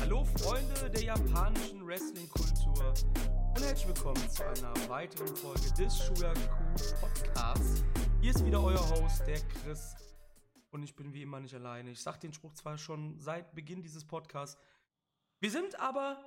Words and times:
Hallo 0.00 0.24
Freunde 0.24 0.90
der 0.90 1.02
japanischen 1.02 1.84
Wrestling-Kultur 1.84 2.94
und 3.54 3.60
herzlich 3.60 3.88
willkommen 3.88 4.30
zu 4.30 4.44
einer 4.46 4.72
weiteren 4.88 5.34
Folge 5.34 5.72
des 5.76 5.98
Shuyaku 6.04 6.38
Podcasts. 7.00 7.84
Hier 8.20 8.30
ist 8.30 8.44
wieder 8.44 8.62
euer 8.62 8.88
Host, 8.90 9.26
der 9.26 9.40
Chris. 9.40 9.96
Und 10.70 10.84
ich 10.84 10.94
bin 10.94 11.12
wie 11.12 11.22
immer 11.22 11.40
nicht 11.40 11.54
alleine. 11.54 11.90
Ich 11.90 12.00
sage 12.00 12.20
den 12.20 12.32
Spruch 12.32 12.54
zwar 12.54 12.78
schon 12.78 13.18
seit 13.18 13.54
Beginn 13.54 13.82
dieses 13.82 14.04
Podcasts. 14.04 14.60
Wir 15.40 15.50
sind 15.50 15.80
aber 15.80 16.18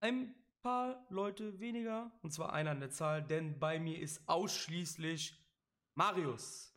ein 0.00 0.34
paar 0.62 1.06
Leute 1.10 1.60
weniger. 1.60 2.10
Und 2.22 2.32
zwar 2.32 2.52
einer 2.52 2.72
an 2.72 2.80
der 2.80 2.90
Zahl, 2.90 3.22
denn 3.22 3.58
bei 3.60 3.78
mir 3.78 4.00
ist 4.00 4.28
ausschließlich 4.28 5.40
Marius. 5.94 6.69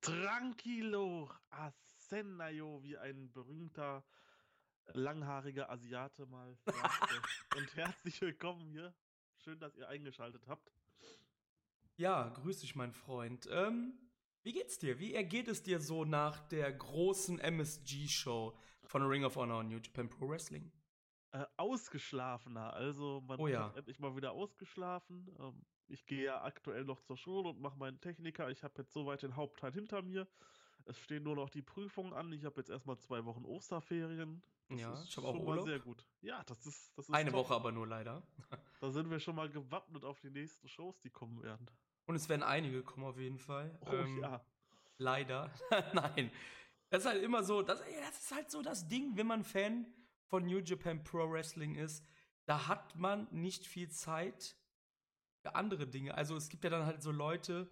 Tranquilo, 0.00 1.30
Asenayo, 1.50 2.82
wie 2.82 2.96
ein 2.96 3.32
berühmter 3.32 4.04
langhaariger 4.94 5.70
Asiate 5.70 6.26
mal 6.26 6.56
sagte. 6.64 7.14
Und 7.56 7.76
herzlich 7.76 8.20
willkommen 8.20 8.66
hier. 8.68 8.94
Schön, 9.36 9.58
dass 9.58 9.76
ihr 9.76 9.88
eingeschaltet 9.88 10.46
habt. 10.46 10.70
Ja, 11.96 12.28
grüß 12.28 12.60
dich, 12.60 12.76
mein 12.76 12.92
Freund. 12.92 13.48
Ähm, 13.50 13.98
wie 14.42 14.52
geht's 14.52 14.78
dir? 14.78 14.98
Wie 15.00 15.14
ergeht 15.14 15.48
es 15.48 15.62
dir 15.62 15.80
so 15.80 16.04
nach 16.04 16.40
der 16.48 16.72
großen 16.72 17.40
MSG-Show 17.40 18.56
von 18.84 19.02
Ring 19.02 19.24
of 19.24 19.36
Honor 19.36 19.58
und 19.60 19.68
New 19.68 19.78
Japan 19.78 20.08
Pro 20.08 20.28
Wrestling? 20.28 20.70
Äh, 21.32 21.44
ausgeschlafener, 21.58 22.72
also 22.72 23.20
man 23.26 23.38
Oh 23.38 23.48
ja. 23.48 23.64
hat 23.66 23.76
endlich 23.76 23.98
mal 23.98 24.16
wieder 24.16 24.32
ausgeschlafen. 24.32 25.28
Ähm, 25.38 25.62
ich 25.88 26.06
gehe 26.06 26.24
ja 26.24 26.42
aktuell 26.42 26.84
noch 26.84 27.00
zur 27.02 27.16
Schule 27.18 27.50
und 27.50 27.60
mache 27.60 27.78
meinen 27.78 28.00
Techniker. 28.00 28.50
Ich 28.50 28.62
habe 28.62 28.74
jetzt 28.78 28.92
soweit 28.92 29.22
den 29.22 29.36
Hauptteil 29.36 29.72
hinter 29.72 30.00
mir. 30.02 30.26
Es 30.86 30.98
stehen 30.98 31.24
nur 31.24 31.36
noch 31.36 31.50
die 31.50 31.60
Prüfungen 31.62 32.14
an. 32.14 32.32
Ich 32.32 32.44
habe 32.44 32.56
jetzt 32.60 32.70
erstmal 32.70 32.98
zwei 32.98 33.24
Wochen 33.26 33.44
Osterferien. 33.44 34.42
Das 34.70 34.80
Ja, 34.80 34.92
ist 34.94 35.08
ich 35.08 35.16
habe 35.18 35.28
auch 35.28 35.38
Urlaub. 35.38 35.66
sehr 35.66 35.78
gut. 35.80 36.04
Ja, 36.22 36.42
das 36.44 36.64
ist, 36.66 36.96
das 36.96 37.08
ist 37.08 37.14
Eine 37.14 37.30
top. 37.30 37.40
Woche 37.40 37.54
aber 37.54 37.72
nur 37.72 37.86
leider. 37.86 38.22
Da 38.80 38.90
sind 38.90 39.10
wir 39.10 39.18
schon 39.20 39.34
mal 39.36 39.50
gewappnet 39.50 40.04
auf 40.04 40.20
die 40.20 40.30
nächsten 40.30 40.66
Shows, 40.68 40.98
die 41.00 41.10
kommen 41.10 41.42
werden. 41.42 41.66
Und 42.06 42.14
es 42.14 42.28
werden 42.30 42.42
einige 42.42 42.82
kommen 42.82 43.04
auf 43.04 43.18
jeden 43.18 43.38
Fall. 43.38 43.78
Oh 43.86 43.90
Ähm, 43.92 44.18
ja. 44.22 44.42
Leider. 44.96 45.50
Nein. 45.92 46.30
Das 46.90 47.00
ist 47.04 47.06
halt 47.10 47.22
immer 47.22 47.42
so, 47.42 47.60
das, 47.62 47.80
das 47.80 48.18
ist 48.22 48.32
halt 48.34 48.50
so 48.50 48.62
das 48.62 48.88
Ding, 48.88 49.14
wenn 49.16 49.26
man 49.26 49.44
Fan 49.44 49.86
von 50.28 50.44
New 50.46 50.58
Japan 50.58 51.02
Pro 51.02 51.30
Wrestling 51.30 51.74
ist, 51.74 52.04
da 52.46 52.68
hat 52.68 52.96
man 52.96 53.28
nicht 53.30 53.66
viel 53.66 53.90
Zeit 53.90 54.56
für 55.42 55.54
andere 55.54 55.86
Dinge. 55.86 56.14
Also 56.14 56.36
es 56.36 56.48
gibt 56.48 56.64
ja 56.64 56.70
dann 56.70 56.86
halt 56.86 57.02
so 57.02 57.10
Leute, 57.10 57.68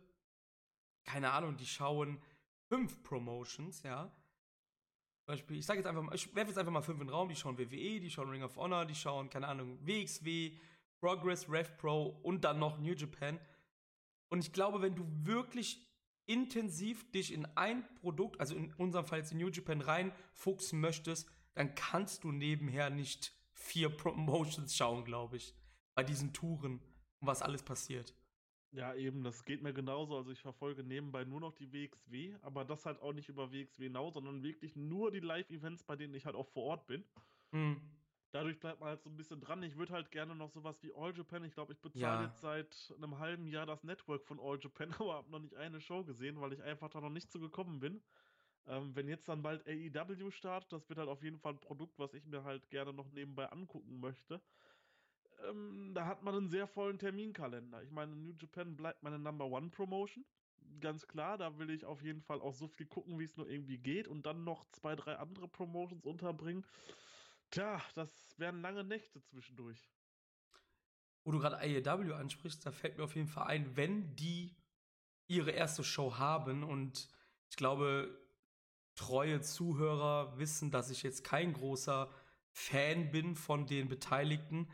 keine 1.05 1.33
Ahnung, 1.33 1.57
die 1.57 1.67
schauen 1.67 2.21
fünf 2.69 3.03
Promotions, 3.03 3.83
ja. 3.83 4.05
Zum 5.25 5.33
Beispiel, 5.35 5.59
ich 5.59 5.67
sage 5.67 5.81
jetzt 5.81 5.87
einfach 5.87 6.03
mal, 6.03 6.15
ich 6.15 6.35
werfe 6.35 6.51
jetzt 6.51 6.59
einfach 6.59 6.73
mal 6.73 6.83
fünf 6.83 7.01
in 7.01 7.09
den 7.09 7.15
Raum, 7.15 7.29
die 7.29 7.37
schauen 7.37 7.59
WWE, 7.59 8.01
die 8.01 8.11
schauen 8.11 8.31
Ring 8.31 8.43
of 8.43 8.57
Honor, 8.57 8.85
die 8.85 8.95
schauen, 8.95 9.29
keine 9.29 9.49
Ahnung, 9.49 9.79
WXW, 9.85 10.53
Progress, 11.01 11.49
Rev 11.51 11.71
Pro 11.79 12.19
und 12.23 12.45
dann 12.45 12.59
noch 12.59 12.79
New 12.79 12.95
Japan. 12.95 13.41
Und 14.29 14.41
ich 14.41 14.53
glaube, 14.53 14.83
wenn 14.83 14.95
du 14.95 15.05
wirklich 15.25 15.81
intensiv 16.27 17.11
dich 17.13 17.33
in 17.33 17.47
ein 17.57 17.85
Produkt, 17.97 18.41
also 18.41 18.55
in 18.55 18.73
unserem 18.75 19.07
Fall 19.07 19.21
jetzt 19.21 19.33
in 19.33 19.39
New 19.39 19.49
Japan 19.49 19.81
reinfuchsen 19.81 20.81
möchtest, 20.81 21.31
dann 21.57 21.75
kannst 21.75 22.23
du 22.23 22.31
nebenher 22.33 22.91
nicht 22.91 23.33
vier 23.55 23.89
Promotions 23.89 24.77
schauen, 24.77 25.05
glaube 25.05 25.39
ich. 25.39 25.55
Bei 25.95 26.05
diesen 26.05 26.33
Touren 26.33 26.75
und 27.21 27.27
was 27.27 27.43
alles 27.43 27.63
passiert. 27.63 28.15
Ja, 28.73 28.95
eben, 28.95 29.25
das 29.25 29.45
geht 29.45 29.63
mir 29.63 29.73
genauso. 29.73 30.17
Also 30.17 30.31
ich 30.31 30.41
verfolge 30.41 30.83
nebenbei 30.85 31.25
nur 31.25 31.41
noch 31.41 31.55
die 31.55 31.73
WXW, 31.73 32.35
aber 32.43 32.65
das 32.67 32.85
halt 32.85 33.01
auch 33.01 33.15
nicht 33.15 33.29
über 33.31 33.51
WXW 33.51 33.89
Now, 33.89 34.11
sondern 34.11 34.43
wirklich 34.43 34.77
nur 34.77 35.11
die 35.11 35.21
Live-Events, 35.21 35.83
bei 35.85 35.97
denen 35.97 36.15
ich 36.15 36.27
halt 36.27 36.37
auch 36.37 36.47
vor 36.49 36.65
Ort 36.65 36.87
bin. 36.87 37.03
Hm. 37.53 37.81
Dadurch 38.33 38.59
bleibt 38.61 38.81
man 38.81 38.91
halt 38.91 39.03
so 39.03 39.09
ein 39.09 39.17
bisschen 39.17 39.41
dran. 39.41 39.63
Ich 39.63 39.77
würde 39.77 39.95
halt 39.95 40.11
gerne 40.11 40.35
noch 40.35 40.51
sowas 40.51 40.83
wie 40.83 40.93
All 40.95 41.17
Japan. 41.17 41.45
Ich 41.45 41.55
glaube, 41.55 41.73
ich 41.73 41.81
bezahle 41.81 42.25
Ja. 42.25 42.25
jetzt 42.25 42.41
seit 42.43 42.93
einem 42.97 43.19
halben 43.19 43.47
Jahr 43.47 43.65
das 43.65 43.83
Network 43.83 44.27
von 44.27 44.39
All 44.39 44.59
Japan, 44.61 44.91
aber 45.01 45.15
habe 45.15 45.31
noch 45.31 45.39
nicht 45.39 45.55
eine 45.55 45.81
Show 45.81 46.05
gesehen, 46.05 46.39
weil 46.41 46.53
ich 46.53 46.63
einfach 46.63 46.91
da 46.91 47.01
noch 47.01 47.09
nicht 47.09 47.31
so 47.33 47.41
gekommen 47.41 47.81
bin. 47.81 48.03
Ähm, 48.69 48.95
wenn 48.95 49.09
jetzt 49.09 49.29
dann 49.29 49.43
bald 49.43 49.67
AEW 49.67 50.31
startet, 50.31 50.73
das 50.73 50.89
wird 50.89 50.99
halt 50.99 51.09
auf 51.09 51.23
jeden 51.23 51.39
Fall 51.39 51.53
ein 51.53 51.61
Produkt, 51.61 51.99
was 51.99 52.15
ich 52.15 52.25
mir 52.27 52.43
halt 52.45 52.69
gerne 52.71 52.93
noch 52.93 53.11
nebenbei 53.13 53.51
angucken 53.51 54.01
möchte. 54.01 54.41
Ähm, 55.49 55.93
da 55.95 56.07
hat 56.07 56.23
man 56.23 56.35
einen 56.35 56.49
sehr 56.49 56.67
vollen 56.67 56.99
Terminkalender. 56.99 57.83
Ich 57.83 57.91
meine, 57.91 58.15
New 58.17 58.35
Japan 58.39 58.77
bleibt 58.77 59.03
meine 59.03 59.19
Number 59.19 59.47
One 59.47 59.71
Promotion. 59.71 60.25
Ganz 60.81 61.07
klar, 61.07 61.39
da 61.39 61.59
will 61.59 61.71
ich 61.71 61.85
auf 61.85 62.03
jeden 62.03 62.23
Fall 62.23 62.41
auch 62.41 62.55
so 62.55 62.67
viel 62.67 62.87
gucken, 62.87 63.19
wie 63.19 63.25
es 63.25 63.37
nur 63.37 63.49
irgendwie 63.49 63.79
geht 63.79 64.09
und 64.09 64.27
dann 64.27 64.43
noch 64.43 64.65
zwei, 64.73 64.97
drei 64.97 65.17
andere 65.17 65.47
Promotions 65.47 66.05
unterbringen. 66.05 66.67
Tja, 67.51 67.81
das 67.95 68.35
wären 68.37 68.61
lange 68.63 68.83
Nächte 68.83 69.23
zwischendurch. 69.23 69.89
Wo 71.25 71.31
du 71.31 71.39
gerade 71.39 71.59
AEW 71.59 72.15
ansprichst, 72.15 72.67
da 72.67 72.73
fällt 72.73 72.99
mir 72.99 73.05
auf 73.05 73.15
jeden 73.15 73.29
Fall 73.29 73.47
ein, 73.47 73.77
wenn 73.77 74.17
die 74.17 74.57
ihre 75.29 75.53
erste 75.53 75.85
Show 75.85 76.19
haben 76.19 76.65
und 76.65 77.09
ich 77.49 77.57
glaube, 77.57 78.26
treue 78.97 79.41
Zuhörer 79.41 80.37
wissen, 80.39 80.71
dass 80.71 80.91
ich 80.91 81.03
jetzt 81.03 81.23
kein 81.23 81.53
großer 81.53 82.11
Fan 82.51 83.11
bin 83.11 83.37
von 83.37 83.67
den 83.67 83.89
Beteiligten, 83.89 84.69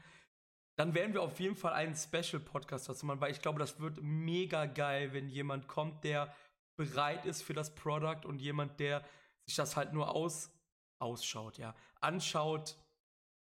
dann 0.76 0.94
werden 0.94 1.12
wir 1.12 1.22
auf 1.22 1.38
jeden 1.40 1.56
Fall 1.56 1.74
einen 1.74 1.94
Special-Podcast 1.94 2.88
dazu 2.88 3.04
machen, 3.04 3.20
weil 3.20 3.32
ich 3.32 3.42
glaube, 3.42 3.58
das 3.58 3.80
wird 3.80 4.00
mega 4.00 4.66
geil, 4.66 5.12
wenn 5.12 5.28
jemand 5.28 5.68
kommt, 5.68 6.04
der 6.04 6.34
bereit 6.76 7.26
ist 7.26 7.42
für 7.42 7.52
das 7.52 7.74
Product 7.74 8.24
und 8.24 8.40
jemand, 8.40 8.80
der 8.80 9.04
sich 9.44 9.56
das 9.56 9.76
halt 9.76 9.92
nur 9.92 10.14
aus, 10.14 10.50
ausschaut, 10.98 11.58
ja, 11.58 11.74
anschaut, 12.00 12.78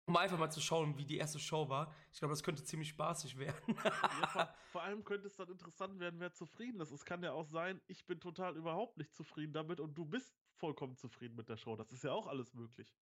um 0.06 0.16
einfach 0.16 0.38
mal 0.38 0.50
zu 0.50 0.60
schauen, 0.60 0.96
wie 0.96 1.04
die 1.04 1.18
erste 1.18 1.38
Show 1.38 1.68
war. 1.68 1.92
Ich 2.12 2.18
glaube, 2.18 2.32
das 2.32 2.42
könnte 2.42 2.64
ziemlich 2.64 2.90
spaßig 2.90 3.38
werden. 3.38 3.76
Ja, 3.84 4.26
vor, 4.28 4.54
vor 4.72 4.82
allem 4.82 5.04
könnte 5.04 5.26
es 5.26 5.36
dann 5.36 5.48
interessant 5.48 5.98
werden, 5.98 6.20
wer 6.20 6.32
zufrieden 6.32 6.80
ist. 6.80 6.92
Es 6.92 7.04
kann 7.04 7.22
ja 7.22 7.32
auch 7.32 7.46
sein, 7.46 7.80
ich 7.88 8.06
bin 8.06 8.20
total 8.20 8.56
überhaupt 8.56 8.96
nicht 8.96 9.14
zufrieden 9.14 9.52
damit 9.52 9.80
und 9.80 9.94
du 9.94 10.06
bist 10.06 10.37
vollkommen 10.58 10.96
zufrieden 10.96 11.36
mit 11.36 11.48
der 11.48 11.56
Show. 11.56 11.76
Das 11.76 11.92
ist 11.92 12.04
ja 12.04 12.12
auch 12.12 12.26
alles 12.26 12.54
möglich. 12.54 12.94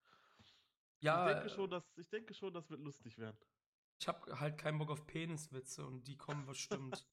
ja, 1.00 1.28
ich, 1.28 1.34
denke 1.34 1.50
schon, 1.50 1.70
dass, 1.70 1.98
ich 1.98 2.10
denke 2.10 2.34
schon, 2.34 2.54
das 2.54 2.70
wird 2.70 2.82
lustig 2.82 3.18
werden. 3.18 3.38
ich 4.00 4.08
habe 4.08 4.40
halt 4.40 4.58
keinen 4.58 4.78
Bock 4.78 4.92
auf 4.92 5.06
Peniswitze 5.08 5.86
und 5.86 6.04
die 6.08 6.18
kommen 6.18 6.46
bestimmt. 6.46 7.08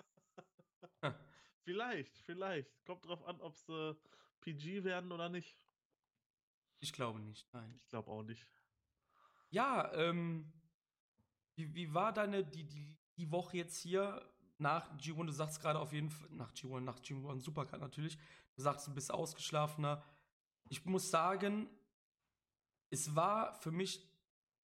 Vielleicht, 1.64 2.18
vielleicht. 2.18 2.84
Kommt 2.84 3.06
drauf 3.06 3.24
an, 3.24 3.40
ob 3.40 3.56
sie 3.56 3.96
PG 4.40 4.84
werden 4.84 5.12
oder 5.12 5.28
nicht. 5.28 5.56
ich 6.80 6.92
glaube 6.92 7.20
nicht, 7.20 7.52
nein. 7.52 7.72
Ich 7.78 7.86
glaube 7.86 8.10
auch 8.10 8.24
nicht. 8.24 8.46
Ja, 9.50 9.92
ähm, 9.94 10.52
wie, 11.54 11.72
wie 11.74 11.94
war 11.94 12.12
deine, 12.12 12.44
die, 12.44 12.64
die, 12.64 12.98
die 13.16 13.30
Woche 13.30 13.58
jetzt 13.58 13.78
hier 13.78 14.28
nach 14.58 14.90
G1? 14.96 15.26
Du 15.26 15.32
sagst 15.32 15.60
gerade 15.60 15.78
auf 15.78 15.92
jeden 15.92 16.10
Fall, 16.10 16.28
nach 16.30 16.52
G1, 16.52 16.80
nach 16.80 16.98
G1 16.98 17.40
Supercard 17.40 17.80
natürlich. 17.80 18.18
Du 18.56 18.62
sagst, 18.62 18.86
du 18.86 18.94
bist 18.94 19.12
ausgeschlafener. 19.12 20.02
Ich 20.72 20.86
muss 20.86 21.10
sagen, 21.10 21.68
es 22.88 23.14
war 23.14 23.52
für 23.60 23.70
mich 23.70 24.08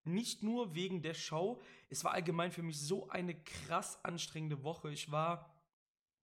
nicht 0.05 0.43
nur 0.43 0.75
wegen 0.75 1.03
der 1.03 1.13
Show, 1.13 1.61
es 1.91 2.03
war 2.03 2.13
allgemein 2.13 2.51
für 2.51 2.63
mich 2.63 2.81
so 2.81 3.11
eine 3.11 3.35
krass 3.35 4.03
anstrengende 4.03 4.63
Woche. 4.65 4.91
Ich 4.91 5.11
war 5.11 5.55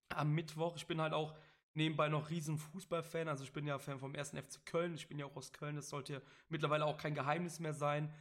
am 0.08 0.34
Mittwoch, 0.34 0.74
ich 0.74 0.88
bin 0.88 1.00
halt 1.00 1.12
auch 1.12 1.36
nebenbei 1.74 2.08
noch 2.08 2.30
riesen 2.30 2.58
Fußballfan, 2.58 3.28
also 3.28 3.44
ich 3.44 3.52
bin 3.52 3.64
ja 3.64 3.78
Fan 3.78 4.00
vom 4.00 4.12
1. 4.12 4.30
FC 4.30 4.66
Köln, 4.66 4.96
ich 4.96 5.06
bin 5.06 5.20
ja 5.20 5.26
auch 5.26 5.36
aus 5.36 5.52
Köln, 5.52 5.76
das 5.76 5.88
sollte 5.88 6.14
ja 6.14 6.20
mittlerweile 6.48 6.84
auch 6.84 6.98
kein 6.98 7.14
Geheimnis 7.14 7.60
mehr 7.60 7.74
sein. 7.74 8.12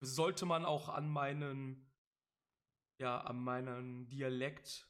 Sollte 0.00 0.46
man 0.46 0.64
auch 0.64 0.88
an 0.88 1.06
meinen, 1.06 1.86
ja, 2.98 3.20
an 3.20 3.38
meinen 3.44 4.08
Dialekt 4.08 4.88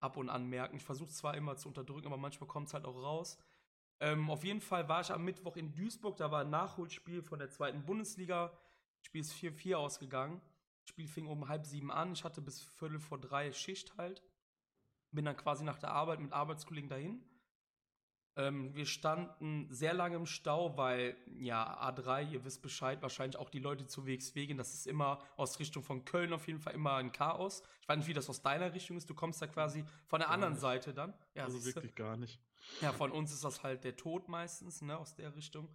ab 0.00 0.16
und 0.16 0.30
an 0.30 0.48
merken. 0.48 0.78
Ich 0.78 0.84
versuche 0.84 1.10
zwar 1.10 1.36
immer 1.36 1.56
zu 1.56 1.68
unterdrücken, 1.68 2.08
aber 2.08 2.16
manchmal 2.16 2.48
kommt 2.48 2.66
es 2.66 2.74
halt 2.74 2.86
auch 2.86 3.00
raus. 3.00 3.38
Ähm, 4.00 4.30
auf 4.30 4.44
jeden 4.44 4.60
Fall 4.62 4.88
war 4.88 5.02
ich 5.02 5.10
am 5.10 5.24
Mittwoch 5.24 5.56
in 5.56 5.74
Duisburg, 5.74 6.16
da 6.16 6.30
war 6.30 6.40
ein 6.40 6.50
Nachholspiel 6.50 7.22
von 7.22 7.38
der 7.38 7.50
zweiten 7.50 7.84
Bundesliga. 7.84 8.52
Spiel 9.02 9.20
ist 9.20 9.34
4-4 9.34 9.76
ausgegangen. 9.76 10.40
Spiel 10.84 11.06
fing 11.06 11.26
um 11.26 11.48
halb 11.48 11.66
sieben 11.66 11.90
an. 11.90 12.12
Ich 12.12 12.24
hatte 12.24 12.40
bis 12.40 12.62
Viertel 12.62 12.98
vor 12.98 13.18
drei 13.18 13.52
Schicht 13.52 13.96
halt. 13.98 14.22
Bin 15.12 15.24
dann 15.24 15.36
quasi 15.36 15.64
nach 15.64 15.78
der 15.78 15.90
Arbeit 15.92 16.20
mit 16.20 16.32
Arbeitskollegen 16.32 16.88
dahin. 16.88 17.22
Ähm, 18.36 18.74
wir 18.74 18.86
standen 18.86 19.66
sehr 19.70 19.92
lange 19.92 20.16
im 20.16 20.24
Stau, 20.24 20.76
weil, 20.76 21.16
ja, 21.38 21.78
A3, 21.82 22.30
ihr 22.30 22.44
wisst 22.44 22.62
Bescheid, 22.62 23.02
wahrscheinlich 23.02 23.36
auch 23.36 23.50
die 23.50 23.58
Leute 23.58 23.86
zu 23.86 24.06
WXW 24.06 24.46
gehen. 24.46 24.56
Das 24.56 24.72
ist 24.72 24.86
immer 24.86 25.18
aus 25.36 25.58
Richtung 25.58 25.82
von 25.82 26.04
Köln 26.04 26.32
auf 26.32 26.46
jeden 26.46 26.60
Fall 26.60 26.74
immer 26.74 26.94
ein 26.94 27.12
Chaos. 27.12 27.62
Ich 27.82 27.88
weiß 27.88 27.98
nicht, 27.98 28.06
wie 28.06 28.14
das 28.14 28.30
aus 28.30 28.40
deiner 28.40 28.72
Richtung 28.72 28.96
ist. 28.96 29.10
Du 29.10 29.14
kommst 29.14 29.42
da 29.42 29.46
quasi 29.46 29.84
von 30.06 30.20
der 30.20 30.28
Gar 30.28 30.34
anderen 30.34 30.54
nicht. 30.54 30.62
Seite 30.62 30.94
dann. 30.94 31.12
Ja, 31.34 31.44
also 31.44 31.58
siehste. 31.58 31.76
wirklich 31.76 31.96
gar 31.96 32.16
nicht. 32.16 32.40
Ja, 32.80 32.92
von 32.92 33.10
uns 33.10 33.32
ist 33.32 33.44
das 33.44 33.62
halt 33.62 33.84
der 33.84 33.96
Tod 33.96 34.28
meistens, 34.28 34.82
ne, 34.82 34.96
aus 34.98 35.14
der 35.14 35.34
Richtung. 35.34 35.74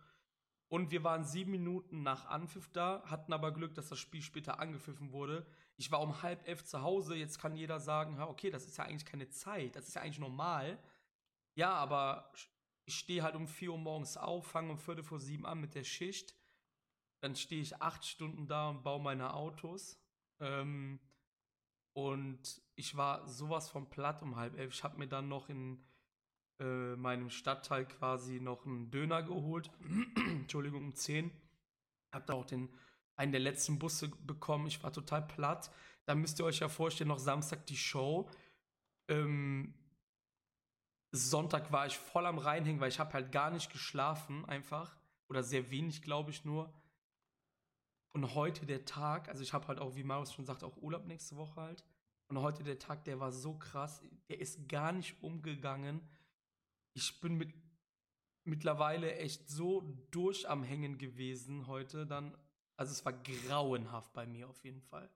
Und 0.67 0.91
wir 0.91 1.03
waren 1.03 1.23
sieben 1.23 1.51
Minuten 1.51 2.01
nach 2.03 2.25
Anpfiff 2.25 2.69
da, 2.71 3.03
hatten 3.05 3.33
aber 3.33 3.51
Glück, 3.51 3.75
dass 3.75 3.89
das 3.89 3.99
Spiel 3.99 4.21
später 4.21 4.59
angepfiffen 4.59 5.11
wurde. 5.11 5.45
Ich 5.77 5.91
war 5.91 6.01
um 6.01 6.21
halb 6.23 6.47
elf 6.47 6.63
zu 6.65 6.81
Hause, 6.81 7.15
jetzt 7.15 7.39
kann 7.39 7.55
jeder 7.55 7.79
sagen, 7.79 8.17
ja, 8.17 8.27
okay, 8.27 8.49
das 8.49 8.65
ist 8.65 8.77
ja 8.77 8.85
eigentlich 8.85 9.05
keine 9.05 9.29
Zeit, 9.29 9.75
das 9.75 9.87
ist 9.87 9.93
ja 9.93 10.01
eigentlich 10.01 10.19
normal. 10.19 10.79
Ja, 11.55 11.73
aber 11.73 12.31
ich 12.85 12.95
stehe 12.95 13.23
halt 13.23 13.35
um 13.35 13.47
4 13.47 13.71
Uhr 13.71 13.77
morgens 13.77 14.17
auf, 14.17 14.47
fange 14.47 14.71
um 14.71 14.77
Viertel 14.77 15.03
vor 15.03 15.19
sieben 15.19 15.45
an 15.45 15.61
mit 15.61 15.75
der 15.75 15.83
Schicht. 15.83 16.35
Dann 17.21 17.35
stehe 17.35 17.61
ich 17.61 17.81
acht 17.81 18.05
Stunden 18.05 18.47
da 18.47 18.69
und 18.69 18.83
baue 18.83 19.01
meine 19.01 19.33
Autos. 19.33 19.99
Ähm, 20.39 20.99
und 21.93 22.61
ich 22.75 22.97
war 22.97 23.27
sowas 23.27 23.69
von 23.69 23.89
platt 23.89 24.21
um 24.21 24.35
halb 24.35 24.57
elf. 24.57 24.73
Ich 24.73 24.83
habe 24.83 24.97
mir 24.97 25.07
dann 25.07 25.27
noch 25.27 25.49
in 25.49 25.83
äh, 26.59 26.95
meinem 26.95 27.29
Stadtteil 27.29 27.85
quasi 27.85 28.39
noch 28.39 28.65
einen 28.65 28.91
Döner 28.91 29.23
geholt. 29.23 29.69
Entschuldigung, 30.15 30.85
um 30.85 30.95
10. 30.95 31.31
Hab 32.13 32.25
da 32.27 32.33
auch 32.33 32.45
den, 32.45 32.69
einen 33.15 33.31
der 33.31 33.41
letzten 33.41 33.79
Busse 33.79 34.09
bekommen. 34.09 34.67
Ich 34.67 34.81
war 34.83 34.93
total 34.93 35.25
platt. 35.25 35.71
Da 36.05 36.15
müsst 36.15 36.39
ihr 36.39 36.45
euch 36.45 36.59
ja 36.59 36.69
vorstellen, 36.69 37.07
noch 37.09 37.19
Samstag 37.19 37.65
die 37.65 37.77
Show. 37.77 38.29
Ähm, 39.07 39.73
Sonntag 41.11 41.71
war 41.71 41.87
ich 41.87 41.97
voll 41.97 42.25
am 42.25 42.37
Reinhängen, 42.37 42.81
weil 42.81 42.89
ich 42.89 42.99
habe 42.99 43.13
halt 43.13 43.31
gar 43.31 43.49
nicht 43.51 43.71
geschlafen, 43.71 44.45
einfach. 44.45 44.95
Oder 45.27 45.43
sehr 45.43 45.71
wenig, 45.71 46.01
glaube 46.01 46.31
ich, 46.31 46.45
nur. 46.45 46.73
Und 48.13 48.33
heute 48.33 48.65
der 48.65 48.85
Tag, 48.85 49.27
also 49.27 49.43
ich 49.43 49.51
habe 49.51 49.67
halt 49.67 49.79
auch, 49.79 49.95
wie 49.95 50.03
Marius 50.03 50.33
schon 50.33 50.45
sagt, 50.45 50.63
auch 50.63 50.77
Urlaub 50.77 51.05
nächste 51.05 51.35
Woche 51.35 51.59
halt. 51.59 51.83
Und 52.27 52.39
heute 52.39 52.63
der 52.63 52.79
Tag, 52.79 53.03
der 53.03 53.19
war 53.19 53.31
so 53.31 53.57
krass, 53.57 54.01
der 54.29 54.39
ist 54.39 54.67
gar 54.69 54.91
nicht 54.91 55.21
umgegangen. 55.21 56.01
Ich 56.95 57.19
bin 57.19 57.35
mit 57.35 57.53
mittlerweile 58.45 59.15
echt 59.15 59.49
so 59.49 59.81
durch 60.11 60.47
am 60.49 60.63
Hängen 60.63 60.97
gewesen 60.97 61.67
heute 61.67 62.05
dann. 62.05 62.37
Also 62.77 62.91
es 62.91 63.03
war 63.03 63.13
grauenhaft 63.13 64.13
bei 64.13 64.25
mir 64.25 64.49
auf 64.49 64.63
jeden 64.63 64.81
Fall. 64.81 65.09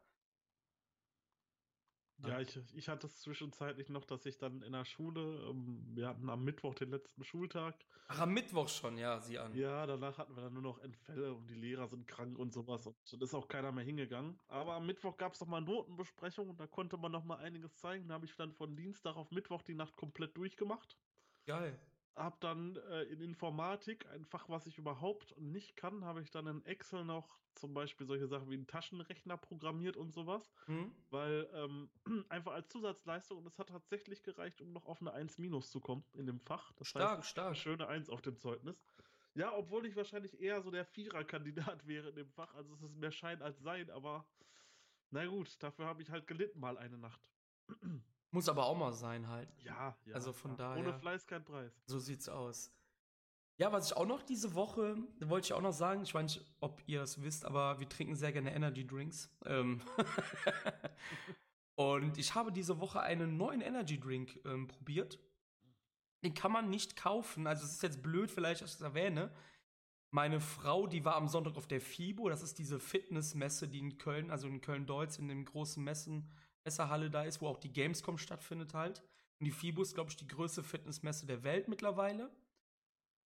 Ja, 2.27 2.41
ich, 2.41 2.59
ich 2.73 2.89
hatte 2.89 3.07
es 3.07 3.21
zwischenzeitlich 3.21 3.87
noch, 3.87 4.03
dass 4.03 4.25
ich 4.25 4.37
dann 4.37 4.61
in 4.61 4.73
der 4.73 4.83
Schule, 4.83 5.21
ähm, 5.49 5.85
wir 5.95 6.09
hatten 6.09 6.29
am 6.29 6.43
Mittwoch 6.43 6.75
den 6.75 6.89
letzten 6.89 7.23
Schultag. 7.23 7.75
Ach, 8.09 8.19
am 8.19 8.33
Mittwoch 8.33 8.67
schon, 8.67 8.97
ja, 8.97 9.21
sieh 9.21 9.37
an. 9.37 9.55
Ja, 9.55 9.85
danach 9.85 10.17
hatten 10.17 10.35
wir 10.35 10.41
dann 10.41 10.53
nur 10.53 10.61
noch 10.61 10.79
Entfälle 10.79 11.33
und 11.33 11.47
die 11.49 11.55
Lehrer 11.55 11.87
sind 11.87 12.07
krank 12.07 12.37
und 12.37 12.51
sowas. 12.51 12.85
Und 12.87 12.97
dann 13.09 13.21
ist 13.21 13.33
auch 13.33 13.47
keiner 13.47 13.71
mehr 13.71 13.85
hingegangen. 13.85 14.37
Aber 14.49 14.73
am 14.73 14.85
Mittwoch 14.85 15.15
gab 15.15 15.33
es 15.33 15.39
nochmal 15.39 15.61
Notenbesprechung 15.61 16.49
und 16.49 16.59
da 16.59 16.67
konnte 16.67 16.97
man 16.97 17.13
nochmal 17.13 17.37
einiges 17.37 17.77
zeigen. 17.77 18.09
Da 18.09 18.15
habe 18.15 18.25
ich 18.25 18.35
dann 18.35 18.51
von 18.51 18.75
Dienstag 18.75 19.15
auf 19.15 19.31
Mittwoch 19.31 19.61
die 19.61 19.75
Nacht 19.75 19.95
komplett 19.95 20.35
durchgemacht. 20.35 20.97
Geil 21.45 21.79
habe 22.19 22.37
dann 22.41 22.75
äh, 22.75 23.03
in 23.03 23.21
Informatik, 23.21 24.05
ein 24.09 24.25
Fach, 24.25 24.49
was 24.49 24.65
ich 24.67 24.77
überhaupt 24.77 25.39
nicht 25.39 25.75
kann, 25.75 26.03
habe 26.03 26.21
ich 26.21 26.31
dann 26.31 26.47
in 26.47 26.65
Excel 26.65 27.05
noch 27.05 27.39
zum 27.55 27.73
Beispiel 27.73 28.05
solche 28.05 28.27
Sachen 28.27 28.49
wie 28.49 28.55
einen 28.55 28.67
Taschenrechner 28.67 29.37
programmiert 29.37 29.97
und 29.97 30.13
sowas, 30.13 30.51
mhm. 30.67 30.91
weil 31.09 31.49
ähm, 31.53 31.89
einfach 32.29 32.53
als 32.53 32.69
Zusatzleistung 32.69 33.37
und 33.37 33.47
es 33.47 33.57
hat 33.57 33.69
tatsächlich 33.69 34.23
gereicht, 34.23 34.61
um 34.61 34.71
noch 34.71 34.85
auf 34.85 35.01
eine 35.01 35.13
1 35.13 35.37
minus 35.37 35.71
zu 35.71 35.79
kommen 35.79 36.03
in 36.13 36.25
dem 36.25 36.39
Fach. 36.39 36.71
Das 36.73 36.87
stark, 36.87 37.19
heißt, 37.19 37.29
stark. 37.29 37.47
Eine 37.47 37.55
schöne 37.55 37.87
1 37.87 38.09
auf 38.09 38.21
dem 38.21 38.37
Zeugnis. 38.37 38.83
Ja, 39.35 39.55
obwohl 39.55 39.85
ich 39.85 39.95
wahrscheinlich 39.95 40.39
eher 40.39 40.61
so 40.61 40.71
der 40.71 40.85
Vierer-Kandidat 40.85 41.87
wäre 41.87 42.09
in 42.09 42.15
dem 42.15 42.31
Fach, 42.31 42.53
also 42.55 42.73
es 42.73 42.81
ist 42.81 42.95
mehr 42.97 43.11
Schein 43.11 43.41
als 43.41 43.61
Sein, 43.61 43.89
aber 43.89 44.27
na 45.11 45.25
gut, 45.25 45.61
dafür 45.63 45.85
habe 45.85 46.01
ich 46.01 46.11
halt 46.11 46.27
gelitten 46.27 46.59
mal 46.59 46.77
eine 46.77 46.97
Nacht. 46.97 47.21
Muss 48.31 48.47
aber 48.47 48.65
auch 48.65 48.77
mal 48.77 48.93
sein 48.93 49.27
halt. 49.27 49.49
Ja, 49.63 49.97
ja. 50.05 50.13
Also 50.13 50.33
von 50.33 50.51
ja. 50.51 50.57
daher. 50.57 50.83
Ohne 50.83 50.93
Fleiß 50.93 51.25
kein 51.25 51.43
Preis. 51.43 51.71
So 51.85 51.99
sieht's 51.99 52.29
aus. 52.29 52.71
Ja, 53.57 53.73
was 53.73 53.87
ich 53.87 53.97
auch 53.97 54.05
noch 54.05 54.21
diese 54.21 54.53
Woche, 54.53 54.95
wollte 55.19 55.47
ich 55.47 55.53
auch 55.53 55.61
noch 55.61 55.73
sagen, 55.73 56.03
ich 56.03 56.13
weiß 56.13 56.23
nicht, 56.23 56.45
ob 56.61 56.81
ihr 56.85 57.01
das 57.01 57.21
wisst, 57.21 57.43
aber 57.43 57.79
wir 57.79 57.89
trinken 57.89 58.15
sehr 58.15 58.31
gerne 58.31 58.53
Energy 58.53 58.87
Drinks. 58.87 59.29
Ähm 59.45 59.81
und 61.75 62.17
ich 62.17 62.35
habe 62.35 62.53
diese 62.53 62.79
Woche 62.79 63.01
einen 63.01 63.35
neuen 63.35 63.59
Energy 63.59 63.99
Drink 63.99 64.39
ähm, 64.45 64.67
probiert. 64.67 65.19
Den 66.23 66.33
kann 66.33 66.53
man 66.53 66.69
nicht 66.69 66.95
kaufen. 66.95 67.47
Also 67.47 67.65
es 67.65 67.73
ist 67.73 67.83
jetzt 67.83 68.01
blöd, 68.01 68.31
vielleicht, 68.31 68.61
dass 68.61 68.71
ich 68.71 68.77
das 68.77 68.87
erwähne. 68.87 69.29
Meine 70.11 70.39
Frau, 70.39 70.87
die 70.87 71.03
war 71.03 71.15
am 71.15 71.27
Sonntag 71.27 71.57
auf 71.57 71.67
der 71.67 71.81
FIBO, 71.81 72.29
das 72.29 72.41
ist 72.41 72.59
diese 72.59 72.79
Fitnessmesse, 72.79 73.67
die 73.67 73.79
in 73.79 73.97
Köln, 73.97 74.31
also 74.31 74.47
in 74.47 74.61
Köln-Deutz, 74.61 75.19
in 75.19 75.27
den 75.27 75.43
großen 75.43 75.83
Messen 75.83 76.31
Messerhalle 76.65 77.09
da 77.09 77.23
ist, 77.23 77.41
wo 77.41 77.47
auch 77.47 77.57
die 77.57 77.71
Gamescom 77.71 78.17
stattfindet 78.17 78.73
halt. 78.73 79.03
Und 79.39 79.45
die 79.45 79.51
FIBO 79.51 79.81
ist, 79.81 79.95
glaube 79.95 80.09
ich, 80.09 80.17
die 80.17 80.27
größte 80.27 80.63
Fitnessmesse 80.63 81.25
der 81.25 81.43
Welt 81.43 81.67
mittlerweile. 81.67 82.29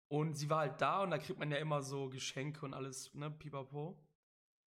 Und 0.08 0.38
sie 0.38 0.50
war 0.50 0.60
halt 0.60 0.80
da 0.80 1.02
und 1.02 1.12
da 1.12 1.18
kriegt 1.18 1.40
man 1.40 1.52
ja 1.52 1.58
immer 1.58 1.82
so 1.82 2.10
Geschenke 2.10 2.66
und 2.66 2.74
alles, 2.74 3.14
ne, 3.16 3.32
pipapo. 3.32 3.98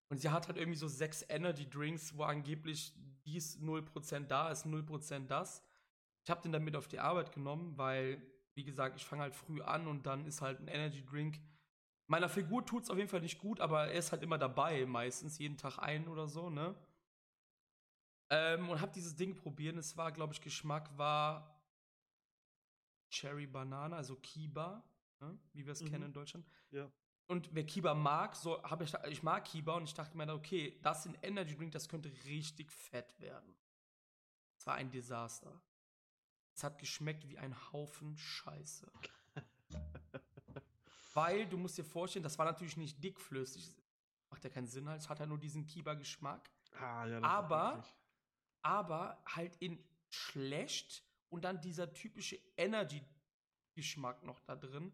Und 0.08 0.18
sie 0.18 0.30
hat 0.30 0.48
halt 0.48 0.56
irgendwie 0.56 0.78
so 0.78 0.88
sechs 0.88 1.24
Energy 1.28 1.68
Drinks, 1.68 2.16
wo 2.16 2.24
angeblich 2.24 2.92
dies 3.24 3.58
0% 3.60 4.26
da 4.26 4.50
ist, 4.50 4.66
0% 4.66 5.26
das. 5.26 5.62
Ich 6.24 6.30
habe 6.30 6.42
den 6.42 6.52
dann 6.52 6.64
mit 6.64 6.74
auf 6.76 6.88
die 6.88 6.98
Arbeit 6.98 7.32
genommen, 7.32 7.76
weil, 7.76 8.20
wie 8.54 8.64
gesagt, 8.64 8.96
ich 8.96 9.04
fange 9.04 9.22
halt 9.22 9.34
früh 9.34 9.62
an 9.62 9.86
und 9.86 10.06
dann 10.06 10.26
ist 10.26 10.42
halt 10.42 10.60
ein 10.60 10.68
Energy 10.68 11.04
Drink. 11.04 11.40
Meiner 12.08 12.28
Figur 12.28 12.64
tut 12.64 12.84
es 12.84 12.90
auf 12.90 12.96
jeden 12.96 13.08
Fall 13.08 13.20
nicht 13.20 13.38
gut, 13.38 13.60
aber 13.60 13.88
er 13.88 13.98
ist 13.98 14.12
halt 14.12 14.22
immer 14.22 14.38
dabei, 14.38 14.86
meistens 14.86 15.38
jeden 15.38 15.56
Tag 15.56 15.78
ein 15.78 16.08
oder 16.08 16.28
so, 16.28 16.50
ne? 16.50 16.74
Ähm, 18.30 18.68
und 18.68 18.80
habe 18.80 18.92
dieses 18.92 19.14
Ding 19.14 19.34
probiert. 19.34 19.76
Es 19.76 19.96
war, 19.96 20.10
glaube 20.12 20.32
ich, 20.32 20.40
Geschmack 20.40 20.96
war 20.98 21.56
Cherry 23.10 23.46
Banana, 23.46 23.96
also 23.96 24.16
Kiba, 24.16 24.82
ne? 25.20 25.38
wie 25.52 25.64
wir 25.64 25.72
es 25.72 25.82
mhm. 25.82 25.90
kennen 25.90 26.04
in 26.06 26.12
Deutschland. 26.12 26.46
Ja. 26.70 26.90
Und 27.28 27.52
wer 27.52 27.64
Kiba 27.64 27.94
mag, 27.94 28.36
so 28.36 28.62
habe 28.62 28.84
ich, 28.84 28.94
ich 29.08 29.22
mag 29.22 29.44
Kiba 29.44 29.74
und 29.74 29.84
ich 29.84 29.94
dachte 29.94 30.16
mir, 30.16 30.32
okay, 30.32 30.78
das 30.82 31.06
in 31.06 31.14
Energy 31.22 31.56
Drink, 31.56 31.72
das 31.72 31.88
könnte 31.88 32.10
richtig 32.24 32.70
fett 32.70 33.18
werden. 33.20 33.56
Es 34.58 34.66
war 34.66 34.74
ein 34.74 34.90
Desaster. 34.90 35.60
Es 36.54 36.64
hat 36.64 36.78
geschmeckt 36.78 37.28
wie 37.28 37.38
ein 37.38 37.54
Haufen 37.72 38.16
Scheiße. 38.16 38.90
Weil 41.14 41.48
du 41.48 41.58
musst 41.58 41.78
dir 41.78 41.84
vorstellen, 41.84 42.22
das 42.22 42.38
war 42.38 42.46
natürlich 42.46 42.76
nicht 42.76 43.02
dickflüssig. 43.02 43.74
Macht 44.30 44.44
ja 44.44 44.50
keinen 44.50 44.66
Sinn 44.66 44.88
halt. 44.88 45.00
Es 45.00 45.08
hat 45.08 45.18
ja 45.18 45.26
nur 45.26 45.38
diesen 45.38 45.66
Kiba-Geschmack. 45.66 46.50
Ah, 46.78 47.06
ja, 47.06 47.22
aber 47.22 47.84
aber 48.66 49.22
halt 49.24 49.54
in 49.60 49.78
schlecht 50.08 51.04
und 51.28 51.44
dann 51.44 51.60
dieser 51.60 51.92
typische 51.92 52.36
Energy-Geschmack 52.56 54.24
noch 54.24 54.40
da 54.40 54.56
drin. 54.56 54.92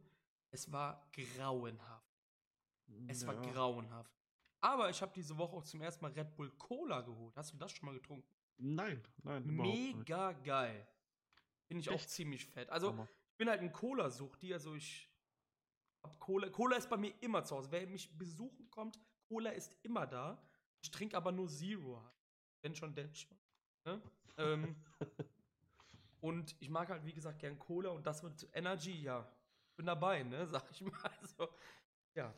Es 0.51 0.71
war 0.71 1.11
grauenhaft. 1.13 2.21
Es 3.09 3.23
ja. 3.23 3.29
war 3.29 3.37
grauenhaft. 3.37 4.13
Aber 4.61 4.91
ich 4.91 5.01
habe 5.01 5.13
diese 5.15 5.39
Woche 5.39 5.57
auch 5.57 5.65
zum 5.65 5.81
ersten 5.81 6.05
Mal 6.05 6.13
Red 6.13 6.37
Bull 6.37 6.51
Cola 6.59 7.01
geholt. 7.01 7.35
Hast 7.35 7.55
du 7.55 7.57
das 7.57 7.73
schon 7.73 7.87
mal 7.87 7.95
getrunken? 7.95 8.29
Nein, 8.59 9.03
nein. 9.23 9.47
Mega 9.47 10.33
geil. 10.33 10.87
Bin 11.67 11.79
ich 11.79 11.89
Echt? 11.89 11.97
auch 11.97 12.07
ziemlich 12.07 12.45
fett. 12.45 12.69
Also, 12.69 12.91
ich 13.31 13.37
bin 13.39 13.49
halt 13.49 13.63
ein 13.63 13.73
Cola-Suchti. 13.73 14.53
Also, 14.53 14.75
ich 14.75 15.11
hab 16.03 16.21
Cola. 16.21 16.51
Cola 16.51 16.77
ist 16.77 16.91
bei 16.91 16.99
mir 16.99 17.15
immer 17.23 17.43
zu 17.43 17.57
Hause. 17.57 17.71
Wer 17.71 17.87
mich 17.87 18.17
besuchen 18.19 18.69
kommt, 18.71 19.01
Cola 19.29 19.51
ist 19.51 19.75
immer 19.83 20.07
da. 20.07 20.47
Ich 20.83 20.91
trinke 20.91 21.17
aber 21.17 21.33
nur 21.33 21.49
Zero. 21.49 22.03
Wenn 22.61 22.75
schon, 22.75 22.95
denn 22.95 23.13
schon. 23.15 23.42
Ne? 23.85 24.01
ähm, 24.39 24.77
und 26.21 26.57
ich 26.61 26.71
mag 26.71 26.89
halt, 26.89 27.05
wie 27.05 27.13
gesagt, 27.13 27.41
gern 27.41 27.59
Cola 27.59 27.91
und 27.91 28.07
das 28.07 28.23
mit 28.23 28.49
Energy, 28.53 29.03
ja. 29.03 29.29
Bin 29.77 29.87
dabei, 29.87 30.23
ne? 30.23 30.47
Sag 30.53 30.71
ich 30.71 30.81
mal. 30.83 31.11
Also, 31.21 31.49
ja. 32.15 32.35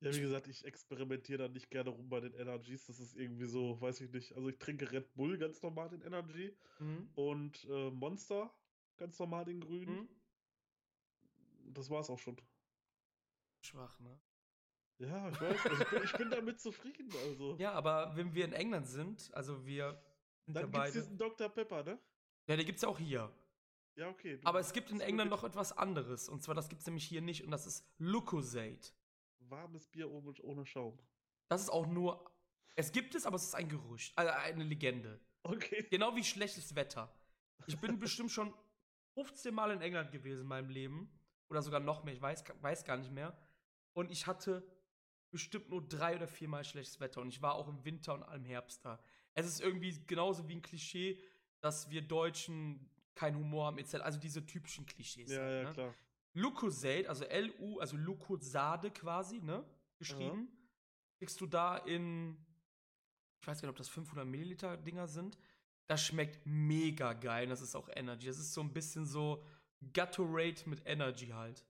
Ja, 0.00 0.14
wie 0.14 0.20
gesagt, 0.20 0.46
ich 0.46 0.64
experimentiere 0.64 1.38
da 1.38 1.48
nicht 1.48 1.70
gerne 1.70 1.90
rum 1.90 2.08
bei 2.08 2.20
den 2.20 2.32
Energies. 2.34 2.86
Das 2.86 3.00
ist 3.00 3.16
irgendwie 3.16 3.46
so, 3.46 3.80
weiß 3.80 4.00
ich 4.00 4.12
nicht. 4.12 4.32
Also 4.34 4.48
ich 4.48 4.58
trinke 4.58 4.90
Red 4.92 5.12
Bull 5.14 5.38
ganz 5.38 5.60
normal 5.60 5.88
den 5.88 6.02
Energy 6.02 6.56
mhm. 6.78 7.10
und 7.16 7.64
äh, 7.64 7.90
Monster 7.90 8.52
ganz 8.96 9.18
normal 9.18 9.44
den 9.44 9.60
grünen. 9.60 10.02
Mhm. 10.02 10.08
Das 11.74 11.90
war's 11.90 12.10
auch 12.10 12.18
schon. 12.18 12.36
Schwach, 13.60 13.98
ne? 13.98 14.20
Ja, 14.98 15.28
ich 15.28 15.40
weiß. 15.40 15.66
Also 15.66 15.82
ich, 15.82 15.88
bin, 15.90 16.02
ich 16.04 16.12
bin 16.12 16.30
damit 16.30 16.60
zufrieden. 16.60 17.10
Also. 17.26 17.56
Ja, 17.58 17.72
aber 17.72 18.16
wenn 18.16 18.34
wir 18.34 18.44
in 18.44 18.52
England 18.52 18.86
sind, 18.86 19.32
also 19.34 19.66
wir 19.66 20.00
dann 20.54 20.70
gibt 20.70 20.84
es 20.86 20.92
diesen 20.92 21.18
Dr. 21.18 21.48
Pepper, 21.48 21.82
ne? 21.82 21.98
Ja, 22.46 22.56
den 22.56 22.64
gibt 22.64 22.76
es 22.76 22.82
ja 22.82 22.88
auch 22.88 22.98
hier. 22.98 23.30
Ja, 23.96 24.08
okay. 24.08 24.38
Aber 24.44 24.60
es 24.60 24.72
gibt 24.72 24.90
in 24.90 25.00
England 25.00 25.30
noch 25.30 25.42
etwas 25.42 25.76
anderes. 25.76 26.28
Und 26.28 26.42
zwar, 26.42 26.54
das 26.54 26.68
gibt 26.68 26.80
es 26.80 26.86
nämlich 26.86 27.04
hier 27.04 27.20
nicht. 27.20 27.44
Und 27.44 27.50
das 27.50 27.66
ist 27.66 27.84
Lucozade. 27.98 28.78
Warmes 29.40 29.88
Bier 29.88 30.08
ohne, 30.10 30.64
Schaum. 30.64 30.98
Das 31.48 31.62
ist 31.62 31.70
auch 31.70 31.86
nur. 31.86 32.30
Es 32.76 32.92
gibt 32.92 33.14
es, 33.16 33.26
aber 33.26 33.36
es 33.36 33.42
ist 33.42 33.54
ein 33.54 33.68
Gerücht. 33.68 34.16
Also 34.16 34.30
eine 34.30 34.62
Legende. 34.62 35.20
Okay. 35.42 35.86
Genau 35.90 36.14
wie 36.14 36.22
schlechtes 36.22 36.76
Wetter. 36.76 37.12
Ich 37.66 37.78
bin 37.80 37.98
bestimmt 37.98 38.30
schon 38.30 38.54
15 39.14 39.52
Mal 39.52 39.72
in 39.72 39.80
England 39.80 40.12
gewesen 40.12 40.42
in 40.42 40.48
meinem 40.48 40.70
Leben. 40.70 41.10
Oder 41.48 41.62
sogar 41.62 41.80
noch 41.80 42.04
mehr. 42.04 42.14
Ich 42.14 42.22
weiß, 42.22 42.44
weiß 42.60 42.84
gar 42.84 42.98
nicht 42.98 43.10
mehr. 43.10 43.36
Und 43.94 44.12
ich 44.12 44.26
hatte 44.28 44.62
bestimmt 45.30 45.70
nur 45.70 45.86
drei 45.86 46.14
oder 46.14 46.28
vier 46.28 46.48
Mal 46.48 46.64
schlechtes 46.64 47.00
Wetter. 47.00 47.20
Und 47.20 47.28
ich 47.30 47.42
war 47.42 47.54
auch 47.54 47.66
im 47.66 47.84
Winter 47.84 48.14
und 48.14 48.22
im 48.32 48.44
Herbst 48.44 48.84
da 48.84 49.02
es 49.46 49.54
ist 49.54 49.60
irgendwie 49.60 49.98
genauso 50.06 50.48
wie 50.48 50.54
ein 50.54 50.62
Klischee, 50.62 51.20
dass 51.60 51.90
wir 51.90 52.02
Deutschen 52.02 52.88
keinen 53.14 53.36
Humor 53.36 53.66
haben, 53.66 53.78
etc. 53.78 53.96
Also 53.96 54.18
diese 54.18 54.44
typischen 54.46 54.86
Klischees. 54.86 55.30
Ja, 55.30 55.40
halt, 55.40 55.62
ja, 55.62 55.68
ne? 55.68 55.72
klar. 55.74 55.94
Lucozade, 56.34 57.08
also 57.08 57.24
L-U, 57.24 57.80
also 57.80 57.96
Lucozade 57.96 58.90
quasi, 58.90 59.40
ne? 59.40 59.64
Geschrieben. 59.98 60.48
Ja. 60.50 60.58
Kriegst 61.18 61.40
du 61.40 61.46
da 61.46 61.78
in, 61.78 62.36
ich 63.40 63.46
weiß 63.48 63.60
gar 63.60 63.66
nicht, 63.66 63.72
ob 63.72 63.76
das 63.76 63.88
500 63.88 64.26
Milliliter 64.26 64.76
Dinger 64.76 65.08
sind. 65.08 65.36
Das 65.88 66.04
schmeckt 66.04 66.46
mega 66.46 67.14
geil. 67.14 67.48
Das 67.48 67.60
ist 67.60 67.74
auch 67.74 67.88
Energy. 67.94 68.26
Das 68.26 68.38
ist 68.38 68.52
so 68.52 68.60
ein 68.60 68.72
bisschen 68.72 69.04
so 69.04 69.42
Gatorade 69.92 70.62
mit 70.66 70.82
Energy 70.86 71.28
halt. 71.28 71.64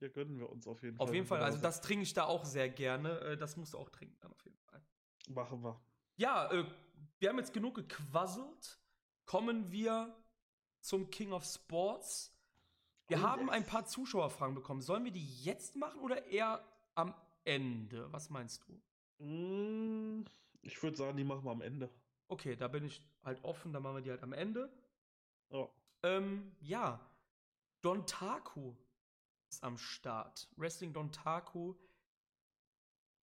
Ja, 0.00 0.08
gönnen 0.08 0.38
wir 0.38 0.50
uns 0.50 0.66
auf 0.66 0.82
jeden 0.82 0.96
Fall. 0.96 1.06
Auf 1.06 1.14
jeden 1.14 1.26
Fall, 1.26 1.42
also 1.42 1.58
da 1.58 1.64
das 1.64 1.80
trinke 1.80 2.02
ich 2.02 2.12
da 2.12 2.24
auch 2.24 2.44
sehr 2.44 2.68
gerne. 2.68 3.18
Äh, 3.20 3.36
Das 3.36 3.56
musst 3.56 3.74
du 3.74 3.78
auch 3.78 3.88
trinken 3.88 4.16
dann 4.20 4.32
auf 4.32 4.44
jeden 4.44 4.58
Fall. 4.58 4.82
Machen 5.28 5.62
wir. 5.62 5.80
Ja, 6.16 6.50
äh, 6.52 6.64
wir 7.18 7.28
haben 7.28 7.38
jetzt 7.38 7.52
genug 7.52 7.74
gequasselt. 7.74 8.78
Kommen 9.26 9.70
wir 9.70 10.14
zum 10.80 11.10
King 11.10 11.32
of 11.32 11.44
Sports. 11.44 12.30
Wir 13.08 13.18
Oh, 13.18 13.22
haben 13.22 13.50
ein 13.50 13.66
paar 13.66 13.86
Zuschauerfragen 13.86 14.54
bekommen. 14.54 14.80
Sollen 14.82 15.04
wir 15.04 15.12
die 15.12 15.42
jetzt 15.42 15.76
machen 15.76 16.00
oder 16.00 16.26
eher 16.26 16.64
am 16.94 17.14
Ende? 17.44 18.10
Was 18.12 18.30
meinst 18.30 18.64
du? 18.68 18.80
Mm, 19.24 20.24
Ich 20.62 20.82
würde 20.82 20.96
sagen, 20.96 21.16
die 21.16 21.24
machen 21.24 21.44
wir 21.44 21.50
am 21.50 21.60
Ende. 21.62 21.90
Okay, 22.28 22.56
da 22.56 22.68
bin 22.68 22.84
ich 22.84 23.02
halt 23.22 23.42
offen, 23.44 23.72
dann 23.72 23.82
machen 23.82 23.96
wir 23.96 24.02
die 24.02 24.10
halt 24.10 24.22
am 24.22 24.32
Ende. 24.32 24.72
Ja. 25.50 25.68
Ähm, 26.02 26.56
ja. 26.60 27.00
Dontaku 27.82 28.74
ist 29.50 29.62
am 29.62 29.76
Start. 29.76 30.48
Wrestling 30.56 30.92
Dontaku. 30.94 31.74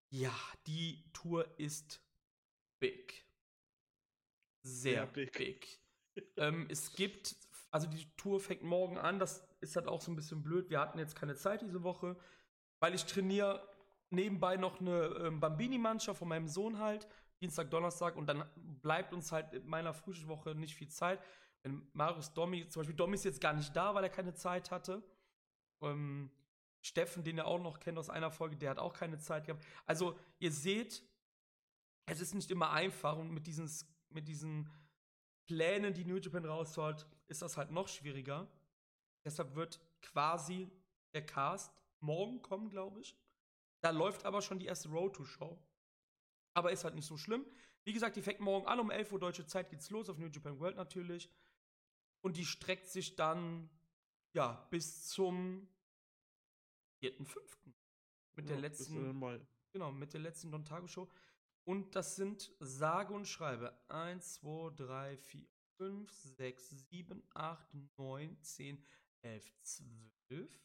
Ja, 0.10 0.34
die 0.68 1.10
Tour 1.14 1.58
ist 1.60 2.02
big. 2.80 3.26
Sehr 4.62 4.94
Sehr 4.94 5.06
big. 5.08 5.32
big. 5.34 5.80
ähm, 6.38 6.68
es 6.70 6.94
gibt, 6.94 7.36
also 7.72 7.88
die 7.88 8.10
Tour 8.16 8.40
fängt 8.40 8.64
morgen 8.64 8.98
an, 8.98 9.20
das 9.20 9.48
ist 9.62 9.76
halt 9.76 9.88
auch 9.88 10.02
so 10.02 10.12
ein 10.12 10.16
bisschen 10.16 10.44
blöd. 10.44 10.70
Wir 10.70 10.80
hatten 10.80 11.00
jetzt 11.00 11.16
keine 11.16 11.36
Zeit 11.36 11.62
diese 11.62 11.84
Woche, 11.84 12.18
weil 12.80 12.94
ich 12.96 13.06
trainiere 13.06 13.68
nebenbei 14.10 14.58
noch 14.58 14.80
eine 14.80 15.06
ähm, 15.26 15.40
Bambini-Mannschaft 15.40 16.20
von 16.20 16.28
meinem 16.28 16.48
Sohn 16.48 16.80
halt, 16.80 17.08
Dienstag, 17.42 17.70
Donnerstag 17.70 18.16
und 18.16 18.28
dann 18.28 18.44
bleibt 18.56 19.14
uns 19.14 19.32
halt 19.32 19.54
in 19.54 19.68
meiner 19.68 19.94
Frühstückswoche 19.94 20.56
nicht 20.56 20.76
viel 20.76 20.90
Zeit. 20.90 21.22
Wenn 21.64 21.88
Marius 21.94 22.34
Domi, 22.34 22.68
zum 22.68 22.82
Beispiel 22.82 22.96
Domi 22.96 23.16
ist 23.16 23.26
jetzt 23.26 23.42
gar 23.42 23.54
nicht 23.54 23.76
da, 23.76 23.94
weil 23.94 24.04
er 24.04 24.10
keine 24.10 24.34
Zeit 24.34 24.72
hatte. 24.72 25.04
Ähm, 25.82 26.32
Steffen, 26.82 27.24
den 27.24 27.38
ihr 27.38 27.46
auch 27.46 27.60
noch 27.60 27.80
kennt 27.80 27.98
aus 27.98 28.10
einer 28.10 28.32
Folge, 28.32 28.56
der 28.56 28.72
hat 28.72 28.80
auch 28.80 28.94
keine 28.94 29.20
Zeit 29.20 29.46
gehabt. 29.46 29.66
Also, 29.86 30.18
ihr 30.40 30.52
seht, 30.52 31.04
es 32.10 32.22
ist 32.22 32.34
nicht 32.34 32.50
immer 32.52 32.72
einfach 32.72 33.18
und 33.18 33.32
mit 33.32 33.48
diesen, 33.48 33.70
mit 34.10 34.28
diesen 34.28 34.70
Plänen, 35.46 35.94
die 35.94 36.06
New 36.06 36.18
Japan 36.18 36.46
rausholt, 36.46 37.06
ist 37.28 37.42
das 37.42 37.58
halt 37.58 37.72
noch 37.72 37.88
schwieriger. 37.88 38.48
Deshalb 39.26 39.56
wird 39.56 39.80
quasi 40.02 40.72
der 41.14 41.26
Cast 41.26 41.72
morgen 42.00 42.42
kommen, 42.42 42.70
glaube 42.70 43.02
ich. 43.02 43.18
Da 43.82 43.92
läuft 43.92 44.26
aber 44.26 44.42
schon 44.42 44.60
die 44.60 44.66
erste 44.66 44.90
Road 44.90 45.16
to 45.16 45.24
Show. 45.24 45.58
Aber 46.54 46.72
ist 46.72 46.84
halt 46.84 46.96
nicht 46.96 47.06
so 47.06 47.18
schlimm. 47.18 47.46
Wie 47.84 47.94
gesagt, 47.94 48.16
die 48.16 48.22
fängt 48.22 48.40
morgen 48.40 48.68
an, 48.68 48.80
um 48.80 48.92
11 48.92 49.12
Uhr 49.12 49.20
deutsche 49.20 49.46
Zeit 49.46 49.70
geht's 49.70 49.90
los, 49.90 50.10
auf 50.10 50.18
New 50.18 50.28
Japan 50.28 50.60
World 50.60 50.76
natürlich. 50.76 51.30
Und 52.22 52.38
die 52.38 52.46
streckt 52.46 52.88
sich 52.88 53.16
dann, 53.16 53.70
ja, 54.34 54.68
bis 54.70 55.08
zum 55.08 55.68
4.5. 57.02 57.74
Mit 58.36 58.50
der 58.50 58.58
Ja, 58.58 58.62
bis 58.70 58.88
den 58.88 58.96
letzten, 58.96 59.20
Mai. 59.20 59.40
genau, 59.72 59.92
mit 59.92 60.14
der 60.14 60.20
letzten 60.22 60.52
Don 60.52 60.66
Tago 60.66 60.88
Show. 60.88 61.10
Und 61.70 61.96
das 61.96 62.16
sind 62.16 62.52
sage 62.60 63.14
und 63.14 63.28
schreibe 63.28 63.80
1, 63.90 64.42
2, 64.42 64.72
3, 64.76 65.18
4, 65.18 65.48
5, 65.78 66.12
6, 66.12 66.70
7, 66.90 67.24
8, 67.36 67.68
9, 67.96 68.42
10, 68.42 68.84
11, 69.22 69.54
12, 69.62 70.60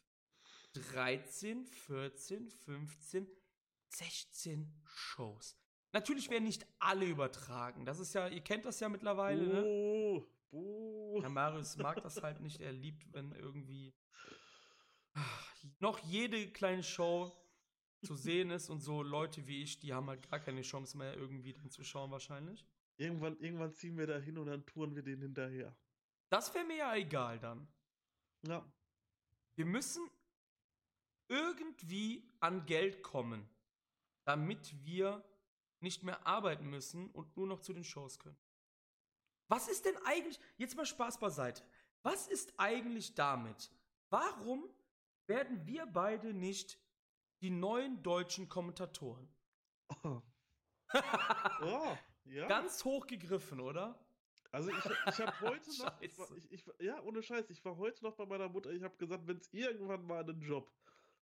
13, 0.73 1.67
14, 1.67 2.49
15, 2.49 3.29
16 3.89 4.83
Shows. 4.87 5.59
Natürlich 5.93 6.31
werden 6.31 6.45
nicht 6.45 6.67
alle 6.79 7.05
übertragen. 7.05 7.85
Das 7.85 7.99
ist 7.99 8.15
ja, 8.15 8.29
ihr 8.29 8.41
kennt 8.41 8.65
das 8.65 8.81
ja 8.81 8.89
mittlerweile, 8.89 9.47
ne? 9.47 9.61
Buh, 9.61 10.27
buh. 10.51 11.21
Ja, 11.21 11.29
Marius 11.29 11.77
mag 11.77 12.03
das 12.03 12.23
halt 12.23 12.41
nicht. 12.41 12.63
Er 12.63 12.73
liebt, 12.73 13.13
wenn 13.13 13.33
irgendwie 13.33 13.95
ach, 15.13 15.55
noch 15.81 15.99
jede 15.99 16.51
kleine 16.51 16.83
Show 16.83 17.31
zu 18.05 18.15
sehen 18.15 18.51
ist 18.51 18.71
und 18.71 18.81
so 18.81 19.03
Leute 19.03 19.47
wie 19.47 19.63
ich, 19.63 19.79
die 19.81 19.93
haben 19.93 20.09
halt 20.09 20.29
gar 20.31 20.41
keine 20.41 20.63
Chance 20.63 20.97
mehr, 20.97 21.17
irgendwie 21.17 21.53
dann 21.53 21.71
zu 21.71 21.83
schauen, 21.83 22.11
wahrscheinlich. 22.11 22.65
Irgendwann, 22.97 23.39
irgendwann 23.39 23.73
ziehen 23.73 23.97
wir 23.99 24.07
da 24.07 24.19
hin 24.19 24.39
und 24.39 24.47
dann 24.47 24.65
touren 24.67 24.95
wir 24.95 25.03
den 25.03 25.21
hinterher. 25.21 25.77
Das 26.29 26.55
wäre 26.55 26.65
mir 26.65 26.77
ja 26.77 26.95
egal 26.95 27.39
dann. 27.39 27.67
Ja. 28.47 28.65
Wir 29.57 29.67
müssen 29.67 30.09
irgendwie 31.29 32.29
an 32.41 32.67
Geld 32.67 33.03
kommen, 33.03 33.49
damit 34.25 34.85
wir 34.85 35.25
nicht 35.81 36.03
mehr 36.03 36.27
arbeiten 36.27 36.69
müssen 36.69 37.11
und 37.11 37.37
nur 37.37 37.47
noch 37.47 37.61
zu 37.61 37.73
den 37.73 37.85
Shows 37.85 38.19
können. 38.19 38.39
Was 39.49 39.69
ist 39.69 39.85
denn 39.85 39.97
eigentlich, 40.05 40.39
jetzt 40.57 40.77
mal 40.77 40.87
Spaß 40.87 41.19
beiseite, 41.19 41.63
was 42.03 42.29
ist 42.29 42.55
eigentlich 42.59 43.15
damit? 43.15 43.71
Warum 44.11 44.69
werden 45.27 45.67
wir 45.67 45.87
beide 45.87 46.35
nicht 46.35 46.79
die 47.41 47.51
neuen 47.51 48.03
deutschen 48.03 48.49
Kommentatoren? 48.49 49.29
ja, 50.03 50.23
ja. 52.25 52.47
Ganz 52.47 52.85
hoch 52.85 53.07
gegriffen, 53.07 53.61
oder? 53.61 53.99
Also 54.51 54.71
ich, 54.71 54.77
ich 54.85 55.21
habe 55.21 55.41
heute 55.41 55.71
noch, 55.79 56.01
ich, 56.01 56.17
war- 56.19 56.31
ich, 56.37 56.51
ich, 56.53 56.65
ja, 56.81 57.03
ohne 57.03 57.23
Scheiß, 57.23 57.51
ich 57.51 57.65
war 57.65 57.77
heute 57.77 58.05
noch 58.05 58.15
bei 58.15 58.25
meiner 58.27 58.49
Mutter, 58.49 58.71
ich 58.71 58.83
habe 58.83 58.97
gesagt, 58.97 59.27
wenn 59.27 59.39
es 59.39 59.53
irgendwann 59.53 60.05
mal 60.07 60.23
einen 60.23 60.41
Job 60.41 60.73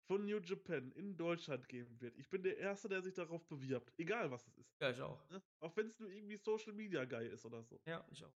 von 0.07 0.25
New 0.27 0.39
Japan 0.39 0.93
in 0.93 1.17
Deutschland 1.17 1.69
geben 1.69 1.99
wird, 2.01 2.19
ich 2.19 2.29
bin 2.29 2.43
der 2.43 2.59
Erste, 2.59 2.89
der 2.89 3.01
sich 3.03 3.15
darauf 3.15 3.47
bewirbt, 3.47 3.93
egal 3.99 4.31
was 4.31 4.47
es 4.49 4.59
ist. 4.59 4.81
Ja, 4.81 4.91
ich 4.91 5.01
auch. 5.01 5.29
Ne? 5.31 5.43
Auch 5.61 5.75
wenn 5.77 5.87
es 5.87 5.99
nur 5.99 6.11
irgendwie 6.11 6.37
Social 6.37 6.73
Media 6.75 7.05
Guy 7.05 7.29
ist 7.29 7.47
oder 7.47 7.63
so. 7.63 7.81
Ja, 7.87 8.05
ich 8.11 8.23
auch. 8.25 8.35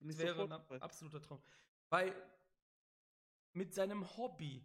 Das 0.00 0.18
wäre 0.18 0.44
ein 0.70 0.82
absoluter 0.82 1.20
Traum. 1.20 1.42
Weil 1.90 2.14
mit 3.52 3.74
seinem 3.74 4.16
Hobby 4.16 4.64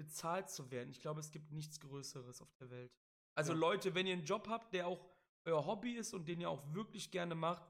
bezahlt 0.00 0.48
zu 0.50 0.70
werden, 0.70 0.90
ich 0.90 1.00
glaube, 1.00 1.20
es 1.20 1.30
gibt 1.30 1.52
nichts 1.52 1.78
Größeres 1.80 2.40
auf 2.40 2.52
der 2.54 2.70
Welt. 2.70 2.90
Also 3.34 3.52
Ja. 3.52 3.58
Leute, 3.58 3.94
wenn 3.94 4.06
ihr 4.06 4.14
einen 4.14 4.24
Job 4.24 4.48
habt, 4.48 4.72
der 4.72 4.86
auch 4.86 5.04
euer 5.44 5.64
Hobby 5.66 5.92
ist 5.92 6.14
und 6.14 6.26
den 6.26 6.40
ihr 6.40 6.48
auch 6.50 6.62
wirklich 6.74 7.10
gerne 7.10 7.34
macht, 7.34 7.62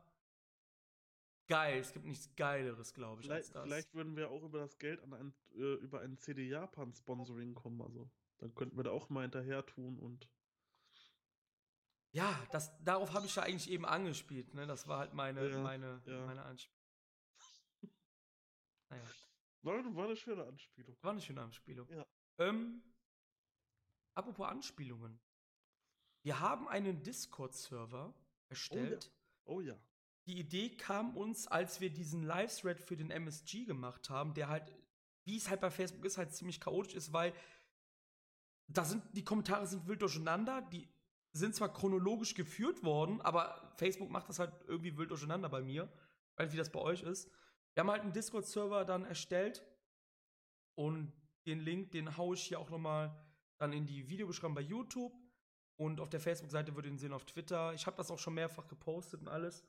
geil. 1.49 1.78
Es 1.80 1.92
gibt 1.92 2.06
nichts 2.06 2.34
Geileres, 2.37 2.94
glaube 2.94 3.20
ich, 3.20 3.26
Vielleicht, 3.26 3.46
als 3.49 3.52
das. 3.52 3.64
vielleicht 3.64 3.94
würden 3.94 4.14
wir 4.16 4.30
auch 4.30 4.42
über 4.44 4.60
das 4.60 4.78
Geld 4.78 5.00
an 5.02 5.12
ein, 5.12 5.34
äh, 5.54 5.75
über 5.75 6.00
ein 6.00 6.16
CD 6.18 6.46
Japan 6.49 6.94
Sponsoring 6.94 7.54
kommen, 7.54 7.82
also 7.82 8.08
dann 8.38 8.54
könnten 8.54 8.76
wir 8.76 8.84
da 8.84 8.90
auch 8.92 9.08
mal 9.10 9.22
hinterher 9.22 9.66
tun 9.66 9.99
und 9.99 10.28
Ja, 12.12 12.34
das, 12.52 12.72
darauf 12.84 13.12
habe 13.12 13.26
ich 13.26 13.34
ja 13.37 13.42
eigentlich 13.44 13.70
eben 13.70 13.84
angespielt. 13.87 14.54
Ne? 14.54 14.66
Das 14.66 14.87
war 14.88 14.99
halt 14.99 15.14
meine, 15.14 15.49
Ja, 15.49 15.60
meine, 15.60 16.02
ja. 16.06 16.26
meine 16.26 16.42
Anspielung. 16.42 16.76
Naja, 18.88 19.02
war, 19.62 19.75
eine- 19.78 19.94
war 19.94 20.04
eine 20.06 20.16
schöne 20.16 20.44
Anspielung. 20.44 20.96
war 21.02 21.12
eine 21.12 21.20
schöne 21.20 21.42
Anspielung. 21.42 21.88
Ja. 21.88 22.04
Ähm, 22.38 22.82
apropos 24.14 24.46
Anspielungen. 24.46 25.20
Wir 26.22 26.40
haben 26.40 26.68
einen 26.68 27.02
Discord-Server 27.02 28.14
erstellt. 28.49 29.10
Oh 29.44 29.60
ja. 29.60 29.76
Die 30.26 30.38
Idee 30.38 30.76
kam 30.76 31.16
uns, 31.16 31.46
als 31.46 31.80
wir 31.80 31.90
diesen 31.90 32.22
Live-Thread 32.22 32.80
für 32.80 32.96
den 32.96 33.10
MSG 33.10 33.64
gemacht 33.64 34.10
haben, 34.10 34.34
der 34.34 34.49
halt, 34.49 34.72
wie 35.25 35.37
es 35.37 35.49
halt 35.49 35.60
bei 35.60 35.70
Facebook 35.70 36.04
ist, 36.04 36.18
halt 36.18 36.32
ziemlich 36.34 36.60
chaotisch 36.60 36.94
ist, 36.94 37.12
weil 37.12 37.32
da 38.68 38.84
sind, 38.84 39.02
die 39.12 39.25
Kommentare 39.25 39.66
sind 39.66 39.88
wild 39.88 40.02
durcheinander, 40.02 40.62
die 40.62 40.88
sind 41.32 41.54
zwar 41.54 41.72
chronologisch 41.72 42.34
geführt 42.34 42.82
worden, 42.82 43.20
aber 43.22 43.72
Facebook 43.76 44.10
macht 44.10 44.28
das 44.28 44.38
halt 44.38 44.52
irgendwie 44.66 44.96
wild 44.96 45.10
durcheinander 45.10 45.49
bei 45.49 45.62
mir, 45.62 45.90
weil 46.37 46.52
wie 46.52 46.56
das 46.56 46.70
bei 46.70 46.80
euch 46.80 47.02
ist. 47.02 47.30
Wir 47.75 47.82
haben 47.82 47.90
halt 47.90 48.02
einen 48.02 48.12
Discord-Server 48.12 48.84
dann 48.84 49.04
erstellt 49.04 49.64
und 50.75 51.12
den 51.47 51.61
Link, 51.61 51.90
den 51.92 52.16
haue 52.16 52.35
ich 52.35 52.42
hier 52.42 52.59
auch 52.59 52.70
nochmal 52.70 53.16
dann 53.59 53.73
in 53.73 53.87
die 53.87 54.09
Videobeschreibung 54.09 54.54
bei 54.54 54.62
YouTube 54.62 55.12
und 55.76 56.00
auf 56.00 56.11
der 56.11 56.20
Facebook-Seite 56.20 56.75
würde 56.75 56.88
ihr 56.88 56.92
ihn 56.92 56.99
sehen 56.99 57.12
auf 57.12 57.25
Twitter. 57.25 57.73
Ich 57.75 57.87
habe 57.87 57.97
das 57.97 58.11
auch 58.11 58.18
schon 58.18 58.35
mehrfach 58.35 58.66
gepostet 58.68 59.20
und 59.20 59.28
alles. 59.28 59.64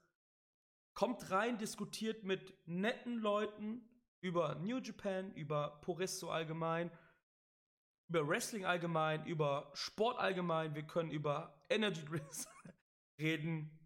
Kommt 0.93 1.31
rein, 1.31 1.57
diskutiert 1.57 2.23
mit 2.23 2.53
netten 2.67 3.19
Leuten 3.19 3.87
über 4.19 4.55
New 4.55 4.79
Japan, 4.79 5.33
über 5.33 5.79
Poresto 5.81 6.29
allgemein, 6.29 6.91
über 8.09 8.27
Wrestling 8.27 8.65
allgemein, 8.65 9.25
über 9.25 9.71
Sport 9.73 10.19
allgemein. 10.19 10.75
Wir 10.75 10.83
können 10.83 11.11
über 11.11 11.65
Energy 11.69 12.03
Drinks 12.03 12.45
reden. 13.19 13.79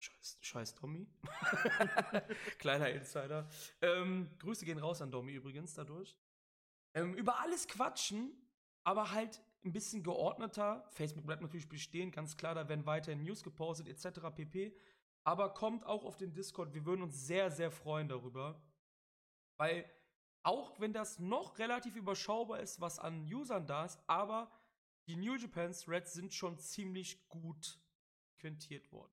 Scheiß, 0.00 0.38
scheiß 0.40 0.74
Tommy. 0.74 1.06
Kleiner 2.58 2.90
Insider. 2.90 3.48
Ähm, 3.80 4.28
Grüße 4.40 4.64
gehen 4.64 4.78
raus 4.78 5.00
an 5.00 5.10
Domi 5.10 5.32
übrigens 5.32 5.72
dadurch. 5.72 6.16
Ähm, 6.94 7.14
über 7.14 7.40
alles 7.40 7.66
quatschen, 7.68 8.32
aber 8.84 9.10
halt 9.10 9.42
ein 9.64 9.72
bisschen 9.72 10.02
geordneter. 10.02 10.84
Facebook 10.90 11.26
bleibt 11.26 11.42
natürlich 11.42 11.68
bestehen, 11.68 12.10
ganz 12.10 12.36
klar, 12.36 12.54
da 12.54 12.68
werden 12.68 12.86
weiterhin 12.86 13.22
News 13.22 13.42
gepostet, 13.42 13.88
etc. 13.88 14.20
pp. 14.34 14.76
Aber 15.24 15.54
kommt 15.54 15.84
auch 15.86 16.04
auf 16.04 16.16
den 16.16 16.34
Discord, 16.34 16.74
wir 16.74 16.84
würden 16.84 17.02
uns 17.02 17.26
sehr, 17.26 17.50
sehr 17.50 17.70
freuen 17.70 18.08
darüber. 18.08 18.62
Weil 19.58 19.90
auch 20.42 20.78
wenn 20.78 20.92
das 20.92 21.18
noch 21.18 21.58
relativ 21.58 21.96
überschaubar 21.96 22.60
ist, 22.60 22.80
was 22.80 22.98
an 22.98 23.24
Usern 23.24 23.66
da 23.66 23.86
ist, 23.86 23.98
aber 24.06 24.50
die 25.06 25.16
New 25.16 25.34
Japan 25.34 25.72
Threads 25.72 26.12
sind 26.12 26.34
schon 26.34 26.58
ziemlich 26.58 27.26
gut 27.28 27.80
quentiert 28.38 28.92
worden. 28.92 29.12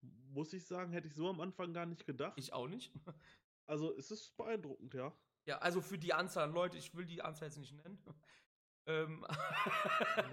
Muss 0.00 0.52
ich 0.52 0.66
sagen, 0.66 0.92
hätte 0.92 1.08
ich 1.08 1.14
so 1.14 1.28
am 1.28 1.40
Anfang 1.40 1.72
gar 1.72 1.86
nicht 1.86 2.06
gedacht. 2.06 2.34
Ich 2.36 2.52
auch 2.52 2.68
nicht. 2.68 2.92
Also 3.66 3.96
es 3.96 4.10
ist 4.10 4.36
beeindruckend, 4.36 4.94
ja. 4.94 5.12
Ja, 5.46 5.58
also 5.58 5.80
für 5.80 5.98
die 5.98 6.12
Anzahl 6.12 6.44
an 6.44 6.54
Leute, 6.54 6.78
ich 6.78 6.94
will 6.94 7.06
die 7.06 7.22
Anzahl 7.22 7.48
jetzt 7.48 7.58
nicht 7.58 7.74
nennen. 7.74 7.98
ähm. 8.86 9.26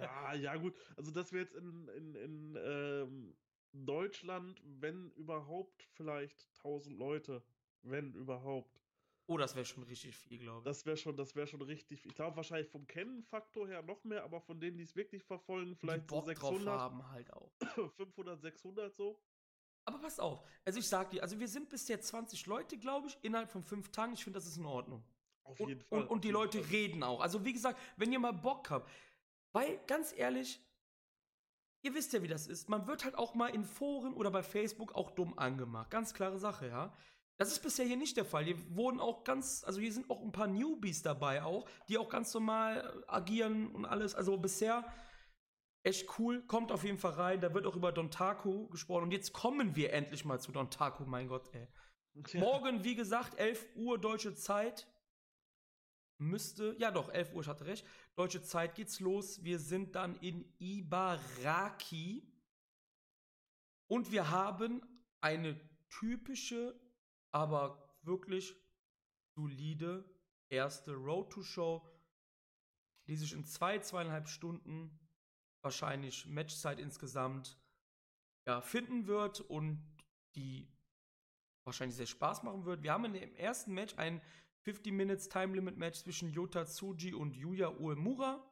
ja, 0.01 0.33
ja, 0.33 0.55
gut. 0.55 0.75
Also, 0.95 1.11
dass 1.11 1.31
wir 1.31 1.41
jetzt 1.41 1.55
in, 1.55 1.87
in, 1.89 2.15
in 2.15 2.57
ähm, 2.61 3.37
Deutschland, 3.73 4.61
wenn 4.63 5.11
überhaupt, 5.11 5.83
vielleicht 5.93 6.47
1000 6.57 6.97
Leute, 6.97 7.43
wenn 7.83 8.13
überhaupt. 8.13 8.81
Oh, 9.29 9.37
das 9.37 9.55
wäre 9.55 9.65
schon 9.65 9.83
richtig 9.83 10.15
viel, 10.15 10.39
glaube 10.39 10.59
ich. 10.59 10.63
Das 10.63 10.85
wäre 10.85 10.95
schon, 10.95 11.17
das 11.17 11.35
wäre 11.35 11.47
schon 11.47 11.61
richtig 11.61 11.99
viel. 12.01 12.11
Ich 12.11 12.15
glaube 12.15 12.37
wahrscheinlich 12.37 12.69
vom 12.69 12.87
Kennen-Faktor 12.87 13.67
her 13.67 13.81
noch 13.81 14.01
mehr, 14.05 14.23
aber 14.23 14.39
von 14.39 14.59
denen, 14.59 14.77
die 14.77 14.83
es 14.83 14.95
wirklich 14.95 15.21
verfolgen, 15.21 15.75
vielleicht 15.75 16.03
die 16.03 16.07
Bock 16.07 16.23
so 16.23 16.29
600. 16.29 16.65
drauf 16.65 16.79
haben 16.79 17.09
halt 17.09 17.33
auch. 17.33 17.51
500, 17.97 18.41
600 18.41 18.95
so. 18.95 19.19
Aber 19.87 19.99
pass 19.99 20.19
auf, 20.19 20.43
also 20.65 20.79
ich 20.79 20.87
sag 20.89 21.11
dir, 21.11 21.23
also 21.23 21.39
wir 21.39 21.47
sind 21.47 21.69
bisher 21.69 22.01
20 22.01 22.45
Leute, 22.45 22.77
glaube 22.77 23.07
ich, 23.07 23.17
innerhalb 23.21 23.49
von 23.49 23.63
fünf 23.63 23.89
Tagen. 23.89 24.11
Ich 24.11 24.23
finde, 24.25 24.37
das 24.37 24.45
ist 24.45 24.57
in 24.57 24.65
Ordnung. 24.65 25.01
Auf 25.43 25.57
Und, 25.61 25.69
jeden 25.69 25.81
Fall. 25.81 26.01
und, 26.01 26.07
und 26.09 26.23
die 26.25 26.29
Leute 26.31 26.59
Fall. 26.59 26.71
reden 26.71 27.03
auch. 27.03 27.21
Also 27.21 27.45
wie 27.45 27.53
gesagt, 27.53 27.79
wenn 27.95 28.11
ihr 28.11 28.19
mal 28.19 28.33
Bock 28.33 28.69
habt, 28.69 28.91
weil 29.53 29.79
ganz 29.87 30.13
ehrlich, 30.15 30.59
ihr 31.83 31.93
wisst 31.93 32.11
ja, 32.11 32.21
wie 32.21 32.27
das 32.27 32.47
ist. 32.47 32.67
Man 32.67 32.85
wird 32.85 33.05
halt 33.05 33.17
auch 33.17 33.33
mal 33.33 33.47
in 33.47 33.63
Foren 33.63 34.13
oder 34.13 34.29
bei 34.29 34.43
Facebook 34.43 34.93
auch 34.93 35.11
dumm 35.11 35.39
angemacht. 35.39 35.89
Ganz 35.89 36.13
klare 36.13 36.37
Sache, 36.37 36.67
ja. 36.67 36.93
Das 37.37 37.49
ist 37.53 37.59
bisher 37.59 37.85
hier 37.85 37.95
nicht 37.95 38.17
der 38.17 38.25
Fall. 38.25 38.43
Hier 38.43 38.57
wurden 38.75 38.99
auch 38.99 39.23
ganz, 39.23 39.63
also 39.63 39.79
hier 39.79 39.93
sind 39.93 40.09
auch 40.09 40.21
ein 40.21 40.33
paar 40.33 40.47
Newbies 40.47 41.01
dabei 41.01 41.43
auch, 41.43 41.65
die 41.87 41.97
auch 41.97 42.09
ganz 42.09 42.33
normal 42.33 43.05
agieren 43.07 43.71
und 43.71 43.85
alles. 43.85 44.15
Also 44.15 44.35
bisher 44.37 44.83
echt 45.87 46.19
cool. 46.19 46.43
Kommt 46.43 46.71
auf 46.71 46.83
jeden 46.83 46.97
Fall 46.97 47.13
rein. 47.13 47.41
Da 47.41 47.53
wird 47.53 47.65
auch 47.65 47.75
über 47.75 47.91
Don 47.91 48.11
Taku 48.11 48.67
gesprochen. 48.67 49.03
Und 49.03 49.11
jetzt 49.11 49.33
kommen 49.33 49.75
wir 49.75 49.93
endlich 49.93 50.25
mal 50.25 50.39
zu 50.39 50.51
Don 50.51 50.69
Taku, 50.69 51.05
mein 51.05 51.27
Gott, 51.27 51.49
ey. 51.53 51.67
Ja. 52.33 52.39
Morgen, 52.39 52.83
wie 52.83 52.95
gesagt, 52.95 53.39
11 53.39 53.65
Uhr 53.75 53.99
deutsche 53.99 54.35
Zeit. 54.35 54.87
Müsste, 56.19 56.75
ja 56.79 56.91
doch, 56.91 57.09
11 57.09 57.33
Uhr, 57.33 57.41
ich 57.41 57.47
hatte 57.47 57.65
recht. 57.65 57.85
Deutsche 58.15 58.41
Zeit 58.41 58.75
geht's 58.75 58.99
los. 58.99 59.43
Wir 59.43 59.59
sind 59.59 59.95
dann 59.95 60.19
in 60.19 60.51
Ibaraki. 60.59 62.27
Und 63.87 64.11
wir 64.11 64.29
haben 64.29 64.81
eine 65.21 65.59
typische, 65.89 66.77
aber 67.31 67.97
wirklich 68.01 68.53
solide 69.35 70.03
erste 70.49 70.95
Road 70.95 71.31
to 71.31 71.43
Show, 71.43 71.87
die 73.05 73.15
sich 73.15 73.31
in 73.33 73.45
zwei, 73.45 73.79
zweieinhalb 73.79 74.27
Stunden 74.27 75.06
wahrscheinlich 75.61 76.25
Matchzeit 76.27 76.79
insgesamt 76.79 77.57
ja, 78.45 78.61
finden 78.61 79.07
wird 79.07 79.41
und 79.41 79.83
die 80.35 80.67
wahrscheinlich 81.63 81.97
sehr 81.97 82.07
Spaß 82.07 82.43
machen 82.43 82.65
wird. 82.65 82.83
Wir 82.83 82.93
haben 82.93 83.05
in 83.05 83.13
dem 83.13 83.35
ersten 83.35 83.73
Match 83.73 83.95
ein 83.97 84.21
50 84.61 84.93
Minutes 84.93 85.29
Time 85.29 85.53
Limit 85.53 85.77
Match 85.77 85.99
zwischen 85.99 86.29
Yota 86.31 86.65
Tsuji 86.65 87.13
und 87.13 87.35
Yuya 87.35 87.69
Uemura. 87.69 88.43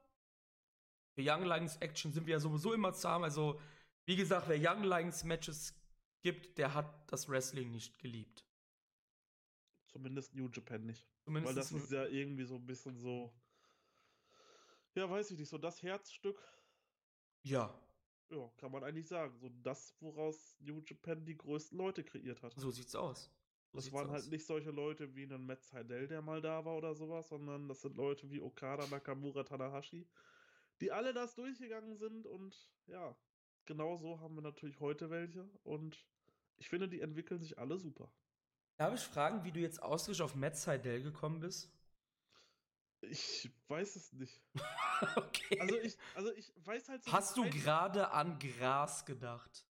Für 1.13 1.21
Young 1.21 1.43
Lions 1.43 1.77
Action 1.77 2.11
sind 2.11 2.27
wir 2.27 2.33
ja 2.33 2.39
sowieso 2.39 2.73
immer 2.73 2.91
haben. 2.91 3.23
Also, 3.23 3.59
wie 4.05 4.15
gesagt, 4.15 4.49
wer 4.49 4.57
Young 4.59 4.83
Lions 4.83 5.23
Matches 5.23 5.73
gibt, 6.21 6.57
der 6.57 6.73
hat 6.73 7.11
das 7.11 7.29
Wrestling 7.29 7.71
nicht 7.71 7.99
geliebt. 7.99 8.45
Zumindest 9.87 10.35
New 10.35 10.49
Japan 10.49 10.85
nicht. 10.85 11.07
Zumindest 11.23 11.55
Weil 11.55 11.61
das 11.61 11.71
ist 11.71 11.91
ja 11.91 12.05
irgendwie 12.05 12.43
so 12.43 12.55
ein 12.55 12.65
bisschen 12.65 12.97
so. 12.97 13.33
Ja, 14.93 15.09
weiß 15.09 15.31
ich 15.31 15.39
nicht, 15.39 15.49
so 15.49 15.57
das 15.57 15.81
Herzstück, 15.83 16.37
ja, 17.45 17.73
ja, 18.29 18.49
kann 18.57 18.71
man 18.71 18.83
eigentlich 18.83 19.07
sagen. 19.07 19.37
So 19.39 19.49
das, 19.63 19.95
woraus 19.99 20.55
New 20.59 20.81
Japan 20.85 21.25
die 21.25 21.37
größten 21.37 21.77
Leute 21.77 22.03
kreiert 22.03 22.41
hat. 22.41 22.53
so 22.55 22.71
sieht's 22.71 22.95
aus. 22.95 23.31
So 23.71 23.77
das 23.77 23.85
sieht's 23.85 23.95
waren 23.95 24.07
aus. 24.07 24.13
halt 24.13 24.27
nicht 24.31 24.45
solche 24.45 24.71
Leute 24.71 25.15
wie 25.15 25.23
ein 25.23 25.45
Matt 25.45 25.63
Seidel, 25.63 26.07
der 26.07 26.21
mal 26.21 26.41
da 26.41 26.65
war 26.65 26.75
oder 26.75 26.95
sowas, 26.95 27.29
sondern 27.29 27.67
das 27.67 27.81
sind 27.81 27.95
Leute 27.95 28.29
wie 28.29 28.41
Okada, 28.41 28.87
Nakamura, 28.87 29.43
Tanahashi, 29.43 30.07
die 30.81 30.91
alle 30.91 31.13
das 31.13 31.35
durchgegangen 31.35 31.97
sind 31.97 32.25
und 32.25 32.71
ja, 32.87 33.15
genau 33.65 33.97
so 33.97 34.19
haben 34.19 34.35
wir 34.35 34.41
natürlich 34.41 34.79
heute 34.79 35.09
welche 35.09 35.47
und 35.63 36.05
ich 36.57 36.69
finde, 36.69 36.87
die 36.87 37.01
entwickeln 37.01 37.41
sich 37.41 37.59
alle 37.59 37.77
super. 37.77 38.11
Darf 38.77 38.93
ich 38.93 39.01
fragen, 39.01 39.43
wie 39.43 39.51
du 39.51 39.59
jetzt 39.59 39.81
ausgerechnet 39.81 40.25
auf 40.25 40.35
Matt 40.35 40.57
Seidel 40.57 41.01
gekommen 41.03 41.39
bist? 41.39 41.71
Ich 43.09 43.49
weiß 43.67 43.95
es 43.95 44.13
nicht. 44.13 44.41
okay. 45.15 45.59
Also 45.59 45.77
ich, 45.79 45.97
also 46.13 46.33
ich 46.33 46.53
weiß 46.57 46.89
halt 46.89 47.03
so. 47.03 47.11
Hast 47.11 47.37
du 47.37 47.49
gerade 47.49 48.11
an 48.11 48.37
Gras 48.39 49.05
gedacht? 49.05 49.65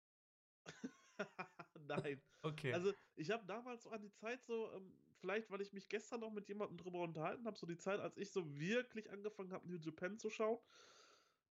Nein. 1.88 2.20
Okay. 2.42 2.73
Also 2.73 2.92
ich 3.16 3.31
habe 3.31 3.44
damals 3.47 3.85
so 3.85 3.90
an 3.90 4.03
die 4.03 4.12
Zeit 4.12 4.44
so, 4.44 4.73
ähm, 4.73 4.92
vielleicht 5.20 5.51
weil 5.51 5.61
ich 5.61 5.73
mich 5.73 5.88
gestern 5.88 6.20
noch 6.20 6.31
mit 6.31 6.49
jemandem 6.49 6.79
drüber 6.79 7.01
unterhalten 7.01 7.47
habe, 7.47 7.57
so 7.57 7.66
die 7.66 7.79
Zeit, 7.79 8.01
als 8.01 8.16
ich 8.16 8.31
so 8.31 8.59
wirklich 8.59 9.11
angefangen 9.11 9.53
habe, 9.53 9.68
New 9.68 9.79
Japan 9.79 10.18
zu 10.18 10.31
schauen. 10.31 10.59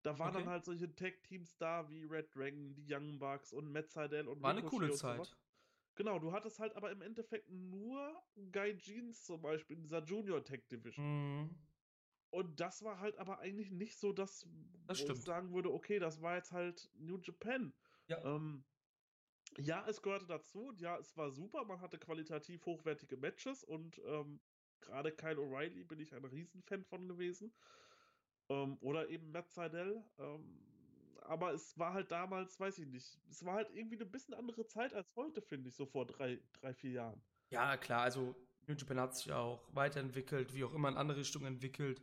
Da 0.04 0.20
waren 0.20 0.30
Okay. 0.30 0.40
dann 0.44 0.50
halt 0.50 0.66
solche 0.66 0.94
Tag-Teams 0.94 1.58
da 1.58 1.90
wie 1.90 2.04
Red 2.04 2.36
Dragon, 2.36 2.76
die 2.76 2.86
Young 2.88 3.20
Bucks 3.20 3.54
und 3.54 3.72
Matt 3.72 3.90
Seidel 3.90 4.28
und 4.28 4.42
War 4.42 4.52
eine 4.52 4.64
coole 4.64 4.92
Zeit. 4.92 5.36
Genau, 5.96 6.20
du 6.20 6.34
hattest 6.34 6.60
halt 6.60 6.76
aber 6.76 6.92
im 6.92 7.02
Endeffekt 7.02 7.50
nur 7.50 8.22
Guy 8.52 8.76
Jeans 8.78 9.24
zum 9.24 9.42
Beispiel 9.42 9.78
in 9.78 9.84
dieser 9.84 10.04
Junior 10.04 10.44
Tag 10.44 10.68
Division. 10.68 11.06
Mhm. 11.06 11.56
Und 12.34 12.60
das 12.60 12.84
war 12.84 13.00
halt 13.00 13.16
aber 13.20 13.40
eigentlich 13.40 13.70
nicht 13.70 14.00
so 14.00 14.12
das, 14.12 14.48
Das 14.88 15.00
ich 15.00 15.22
sagen 15.22 15.54
würde, 15.54 15.72
okay, 15.72 16.00
das 16.00 16.20
war 16.24 16.36
jetzt 16.36 16.52
halt 16.52 16.90
New 16.96 17.20
Japan. 17.20 17.72
Ja. 18.08 18.24
Ähm, 18.26 18.64
ja, 19.60 19.86
es 19.88 20.02
gehörte 20.02 20.26
dazu 20.26 20.70
und 20.70 20.82
ja, 20.82 20.98
es 20.98 21.16
war 21.16 21.30
super. 21.30 21.64
Man 21.64 21.80
hatte 21.80 22.00
qualitativ 22.00 22.66
hochwertige 22.66 23.18
Matches 23.18 23.64
und 23.64 24.02
ähm, 24.08 24.40
gerade 24.82 25.12
Kyle 25.12 25.38
O'Reilly 25.38 25.86
bin 25.86 26.00
ich 26.00 26.16
ein 26.16 26.26
Riesenfan 26.26 26.84
von 26.84 27.08
gewesen. 27.08 27.54
Ähm, 28.50 28.78
oder 28.82 29.10
eben 29.10 29.32
Matt 29.32 29.52
Seidel. 29.52 30.04
Ähm, 30.18 30.60
aber 31.22 31.54
es 31.54 31.78
war 31.78 31.94
halt 31.94 32.12
damals, 32.12 32.60
weiß 32.60 32.80
ich 32.80 32.88
nicht, 32.88 33.20
es 33.30 33.46
war 33.46 33.54
halt 33.54 33.70
irgendwie 33.76 33.98
eine 33.98 34.08
bisschen 34.08 34.34
andere 34.34 34.66
Zeit 34.66 34.96
als 34.96 35.16
heute, 35.16 35.44
finde 35.44 35.70
ich, 35.70 35.76
so 35.76 35.86
vor 35.86 36.08
drei, 36.08 36.42
drei, 36.54 36.74
vier 36.74 36.92
Jahren. 36.94 37.22
Ja, 37.52 37.78
klar, 37.78 38.02
also 38.02 38.36
New 38.66 38.74
Japan 38.74 39.00
hat 39.00 39.16
sich 39.16 39.28
ja 39.28 39.38
auch 39.38 39.64
weiterentwickelt, 39.76 40.56
wie 40.56 40.64
auch 40.64 40.74
immer 40.74 40.90
in 40.90 40.98
andere 40.98 41.20
Richtungen 41.20 41.46
entwickelt. 41.46 42.02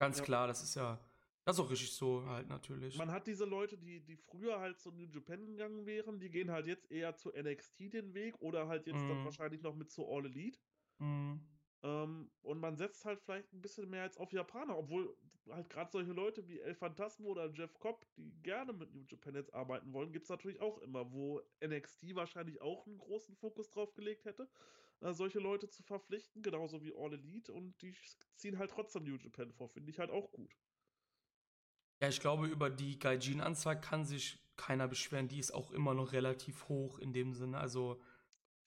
Ganz 0.00 0.16
Ja. 0.18 0.24
klar, 0.24 0.46
das 0.46 0.62
ist 0.62 0.74
ja, 0.76 0.98
das 1.44 1.56
ist 1.56 1.60
auch 1.60 1.70
richtig 1.70 1.92
so 1.92 2.24
halt 2.26 2.48
natürlich. 2.48 2.96
Man 2.96 3.10
hat 3.10 3.26
diese 3.26 3.44
Leute, 3.46 3.76
die, 3.78 4.04
die 4.04 4.16
früher 4.16 4.60
halt 4.60 4.78
zu 4.78 4.92
New 4.92 5.06
Japan 5.06 5.44
gegangen 5.46 5.86
wären, 5.86 6.20
die 6.20 6.30
gehen 6.30 6.50
halt 6.52 6.66
jetzt 6.68 6.88
eher 6.90 7.16
zu 7.16 7.32
NXT 7.32 7.88
den 7.90 8.14
Weg 8.14 8.40
oder 8.40 8.68
halt 8.68 8.86
jetzt 8.86 9.08
dann 9.08 9.16
Mhm. 9.16 9.24
wahrscheinlich 9.24 9.60
noch 9.62 9.74
mit 9.74 9.90
zu 9.90 10.08
All 10.08 10.24
Elite. 10.26 10.60
Mhm. 11.00 11.40
Ähm, 11.82 12.30
und 12.42 12.60
man 12.60 12.76
setzt 12.76 13.04
halt 13.06 13.20
vielleicht 13.22 13.52
ein 13.54 13.62
bisschen 13.62 13.88
mehr 13.88 14.04
jetzt 14.04 14.18
auf 14.18 14.32
Japaner, 14.32 14.76
obwohl 14.76 15.16
halt 15.48 15.70
gerade 15.70 15.90
solche 15.90 16.12
Leute 16.12 16.46
wie 16.46 16.60
El 16.60 16.74
Phantasmo 16.74 17.28
oder 17.28 17.50
Jeff 17.52 17.78
Cobb, 17.78 18.06
die 18.16 18.32
gerne 18.42 18.72
mit 18.74 18.92
New 18.92 19.04
Japan 19.08 19.34
jetzt 19.34 19.54
arbeiten 19.54 19.92
wollen, 19.94 20.12
gibt 20.12 20.24
es 20.24 20.30
natürlich 20.30 20.60
auch 20.60 20.78
immer, 20.78 21.10
wo 21.12 21.40
NXT 21.60 22.14
wahrscheinlich 22.14 22.60
auch 22.60 22.86
einen 22.86 22.98
großen 22.98 23.34
Fokus 23.34 23.70
drauf 23.70 23.94
gelegt 23.94 24.26
hätte, 24.26 24.50
äh, 25.00 25.12
solche 25.12 25.38
Leute 25.38 25.68
zu 25.68 25.82
verpflichten, 25.82 26.42
genauso 26.42 26.82
wie 26.82 26.92
All 26.94 27.12
Elite 27.12 27.52
und 27.52 27.80
die 27.82 27.94
ziehen 28.36 28.58
halt 28.58 28.70
trotzdem 28.70 29.04
New 29.04 29.16
Japan 29.16 29.52
vor, 29.52 29.68
finde 29.68 29.90
ich 29.90 29.98
halt 29.98 30.10
auch 30.10 30.30
gut. 30.32 30.54
Ja, 32.02 32.08
ich 32.08 32.20
glaube, 32.20 32.46
über 32.46 32.70
die 32.70 32.98
Gaijin-Anzahl 32.98 33.78
kann 33.80 34.04
sich 34.04 34.38
keiner 34.56 34.88
beschweren. 34.88 35.28
Die 35.28 35.38
ist 35.38 35.52
auch 35.52 35.70
immer 35.70 35.92
noch 35.94 36.12
relativ 36.12 36.68
hoch 36.68 36.98
in 36.98 37.12
dem 37.12 37.34
Sinne. 37.34 37.58
Also, 37.58 38.00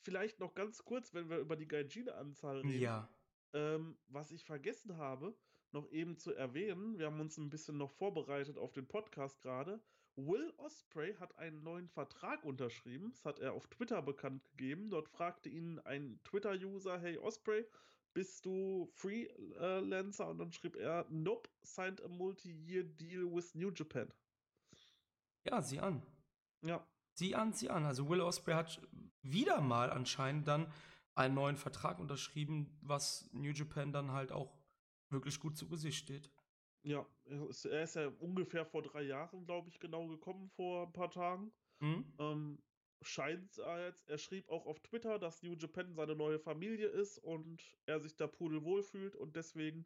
Vielleicht 0.04 0.40
noch 0.40 0.54
ganz 0.54 0.84
kurz, 0.84 1.14
wenn 1.14 1.30
wir 1.30 1.38
über 1.38 1.56
die 1.56 1.68
Gaijin-Anzahl 1.68 2.60
reden. 2.60 2.80
ja. 2.80 3.10
Ähm, 3.54 3.98
was 4.08 4.32
ich 4.32 4.44
vergessen 4.44 4.98
habe, 4.98 5.36
noch 5.72 5.90
eben 5.92 6.18
zu 6.18 6.34
erwähnen, 6.34 6.98
wir 6.98 7.06
haben 7.06 7.20
uns 7.20 7.38
ein 7.38 7.50
bisschen 7.50 7.78
noch 7.78 7.92
vorbereitet 7.92 8.58
auf 8.58 8.74
den 8.74 8.88
Podcast 8.88 9.42
gerade. 9.42 9.82
Will 10.16 10.54
Osprey 10.58 11.16
hat 11.16 11.38
einen 11.38 11.64
neuen 11.64 11.88
Vertrag 11.90 12.44
unterschrieben. 12.46 13.12
Das 13.12 13.26
hat 13.26 13.40
er 13.40 13.54
auf 13.54 13.68
Twitter 13.68 14.02
bekannt 14.02 14.44
gegeben. 14.46 14.90
Dort 14.90 15.10
fragte 15.10 15.50
ihn 15.50 15.80
ein 15.80 16.20
Twitter-User: 16.24 17.00
Hey 17.00 17.18
Osprey, 17.18 17.66
bist 18.14 18.46
du 18.46 18.88
Freelancer? 18.94 20.28
Und 20.28 20.38
dann 20.38 20.54
schrieb 20.54 20.76
er: 20.76 21.06
Nope, 21.10 21.50
signed 21.62 22.04
a 22.04 22.08
multi-year 22.08 22.84
deal 22.84 23.34
with 23.34 23.56
New 23.56 23.72
Japan. 23.72 24.14
Ja, 25.46 25.62
sieh 25.62 25.80
an. 25.80 26.02
Ja, 26.62 26.88
Sieh 27.16 27.36
an, 27.36 27.54
sieh 27.54 27.70
an. 27.70 27.86
Also 27.86 28.10
Will 28.10 28.22
Ospreay 28.22 28.56
hat 28.56 28.82
wieder 29.22 29.62
mal 29.62 29.92
anscheinend 29.92 30.48
dann 30.48 30.72
einen 31.16 31.36
neuen 31.36 31.58
Vertrag 31.58 32.00
unterschrieben, 32.00 32.76
was 32.82 33.30
New 33.34 33.52
Japan 33.52 33.92
dann 33.92 34.12
halt 34.12 34.32
auch 34.32 34.52
wirklich 35.10 35.40
gut 35.40 35.58
zu 35.58 35.68
Gesicht 35.68 36.00
steht. 36.00 36.32
Ja. 36.84 37.06
Er 37.26 37.50
ist, 37.50 37.66
er 37.66 37.84
ist 37.84 37.96
ja 37.96 38.08
ungefähr 38.20 38.66
vor 38.66 38.82
drei 38.82 39.04
Jahren, 39.04 39.46
glaube 39.46 39.70
ich, 39.70 39.80
genau 39.80 40.08
gekommen, 40.08 40.50
vor 40.50 40.88
ein 40.88 40.94
paar 40.94 41.10
Tagen. 41.10 41.52
Hm? 41.80 42.14
Ähm, 42.20 42.60
scheint 43.02 43.58
er 43.58 43.88
jetzt, 43.88 44.08
er 44.10 44.18
schrieb 44.18 44.50
auch 44.50 44.66
auf 44.66 44.80
Twitter, 44.80 45.20
dass 45.20 45.44
New 45.44 45.56
Japan 45.56 45.94
seine 45.94 46.16
neue 46.16 46.40
Familie 46.40 46.88
ist 46.88 47.18
und 47.18 47.62
er 47.86 48.00
sich 48.00 48.16
da 48.16 48.28
pudelwohl 48.28 48.84
fühlt 48.84 49.16
und 49.16 49.36
deswegen 49.36 49.86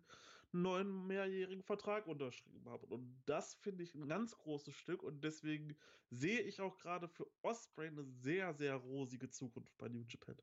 einen 0.53 0.61
neuen 0.61 1.07
mehrjährigen 1.07 1.63
Vertrag 1.63 2.07
unterschrieben 2.07 2.69
hat. 2.69 2.83
Und 2.85 3.21
das 3.25 3.55
finde 3.55 3.83
ich 3.83 3.95
ein 3.95 4.07
ganz 4.07 4.35
großes 4.37 4.75
Stück 4.75 5.03
und 5.03 5.23
deswegen 5.23 5.75
sehe 6.09 6.41
ich 6.41 6.61
auch 6.61 6.77
gerade 6.77 7.07
für 7.07 7.27
Osprey 7.41 7.87
eine 7.87 8.03
sehr, 8.03 8.53
sehr 8.53 8.75
rosige 8.75 9.29
Zukunft 9.29 9.77
bei 9.77 9.89
New 9.89 10.03
Japan. 10.07 10.37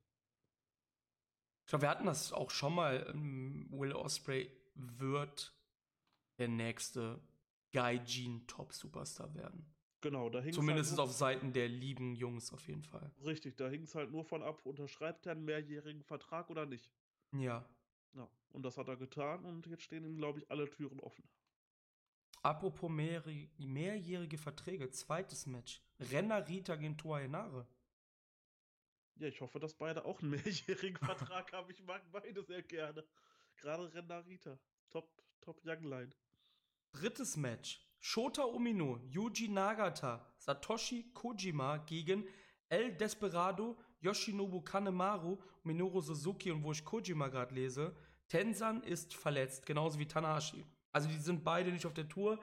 Ich 1.65 1.71
glaube, 1.71 1.83
wir 1.83 1.91
hatten 1.91 2.07
das 2.07 2.33
auch 2.33 2.51
schon 2.51 2.75
mal. 2.75 3.07
Ähm, 3.09 3.67
Will 3.71 3.93
Osprey 3.93 4.51
wird 4.75 5.55
der 6.39 6.49
nächste 6.49 7.21
Gaijin 7.73 8.47
Top 8.47 8.73
Superstar 8.73 9.35
werden. 9.35 9.75
Genau, 10.01 10.29
da 10.29 10.41
hing 10.41 10.53
Zumindest 10.53 10.91
halt 10.91 11.01
auf 11.01 11.13
Seiten 11.13 11.53
der 11.53 11.67
lieben 11.67 12.15
Jungs 12.15 12.53
auf 12.53 12.67
jeden 12.69 12.83
Fall. 12.83 13.11
Richtig, 13.25 13.57
da 13.57 13.69
hing 13.69 13.85
es 13.85 13.95
halt 13.95 14.11
nur 14.11 14.25
von 14.25 14.43
ab, 14.43 14.67
unterschreibt 14.67 15.25
er 15.27 15.33
einen 15.33 15.47
mehrjährigen 15.47 16.03
Vertrag 16.03 16.51
oder 16.51 16.67
nicht. 16.67 16.93
Ja. 17.33 17.65
Ja, 18.13 18.29
und 18.51 18.63
das 18.65 18.77
hat 18.77 18.89
er 18.89 18.97
getan 18.97 19.45
und 19.45 19.67
jetzt 19.67 19.83
stehen 19.83 20.05
ihm, 20.05 20.17
glaube 20.17 20.41
ich, 20.41 20.51
alle 20.51 20.69
Türen 20.69 21.01
offen. 21.01 21.25
Apropos 22.43 22.91
mehrjährige, 22.91 23.49
mehrjährige 23.67 24.37
Verträge, 24.37 24.91
zweites 24.91 25.47
Match. 25.47 25.83
Renner 25.99 26.47
Rita 26.47 26.77
gegen 26.77 26.99
Toa 26.99 27.21
Henare. 27.21 27.67
Ja, 29.17 29.29
ich 29.29 29.41
hoffe, 29.41 29.59
dass 29.59 29.73
beide 29.73 30.05
auch 30.05 30.21
einen 30.21 30.31
mehrjährigen 30.45 30.99
Vertrag 30.99 31.51
haben. 31.53 31.71
Ich 31.71 31.83
mag 31.83 32.03
beide 32.13 32.43
sehr 32.43 32.63
gerne. 32.63 33.05
Gerade 33.57 33.93
Renarita. 33.95 34.59
Top, 34.91 35.11
top 35.41 35.61
Young 35.65 35.85
Line. 35.85 36.13
Drittes 36.95 37.37
Match. 37.37 37.81
Shota 38.01 38.43
Umino, 38.45 39.01
Yuji 39.11 39.49
Nagata, 39.49 40.21
Satoshi 40.39 41.13
Kojima 41.13 41.79
gegen 41.87 42.25
El 42.69 42.93
Desperado, 42.93 43.79
Yoshinobu 44.01 44.63
Kanemaru, 44.63 45.39
Minoru 45.65 46.01
Suzuki 46.01 46.51
und 46.51 46.63
wo 46.63 46.73
ich 46.73 46.85
Kojima 46.85 47.29
gerade 47.29 47.55
lese, 47.55 47.97
Tensan 48.29 48.83
ist 48.83 49.15
verletzt, 49.15 49.67
genauso 49.67 49.99
wie 49.99 50.07
Tanahashi. 50.07 50.65
Also 50.93 51.09
die 51.09 51.17
sind 51.17 51.43
beide 51.43 51.73
nicht 51.73 51.87
auf 51.87 51.95
der 51.95 52.09
Tour. 52.09 52.39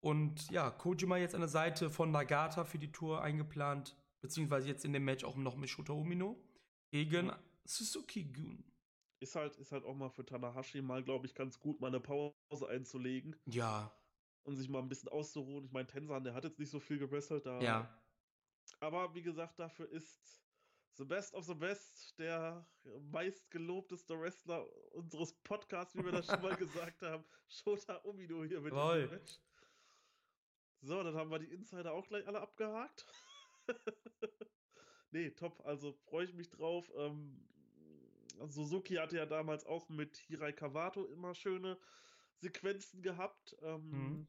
Und 0.00 0.50
ja, 0.50 0.70
Kojima 0.70 1.16
jetzt 1.16 1.34
an 1.34 1.40
der 1.40 1.48
Seite 1.48 1.90
von 1.90 2.12
Nagata 2.12 2.64
für 2.64 2.78
die 2.78 2.92
Tour 2.92 3.22
eingeplant, 3.22 3.96
beziehungsweise 4.20 4.68
jetzt 4.68 4.84
in 4.84 4.92
dem 4.92 5.04
Match 5.04 5.24
auch 5.24 5.36
noch 5.36 5.56
mit 5.56 5.70
Shota 5.70 5.94
Umino 5.94 6.36
gegen. 6.90 7.32
Suzuki 7.64 8.24
Gun. 8.24 8.71
Ist 9.22 9.36
halt, 9.36 9.56
ist 9.56 9.70
halt 9.70 9.84
auch 9.84 9.94
mal 9.94 10.10
für 10.10 10.26
Tanahashi 10.26 10.82
mal, 10.82 11.04
glaube 11.04 11.26
ich, 11.26 11.34
ganz 11.36 11.60
gut, 11.60 11.80
mal 11.80 11.86
eine 11.86 12.00
Pause 12.00 12.34
einzulegen 12.68 13.36
Ja, 13.46 13.92
und 14.42 14.56
sich 14.56 14.68
mal 14.68 14.80
ein 14.80 14.88
bisschen 14.88 15.10
auszuruhen. 15.10 15.64
Ich 15.64 15.70
meine, 15.70 15.86
Tensan, 15.86 16.24
der 16.24 16.34
hat 16.34 16.42
jetzt 16.42 16.58
nicht 16.58 16.70
so 16.70 16.80
viel 16.80 16.98
gewrestelt 16.98 17.46
da. 17.46 17.60
ja. 17.60 17.98
Aber 18.80 19.14
wie 19.14 19.22
gesagt, 19.22 19.60
dafür 19.60 19.88
ist 19.88 20.44
The 20.96 21.04
Best 21.04 21.34
of 21.34 21.44
the 21.44 21.54
Best 21.54 22.18
der 22.18 22.68
meistgelobteste 23.12 24.18
Wrestler 24.18 24.66
unseres 24.92 25.32
Podcasts, 25.44 25.94
wie 25.94 26.04
wir 26.04 26.10
das 26.12 26.26
schon 26.26 26.42
mal 26.42 26.56
gesagt 26.56 27.02
haben. 27.02 27.24
Shota 27.46 27.96
Umino 27.98 28.42
hier 28.42 28.60
mit 28.60 28.72
Jawohl. 28.74 29.02
diesem 29.02 29.18
Match. 29.18 29.40
So, 30.80 31.00
dann 31.04 31.14
haben 31.14 31.30
wir 31.30 31.38
die 31.38 31.52
Insider 31.52 31.92
auch 31.92 32.08
gleich 32.08 32.26
alle 32.26 32.40
abgehakt. 32.40 33.06
nee, 35.12 35.30
top. 35.30 35.64
Also 35.64 35.92
freue 35.92 36.24
ich 36.24 36.34
mich 36.34 36.50
drauf. 36.50 36.90
Ähm, 36.96 37.48
Suzuki 38.46 38.94
hatte 38.96 39.16
ja 39.16 39.26
damals 39.26 39.64
auch 39.66 39.88
mit 39.88 40.16
Hirai 40.16 40.52
Kawato 40.52 41.04
immer 41.06 41.34
schöne 41.34 41.78
Sequenzen 42.38 43.02
gehabt. 43.02 43.56
Ähm, 43.62 43.90
Mhm. 43.90 44.26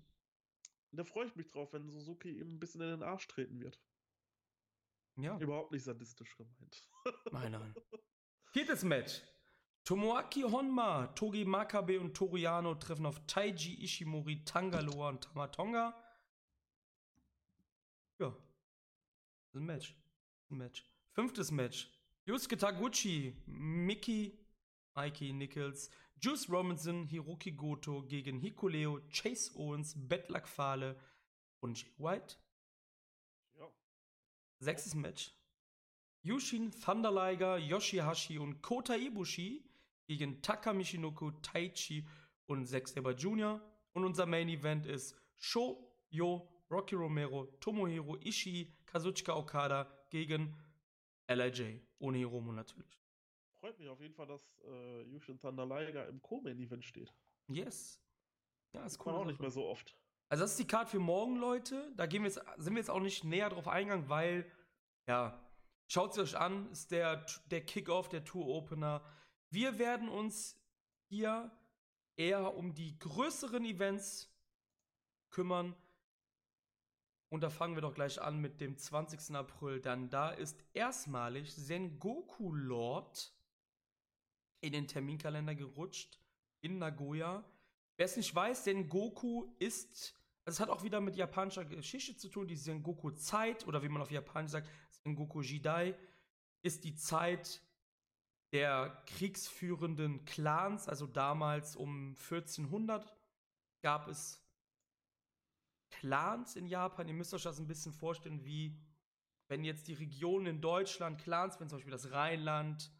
Da 0.96 1.04
freue 1.04 1.26
ich 1.26 1.36
mich 1.36 1.48
drauf, 1.50 1.74
wenn 1.74 1.90
Suzuki 1.90 2.30
ihm 2.30 2.54
ein 2.56 2.60
bisschen 2.60 2.82
in 2.82 2.90
den 2.90 3.04
Arsch 3.04 3.28
treten 3.28 3.60
wird. 3.60 3.82
Ja. 5.16 5.40
Überhaupt 5.40 5.72
nicht 5.72 5.84
sadistisch 5.84 6.36
gemeint. 6.38 6.88
Nein, 7.32 7.52
nein. 7.52 7.76
Viertes 8.52 8.84
Match. 8.84 9.22
Tomoaki 9.86 10.42
Honma, 10.44 11.08
Togi 11.08 11.46
Makabe 11.46 12.00
und 12.00 12.16
Toriano 12.16 12.76
treffen 12.76 13.06
auf 13.06 13.26
Taiji 13.26 13.84
Ishimori, 13.84 14.46
Tangaloa 14.46 15.10
und 15.10 15.24
Tamatonga. 15.24 15.94
Ja. 18.20 18.30
Das 18.30 18.38
ist 19.50 19.56
ein 19.56 19.66
Match. 19.66 19.96
Ein 20.50 20.58
Match. 20.58 20.86
Fünftes 21.12 21.52
Match. 21.52 21.92
Yusuke 22.26 22.58
Taguchi, 22.58 23.34
Mickey, 23.48 24.40
Mikey 24.96 25.34
Nichols, 25.34 25.90
Juice 26.18 26.48
Robinson, 26.50 27.06
Hiroki 27.06 27.52
Goto 27.52 28.04
gegen 28.04 28.40
Hikuleo, 28.40 29.02
Chase 29.10 29.52
Owens, 29.56 29.94
Bettlack 29.96 30.48
Fale 30.48 30.96
und 31.60 31.78
Jay 31.78 31.92
White. 31.98 32.38
Ja. 33.60 33.68
Sechstes 34.60 34.96
Match. 34.96 35.32
Yushin 36.22 36.72
Thunder 36.72 37.12
Liger, 37.12 37.58
Yoshihashi 37.58 38.40
und 38.40 38.62
Kota 38.62 38.96
Ibushi 38.96 39.66
gegen 40.08 40.42
Taka 40.42 40.72
Michinoku, 40.72 41.32
Taichi 41.42 42.08
und 42.46 42.66
Zack 42.68 42.88
Saber 42.88 43.12
Jr. 43.12 43.60
Und 43.92 44.06
unser 44.06 44.26
Main 44.26 44.48
Event 44.48 44.86
ist 44.86 45.14
Sho, 45.36 45.94
Yo, 46.10 46.48
Rocky 46.72 46.96
Romero, 46.96 47.48
Tomohiro 47.60 48.16
Ishii, 48.16 48.74
Kazuchika 48.86 49.36
Okada 49.36 49.92
gegen 50.10 50.56
LIJ. 51.28 51.82
Ohne 52.04 52.18
Hiromo 52.18 52.52
natürlich. 52.52 53.02
Freut 53.62 53.80
mich 53.80 53.88
auf 53.88 54.02
jeden 54.02 54.14
Fall, 54.14 54.28
dass 54.28 54.60
äh, 54.66 55.04
Yushin 55.04 55.40
Thunder 55.40 55.66
Liger 55.66 56.06
im 56.10 56.22
Co-Main-Event 56.22 56.84
steht. 56.84 57.14
Yes. 57.48 58.02
Ja, 58.74 58.86
ist 58.86 59.00
cool. 59.06 59.14
auch 59.14 59.24
nicht 59.24 59.40
mehr 59.40 59.52
so 59.52 59.66
oft. 59.66 59.96
Also 60.28 60.44
das 60.44 60.52
ist 60.52 60.60
die 60.60 60.68
Card 60.68 60.90
für 60.90 61.00
morgen, 61.00 61.38
Leute. 61.38 61.94
Da 61.96 62.06
gehen 62.06 62.24
wir 62.24 62.30
jetzt, 62.30 62.44
sind 62.58 62.74
wir 62.74 62.82
jetzt 62.82 62.90
auch 62.90 63.00
nicht 63.00 63.24
näher 63.24 63.50
drauf 63.50 63.70
eingegangen, 63.70 64.10
weil, 64.10 64.52
ja, 65.08 65.42
schaut 65.88 66.12
es 66.12 66.18
euch 66.18 66.38
an, 66.38 66.70
ist 66.72 66.92
der, 66.92 67.26
der 67.46 67.64
Kickoff, 67.64 68.10
der 68.10 68.26
Tour-Opener. 68.26 69.02
Wir 69.50 69.80
werden 69.80 70.10
uns 70.10 70.62
hier 71.08 71.58
eher 72.18 72.58
um 72.58 72.74
die 72.74 73.00
größeren 73.00 73.64
Events 73.64 74.30
kümmern. 75.30 75.74
Und 77.34 77.42
da 77.42 77.50
fangen 77.50 77.74
wir 77.74 77.82
doch 77.82 77.96
gleich 77.96 78.22
an 78.22 78.38
mit 78.42 78.62
dem 78.62 78.78
20. 78.78 79.36
April. 79.36 79.82
Dann 79.82 80.08
da 80.12 80.30
ist 80.30 80.64
erstmalig 80.72 81.52
Sengoku 81.52 82.54
Lord 82.54 83.34
in 84.62 84.72
den 84.72 84.88
Terminkalender 84.88 85.56
gerutscht 85.56 86.20
in 86.62 86.78
Nagoya. 86.78 87.44
Wer 87.98 88.06
es 88.06 88.18
nicht 88.18 88.36
weiß, 88.36 88.66
Sengoku 88.66 89.52
ist, 89.58 90.14
also 90.46 90.58
es 90.58 90.60
hat 90.60 90.70
auch 90.70 90.84
wieder 90.84 91.02
mit 91.02 91.16
japanischer 91.16 91.66
Geschichte 91.66 92.16
zu 92.16 92.30
tun, 92.30 92.48
die 92.48 92.56
Sengoku-Zeit 92.56 93.66
oder 93.66 93.82
wie 93.82 93.90
man 93.90 94.04
auf 94.04 94.12
Japanisch 94.12 94.52
sagt, 94.52 94.70
Sengoku 94.92 95.42
Jidai, 95.42 95.98
ist 96.62 96.84
die 96.84 96.94
Zeit 96.94 97.64
der 98.52 99.02
kriegsführenden 99.08 100.24
Clans, 100.26 100.88
also 100.88 101.08
damals 101.08 101.76
um 101.76 102.10
1400 102.10 103.12
gab 103.82 104.08
es 104.08 104.43
Clans 106.00 106.56
in 106.56 106.68
Japan. 106.68 107.08
Ihr 107.08 107.14
müsst 107.14 107.34
euch 107.34 107.44
das 107.44 107.60
ein 107.60 107.68
bisschen 107.68 107.94
vorstellen, 107.94 108.44
wie 108.44 108.78
wenn 109.48 109.64
jetzt 109.64 109.88
die 109.88 109.94
Regionen 109.94 110.46
in 110.48 110.62
Deutschland 110.62 111.22
Clans, 111.22 111.60
wenn 111.60 111.70
zum 111.70 111.78
Beispiel 111.78 111.92
das 111.92 112.12
Rheinland, 112.12 112.92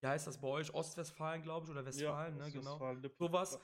wie 0.00 0.08
heißt 0.08 0.26
das 0.26 0.40
bei 0.40 0.48
euch? 0.48 0.74
Ostwestfalen, 0.74 1.42
glaube 1.42 1.66
ich, 1.66 1.70
oder 1.70 1.84
Westfalen, 1.84 2.36
ne? 2.36 2.50
Genau. 2.50 2.96
Sowas. 3.18 3.60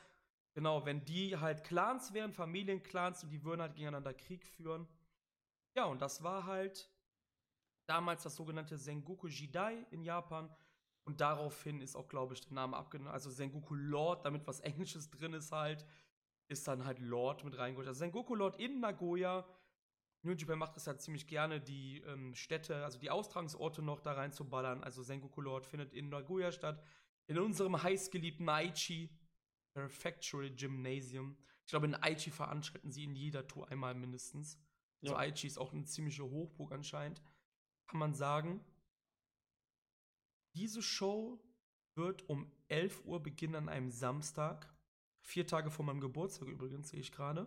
Genau, 0.55 0.85
wenn 0.87 1.05
die 1.05 1.37
halt 1.37 1.65
Clans 1.65 2.13
wären, 2.15 2.33
Familienclans 2.33 3.25
und 3.25 3.31
die 3.31 3.45
würden 3.45 3.61
halt 3.61 3.75
gegeneinander 3.75 4.15
Krieg 4.15 4.45
führen. 4.45 4.89
Ja, 5.77 5.85
und 5.85 6.01
das 6.01 6.23
war 6.23 6.47
halt 6.47 6.91
damals 7.87 8.23
das 8.23 8.37
sogenannte 8.37 8.77
Sengoku 8.77 9.29
Jidai 9.29 9.87
in 9.91 10.03
Japan. 10.03 10.55
Und 11.05 11.21
daraufhin 11.21 11.81
ist 11.81 11.97
auch, 11.97 12.09
glaube 12.09 12.35
ich, 12.35 12.43
der 12.43 12.53
Name 12.53 12.77
abgenommen. 12.77 13.13
Also 13.13 13.31
Sengoku 13.31 13.75
Lord, 13.75 14.25
damit 14.27 14.47
was 14.47 14.61
Englisches 14.61 15.11
drin 15.11 15.33
ist 15.33 15.53
halt, 15.53 15.87
ist 16.49 16.67
dann 16.67 16.85
halt 16.85 16.99
Lord 16.99 17.45
mit 17.45 17.57
reingeholt. 17.57 17.87
Also 17.87 17.99
Sengoku 17.99 18.35
Lord 18.35 18.59
in 18.59 18.81
Nagoya. 18.81 19.47
New 20.23 20.33
Japan 20.33 20.59
macht 20.59 20.75
das 20.77 20.87
halt 20.87 21.01
ziemlich 21.01 21.29
gerne, 21.29 21.61
die 21.61 22.01
ähm, 22.01 22.35
Städte, 22.35 22.85
also 22.85 22.99
die 22.99 23.11
Austragungsorte 23.11 23.83
noch 23.83 24.01
da 24.01 24.13
reinzuballern. 24.13 24.83
Also 24.83 25.03
Sengoku 25.03 25.41
Lord 25.41 25.67
findet 25.67 25.93
in 25.93 26.09
Nagoya 26.09 26.51
statt. 26.51 26.83
In 27.27 27.39
unserem 27.39 27.81
heißgeliebten 27.81 28.49
Aichi 28.49 29.11
Prefectural 29.75 30.51
Gymnasium. 30.51 31.37
Ich 31.65 31.71
glaube, 31.71 31.87
in 31.87 31.95
Aichi 31.95 32.31
veranstalten 32.31 32.91
sie 32.91 33.05
in 33.05 33.15
jeder 33.15 33.47
Tour 33.47 33.69
einmal 33.69 33.95
mindestens. 33.95 34.59
Ja. 35.03 35.11
So 35.11 35.17
Aichi 35.17 35.47
ist 35.47 35.59
auch 35.59 35.73
eine 35.73 35.85
ziemliche 35.85 36.25
Hochburg 36.25 36.73
anscheinend. 36.73 37.23
Kann 37.87 38.01
man 38.01 38.15
sagen. 38.15 38.65
Diese 40.55 40.83
Show 40.83 41.39
wird 41.95 42.29
um 42.29 42.51
11 42.69 43.05
Uhr 43.05 43.23
beginnen 43.23 43.55
an 43.55 43.69
einem 43.69 43.91
Samstag. 43.91 44.75
Vier 45.29 45.47
Tage 45.47 45.71
vor 45.71 45.85
meinem 45.85 46.01
Geburtstag 46.01 46.49
übrigens, 46.49 46.88
sehe 46.88 47.01
ich 47.01 47.12
gerade. 47.12 47.47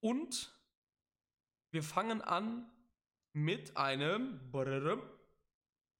Und 0.00 0.54
wir 1.70 1.82
fangen 1.82 2.20
an 2.20 2.70
mit 3.32 3.74
einem 3.78 4.38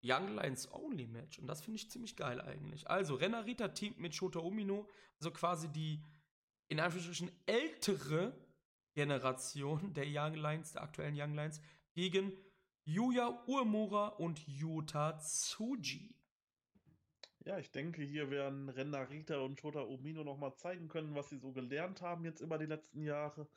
Young 0.04 0.34
Lions 0.34 0.70
Only 0.70 1.06
Match. 1.06 1.38
Und 1.38 1.46
das 1.46 1.62
finde 1.62 1.76
ich 1.76 1.90
ziemlich 1.90 2.16
geil 2.16 2.42
eigentlich. 2.42 2.90
Also, 2.90 3.14
Renarita 3.14 3.68
teamt 3.68 3.98
mit 3.98 4.14
Shota 4.14 4.40
Umino, 4.40 4.86
also 5.16 5.30
quasi 5.30 5.68
die 5.68 6.04
in 6.68 6.78
Anführungsstrichen 6.78 7.32
ältere 7.46 8.36
Generation 8.92 9.94
der 9.94 10.04
Young 10.06 10.34
Lions, 10.34 10.72
der 10.72 10.82
aktuellen 10.82 11.18
Young 11.18 11.34
Lions, 11.34 11.62
gegen 11.94 12.30
Yuya 12.84 13.42
Uemura 13.46 14.08
und 14.08 14.46
Yuta 14.46 15.18
Tsuji. 15.18 16.14
Ja, 17.44 17.58
ich 17.58 17.70
denke, 17.72 18.02
hier 18.02 18.30
werden 18.30 18.68
Renarita 18.68 19.38
und 19.38 19.58
Shota 19.60 19.80
Umino 19.80 20.22
nochmal 20.22 20.54
zeigen 20.54 20.88
können, 20.88 21.14
was 21.14 21.28
sie 21.28 21.38
so 21.38 21.52
gelernt 21.52 22.00
haben 22.00 22.24
jetzt 22.24 22.40
über 22.40 22.58
die 22.58 22.66
letzten 22.66 23.02
Jahre. 23.02 23.48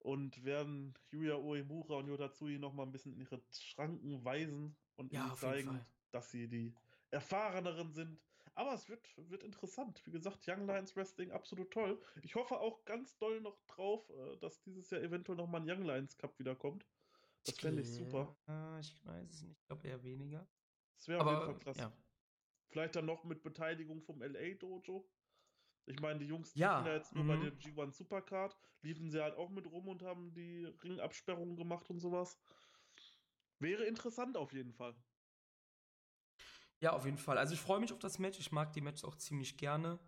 Und 0.00 0.44
werden 0.44 0.94
Yuya 1.10 1.36
Uemura 1.36 1.96
und 1.96 2.08
Yota 2.08 2.30
Tsui 2.30 2.58
nochmal 2.58 2.86
ein 2.86 2.92
bisschen 2.92 3.12
in 3.14 3.20
ihre 3.20 3.42
Schranken 3.50 4.24
weisen 4.24 4.76
und 4.96 5.12
Ja, 5.12 5.26
ihnen 5.26 5.36
zeigen, 5.36 5.84
dass 6.12 6.30
sie 6.30 6.48
die 6.48 6.72
erfahreneren 7.10 7.92
sind. 7.92 8.18
Aber 8.54 8.74
es 8.74 8.88
wird, 8.88 9.06
wird 9.16 9.42
interessant. 9.42 10.00
Wie 10.04 10.10
gesagt, 10.10 10.48
Young 10.48 10.66
Lions 10.66 10.96
Wrestling 10.96 11.30
absolut 11.30 11.70
toll. 11.70 12.00
Ich 12.22 12.34
hoffe 12.34 12.58
auch 12.58 12.84
ganz 12.84 13.16
doll 13.18 13.40
noch 13.40 13.58
drauf, 13.66 14.08
äh, 14.10 14.36
dass 14.38 14.60
dieses 14.62 14.90
Jahr 14.90 15.02
eventuell 15.02 15.36
noch 15.36 15.46
mal 15.48 15.60
ein 15.60 15.68
Young 15.68 15.84
Lions 15.84 16.16
Cup 16.16 16.38
wiederkommt. 16.38 16.86
Das 17.44 17.58
fände 17.58 17.82
ich 17.82 17.90
super. 17.92 18.36
Ich 18.80 18.96
weiß 19.04 19.30
es 19.30 19.42
nicht. 19.42 19.58
Ich 19.60 19.66
glaube 19.66 19.86
eher 19.86 20.02
weniger. 20.02 20.46
Das 20.96 21.08
wäre 21.08 21.20
auf 21.20 21.30
jeden 21.30 21.44
Fall 21.44 21.58
krass. 21.58 21.76
ja. 21.78 21.92
Vielleicht 22.68 22.96
dann 22.96 23.06
noch 23.06 23.24
mit 23.24 23.42
Beteiligung 23.42 24.02
vom 24.02 24.22
LA 24.22 24.54
Dojo. 24.54 25.08
Ich 25.86 26.00
meine, 26.00 26.18
die 26.18 26.26
Jungs 26.26 26.54
Ja, 26.54 26.78
liefen 26.78 26.86
ja 26.86 26.96
jetzt 26.96 27.14
nur 27.14 27.26
bei 27.26 27.36
mhm. 27.36 27.42
der 27.42 27.58
G1 27.58 27.92
Supercard. 27.92 28.56
Liefen 28.82 29.10
sie 29.10 29.22
halt 29.22 29.36
auch 29.36 29.48
mit 29.48 29.66
rum 29.66 29.88
und 29.88 30.02
haben 30.02 30.34
die 30.34 30.66
Ringabsperrungen 30.84 31.56
gemacht 31.56 31.88
und 31.88 31.98
sowas. 31.98 32.38
Wäre 33.58 33.84
interessant 33.84 34.36
auf 34.36 34.52
jeden 34.52 34.72
Fall. 34.72 34.94
Ja, 36.80 36.92
auf 36.92 37.06
jeden 37.06 37.18
Fall. 37.18 37.38
Also 37.38 37.54
ich 37.54 37.60
freue 37.60 37.80
mich 37.80 37.92
auf 37.92 37.98
das 37.98 38.18
Match. 38.18 38.38
Ich 38.38 38.52
mag 38.52 38.72
die 38.72 38.80
Matches 38.80 39.04
auch 39.04 39.16
ziemlich 39.16 39.56
gerne. 39.56 39.98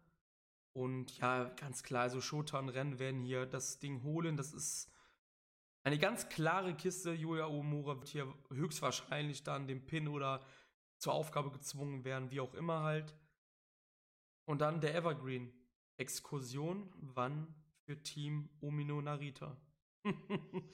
Und 0.72 1.18
ja, 1.18 1.44
ganz 1.44 1.82
klar, 1.82 2.02
also 2.02 2.20
Shota 2.20 2.58
und 2.58 2.68
Ren 2.68 2.98
werden 2.98 3.22
hier 3.22 3.46
das 3.46 3.80
Ding 3.80 4.04
holen. 4.04 4.36
Das 4.36 4.52
ist 4.52 4.88
eine 5.82 5.98
ganz 5.98 6.28
klare 6.28 6.74
Kiste. 6.74 7.12
Julia 7.12 7.46
Omura 7.46 7.98
wird 7.98 8.08
hier 8.08 8.32
höchstwahrscheinlich 8.50 9.42
dann 9.42 9.66
dem 9.66 9.84
Pin 9.84 10.06
oder 10.06 10.44
zur 11.00 11.14
Aufgabe 11.14 11.50
gezwungen 11.50 12.04
werden, 12.04 12.30
wie 12.30 12.40
auch 12.40 12.54
immer 12.54 12.82
halt. 12.82 13.14
Und 14.44 14.60
dann 14.60 14.80
der 14.80 14.94
Evergreen. 14.94 15.52
Exkursion, 15.96 16.90
wann 16.96 17.54
für 17.84 18.02
Team 18.02 18.48
Omino 18.60 19.02
Narita? 19.02 19.56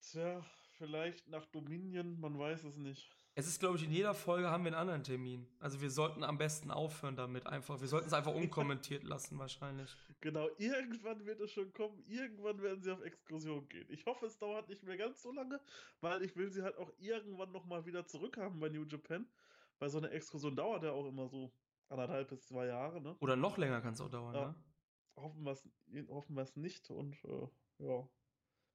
Tja, 0.00 0.44
vielleicht 0.78 1.28
nach 1.28 1.46
Dominion, 1.46 2.18
man 2.18 2.38
weiß 2.38 2.64
es 2.64 2.76
nicht. 2.76 3.08
Es 3.38 3.46
ist, 3.46 3.60
glaube 3.60 3.76
ich, 3.76 3.84
in 3.84 3.92
jeder 3.92 4.14
Folge 4.14 4.50
haben 4.50 4.64
wir 4.64 4.72
einen 4.72 4.80
anderen 4.80 5.04
Termin. 5.04 5.46
Also 5.60 5.80
wir 5.80 5.90
sollten 5.90 6.24
am 6.24 6.38
besten 6.38 6.72
aufhören 6.72 7.14
damit 7.14 7.46
einfach. 7.46 7.80
Wir 7.80 7.86
sollten 7.86 8.08
es 8.08 8.12
einfach 8.12 8.34
unkommentiert 8.34 9.04
lassen 9.04 9.38
wahrscheinlich. 9.38 9.96
Genau, 10.20 10.48
irgendwann 10.58 11.24
wird 11.24 11.40
es 11.40 11.52
schon 11.52 11.72
kommen. 11.72 12.02
Irgendwann 12.08 12.60
werden 12.60 12.82
sie 12.82 12.90
auf 12.90 13.00
Exkursion 13.00 13.68
gehen. 13.68 13.86
Ich 13.90 14.06
hoffe, 14.06 14.26
es 14.26 14.38
dauert 14.38 14.68
nicht 14.68 14.82
mehr 14.82 14.96
ganz 14.96 15.22
so 15.22 15.30
lange, 15.30 15.60
weil 16.00 16.22
ich 16.22 16.34
will 16.34 16.50
sie 16.50 16.62
halt 16.62 16.76
auch 16.78 16.92
irgendwann 16.98 17.52
nochmal 17.52 17.86
wieder 17.86 18.04
zurückhaben 18.06 18.58
bei 18.58 18.70
New 18.70 18.84
Japan. 18.84 19.24
Weil 19.78 19.88
so 19.90 19.98
eine 19.98 20.10
Exkursion 20.10 20.56
dauert 20.56 20.82
ja 20.82 20.92
auch 20.92 21.06
immer 21.06 21.28
so 21.28 21.52
anderthalb 21.88 22.28
bis 22.28 22.46
zwei 22.46 22.66
Jahre, 22.66 23.00
ne? 23.00 23.16
Oder 23.20 23.36
noch 23.36 23.56
länger 23.58 23.80
kann 23.80 23.94
es 23.94 24.00
auch 24.00 24.10
dauern, 24.10 24.34
Ja. 24.34 24.46
ne? 24.48 24.54
Hoffen 25.16 25.42
wir 25.44 25.52
es 25.52 25.68
hoffen 26.08 26.36
wir's 26.36 26.54
nicht 26.56 26.90
und 26.90 27.16
äh, 27.24 27.48
ja. 27.78 28.08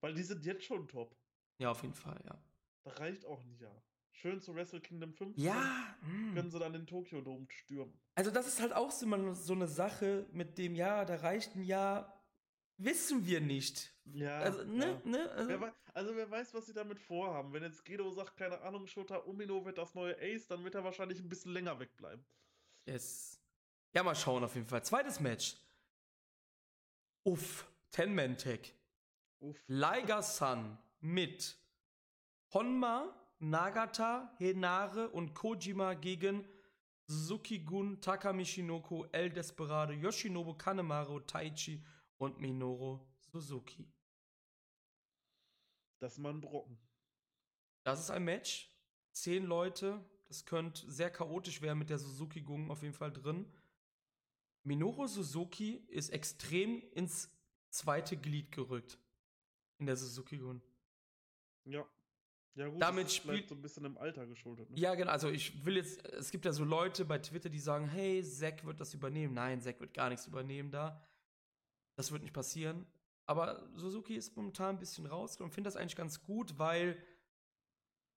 Weil 0.02 0.13
die 0.13 0.24
sind 0.24 0.46
jetzt 0.46 0.66
schon 0.66 0.88
top. 0.88 1.16
Ja, 1.58 1.72
auf 1.72 1.82
jeden 1.84 1.94
Fall, 1.94 2.20
ja. 2.26 2.38
Da 2.84 2.92
reicht 2.92 3.26
auch 3.26 3.42
ein 3.42 3.56
Jahr. 3.58 3.82
Schön 4.12 4.42
zu 4.42 4.54
Wrestle 4.54 4.82
Kingdom 4.82 5.13
5. 5.13 5.38
Ja, 5.38 5.96
Können 6.34 6.48
mm. 6.48 6.52
sie 6.52 6.60
dann 6.60 6.74
den 6.74 6.86
Tokyo 6.86 7.22
Dome 7.22 7.48
stürmen. 7.50 7.98
also 8.16 8.30
das 8.30 8.48
ist 8.48 8.62
halt 8.62 8.74
auch 8.74 8.92
so, 8.92 9.06
immer 9.06 9.34
so 9.34 9.54
eine 9.54 9.68
Sache 9.68 10.28
mit 10.32 10.58
dem, 10.58 10.76
ja, 10.76 11.06
da 11.06 11.16
reicht 11.16 11.56
ein 11.56 11.63
Jahr, 11.63 12.12
wissen 12.77 13.25
wir 13.25 13.41
nicht. 13.41 13.91
Ja. 14.05 14.39
Also, 14.39 14.63
ne, 14.63 14.86
ja. 15.05 15.09
ne? 15.09 15.31
Also, 15.31 15.49
Wer 15.49 15.62
wei- 15.62 15.73
also 15.93 16.15
wer 16.15 16.29
weiß, 16.31 16.53
was 16.53 16.65
sie 16.65 16.73
damit 16.73 16.99
vorhaben. 16.99 17.53
Wenn 17.53 17.63
jetzt 17.63 17.86
Gedo 17.86 18.09
sagt, 18.12 18.36
keine 18.38 18.59
Ahnung, 18.62 18.88
Shota 18.88 19.17
Umino 19.17 19.63
wird 19.63 19.77
das 19.77 19.93
neue 19.93 20.17
Ace, 20.19 20.47
dann 20.47 20.63
wird 20.63 20.75
er 20.75 20.83
wahrscheinlich 20.83 21.19
ein 21.19 21.29
bisschen 21.29 21.53
länger 21.53 21.79
wegbleiben. 21.79 22.23
yes. 22.86 23.39
Ja, 23.95 24.01
mal 24.01 24.15
schauen 24.15 24.43
auf 24.43 24.55
jeden 24.55 24.65
Fall. 24.65 24.83
Zweites 24.83 25.19
Match. 25.19 25.55
Uff, 27.23 27.67
Ten-Man-Tag. 27.91 28.59
Uff. 29.39 29.55
Liger 29.67 30.23
Sun 30.23 30.77
mit 30.99 31.55
Honma, 32.53 33.13
Nagata, 33.39 34.33
Henare 34.39 35.09
und 35.09 35.33
Kojima 35.36 35.93
gegen 35.93 36.43
Suzuki-gun, 37.07 38.01
Takamichinoko, 38.01 39.05
El 39.12 39.29
Desperado, 39.29 39.93
Yoshinobu 39.93 40.55
Kanemaru, 40.55 41.19
Taichi 41.19 41.83
und 42.23 42.39
Minoru 42.39 42.99
Suzuki. 43.19 43.88
Das 45.99 46.13
ist 46.13 46.19
mal 46.19 46.33
ein 46.33 46.41
Brocken. 46.41 46.77
Das 47.83 47.99
ist 47.99 48.09
ein 48.12 48.23
Match. 48.23 48.69
Zehn 49.12 49.45
Leute. 49.45 50.03
Das 50.27 50.45
könnte 50.45 50.89
sehr 50.89 51.12
chaotisch 51.12 51.62
werden 51.62 51.79
mit 51.79 51.89
der 51.89 51.99
Suzuki-Gun 51.99 52.71
auf 52.71 52.81
jeden 52.81 52.93
Fall 52.93 53.12
drin. 53.12 53.45
Minoru 54.63 55.05
Suzuki 55.07 55.75
ist 55.89 56.09
extrem 56.09 56.81
ins 56.93 57.29
zweite 57.69 58.17
Glied 58.17 58.51
gerückt. 58.51 58.97
In 59.79 59.86
der 59.86 59.95
Suzuki-Gun. 59.97 60.62
Ja. 61.65 61.86
Ja, 62.55 62.67
gut, 62.67 62.81
Damit 62.81 63.05
das 63.05 63.12
ist 63.13 63.17
spielt- 63.17 63.49
so 63.49 63.55
ein 63.55 63.62
bisschen 63.62 63.83
im 63.86 63.97
Alter 63.97 64.27
geschuldet. 64.27 64.69
Ne? 64.69 64.79
Ja, 64.79 64.93
genau. 64.95 65.12
Also 65.12 65.29
ich 65.29 65.65
will 65.65 65.75
jetzt, 65.77 66.05
es 66.05 66.29
gibt 66.29 66.45
ja 66.45 66.53
so 66.53 66.63
Leute 66.63 67.03
bei 67.03 67.17
Twitter, 67.17 67.49
die 67.49 67.59
sagen, 67.59 67.88
hey, 67.88 68.23
Zack 68.23 68.63
wird 68.63 68.79
das 68.79 68.93
übernehmen. 68.93 69.33
Nein, 69.33 69.59
Zack 69.59 69.79
wird 69.79 69.93
gar 69.93 70.09
nichts 70.09 70.27
übernehmen 70.27 70.69
da. 70.71 71.03
Das 71.95 72.12
wird 72.12 72.23
nicht 72.23 72.34
passieren. 72.34 72.86
Aber 73.25 73.69
Suzuki 73.75 74.15
ist 74.15 74.36
momentan 74.36 74.75
ein 74.75 74.79
bisschen 74.79 75.06
raus 75.06 75.39
und 75.39 75.51
finde 75.51 75.67
das 75.67 75.75
eigentlich 75.75 75.95
ganz 75.95 76.21
gut, 76.21 76.58
weil 76.60 77.01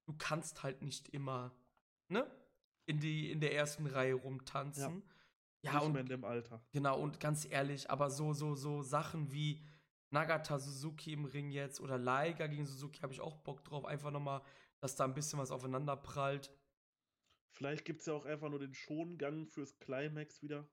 du 0.06 0.14
kannst 0.16 0.62
halt 0.62 0.82
nicht 0.82 1.08
immer, 1.10 1.54
ne? 2.08 2.30
In, 2.86 3.00
die, 3.00 3.30
in 3.30 3.40
der 3.40 3.54
ersten 3.54 3.86
Reihe 3.86 4.14
rumtanzen. 4.14 5.02
Ja, 5.62 5.72
Nicht 5.72 5.82
und 5.82 5.96
in 5.96 6.06
dem 6.06 6.24
Alter. 6.24 6.64
Genau, 6.72 7.00
und 7.00 7.18
ganz 7.18 7.44
ehrlich, 7.44 7.90
aber 7.90 8.10
so, 8.10 8.32
so, 8.32 8.54
so 8.54 8.82
Sachen 8.82 9.32
wie 9.32 9.64
Nagata 10.10 10.58
Suzuki 10.58 11.12
im 11.12 11.24
Ring 11.24 11.50
jetzt 11.50 11.80
oder 11.80 11.98
Liger 11.98 12.48
gegen 12.48 12.64
Suzuki 12.66 13.00
habe 13.00 13.12
ich 13.12 13.20
auch 13.20 13.36
Bock 13.38 13.64
drauf. 13.64 13.84
Einfach 13.84 14.12
nochmal, 14.12 14.42
dass 14.80 14.94
da 14.94 15.04
ein 15.04 15.14
bisschen 15.14 15.38
was 15.38 15.50
aufeinander 15.50 15.96
prallt. 15.96 16.52
Vielleicht 17.50 17.84
gibt 17.84 18.00
es 18.00 18.06
ja 18.06 18.12
auch 18.12 18.24
einfach 18.24 18.48
nur 18.48 18.60
den 18.60 18.74
Schongang 18.74 19.46
fürs 19.46 19.78
Climax 19.78 20.42
wieder. 20.42 20.68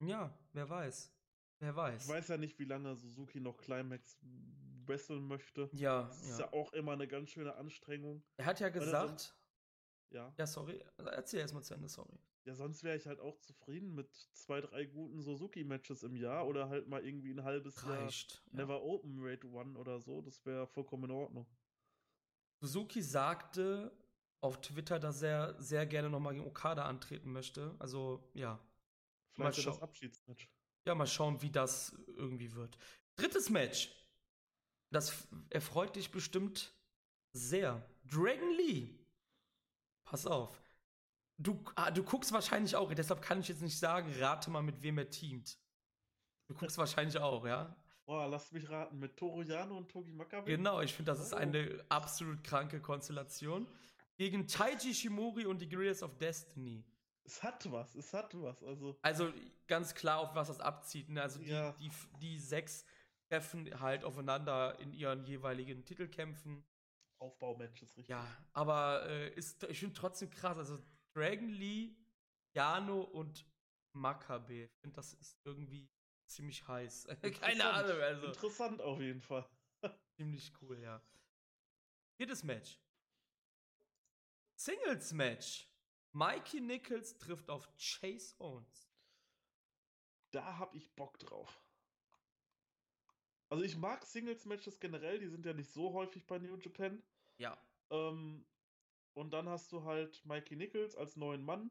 Ja, 0.00 0.36
wer 0.52 0.68
weiß. 0.68 1.12
Wer 1.62 1.76
weiß. 1.76 2.02
Ich 2.02 2.08
weiß 2.08 2.26
ja 2.26 2.36
nicht, 2.38 2.58
wie 2.58 2.64
lange 2.64 2.96
Suzuki 2.96 3.38
noch 3.38 3.56
Climax 3.56 4.18
wresteln 4.84 5.28
möchte. 5.28 5.70
Ja, 5.72 6.02
Das 6.02 6.20
ist 6.20 6.40
ja. 6.40 6.46
ja 6.46 6.52
auch 6.52 6.72
immer 6.72 6.90
eine 6.90 7.06
ganz 7.06 7.30
schöne 7.30 7.54
Anstrengung. 7.54 8.24
Er 8.36 8.46
hat 8.46 8.58
ja 8.58 8.68
gesagt, 8.68 9.36
Ja. 10.10 10.34
ja, 10.36 10.44
sorry, 10.46 10.84
erzähl 10.96 11.38
erstmal 11.38 11.62
zu 11.62 11.74
Ende, 11.74 11.88
sorry. 11.88 12.18
Ja, 12.44 12.56
sonst 12.56 12.82
wäre 12.82 12.96
ich 12.96 13.06
halt 13.06 13.20
auch 13.20 13.38
zufrieden 13.38 13.94
mit 13.94 14.12
zwei, 14.32 14.60
drei 14.60 14.86
guten 14.86 15.22
Suzuki-Matches 15.22 16.02
im 16.02 16.16
Jahr 16.16 16.48
oder 16.48 16.68
halt 16.68 16.88
mal 16.88 17.06
irgendwie 17.06 17.30
ein 17.30 17.44
halbes 17.44 17.80
Jahr 17.82 18.00
Reicht. 18.02 18.42
Ja. 18.50 18.56
Never 18.56 18.82
Open 18.82 19.18
Rate 19.20 19.46
One 19.46 19.78
oder 19.78 20.00
so. 20.00 20.20
Das 20.20 20.44
wäre 20.44 20.66
vollkommen 20.66 21.04
in 21.04 21.10
Ordnung. 21.12 21.46
Suzuki 22.60 23.00
sagte 23.02 23.96
auf 24.40 24.60
Twitter, 24.60 24.98
dass 24.98 25.22
er 25.22 25.54
sehr 25.62 25.86
gerne 25.86 26.10
nochmal 26.10 26.34
gegen 26.34 26.44
Okada 26.44 26.86
antreten 26.86 27.30
möchte. 27.30 27.76
Also, 27.78 28.28
ja. 28.34 28.58
Vielleicht 29.30 29.58
ja 29.58 29.62
schau- 29.62 29.70
das 29.70 29.82
Abschiedsmatch. 29.82 30.50
Ja, 30.86 30.94
mal 30.94 31.06
schauen, 31.06 31.40
wie 31.42 31.50
das 31.50 31.94
irgendwie 32.16 32.52
wird. 32.54 32.76
Drittes 33.16 33.50
Match. 33.50 33.94
Das 34.90 35.26
erfreut 35.50 35.96
dich 35.96 36.10
bestimmt 36.10 36.74
sehr. 37.32 37.82
Dragon 38.04 38.50
Lee. 38.56 38.98
Pass 40.04 40.26
auf. 40.26 40.60
Du, 41.38 41.62
ah, 41.76 41.90
du 41.90 42.02
guckst 42.02 42.32
wahrscheinlich 42.32 42.76
auch, 42.76 42.92
deshalb 42.92 43.22
kann 43.22 43.40
ich 43.40 43.48
jetzt 43.48 43.62
nicht 43.62 43.78
sagen, 43.78 44.12
rate 44.18 44.50
mal, 44.50 44.62
mit 44.62 44.82
wem 44.82 44.98
er 44.98 45.08
teamt. 45.08 45.58
Du 46.48 46.54
guckst 46.54 46.76
wahrscheinlich 46.78 47.16
auch, 47.18 47.46
ja? 47.46 47.74
Boah, 48.04 48.26
lasst 48.26 48.52
mich 48.52 48.68
raten. 48.68 48.98
Mit 48.98 49.16
Toru 49.16 49.42
Yano 49.42 49.78
und 49.78 49.90
Togi 49.90 50.12
Makabe? 50.12 50.50
Genau, 50.50 50.80
ich 50.80 50.92
finde, 50.92 51.12
das 51.12 51.20
ist 51.20 51.32
Oh. 51.32 51.36
eine 51.36 51.84
absolut 51.88 52.42
kranke 52.44 52.80
Konstellation. 52.80 53.66
Gegen 54.16 54.46
Taiji 54.46 54.92
Shimori 54.94 55.46
und 55.46 55.60
die 55.62 55.68
Guerrillas 55.68 56.02
of 56.02 56.18
Destiny. 56.18 56.84
Es 57.24 57.42
hat 57.42 57.70
was, 57.70 57.94
es 57.94 58.12
hat 58.12 58.34
was. 58.40 58.62
Also, 58.64 58.98
Also 59.02 59.32
ganz 59.68 59.94
klar, 59.94 60.18
auf 60.18 60.34
was 60.34 60.48
das 60.48 60.60
abzieht. 60.60 61.08
Ne? 61.08 61.22
Also 61.22 61.38
die, 61.40 61.50
Ja. 61.50 61.72
die, 61.74 61.90
die 62.20 62.38
sechs 62.38 62.84
treffen 63.30 63.80
halt 63.80 64.04
aufeinander 64.04 64.78
in 64.80 64.92
ihren 64.92 65.24
jeweiligen 65.24 65.84
Titelkämpfen. 65.84 66.64
Aufbaumatches, 67.20 67.96
richtig. 67.96 68.08
Ja, 68.08 68.26
aber 68.52 69.06
äh, 69.08 69.32
ist, 69.34 69.62
ich 69.64 69.78
finde 69.78 69.94
trotzdem 69.94 70.30
krass. 70.30 70.58
Also 70.58 70.78
Dragon 71.14 71.48
Lee, 71.48 71.94
Jano 72.54 73.02
und 73.02 73.46
Makabe. 73.92 74.64
Ich 74.64 74.80
finde, 74.80 74.96
das 74.96 75.14
ist 75.14 75.38
irgendwie 75.44 75.88
ziemlich 76.26 76.66
heiß. 76.66 77.06
Keine. 77.40 77.72
Ahnung, 77.72 78.00
also 78.00 78.26
Interessant 78.26 78.80
auf 78.80 78.98
jeden 79.00 79.20
Fall. 79.20 79.48
ziemlich 80.16 80.52
cool, 80.60 80.78
ja. 80.80 81.00
Viertes 82.16 82.42
Match. 82.42 82.80
Singles 84.56 85.12
Match. 85.12 85.68
Mikey 86.12 86.60
Nichols 86.60 87.18
trifft 87.18 87.48
auf 87.48 87.68
Chase 87.78 88.34
Owens. 88.38 88.90
Da 90.30 90.58
hab 90.58 90.74
ich 90.74 90.94
Bock 90.94 91.18
drauf. 91.18 91.62
Also 93.48 93.64
ich 93.64 93.76
mag 93.76 94.04
Singles-Matches 94.04 94.80
generell, 94.80 95.18
die 95.18 95.28
sind 95.28 95.44
ja 95.44 95.52
nicht 95.52 95.70
so 95.70 95.92
häufig 95.92 96.26
bei 96.26 96.38
New 96.38 96.56
Japan. 96.56 97.02
Ja. 97.38 97.58
Ähm, 97.90 98.46
und 99.14 99.32
dann 99.32 99.48
hast 99.48 99.72
du 99.72 99.84
halt 99.84 100.24
Mikey 100.24 100.56
Nichols 100.56 100.96
als 100.96 101.16
neuen 101.16 101.44
Mann, 101.44 101.70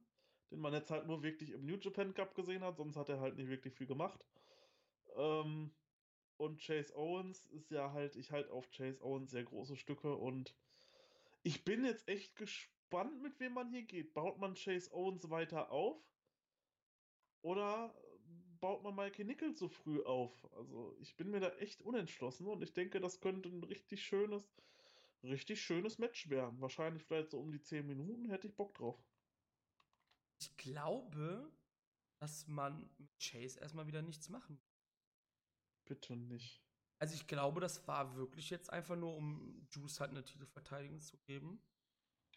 den 0.52 0.60
man 0.60 0.74
jetzt 0.74 0.92
halt 0.92 1.08
nur 1.08 1.24
wirklich 1.24 1.52
im 1.52 1.66
New 1.66 1.78
Japan 1.78 2.14
Cup 2.14 2.36
gesehen 2.36 2.64
hat, 2.64 2.78
sonst 2.78 2.96
hat 2.96 3.10
er 3.10 3.20
halt 3.20 3.36
nicht 3.36 3.50
wirklich 3.50 3.74
viel 3.76 3.88
gemacht. 3.88 4.24
Ähm, 5.16 5.74
und 6.38 6.62
Chase 6.62 6.96
Owens 6.96 7.46
ist 7.48 7.70
ja 7.72 7.92
halt, 7.92 8.16
ich 8.16 8.32
halt 8.32 8.50
auf 8.50 8.70
Chase 8.72 9.04
Owens 9.04 9.32
sehr 9.32 9.44
große 9.44 9.76
Stücke 9.76 10.16
und 10.16 10.56
ich 11.44 11.64
bin 11.64 11.84
jetzt 11.84 12.08
echt 12.08 12.36
gespannt, 12.36 12.71
gespannt, 12.92 13.22
mit 13.22 13.40
wem 13.40 13.54
man 13.54 13.70
hier 13.70 13.84
geht. 13.84 14.14
Baut 14.14 14.38
man 14.38 14.54
Chase 14.54 14.92
Owens 14.94 15.30
weiter 15.30 15.72
auf? 15.72 15.98
Oder 17.42 17.96
baut 18.60 18.84
man 18.84 18.96
Mikey 18.96 19.24
Nichols 19.24 19.60
so 19.60 19.70
früh 19.70 20.04
auf? 20.04 20.46
Also, 20.56 20.96
ich 21.00 21.16
bin 21.16 21.32
mir 21.32 21.40
da 21.40 21.50
echt 21.58 21.82
unentschlossen 21.82 22.48
und 22.48 22.62
ich 22.62 22.74
denke, 22.74 23.00
das 23.00 23.22
könnte 23.22 23.50
ein 23.50 23.64
richtig 23.64 24.04
schönes, 24.04 24.54
richtig 25.24 25.62
schönes 25.62 26.00
Match 26.00 26.30
werden. 26.30 26.60
Wahrscheinlich 26.60 27.04
vielleicht 27.04 27.32
so 27.32 27.40
um 27.40 27.52
die 27.52 27.62
10 27.62 27.88
Minuten, 27.88 28.30
hätte 28.30 28.48
ich 28.48 28.56
Bock 28.56 28.74
drauf. 28.74 29.02
Ich 30.42 30.58
glaube, 30.58 31.50
dass 32.20 32.48
man 32.48 32.90
mit 32.98 33.10
Chase 33.20 33.60
erstmal 33.60 33.88
wieder 33.88 34.02
nichts 34.02 34.28
machen. 34.30 34.60
Bitte 35.86 36.16
nicht. 36.16 36.62
Also 37.00 37.16
ich 37.16 37.26
glaube, 37.26 37.62
das 37.62 37.88
war 37.88 38.16
wirklich 38.16 38.50
jetzt 38.50 38.70
einfach 38.70 38.96
nur, 38.96 39.16
um 39.16 39.66
Juice 39.72 40.00
halt 40.02 40.12
eine 40.12 40.24
Titelverteidigung 40.24 41.00
zu 41.00 41.18
geben. 41.20 41.60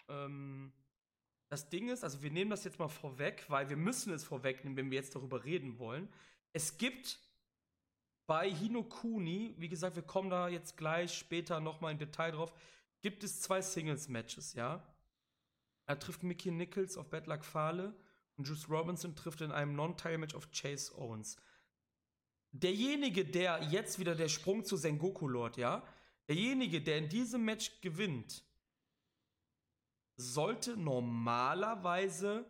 Ähm, 0.09 0.73
das 1.49 1.69
Ding 1.69 1.89
ist, 1.89 2.03
also 2.03 2.23
wir 2.23 2.31
nehmen 2.31 2.51
das 2.51 2.65
jetzt 2.65 2.79
mal 2.79 2.89
vorweg, 2.89 3.45
weil 3.49 3.69
wir 3.69 3.77
müssen 3.77 4.13
es 4.13 4.25
vorwegnehmen, 4.25 4.77
wenn 4.77 4.91
wir 4.91 4.99
jetzt 4.99 5.15
darüber 5.15 5.45
reden 5.45 5.79
wollen. 5.79 6.09
Es 6.53 6.79
gibt 6.79 7.19
bei 8.27 8.51
Hinokuni, 8.51 9.55
wie 9.59 9.69
gesagt, 9.69 9.97
wir 9.97 10.03
kommen 10.03 10.31
da 10.31 10.49
jetzt 10.49 10.77
gleich 10.77 11.15
später 11.15 11.61
nochmal 11.61 11.93
in 11.93 11.99
Detail 11.99 12.33
drauf, 12.33 12.53
gibt 13.03 13.23
es 13.23 13.43
zwei 13.43 13.61
Singles-Matches, 13.61 14.55
ja. 14.55 14.83
Da 15.87 15.97
trifft 15.97 16.23
Mickey 16.23 16.51
Nichols 16.51 16.97
auf 16.97 17.11
Bad 17.11 17.27
Luck 17.27 17.45
Fale 17.45 17.95
und 18.37 18.49
Juice 18.49 18.71
Robinson 18.71 19.15
trifft 19.15 19.43
in 19.43 19.53
einem 19.53 19.77
Non-Title-Match 19.77 20.35
auf 20.35 20.51
Chase 20.51 20.97
Owens. 20.97 21.37
Derjenige, 22.53 23.25
der 23.25 23.63
jetzt 23.65 23.99
wieder 23.99 24.15
der 24.15 24.29
Sprung 24.29 24.65
zu 24.65 24.77
Sengoku 24.77 25.29
Lord, 25.29 25.57
ja, 25.57 25.87
derjenige, 26.29 26.81
der 26.81 26.99
in 26.99 27.09
diesem 27.09 27.45
Match 27.45 27.81
gewinnt, 27.81 28.43
sollte 30.17 30.77
normalerweise, 30.77 32.45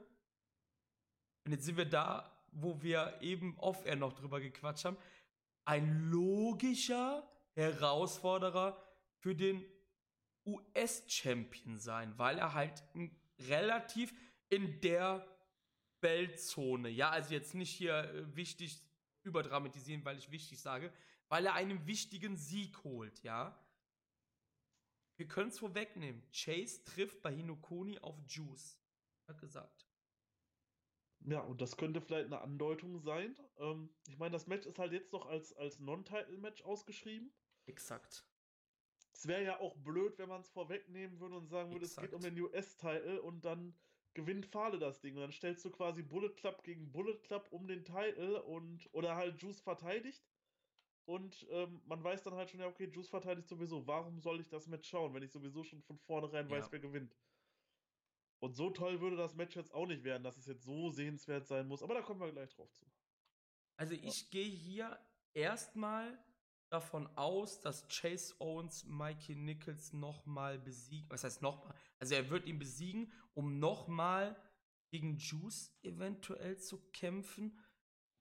und 1.45 1.53
jetzt 1.53 1.65
sind 1.65 1.77
wir 1.77 1.85
da, 1.85 2.31
wo 2.53 2.83
wir 2.83 3.19
eben 3.21 3.59
off-air 3.59 3.97
noch 3.97 4.13
drüber 4.13 4.41
gequatscht 4.41 4.85
haben, 4.85 4.97
ein 5.65 6.11
logischer 6.11 7.29
Herausforderer 7.55 8.81
für 9.19 9.35
den 9.35 9.65
US-Champion 10.47 11.79
sein, 11.79 12.17
weil 12.19 12.39
er 12.39 12.53
halt 12.53 12.83
relativ 13.49 14.13
in 14.51 14.81
der 14.81 15.27
Weltzone, 16.01 16.91
ja, 16.91 17.11
also 17.11 17.33
jetzt 17.33 17.55
nicht 17.55 17.71
hier 17.71 17.95
äh, 17.95 18.37
wichtig 18.37 18.83
überdramatisieren, 19.23 20.05
weil 20.05 20.19
ich 20.19 20.31
wichtig 20.31 20.61
sage, 20.61 20.93
weil 21.29 21.47
er 21.47 21.55
einen 21.55 21.87
wichtigen 21.87 22.37
Sieg 22.37 22.85
holt, 22.85 23.23
ja. 23.23 23.59
Wir 25.17 25.29
können 25.29 25.49
es 25.49 25.59
vorwegnehmen. 25.59 26.23
Chase 26.33 26.83
trifft 26.85 27.23
bei 27.23 27.33
Hinokuni 27.33 27.99
auf 28.01 28.19
Juice. 28.27 28.81
Hat 29.29 29.41
gesagt. 29.41 29.89
Ja, 31.27 31.41
und 31.41 31.61
das 31.61 31.77
könnte 31.77 32.01
vielleicht 32.01 32.27
eine 32.27 32.41
Andeutung 32.41 32.99
sein. 33.01 33.37
Ähm, 33.57 33.95
ich 34.07 34.19
meine, 34.19 34.33
das 34.33 34.47
Match 34.47 34.67
ist 34.67 34.79
halt 34.79 34.93
jetzt 34.93 35.13
noch 35.13 35.27
als, 35.27 35.53
als 35.55 35.79
Non-Title-Match 35.79 36.63
ausgeschrieben. 36.63 37.33
Exakt. 37.67 38.27
Es 39.13 39.27
wäre 39.27 39.43
ja 39.43 39.61
auch 39.61 39.77
blöd, 39.77 40.19
wenn 40.19 40.29
man 40.29 40.43
es 40.43 40.51
vorwegnehmen 40.51 41.21
würde 41.21 41.37
und 41.37 41.47
sagen 41.49 41.71
würde, 41.73 41.87
Exakt. 41.87 42.05
es 42.05 42.11
geht 42.11 42.15
um 42.15 42.23
den 42.23 42.39
US-Title 42.43 43.23
und 43.23 43.45
dann 43.45 43.75
gewinnt 44.13 44.47
Fahle 44.47 44.79
das 44.79 45.01
Ding. 45.01 45.15
Und 45.15 45.23
dann 45.23 45.33
stellst 45.33 45.65
du 45.65 45.71
quasi 45.71 46.03
Bullet 46.03 46.35
Club 46.35 46.63
gegen 46.63 46.93
Bullet 46.93 47.19
Club 47.23 47.47
um 47.51 47.67
den 47.67 47.85
Title 47.85 48.43
und 48.43 48.89
oder 48.93 49.17
halt 49.17 49.41
Juice 49.41 49.61
verteidigt. 49.61 50.23
Und 51.07 51.47
ähm, 51.51 51.83
man 51.87 52.03
weiß 52.03 52.23
dann 52.23 52.35
halt 52.35 52.51
schon, 52.51 52.61
ja, 52.61 52.67
okay, 52.67 52.91
Juice 52.93 53.09
verteidigt 53.09 53.49
sowieso. 53.49 53.87
Warum 53.87 54.21
soll 54.21 54.41
ich 54.41 54.49
das 54.49 54.67
Match 54.67 54.89
schauen, 54.89 55.13
wenn 55.13 55.23
ich 55.23 55.33
sowieso 55.33 55.63
schon 55.63 55.83
von 55.83 55.99
vornherein 55.99 56.49
ja. 56.49 56.57
weiß, 56.57 56.73
wer 56.73 56.81
gewinnt? 56.81 57.15
Und 58.41 58.55
so 58.55 58.71
toll 58.71 59.01
würde 59.01 59.17
das 59.17 59.35
Match 59.35 59.57
jetzt 59.57 59.73
auch 59.73 59.87
nicht 59.87 60.05
werden, 60.05 60.23
dass 60.23 60.37
es 60.37 60.47
jetzt 60.47 60.65
so 60.65 60.91
sehenswert 60.91 61.47
sein 61.47 61.67
muss. 61.67 61.83
Aber 61.83 61.95
da 61.95 62.03
kommen 62.03 62.21
wir 62.21 62.33
gleich 62.33 62.55
drauf 62.55 62.73
zu. 62.73 62.87
Also 63.77 63.95
ich 63.95 64.23
ja. 64.23 64.29
gehe 64.31 64.49
hier 64.49 64.99
erstmal 65.35 66.19
davon 66.71 67.07
aus, 67.17 67.61
dass 67.61 67.87
Chase 67.89 68.35
Owens 68.41 68.85
Mikey 68.85 69.35
Nichols 69.35 69.93
nochmal 69.93 70.59
besiegt. 70.59 71.11
Was 71.11 71.25
heißt 71.25 71.43
nochmal? 71.43 71.75
Also 71.99 72.15
er 72.15 72.31
wird 72.31 72.47
ihn 72.47 72.59
besiegen, 72.59 73.13
um 73.35 73.59
nochmal 73.59 74.37
gegen 74.91 75.17
Juice 75.17 75.77
eventuell 75.83 76.59
zu 76.59 76.79
kämpfen 76.93 77.59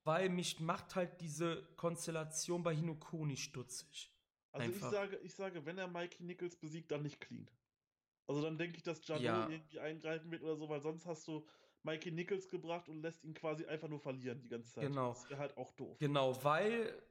weil 0.03 0.29
mich 0.29 0.59
macht 0.59 0.95
halt 0.95 1.21
diese 1.21 1.63
Konstellation 1.75 2.63
bei 2.63 2.75
Hinokuni 2.75 3.37
stutzig. 3.37 4.11
Also 4.51 4.71
ich 4.71 4.79
sage, 4.79 5.17
ich 5.23 5.33
sage, 5.33 5.65
wenn 5.65 5.77
er 5.77 5.87
Mikey 5.87 6.23
Nichols 6.23 6.55
besiegt, 6.55 6.91
dann 6.91 7.01
nicht 7.01 7.19
clean. 7.19 7.49
Also 8.27 8.41
dann 8.41 8.57
denke 8.57 8.77
ich, 8.77 8.83
dass 8.83 9.05
Jano 9.07 9.21
ja. 9.21 9.49
irgendwie 9.49 9.79
eingreifen 9.79 10.31
wird 10.31 10.43
oder 10.43 10.55
so, 10.55 10.69
weil 10.69 10.81
sonst 10.81 11.05
hast 11.05 11.27
du 11.27 11.45
Mikey 11.83 12.11
Nichols 12.11 12.47
gebracht 12.49 12.87
und 12.87 13.01
lässt 13.01 13.23
ihn 13.23 13.33
quasi 13.33 13.65
einfach 13.65 13.89
nur 13.89 13.99
verlieren 13.99 14.41
die 14.41 14.47
ganze 14.47 14.73
Zeit. 14.73 14.87
Genau. 14.87 15.09
Das 15.09 15.29
wäre 15.29 15.39
halt 15.39 15.57
auch 15.57 15.71
doof. 15.71 15.97
Genau, 15.99 16.41
weil 16.43 17.01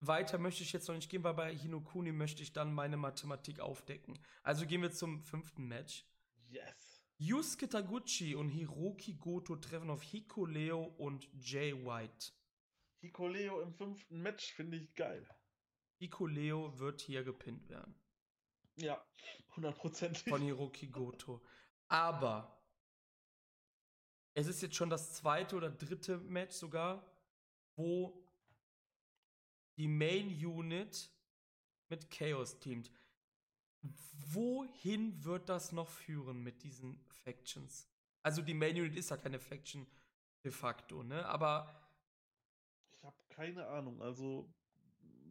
weiter 0.00 0.38
möchte 0.38 0.62
ich 0.62 0.72
jetzt 0.72 0.88
noch 0.88 0.94
nicht 0.94 1.10
gehen, 1.10 1.22
weil 1.22 1.34
bei 1.34 1.54
Hinokuni 1.54 2.12
möchte 2.12 2.42
ich 2.42 2.52
dann 2.52 2.72
meine 2.72 2.96
Mathematik 2.96 3.60
aufdecken. 3.60 4.18
Also 4.42 4.66
gehen 4.66 4.82
wir 4.82 4.90
zum 4.90 5.22
fünften 5.22 5.66
Match. 5.66 6.04
Yes. 6.48 6.83
Yusuke 7.18 7.68
Taguchi 7.68 8.34
und 8.34 8.48
Hiroki 8.48 9.14
Goto 9.14 9.56
treffen 9.56 9.90
auf 9.90 10.02
Hiko 10.02 10.46
Leo 10.46 10.82
und 10.82 11.28
Jay 11.40 11.72
White. 11.72 12.32
Hiko 13.00 13.28
Leo 13.28 13.60
im 13.60 13.72
fünften 13.72 14.20
Match 14.20 14.52
finde 14.52 14.76
ich 14.76 14.94
geil. 14.94 15.28
Hiko 16.00 16.26
Leo 16.26 16.78
wird 16.78 17.00
hier 17.00 17.22
gepinnt 17.22 17.68
werden. 17.68 17.94
Ja, 18.76 19.04
hundertprozentig. 19.54 20.24
Von 20.24 20.42
Hiroki 20.42 20.88
Goto. 20.88 21.40
Aber 21.88 22.60
es 24.34 24.48
ist 24.48 24.62
jetzt 24.62 24.74
schon 24.74 24.90
das 24.90 25.14
zweite 25.14 25.54
oder 25.54 25.70
dritte 25.70 26.18
Match 26.18 26.56
sogar, 26.56 27.06
wo 27.76 28.26
die 29.76 29.86
Main 29.86 30.28
Unit 30.44 31.10
mit 31.88 32.10
Chaos 32.10 32.58
teamt 32.58 32.90
wohin 34.32 35.24
wird 35.24 35.48
das 35.48 35.72
noch 35.72 35.88
führen 35.88 36.42
mit 36.42 36.62
diesen 36.62 36.98
Factions? 37.24 37.88
Also 38.22 38.42
die 38.42 38.54
Main 38.54 38.76
Unit 38.76 38.96
ist 38.96 39.10
ja 39.10 39.16
keine 39.16 39.38
Faction 39.38 39.86
de 40.44 40.50
facto, 40.50 41.02
ne? 41.02 41.24
Aber 41.26 41.68
ich 42.92 43.04
habe 43.04 43.16
keine 43.28 43.66
Ahnung. 43.66 44.00
Also 44.02 44.52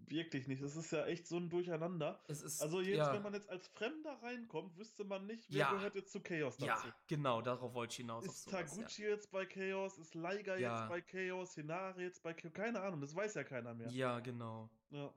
wirklich 0.08 0.48
nicht. 0.48 0.62
Es 0.62 0.76
ist 0.76 0.92
ja 0.92 1.06
echt 1.06 1.28
so 1.28 1.38
ein 1.38 1.50
Durcheinander. 1.50 2.24
Ist, 2.28 2.62
also 2.62 2.82
jetzt, 2.82 2.98
ja. 2.98 3.14
wenn 3.14 3.24
man 3.24 3.34
jetzt 3.34 3.50
als 3.50 3.68
Fremder 3.68 4.22
reinkommt, 4.22 4.78
wüsste 4.78 5.04
man 5.04 5.26
nicht, 5.26 5.52
wer 5.52 5.60
ja. 5.60 5.72
gehört 5.72 5.96
jetzt 5.96 6.12
zu 6.12 6.22
Chaos 6.22 6.58
dazu. 6.58 6.88
Ja, 6.88 6.96
genau, 7.08 7.42
darauf 7.42 7.74
wollte 7.74 7.94
ich 7.94 7.98
hinaus. 7.98 8.26
Ist 8.26 8.44
sowas, 8.44 8.76
Taguchi 8.76 9.04
ja. 9.04 9.10
jetzt 9.10 9.32
bei 9.32 9.46
Chaos? 9.46 9.98
Ist 9.98 10.14
Liger 10.14 10.58
jetzt 10.58 10.90
bei 10.90 11.02
Chaos? 11.02 11.56
Hinari 11.56 12.04
jetzt 12.04 12.22
bei 12.22 12.34
Chaos? 12.34 12.54
Keine 12.54 12.82
Ahnung, 12.82 13.02
das 13.02 13.16
weiß 13.16 13.34
ja 13.36 13.44
keiner 13.44 13.74
mehr. 13.74 13.90
Ja, 13.90 14.20
genau. 14.20 14.70
Ja. 14.92 15.14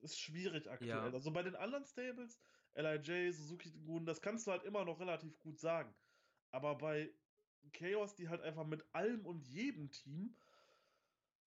Ist 0.00 0.18
schwierig 0.18 0.70
aktuell. 0.70 1.14
Also 1.14 1.30
bei 1.30 1.42
den 1.42 1.56
anderen 1.56 1.84
Stables 1.84 2.38
LIJ, 2.74 3.32
Suzuki 3.32 3.70
Gun, 3.84 4.06
das 4.06 4.20
kannst 4.20 4.46
du 4.46 4.50
halt 4.50 4.64
immer 4.64 4.84
noch 4.84 5.00
relativ 5.00 5.38
gut 5.40 5.58
sagen. 5.58 5.94
Aber 6.50 6.76
bei 6.76 7.12
Chaos, 7.72 8.14
die 8.14 8.28
halt 8.28 8.42
einfach 8.42 8.66
mit 8.66 8.84
allem 8.94 9.24
und 9.26 9.46
jedem 9.46 9.90
Team, 9.90 10.36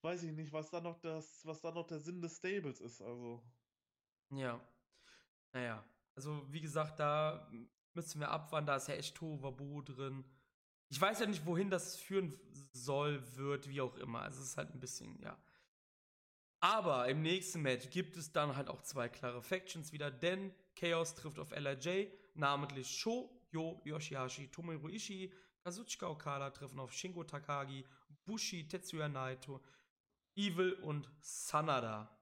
weiß 0.02 0.24
ich 0.24 0.32
nicht, 0.32 0.52
was 0.54 0.70
da 0.70 0.82
noch 0.82 1.00
das, 1.00 1.46
was 1.46 1.62
da 1.62 1.72
noch 1.72 1.88
der 1.88 2.00
Sinn 2.00 2.22
des 2.22 2.38
Stables 2.38 2.82
ist, 2.82 3.02
also. 3.02 3.44
Ja. 4.32 4.60
Naja. 5.54 5.84
Also, 6.16 6.52
wie 6.52 6.62
gesagt, 6.62 7.00
da 7.00 7.52
müssen 7.94 8.20
wir 8.20 8.30
abwarten, 8.30 8.68
da 8.68 8.76
ist 8.76 8.88
ja 8.88 8.96
echt 8.96 9.16
Tohuwabohu 9.16 9.82
drin. 9.82 10.26
Ich 10.90 11.00
weiß 11.00 11.20
ja 11.20 11.26
nicht, 11.26 11.46
wohin 11.46 11.70
das 11.70 11.98
führen 11.98 12.40
soll, 12.72 13.36
wird, 13.36 13.68
wie 13.68 13.82
auch 13.82 13.96
immer. 13.98 14.22
Also, 14.22 14.42
es 14.42 14.50
ist 14.50 14.58
halt 14.58 14.74
ein 14.74 14.80
bisschen, 14.80 15.20
ja. 15.22 15.38
Aber 16.60 17.08
im 17.08 17.22
nächsten 17.22 17.62
Match 17.62 17.90
gibt 17.90 18.18
es 18.18 18.32
dann 18.32 18.56
halt 18.56 18.68
auch 18.68 18.82
zwei 18.82 19.10
klare 19.10 19.42
Factions 19.44 19.92
wieder, 19.92 20.10
denn 20.10 20.54
Chaos 20.78 21.16
trifft 21.16 21.40
auf 21.40 21.52
LIJ, 21.52 22.12
namentlich 22.36 22.88
Sho, 22.88 23.32
Yo, 23.52 23.82
Yoshihashi, 23.84 24.50
Tomohiro 24.50 24.90
Ishii, 24.90 25.34
Kazuchika 25.64 26.08
Okada 26.08 26.52
treffen 26.52 26.80
auf 26.80 26.94
Shingo 26.94 27.24
Takagi, 27.24 27.84
Bushi, 28.26 28.68
Tetsuya 28.68 29.10
Naito, 29.10 29.60
Evil 30.36 30.74
und 30.84 31.10
Sanada. 31.20 32.14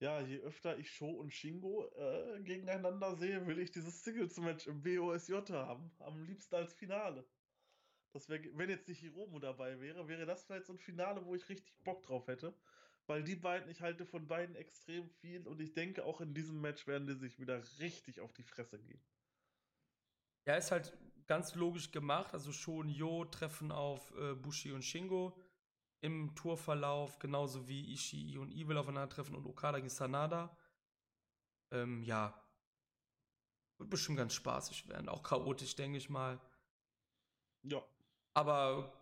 Ja, 0.00 0.20
je 0.20 0.40
öfter 0.40 0.76
ich 0.78 0.90
Sho 0.90 1.08
und 1.08 1.32
Shingo 1.32 1.86
äh, 1.94 2.42
gegeneinander 2.42 3.16
sehe, 3.16 3.46
will 3.46 3.60
ich 3.60 3.70
dieses 3.70 4.02
Singles-Match 4.04 4.66
im 4.66 4.82
BOSJ 4.82 5.52
haben. 5.52 5.90
Am 6.00 6.22
liebsten 6.24 6.56
als 6.56 6.74
Finale. 6.74 7.24
Das 8.12 8.28
wär, 8.28 8.40
wenn 8.58 8.68
jetzt 8.68 8.88
nicht 8.88 9.00
Hiromu 9.00 9.38
dabei 9.38 9.80
wäre, 9.80 10.06
wäre 10.06 10.26
das 10.26 10.44
vielleicht 10.44 10.66
so 10.66 10.74
ein 10.74 10.78
Finale, 10.78 11.24
wo 11.24 11.34
ich 11.34 11.48
richtig 11.48 11.72
Bock 11.82 12.02
drauf 12.02 12.26
hätte 12.26 12.54
weil 13.06 13.22
die 13.22 13.36
beiden, 13.36 13.70
ich 13.70 13.80
halte 13.80 14.06
von 14.06 14.26
beiden 14.26 14.54
extrem 14.56 15.08
viel 15.08 15.46
und 15.46 15.60
ich 15.60 15.72
denke, 15.72 16.04
auch 16.04 16.20
in 16.20 16.34
diesem 16.34 16.60
Match 16.60 16.86
werden 16.86 17.06
die 17.06 17.14
sich 17.14 17.38
wieder 17.38 17.62
richtig 17.78 18.20
auf 18.20 18.32
die 18.32 18.44
Fresse 18.44 18.78
gehen. 18.78 19.02
Ja, 20.46 20.56
ist 20.56 20.70
halt 20.72 20.96
ganz 21.26 21.54
logisch 21.54 21.90
gemacht. 21.90 22.34
Also 22.34 22.52
schon 22.52 22.88
Yo 22.88 23.24
treffen 23.26 23.70
auf 23.72 24.12
äh, 24.16 24.34
Bushi 24.34 24.72
und 24.72 24.82
Shingo 24.82 25.38
im 26.00 26.34
Tourverlauf, 26.34 27.18
genauso 27.18 27.68
wie 27.68 27.92
Ishii 27.92 28.36
und 28.38 28.50
Evil 28.50 28.76
aufeinandertreffen 28.76 29.36
und 29.36 29.46
Okada 29.46 29.78
gegen 29.78 29.88
Sanada. 29.88 30.56
Ähm, 31.70 32.02
ja. 32.02 32.38
Wird 33.78 33.90
bestimmt 33.90 34.18
ganz 34.18 34.34
spaßig 34.34 34.88
werden. 34.88 35.08
Auch 35.08 35.22
chaotisch, 35.22 35.76
denke 35.76 35.98
ich 35.98 36.10
mal. 36.10 36.40
Ja. 37.62 37.82
Aber 38.34 38.92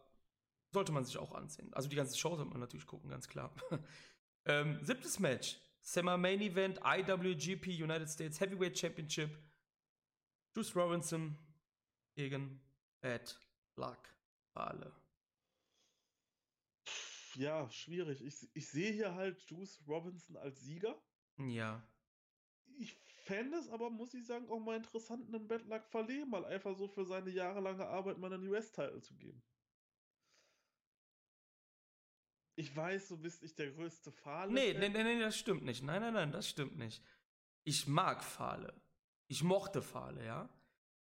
sollte 0.73 0.93
man 0.93 1.05
sich 1.05 1.19
auch 1.19 1.33
ansehen. 1.33 1.73
Also 1.75 1.89
die 1.89 1.97
ganze 1.97 2.17
Show 2.17 2.37
sollte 2.37 2.51
man 2.51 2.61
natürlich 2.61 2.87
gucken, 2.87 3.11
ganz 3.11 3.29
klar. 3.29 3.55
ähm, 4.45 4.79
siebtes 4.83 5.19
Match. 5.19 5.59
Semi 5.83 6.17
Main 6.17 6.41
Event 6.41 6.79
IWGP 6.85 7.83
United 7.83 8.09
States 8.09 8.41
Heavyweight 8.41 8.79
Championship. 8.79 9.37
Juice 10.55 10.75
Robinson 10.77 11.37
gegen 12.15 12.61
Bad 13.01 13.39
Luck 13.77 14.15
Fale. 14.53 14.93
Ja, 17.35 17.71
schwierig. 17.71 18.21
Ich, 18.23 18.49
ich 18.55 18.69
sehe 18.69 18.93
hier 18.93 19.15
halt 19.15 19.41
Juice 19.49 19.81
Robinson 19.87 20.37
als 20.37 20.61
Sieger. 20.61 21.01
Ja. 21.39 21.83
Ich 22.79 22.95
fände 23.25 23.57
es 23.59 23.69
aber, 23.69 23.91
muss 23.91 24.15
ich 24.15 24.27
sagen, 24.27 24.49
auch 24.51 24.59
mal 24.59 24.77
interessant, 24.77 25.29
einen 25.29 25.47
Bad 25.47 25.67
Luck 25.67 25.87
Fale 25.87 26.27
mal 26.27 26.45
einfach 26.45 26.77
so 26.77 26.89
für 26.89 27.05
seine 27.05 27.31
jahrelange 27.31 27.87
Arbeit 27.87 28.19
mal 28.19 28.33
einen 28.33 28.47
US-Title 28.49 29.01
zu 29.01 29.15
geben. 29.15 29.43
Ich 32.61 32.77
weiß, 32.77 33.09
du 33.09 33.17
bist 33.17 33.41
nicht 33.41 33.59
der 33.59 33.71
größte 33.71 34.13
Fahle. 34.13 34.53
Nee, 34.53 34.75
nee, 34.75 34.91
nee, 34.91 35.03
nee, 35.03 35.19
das 35.19 35.39
stimmt 35.39 35.65
nicht. 35.65 35.83
Nein, 35.83 36.03
nein, 36.03 36.13
nein, 36.13 36.31
das 36.31 36.47
stimmt 36.47 36.77
nicht. 36.77 37.03
Ich 37.65 37.87
mag 37.87 38.23
Fahle. 38.23 38.75
Ich 39.29 39.43
mochte 39.43 39.81
Fahle, 39.81 40.23
ja. 40.27 40.47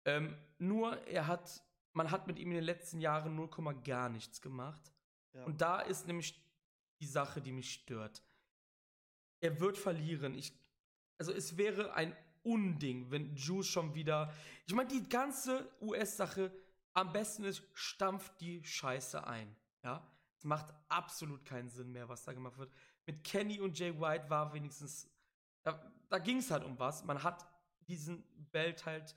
Ähm, 0.05 0.37
nur 0.59 0.99
er 1.07 1.29
hat, 1.29 1.63
man 1.95 2.11
hat 2.11 2.27
mit 2.27 2.39
ihm 2.39 2.49
in 2.49 2.57
den 2.57 2.65
letzten 2.65 3.01
Jahren 3.01 3.37
0, 3.37 3.49
gar 3.83 4.11
nichts 4.11 4.43
gemacht. 4.43 4.93
Ja. 5.33 5.45
Und 5.45 5.63
da 5.63 5.81
ist 5.81 6.07
nämlich 6.07 6.39
die 7.01 7.07
Sache, 7.07 7.41
die 7.41 7.53
mich 7.53 7.73
stört. 7.73 8.23
Er 9.41 9.61
wird 9.61 9.79
verlieren. 9.79 10.35
Ich, 10.35 10.53
also 11.17 11.33
es 11.33 11.57
wäre 11.57 11.95
ein 11.95 12.15
Unding, 12.43 13.11
wenn 13.11 13.35
Juice 13.35 13.69
schon 13.69 13.95
wieder. 13.95 14.31
Ich 14.67 14.75
meine, 14.75 14.91
die 14.91 15.09
ganze 15.09 15.73
US-Sache 15.81 16.53
am 16.93 17.15
besten 17.15 17.45
ist, 17.45 17.63
stampft 17.73 18.39
die 18.43 18.63
Scheiße 18.63 19.27
ein. 19.27 19.57
Ja. 19.83 20.07
Es 20.41 20.45
macht 20.45 20.73
absolut 20.89 21.45
keinen 21.45 21.69
Sinn 21.69 21.93
mehr, 21.93 22.09
was 22.09 22.25
da 22.25 22.33
gemacht 22.33 22.57
wird. 22.57 22.73
Mit 23.05 23.23
Kenny 23.25 23.61
und 23.61 23.79
Jay 23.79 24.01
White 24.01 24.31
war 24.31 24.55
wenigstens. 24.55 25.07
Da, 25.63 25.93
da 26.09 26.19
ging 26.19 26.39
es 26.39 26.51
halt 26.51 26.65
um 26.65 26.79
was. 26.79 27.05
Man 27.05 27.23
hat 27.23 27.47
diesen 27.87 28.25
Belt 28.51 28.87
halt 28.87 29.15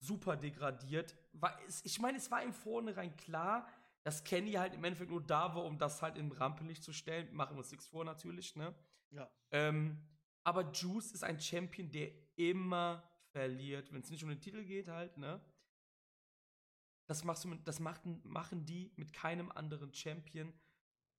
super 0.00 0.36
degradiert. 0.36 1.16
War, 1.32 1.58
ich 1.82 1.98
meine, 1.98 2.18
es 2.18 2.30
war 2.30 2.42
im 2.42 2.52
Vornherein 2.52 3.16
klar, 3.16 3.66
dass 4.02 4.22
Kenny 4.22 4.52
halt 4.52 4.74
im 4.74 4.84
Endeffekt 4.84 5.10
nur 5.10 5.22
da 5.22 5.54
war, 5.54 5.64
um 5.64 5.78
das 5.78 6.02
halt 6.02 6.18
im 6.18 6.30
Rampenlicht 6.30 6.84
zu 6.84 6.92
stellen. 6.92 7.34
Machen 7.34 7.56
wir 7.56 7.60
uns 7.60 7.70
nichts 7.70 7.86
vor, 7.86 8.04
natürlich, 8.04 8.54
ne? 8.54 8.74
Ja. 9.12 9.30
Ähm, 9.52 10.06
aber 10.44 10.70
Juice 10.72 11.12
ist 11.12 11.24
ein 11.24 11.40
Champion, 11.40 11.90
der 11.90 12.12
immer 12.36 13.02
verliert, 13.30 13.90
wenn 13.94 14.02
es 14.02 14.10
nicht 14.10 14.22
um 14.22 14.28
den 14.28 14.42
Titel 14.42 14.62
geht, 14.62 14.88
halt, 14.88 15.16
ne? 15.16 15.40
Das, 17.06 17.24
machst 17.24 17.44
du 17.44 17.48
mit, 17.48 17.66
das 17.66 17.80
machten, 17.80 18.20
machen 18.24 18.66
die 18.66 18.92
mit 18.96 19.14
keinem 19.14 19.50
anderen 19.50 19.94
Champion. 19.94 20.52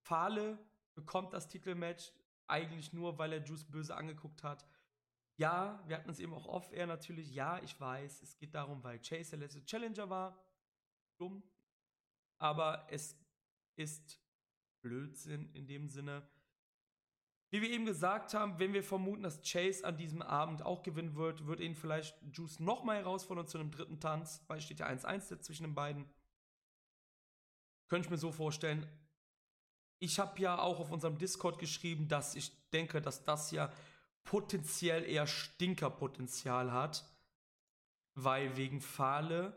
Fale 0.08 0.58
bekommt 0.96 1.34
das 1.34 1.50
Titelmatch 1.50 2.14
eigentlich 2.48 2.94
nur, 2.94 3.18
weil 3.18 3.34
er 3.34 3.44
Juice 3.44 3.66
böse 3.66 3.96
angeguckt 3.96 4.42
hat. 4.42 4.66
Ja, 5.36 5.84
wir 5.86 5.98
hatten 5.98 6.10
es 6.10 6.20
eben 6.20 6.34
auch 6.34 6.46
off-air 6.46 6.88
natürlich. 6.88 7.34
Ja, 7.34 7.62
ich 7.62 7.80
weiß, 7.80 8.22
es 8.22 8.38
geht 8.38 8.56
darum, 8.56 8.84
weil 8.84 9.00
Chase 9.00 9.32
der 9.32 9.40
letzte 9.40 9.66
Challenger 9.66 10.10
war. 10.10 10.42
Dumm. 11.20 11.44
Aber 12.40 12.88
es 12.90 13.20
ist 13.76 14.20
Blödsinn 14.82 15.50
in 15.54 15.68
dem 15.68 15.90
Sinne. 15.90 16.28
Wie 17.50 17.62
wir 17.62 17.70
eben 17.70 17.86
gesagt 17.86 18.34
haben, 18.34 18.60
wenn 18.60 18.74
wir 18.74 18.84
vermuten, 18.84 19.24
dass 19.24 19.42
Chase 19.42 19.86
an 19.86 19.98
diesem 19.98 20.22
Abend 20.22 20.64
auch 20.64 20.84
gewinnen 20.84 21.16
wird, 21.16 21.48
wird 21.48 21.60
ihn 21.60 21.76
vielleicht 21.76 22.18
Juice 22.32 22.60
nochmal 22.60 22.98
herausfordern 22.98 23.48
zu 23.48 23.58
einem 23.58 23.72
dritten 23.72 24.00
Tanz, 24.00 24.44
weil 24.48 24.62
steht 24.62 24.80
ja 24.80 24.88
1-1 24.88 25.40
zwischen 25.42 25.64
den 25.64 25.76
beiden. 25.76 26.10
Könnte 27.90 28.08
ich 28.08 28.12
mir 28.12 28.18
so 28.18 28.32
vorstellen. 28.32 28.90
Ich 30.00 30.20
habe 30.20 30.40
ja 30.40 30.60
auch 30.60 30.80
auf 30.80 30.92
unserem 30.92 31.18
Discord 31.18 31.60
geschrieben, 31.60 32.08
dass 32.08 32.36
ich 32.36 32.52
denke, 32.72 33.02
dass 33.02 33.24
das 33.24 33.52
ja 33.52 33.72
potenziell 34.24 35.04
eher 35.04 35.26
Stinkerpotenzial 35.26 36.72
hat, 36.72 37.06
weil 38.14 38.58
wegen 38.58 38.82
Fahle 38.82 39.56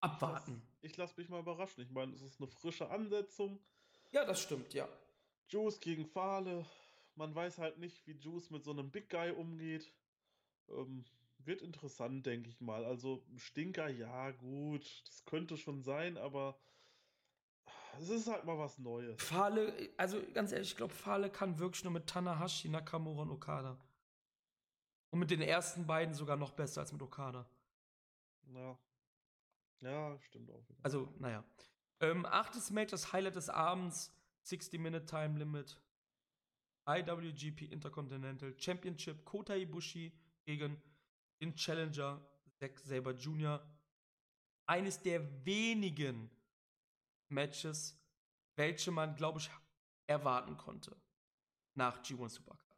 abwarten. 0.00 0.60
Ich 0.82 0.96
lasse 0.96 1.14
mich 1.16 1.28
mal 1.28 1.40
überraschen. 1.40 1.82
Ich 1.82 1.90
meine, 1.90 2.12
es 2.12 2.22
ist 2.22 2.40
eine 2.40 2.48
frische 2.48 2.90
Ansetzung. 2.90 3.60
Ja, 4.10 4.24
das 4.24 4.42
stimmt, 4.42 4.74
ja. 4.74 4.88
Juice 5.48 5.80
gegen 5.80 6.06
Fahle. 6.06 6.66
Man 7.14 7.34
weiß 7.34 7.58
halt 7.58 7.78
nicht, 7.78 8.06
wie 8.06 8.12
Juice 8.12 8.50
mit 8.50 8.64
so 8.64 8.72
einem 8.72 8.90
Big 8.90 9.08
Guy 9.08 9.30
umgeht. 9.30 9.92
Ähm, 10.68 11.04
wird 11.38 11.62
interessant, 11.62 12.26
denke 12.26 12.48
ich 12.48 12.60
mal. 12.60 12.84
Also 12.84 13.22
Stinker, 13.36 13.88
ja, 13.88 14.30
gut. 14.32 15.02
Das 15.06 15.24
könnte 15.24 15.56
schon 15.56 15.82
sein, 15.82 16.16
aber 16.16 16.58
es 17.98 18.08
ist 18.08 18.26
halt 18.28 18.44
mal 18.44 18.58
was 18.58 18.78
Neues. 18.78 19.22
Fahle, 19.22 19.90
also 19.96 20.22
ganz 20.32 20.52
ehrlich, 20.52 20.70
ich 20.70 20.76
glaube, 20.76 20.94
Fahle 20.94 21.30
kann 21.30 21.58
wirklich 21.58 21.84
nur 21.84 21.92
mit 21.92 22.06
Tanahashi, 22.06 22.68
Nakamura 22.68 23.22
und 23.22 23.30
Okada. 23.30 23.78
Und 25.10 25.18
mit 25.18 25.30
den 25.30 25.42
ersten 25.42 25.86
beiden 25.86 26.14
sogar 26.14 26.36
noch 26.36 26.52
besser 26.52 26.80
als 26.80 26.92
mit 26.92 27.02
Okada. 27.02 27.46
Ja. 28.54 28.78
Ja, 29.80 30.18
stimmt 30.20 30.50
auch. 30.50 30.68
Wieder. 30.68 30.78
Also, 30.82 31.12
naja. 31.18 31.44
Ähm, 32.00 32.24
achtes 32.26 32.70
Match, 32.70 32.90
das 32.92 33.12
Highlight 33.12 33.36
des 33.36 33.48
Abends, 33.48 34.12
60-Minute 34.46 35.04
Time 35.04 35.38
Limit. 35.38 35.78
IWGP 36.86 37.70
Intercontinental 37.70 38.54
Championship, 38.58 39.24
Kota 39.24 39.54
Ibushi 39.54 40.12
gegen 40.44 40.80
den 41.40 41.54
Challenger 41.54 42.20
Zack 42.58 42.78
Saber 42.80 43.12
Jr. 43.12 43.64
Eines 44.66 45.00
der 45.00 45.44
wenigen 45.44 46.30
Matches, 47.32 47.98
welche 48.56 48.90
man, 48.90 49.16
glaube 49.16 49.40
ich, 49.40 49.50
erwarten 50.06 50.56
konnte. 50.56 50.96
Nach 51.74 52.02
G1 52.02 52.28
Supercard. 52.28 52.72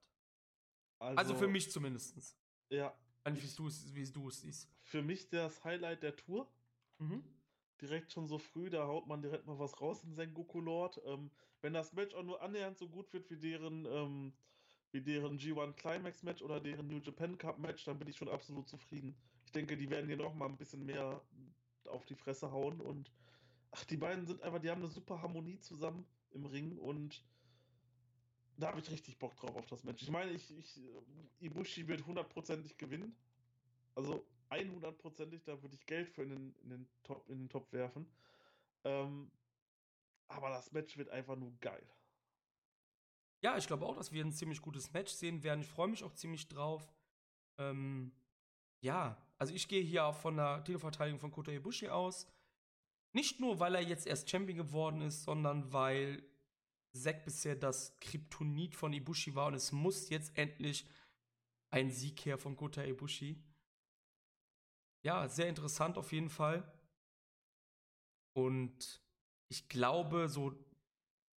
Also, 0.99 1.19
also 1.19 1.35
für 1.35 1.49
mich 1.49 1.71
zumindest. 1.71 2.37
Ja. 2.71 2.97
Es 3.25 3.95
wie 3.95 4.05
du 4.13 4.29
es 4.29 4.41
siehst. 4.41 4.71
Für 4.83 5.03
mich 5.03 5.29
das 5.29 5.65
Highlight 5.65 6.03
der 6.03 6.15
Tour. 6.17 6.51
Mhm. 6.99 7.25
Direkt 7.81 8.13
schon 8.13 8.29
so 8.29 8.39
früh, 8.39 8.71
da 8.71 8.87
haut 8.87 9.07
man 9.07 9.21
direkt 9.21 9.47
mal 9.47 9.59
was 9.59 9.81
raus 9.81 10.05
in 10.05 10.15
Sengoku 10.15 10.61
Lord. 10.61 11.01
Ähm, 11.07 11.31
wenn 11.61 11.73
das 11.73 11.93
Match 11.93 12.15
auch 12.15 12.23
nur 12.23 12.41
annähernd 12.41 12.79
so 12.79 12.89
gut 12.89 13.13
wird 13.13 13.29
wie 13.31 13.39
deren, 13.39 13.87
ähm, 13.87 14.33
wie 14.93 15.01
deren 15.01 15.39
G1 15.39 15.73
Climax 15.73 16.23
Match 16.23 16.43
oder 16.43 16.61
deren 16.61 16.87
New 16.87 17.01
Japan 17.01 17.37
Cup 17.37 17.59
Match, 17.59 17.85
dann 17.85 17.99
bin 17.99 18.09
ich 18.09 18.17
schon 18.17 18.29
absolut 18.29 18.69
zufrieden. 18.69 19.17
Ich 19.47 19.53
denke, 19.53 19.77
die 19.77 19.91
werden 19.91 20.07
hier 20.07 20.17
noch 20.17 20.35
mal 20.35 20.49
ein 20.49 20.57
bisschen 20.57 20.85
mehr 20.85 21.21
auf 21.87 22.05
die 22.05 22.15
Fresse 22.15 22.53
hauen 22.53 22.81
und 22.81 23.11
ach, 23.75 23.85
die 23.85 23.97
beiden 23.97 24.27
sind 24.27 24.41
einfach, 24.43 24.61
die 24.61 24.71
haben 24.71 24.83
eine 24.83 24.91
super 24.91 25.21
Harmonie 25.21 25.59
zusammen 25.59 26.07
im 26.31 26.47
Ring 26.47 26.79
und 26.79 27.25
da 28.57 28.69
habe 28.69 28.79
ich 28.79 28.91
richtig 28.91 29.19
Bock 29.19 29.35
drauf 29.37 29.57
auf 29.57 29.67
das 29.67 29.83
Match. 29.83 30.03
Ich 30.03 30.11
meine, 30.11 30.31
ich, 30.31 30.57
ich 30.57 30.81
Ibushi 31.41 31.89
wird 31.89 32.07
hundertprozentig 32.07 32.79
gewinnen. 32.79 33.17
Also 33.97 34.25
100%ig, 34.51 35.43
da 35.45 35.61
würde 35.61 35.75
ich 35.75 35.87
Geld 35.87 36.09
für 36.09 36.23
in 36.23 36.31
den, 36.31 36.55
in 36.63 36.71
den, 36.71 36.89
Top, 37.03 37.29
in 37.29 37.39
den 37.39 37.49
Top 37.49 37.73
werfen. 37.73 38.07
Ähm, 38.85 39.31
aber 40.29 40.51
das 40.51 40.71
Match 40.71 40.97
wird 40.97 41.11
einfach 41.11 41.37
nur 41.37 41.53
geil. 41.61 41.85
Ja, 43.41 43.57
ich 43.57 43.67
glaube 43.67 43.87
auch, 43.87 43.97
dass 43.97 44.13
wir 44.13 44.25
ein 44.25 44.33
ziemlich 44.33 44.63
gutes 44.63 44.93
Match 44.93 45.13
sehen 45.13 45.43
werden. 45.43 45.63
Ich 45.63 45.69
freue 45.69 45.89
mich 45.89 46.05
auch 46.05 46.15
ziemlich 46.15 46.47
drauf. 46.49 46.95
Ähm, 47.59 48.13
ja, 48.81 49.21
also 49.39 49.53
ich 49.53 49.67
gehe 49.67 49.83
hier 49.83 50.05
auch 50.05 50.15
von 50.15 50.37
der 50.37 50.63
Titelverteidigung 50.63 51.19
von 51.19 51.33
Kota 51.33 51.51
Ibushi 51.51 51.89
aus. 51.89 52.29
Nicht 53.15 53.39
nur, 53.39 53.61
weil 53.61 53.77
er 53.77 53.83
jetzt 53.83 54.07
erst 54.07 54.29
Champion 54.29 54.59
geworden 54.59 55.01
ist, 55.01 55.23
sondern 55.23 55.73
weil 55.73 56.29
Zack 56.93 57.25
bisher 57.25 57.55
das 57.55 57.99
Kryptonit 58.01 58.75
von 58.75 58.93
Ibushi 58.93 59.35
war 59.35 59.47
und 59.47 59.55
es 59.55 59.71
muss 59.73 60.11
jetzt 60.11 60.37
endlich 60.37 60.87
ein 61.71 61.91
Sieg 61.91 62.25
her 62.27 62.39
von 62.39 62.57
Kota 62.57 62.83
Ibushi. 62.85 63.41
Ja, 65.05 65.29
sehr 65.29 65.49
interessant 65.49 65.97
auf 65.97 66.13
jeden 66.13 66.31
Fall. 66.31 66.71
Und 68.37 69.01
ich 69.49 69.69
glaube, 69.69 70.29
so 70.29 70.53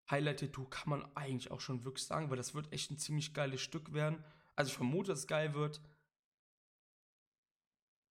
Highlight 0.09 0.39
Tattoo 0.39 0.65
kann 0.65 0.89
man 0.89 1.15
eigentlich 1.15 1.51
auch 1.51 1.59
schon 1.59 1.84
wirklich 1.86 2.05
sagen, 2.05 2.30
weil 2.30 2.38
das 2.38 2.55
wird 2.55 2.71
echt 2.71 2.89
ein 2.89 2.97
ziemlich 2.97 3.34
geiles 3.34 3.61
Stück 3.61 3.93
werden. 3.93 4.23
Also 4.55 4.69
ich 4.69 4.78
vermute, 4.78 5.09
dass 5.09 5.19
es 5.19 5.28
geil 5.28 5.53
wird. 5.53 5.82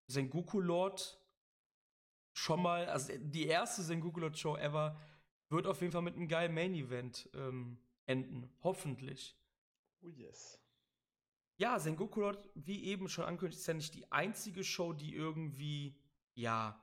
Sengoku 0.08 0.60
Lord 0.60 1.20
schon 2.36 2.62
mal, 2.62 2.86
also 2.86 3.12
die 3.18 3.46
erste 3.46 3.82
Sengoku 3.82 4.20
Lord 4.20 4.38
Show 4.38 4.56
ever, 4.56 5.00
wird 5.48 5.66
auf 5.66 5.80
jeden 5.80 5.92
Fall 5.92 6.02
mit 6.02 6.16
einem 6.16 6.28
geilen 6.28 6.52
Main 6.52 6.74
Event 6.74 7.30
ähm, 7.34 7.78
enden. 8.04 8.50
Hoffentlich. 8.62 9.36
Oh 10.02 10.08
yes. 10.08 10.60
Ja, 11.56 11.78
Sengoku 11.78 12.32
wie 12.54 12.84
eben 12.84 13.08
schon 13.08 13.24
angekündigt, 13.24 13.60
ist 13.60 13.66
ja 13.66 13.74
nicht 13.74 13.94
die 13.94 14.12
einzige 14.12 14.64
Show, 14.64 14.92
die 14.92 15.14
irgendwie, 15.14 15.96
ja, 16.34 16.78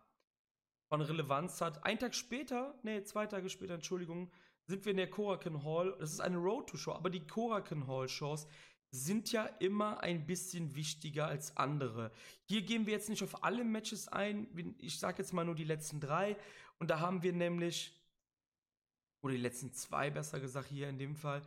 von 0.87 1.01
Relevanz 1.01 1.61
hat. 1.61 1.85
Ein 1.85 1.99
Tag 1.99 2.15
später, 2.15 2.73
nee, 2.81 3.03
zwei 3.03 3.27
Tage 3.27 3.49
später, 3.49 3.75
Entschuldigung, 3.75 4.31
sind 4.65 4.83
wir 4.85 4.91
in 4.91 4.97
der 4.97 5.09
Korakin 5.09 5.63
Hall. 5.63 5.95
Das 5.99 6.11
ist 6.11 6.19
eine 6.19 6.37
Road 6.37 6.67
to 6.69 6.77
Show, 6.77 6.93
aber 6.93 7.11
die 7.11 7.27
Korakin 7.27 7.85
Hall 7.85 8.09
Shows 8.09 8.47
sind 8.93 9.31
ja 9.31 9.47
immer 9.59 10.01
ein 10.01 10.27
bisschen 10.27 10.75
wichtiger 10.75 11.25
als 11.25 11.57
andere. 11.57 12.11
Hier 12.45 12.61
gehen 12.61 12.85
wir 12.85 12.93
jetzt 12.93 13.09
nicht 13.09 13.23
auf 13.23 13.43
alle 13.43 13.63
Matches 13.63 14.07
ein. 14.07 14.75
Ich 14.77 14.99
sage 14.99 15.17
jetzt 15.17 15.33
mal 15.33 15.43
nur 15.43 15.55
die 15.55 15.63
letzten 15.63 15.99
drei. 15.99 16.37
Und 16.77 16.91
da 16.91 16.99
haben 16.99 17.23
wir 17.23 17.33
nämlich, 17.33 17.99
oder 19.23 19.33
die 19.33 19.39
letzten 19.39 19.73
zwei 19.73 20.11
besser 20.11 20.39
gesagt 20.39 20.67
hier 20.67 20.89
in 20.89 20.99
dem 20.99 21.15
Fall, 21.15 21.41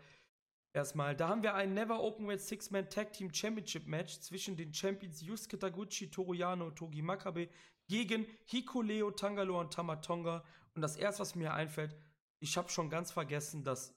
erstmal, 0.72 1.14
da 1.14 1.28
haben 1.28 1.44
wir 1.44 1.54
ein 1.54 1.72
Never 1.72 2.02
Openweight 2.02 2.40
Six-Man 2.40 2.90
Tag 2.90 3.12
Team 3.12 3.32
Championship 3.32 3.86
Match 3.86 4.18
zwischen 4.18 4.56
den 4.56 4.74
Champions 4.74 5.22
Yusuke 5.22 5.56
Taguchi, 5.56 6.10
Toruyano 6.10 6.72
Togi 6.72 7.00
Makabe 7.00 7.48
gegen 7.86 8.26
Hikuleo, 8.46 9.12
Tangaloa 9.12 9.60
und 9.60 9.72
Tamatonga. 9.72 10.44
Und 10.74 10.82
das 10.82 10.96
erste, 10.96 11.20
was 11.20 11.36
mir 11.36 11.54
einfällt, 11.54 11.96
ich 12.40 12.56
habe 12.56 12.70
schon 12.70 12.90
ganz 12.90 13.12
vergessen, 13.12 13.62
dass 13.62 13.94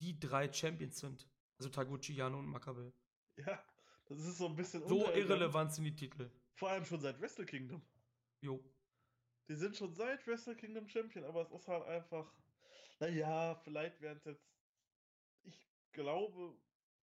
die 0.00 0.18
drei 0.18 0.52
Champions 0.52 0.98
sind. 0.98 1.31
Also 1.62 1.70
Taguchi, 1.70 2.12
Yano 2.14 2.40
und 2.40 2.46
Makabe. 2.48 2.92
Ja, 3.36 3.64
das 4.06 4.18
ist 4.18 4.38
so 4.38 4.46
ein 4.46 4.56
bisschen 4.56 4.84
So 4.88 5.08
irrelevant 5.12 5.72
sind 5.72 5.84
die 5.84 5.94
Titel. 5.94 6.28
Vor 6.56 6.70
allem 6.70 6.84
schon 6.84 7.00
seit 7.00 7.20
Wrestle 7.20 7.46
Kingdom. 7.46 7.80
Jo. 8.40 8.58
Die 9.48 9.54
sind 9.54 9.76
schon 9.76 9.94
seit 9.94 10.26
Wrestle 10.26 10.56
Kingdom 10.56 10.88
Champion, 10.88 11.24
aber 11.24 11.42
es 11.42 11.52
ist 11.52 11.68
halt 11.68 11.86
einfach. 11.86 12.34
Naja, 12.98 13.54
vielleicht 13.62 14.00
wären 14.00 14.18
es 14.18 14.24
jetzt. 14.24 14.44
Ich 15.44 15.68
glaube, 15.92 16.52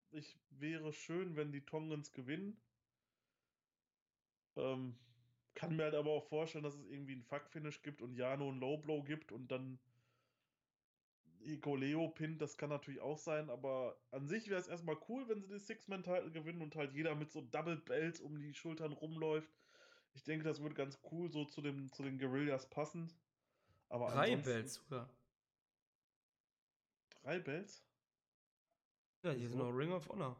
ich 0.10 0.36
wäre 0.50 0.94
schön, 0.94 1.36
wenn 1.36 1.52
die 1.52 1.64
Tongans 1.64 2.12
gewinnen. 2.12 2.60
Ähm, 4.56 4.98
kann 5.54 5.76
mir 5.76 5.84
halt 5.84 5.94
aber 5.94 6.10
auch 6.10 6.28
vorstellen, 6.28 6.64
dass 6.64 6.74
es 6.74 6.88
irgendwie 6.88 7.14
ein 7.14 7.24
Fuck-Finish 7.24 7.84
gibt 7.84 8.02
und 8.02 8.16
Jano 8.16 8.50
ein 8.52 8.60
Low-Blow 8.60 9.04
gibt 9.04 9.32
und 9.32 9.52
dann 9.52 9.78
Ego 11.42 11.76
Leo 11.76 12.10
pinnt, 12.10 12.42
das 12.42 12.58
kann 12.58 12.70
natürlich 12.70 13.02
auch 13.02 13.18
sein, 13.18 13.50
aber 13.50 14.00
an 14.12 14.28
sich 14.28 14.50
wäre 14.50 14.60
es 14.60 14.68
erstmal 14.68 14.98
cool, 15.08 15.28
wenn 15.28 15.42
sie 15.42 15.48
die 15.48 15.60
Six-Man-Title 15.60 16.32
gewinnen 16.32 16.62
und 16.62 16.76
halt 16.76 16.94
jeder 16.94 17.16
mit 17.16 17.32
so 17.32 17.42
Double 17.42 17.78
Belts 17.78 18.20
um 18.20 18.38
die 18.38 18.54
Schultern 18.54 18.92
rumläuft. 18.94 19.52
Ich 20.14 20.24
denke, 20.24 20.44
das 20.44 20.62
würde 20.62 20.76
ganz 20.76 21.00
cool 21.12 21.32
so 21.32 21.46
zu, 21.46 21.62
dem, 21.62 21.92
zu 21.92 22.04
den 22.04 22.18
Guerillas 22.18 22.70
passen. 22.70 23.14
Aber 23.90 24.12
Drei 24.12 24.36
Belts 24.36 24.76
sogar. 24.76 25.10
Drei 27.22 27.40
Belts? 27.40 27.84
Ja, 29.24 29.32
hier 29.32 29.50
so. 29.50 29.58
sind 29.58 29.66
noch 29.66 29.72
Ring 29.72 29.92
of 29.92 30.08
Honor. 30.10 30.40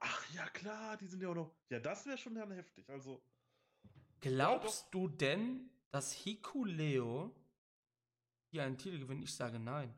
Ach 0.00 0.34
ja, 0.34 0.46
klar, 0.50 0.96
die 0.96 1.06
sind 1.06 1.22
ja 1.22 1.30
auch 1.30 1.34
noch. 1.34 1.54
Ja, 1.70 1.80
das 1.80 2.06
wäre 2.06 2.18
schon 2.18 2.34
dann 2.34 2.52
heftig. 2.52 2.88
Also. 2.90 3.22
Glaubst 4.20 4.84
ja, 4.84 4.88
du 4.92 5.08
denn, 5.08 5.70
dass 5.90 6.12
Hikuleo 6.12 7.34
hier 8.50 8.64
einen 8.64 8.78
Titel 8.78 8.98
gewinnt? 8.98 9.22
Ich 9.24 9.34
sage 9.34 9.58
nein. 9.58 9.94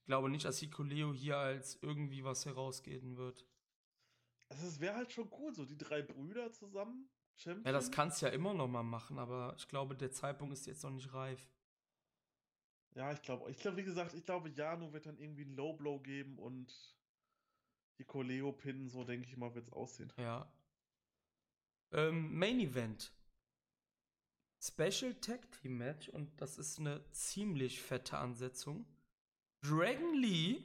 Ich 0.00 0.06
glaube 0.06 0.30
nicht, 0.30 0.44
dass 0.44 0.58
Hikuleo 0.58 1.12
hier 1.12 1.36
als 1.36 1.78
irgendwie 1.82 2.24
was 2.24 2.46
herausgehen 2.46 3.16
wird. 3.16 3.46
Also 4.48 4.66
es 4.66 4.80
wäre 4.80 4.96
halt 4.96 5.12
schon 5.12 5.30
cool, 5.32 5.54
so 5.54 5.64
die 5.64 5.76
drei 5.76 6.02
Brüder 6.02 6.50
zusammen. 6.52 7.10
Champion. 7.36 7.66
Ja, 7.66 7.72
das 7.72 7.90
kannst 7.90 8.20
du 8.20 8.26
ja 8.26 8.32
immer 8.32 8.54
noch 8.54 8.66
mal 8.66 8.82
machen, 8.82 9.18
aber 9.18 9.54
ich 9.56 9.68
glaube, 9.68 9.94
der 9.94 10.10
Zeitpunkt 10.10 10.54
ist 10.54 10.66
jetzt 10.66 10.82
noch 10.82 10.90
nicht 10.90 11.12
reif. 11.12 11.50
Ja, 12.94 13.12
ich 13.12 13.22
glaube, 13.22 13.50
ich 13.50 13.58
glaube, 13.58 13.76
wie 13.76 13.84
gesagt, 13.84 14.14
ich 14.14 14.24
glaube, 14.24 14.48
Jano 14.48 14.92
wird 14.92 15.06
dann 15.06 15.18
irgendwie 15.18 15.42
einen 15.42 15.54
Low 15.54 15.74
Blow 15.74 16.00
geben 16.00 16.38
und 16.38 16.96
die 17.98 18.04
Koleo 18.04 18.52
pinnen, 18.52 18.88
so 18.88 19.04
denke 19.04 19.28
ich 19.28 19.36
mal, 19.36 19.54
wird 19.54 19.66
es 19.66 19.72
aussehen. 19.72 20.12
Ja. 20.16 20.50
Ähm, 21.92 22.36
Main 22.36 22.58
Event. 22.60 23.12
Special 24.60 25.14
Tag 25.20 25.50
Team 25.52 25.78
Match 25.78 26.08
und 26.08 26.40
das 26.40 26.58
ist 26.58 26.78
eine 26.78 27.04
ziemlich 27.12 27.80
fette 27.80 28.18
Ansetzung. 28.18 28.86
Dragon 29.62 30.14
Lee 30.14 30.62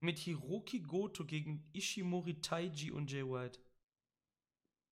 mit 0.00 0.18
Hiroki 0.18 0.80
Goto 0.80 1.24
gegen 1.24 1.68
Ishimori 1.72 2.40
Taiji 2.40 2.90
und 2.90 3.10
Jay 3.10 3.24
White. 3.24 3.60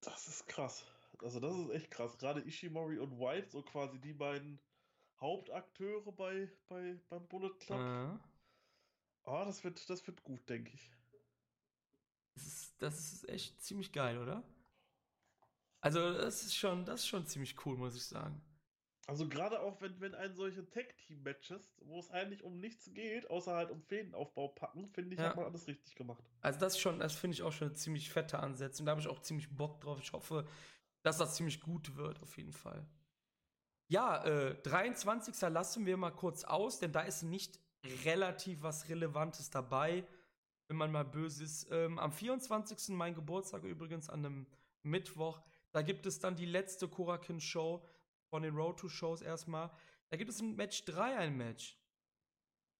Das 0.02 0.28
ist 0.28 0.46
krass. 0.46 0.84
Also 1.18 1.40
das 1.40 1.54
ist 1.56 1.70
echt 1.70 1.90
krass. 1.90 2.16
Gerade 2.18 2.40
Ishimori 2.40 2.98
und 2.98 3.18
White, 3.18 3.50
so 3.50 3.62
quasi 3.62 3.98
die 3.98 4.14
beiden 4.14 4.58
Hauptakteure 5.20 6.12
bei, 6.12 6.48
bei, 6.68 6.98
beim 7.08 7.26
Bullet 7.28 7.54
Club. 7.58 7.78
Ah, 7.78 8.20
oh, 9.24 9.44
das 9.44 9.62
wird, 9.64 9.88
das 9.90 10.06
wird 10.06 10.22
gut, 10.22 10.48
denke 10.48 10.72
ich. 10.72 10.90
Das 12.34 12.46
ist, 12.46 12.82
das 12.82 13.12
ist 13.12 13.28
echt 13.28 13.60
ziemlich 13.62 13.92
geil, 13.92 14.16
oder? 14.18 14.42
Also, 15.80 16.12
das 16.12 16.42
ist 16.42 16.56
schon, 16.56 16.84
das 16.84 17.00
ist 17.00 17.08
schon 17.08 17.26
ziemlich 17.26 17.54
cool, 17.64 17.76
muss 17.76 17.96
ich 17.96 18.04
sagen. 18.04 18.42
Also 19.10 19.28
gerade 19.28 19.60
auch 19.60 19.80
wenn, 19.80 20.00
wenn 20.00 20.14
ein 20.14 20.36
solche 20.36 20.70
Tag-Team-Matches, 20.70 21.80
wo 21.80 21.98
es 21.98 22.10
eigentlich 22.10 22.44
um 22.44 22.60
nichts 22.60 22.94
geht, 22.94 23.28
außer 23.28 23.56
halt 23.56 23.72
um 23.72 23.82
Fädenaufbau 23.82 24.46
packen, 24.46 24.86
finde 24.86 25.14
ich, 25.14 25.20
ja. 25.20 25.30
hat 25.30 25.36
man 25.36 25.46
alles 25.46 25.66
richtig 25.66 25.96
gemacht. 25.96 26.22
Also 26.42 26.60
das 26.60 26.78
schon, 26.78 27.00
das 27.00 27.16
finde 27.16 27.34
ich 27.34 27.42
auch 27.42 27.50
schon 27.50 27.68
eine 27.68 27.76
ziemlich 27.76 28.08
fette 28.08 28.38
Ansetzung. 28.38 28.86
Da 28.86 28.90
habe 28.90 29.00
ich 29.00 29.08
auch 29.08 29.20
ziemlich 29.20 29.50
Bock 29.50 29.80
drauf. 29.80 29.98
Ich 30.00 30.12
hoffe, 30.12 30.46
dass 31.02 31.18
das 31.18 31.34
ziemlich 31.34 31.60
gut 31.60 31.96
wird, 31.96 32.22
auf 32.22 32.36
jeden 32.36 32.52
Fall. 32.52 32.86
Ja, 33.88 34.24
äh, 34.24 34.54
23. 34.62 35.40
lassen 35.48 35.86
wir 35.86 35.96
mal 35.96 36.12
kurz 36.12 36.44
aus, 36.44 36.78
denn 36.78 36.92
da 36.92 37.00
ist 37.00 37.24
nicht 37.24 37.58
relativ 38.04 38.62
was 38.62 38.88
Relevantes 38.88 39.50
dabei, 39.50 40.06
wenn 40.68 40.76
man 40.76 40.92
mal 40.92 41.04
böse 41.04 41.42
ist. 41.42 41.66
Ähm, 41.72 41.98
am 41.98 42.12
24. 42.12 42.90
mein 42.90 43.16
Geburtstag 43.16 43.64
übrigens, 43.64 44.08
an 44.08 44.24
einem 44.24 44.46
Mittwoch, 44.84 45.42
da 45.72 45.82
gibt 45.82 46.06
es 46.06 46.18
dann 46.18 46.36
die 46.36 46.46
letzte 46.46 46.88
Korakin-Show 46.88 47.84
von 48.30 48.42
den 48.42 48.54
Road 48.54 48.78
to 48.78 48.88
Shows 48.88 49.22
erstmal. 49.22 49.70
Da 50.08 50.16
gibt 50.16 50.30
es 50.30 50.40
ein 50.40 50.56
Match 50.56 50.84
3 50.84 51.16
ein 51.16 51.36
Match. 51.36 51.78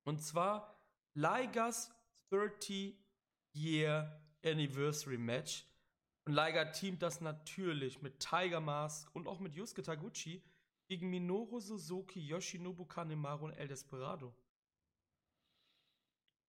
Und 0.04 0.22
zwar 0.22 0.76
Ligas 1.14 1.90
30 2.30 2.96
Year 3.54 4.20
Anniversary 4.44 5.18
Match. 5.18 5.66
Und 6.24 6.34
Liger 6.34 6.70
teamt 6.72 7.02
das 7.02 7.20
natürlich 7.20 8.02
mit 8.02 8.20
Tiger 8.20 8.60
Mask 8.60 9.14
und 9.14 9.26
auch 9.26 9.40
mit 9.40 9.54
Yusuke 9.54 9.82
Taguchi 9.82 10.42
gegen 10.86 11.10
Minoru 11.10 11.60
Suzuki, 11.60 12.20
Yoshinobu 12.20 12.84
Kanemaru 12.84 13.46
und 13.46 13.52
El 13.52 13.68
Desperado. 13.68 14.34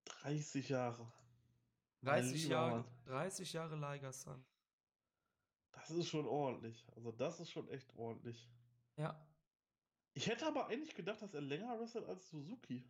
30 0.06 0.70
Jahre. 0.70 1.12
30 2.04 2.48
Jahre, 2.48 2.86
30 3.06 3.54
Jahre 3.54 3.76
Liger-san. 3.76 4.44
Das 5.72 5.90
ist 5.92 6.10
schon 6.10 6.28
ordentlich. 6.28 6.86
Also 6.96 7.12
das 7.12 7.40
ist 7.40 7.52
schon 7.52 7.68
echt 7.70 7.96
ordentlich. 7.96 8.50
Ja. 8.98 9.20
Ich 10.14 10.28
hätte 10.28 10.46
aber 10.46 10.68
eigentlich 10.68 10.96
gedacht, 10.96 11.22
dass 11.22 11.34
er 11.34 11.42
länger 11.42 11.80
wrestelt 11.80 12.06
als 12.06 12.30
Suzuki. 12.30 12.84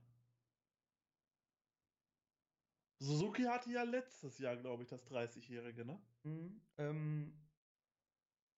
Suzuki 2.99 3.43
hatte 3.43 3.71
ja 3.71 3.83
letztes 3.83 4.37
Jahr, 4.39 4.55
glaube 4.55 4.83
ich, 4.83 4.89
das 4.89 5.05
30-Jährige, 5.07 5.85
ne? 5.85 5.99
Mhm, 6.23 6.61
ähm, 6.77 7.33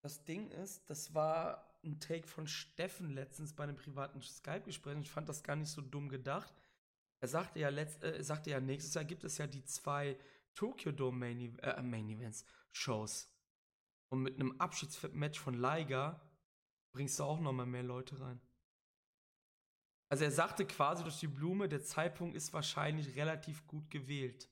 das 0.02 0.26
Ding 0.26 0.50
ist, 0.50 0.90
das 0.90 1.14
war 1.14 1.80
ein 1.84 2.00
Take 2.00 2.28
von 2.28 2.46
Steffen 2.48 3.12
letztens 3.12 3.54
bei 3.54 3.64
einem 3.64 3.78
privaten 3.78 4.22
Skype-Gespräch. 4.22 4.98
Ich 5.00 5.12
fand 5.12 5.30
das 5.30 5.44
gar 5.44 5.56
nicht 5.56 5.70
so 5.70 5.82
dumm 5.82 6.10
gedacht. 6.10 6.54
Er 7.22 7.30
sagte 7.30 7.60
ja, 7.60 7.70
letzt, 7.70 8.04
äh, 8.04 8.22
sagte 8.22 8.50
ja, 8.50 8.60
nächstes 8.60 8.94
Jahr 8.96 9.06
gibt 9.06 9.24
es 9.24 9.38
ja 9.38 9.48
die 9.48 9.64
zwei 9.64 10.18
Tokyo 10.56 10.92
Dome 10.92 11.20
Main, 11.20 11.58
äh, 11.60 11.82
Main 11.82 12.10
Events 12.10 12.46
Shows. 12.74 13.33
Und 14.14 14.22
mit 14.22 14.36
einem 14.36 14.52
Abschiedsmatch 14.62 15.40
von 15.40 15.56
Liger 15.56 16.22
bringst 16.92 17.18
du 17.18 17.24
auch 17.24 17.40
nochmal 17.40 17.66
mehr 17.66 17.82
Leute 17.82 18.20
rein. 18.22 18.40
Also 20.08 20.24
er 20.24 20.30
sagte 20.30 20.68
quasi 20.68 21.02
durch 21.02 21.20
die 21.20 21.26
Blume, 21.28 21.68
der 21.68 21.82
Zeitpunkt 21.82 22.36
ist 22.36 22.54
wahrscheinlich 22.54 23.16
relativ 23.16 23.66
gut 23.66 23.90
gewählt. 23.90 24.52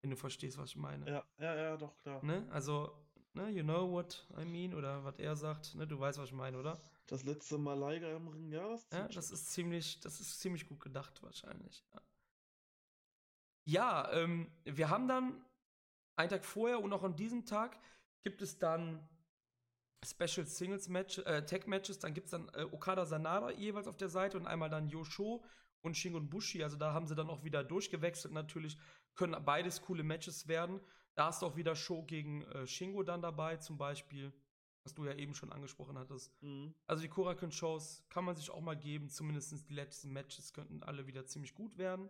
Wenn 0.00 0.12
du 0.12 0.16
verstehst, 0.16 0.56
was 0.56 0.70
ich 0.70 0.76
meine. 0.76 1.06
Ja, 1.06 1.26
ja, 1.36 1.54
ja, 1.54 1.76
doch, 1.76 1.94
klar. 1.98 2.24
Ne? 2.24 2.48
Also, 2.50 3.06
ne, 3.34 3.50
you 3.50 3.62
know 3.62 3.92
what 3.92 4.26
I 4.40 4.46
mean, 4.46 4.72
oder 4.72 5.04
was 5.04 5.18
er 5.18 5.36
sagt, 5.36 5.74
ne, 5.74 5.86
du 5.86 6.00
weißt, 6.00 6.18
was 6.18 6.30
ich 6.30 6.34
meine, 6.34 6.58
oder? 6.58 6.80
Das 7.04 7.22
letzte 7.22 7.58
Mal 7.58 7.78
Liger 7.78 8.16
im 8.16 8.28
Ring, 8.28 8.50
ja, 8.50 8.66
das, 8.66 8.88
ja, 8.90 9.08
das 9.08 9.30
ist 9.30 9.50
ziemlich, 9.50 10.00
das 10.00 10.20
ist 10.20 10.40
ziemlich 10.40 10.66
gut 10.66 10.80
gedacht, 10.80 11.22
wahrscheinlich, 11.22 11.84
ja. 11.92 12.00
Ja, 13.64 14.12
ähm, 14.12 14.50
wir 14.64 14.88
haben 14.88 15.06
dann 15.06 15.44
einen 16.16 16.30
Tag 16.30 16.46
vorher 16.46 16.82
und 16.82 16.94
auch 16.94 17.02
an 17.02 17.14
diesem 17.14 17.44
Tag 17.44 17.78
gibt 18.22 18.42
es 18.42 18.58
dann 18.58 19.08
Special 20.04 20.46
Singles 20.46 20.88
Match, 20.88 21.18
äh, 21.18 21.44
Tag 21.44 21.66
Matches, 21.66 21.98
dann 21.98 22.14
gibt 22.14 22.26
es 22.26 22.30
dann 22.32 22.48
äh, 22.54 22.64
Okada 22.64 23.04
Sanada 23.04 23.50
jeweils 23.50 23.86
auf 23.86 23.96
der 23.96 24.08
Seite 24.08 24.36
und 24.36 24.46
einmal 24.46 24.68
dann 24.68 24.88
Yosho 24.88 25.44
und 25.82 25.96
Shingon 25.96 26.28
Bushi. 26.28 26.62
Also 26.62 26.76
da 26.76 26.92
haben 26.92 27.06
sie 27.06 27.14
dann 27.14 27.30
auch 27.30 27.44
wieder 27.44 27.62
durchgewechselt. 27.62 28.34
Natürlich 28.34 28.78
können 29.14 29.44
beides 29.44 29.82
coole 29.82 30.02
Matches 30.02 30.48
werden. 30.48 30.80
Da 31.14 31.26
hast 31.26 31.42
du 31.42 31.46
auch 31.46 31.56
wieder 31.56 31.76
Show 31.76 32.02
gegen 32.02 32.42
äh, 32.42 32.66
Shingo 32.66 33.02
dann 33.02 33.22
dabei, 33.22 33.58
zum 33.58 33.78
Beispiel, 33.78 34.32
was 34.84 34.94
du 34.94 35.04
ja 35.04 35.14
eben 35.14 35.34
schon 35.34 35.52
angesprochen 35.52 35.98
hattest. 35.98 36.40
Mhm. 36.42 36.74
Also 36.86 37.02
die 37.02 37.08
Korakuen-Shows 37.08 38.06
kann 38.08 38.24
man 38.24 38.34
sich 38.34 38.50
auch 38.50 38.60
mal 38.60 38.76
geben. 38.76 39.08
Zumindest 39.08 39.68
die 39.68 39.74
letzten 39.74 40.10
Matches 40.12 40.52
könnten 40.52 40.82
alle 40.82 41.06
wieder 41.06 41.26
ziemlich 41.26 41.54
gut 41.54 41.76
werden. 41.78 42.08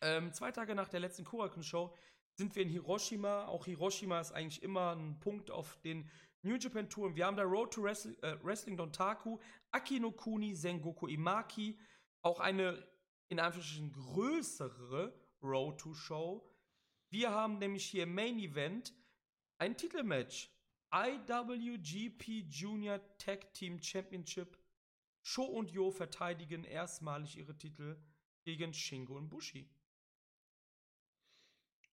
Ähm, 0.00 0.32
zwei 0.32 0.50
Tage 0.50 0.74
nach 0.74 0.88
der 0.88 1.00
letzten 1.00 1.24
Korakuen-Show 1.24 1.94
sind 2.36 2.54
wir 2.54 2.62
in 2.62 2.68
Hiroshima. 2.68 3.46
Auch 3.46 3.66
Hiroshima 3.66 4.20
ist 4.20 4.32
eigentlich 4.32 4.62
immer 4.62 4.94
ein 4.94 5.18
Punkt 5.20 5.50
auf 5.50 5.78
den 5.82 6.08
New 6.42 6.56
Japan 6.56 6.88
Tour. 6.88 7.14
Wir 7.14 7.26
haben 7.26 7.36
da 7.36 7.44
Road 7.44 7.72
to 7.72 7.82
Wrestling, 7.82 8.16
äh, 8.22 8.36
Wrestling 8.42 8.76
Dontaku, 8.76 9.38
Akino 9.70 10.10
Kuni, 10.10 10.54
Sengoku 10.54 11.06
Imaki. 11.06 11.78
Auch 12.22 12.40
eine 12.40 12.86
in 13.28 13.40
Anführungsstrichen 13.40 13.92
größere 13.92 15.14
Road 15.42 15.78
to 15.78 15.94
Show. 15.94 16.48
Wir 17.10 17.30
haben 17.30 17.58
nämlich 17.58 17.86
hier 17.86 18.04
im 18.04 18.14
Main 18.14 18.38
Event 18.38 18.94
ein 19.58 19.76
Titelmatch. 19.76 20.50
IWGP 20.94 22.46
Junior 22.50 23.00
Tag 23.16 23.54
Team 23.54 23.82
Championship. 23.82 24.58
Sho 25.22 25.44
und 25.44 25.70
Yo 25.70 25.90
verteidigen 25.90 26.64
erstmalig 26.64 27.38
ihre 27.38 27.56
Titel 27.56 27.96
gegen 28.44 28.74
Shingo 28.74 29.16
und 29.16 29.28
Bushi. 29.28 29.70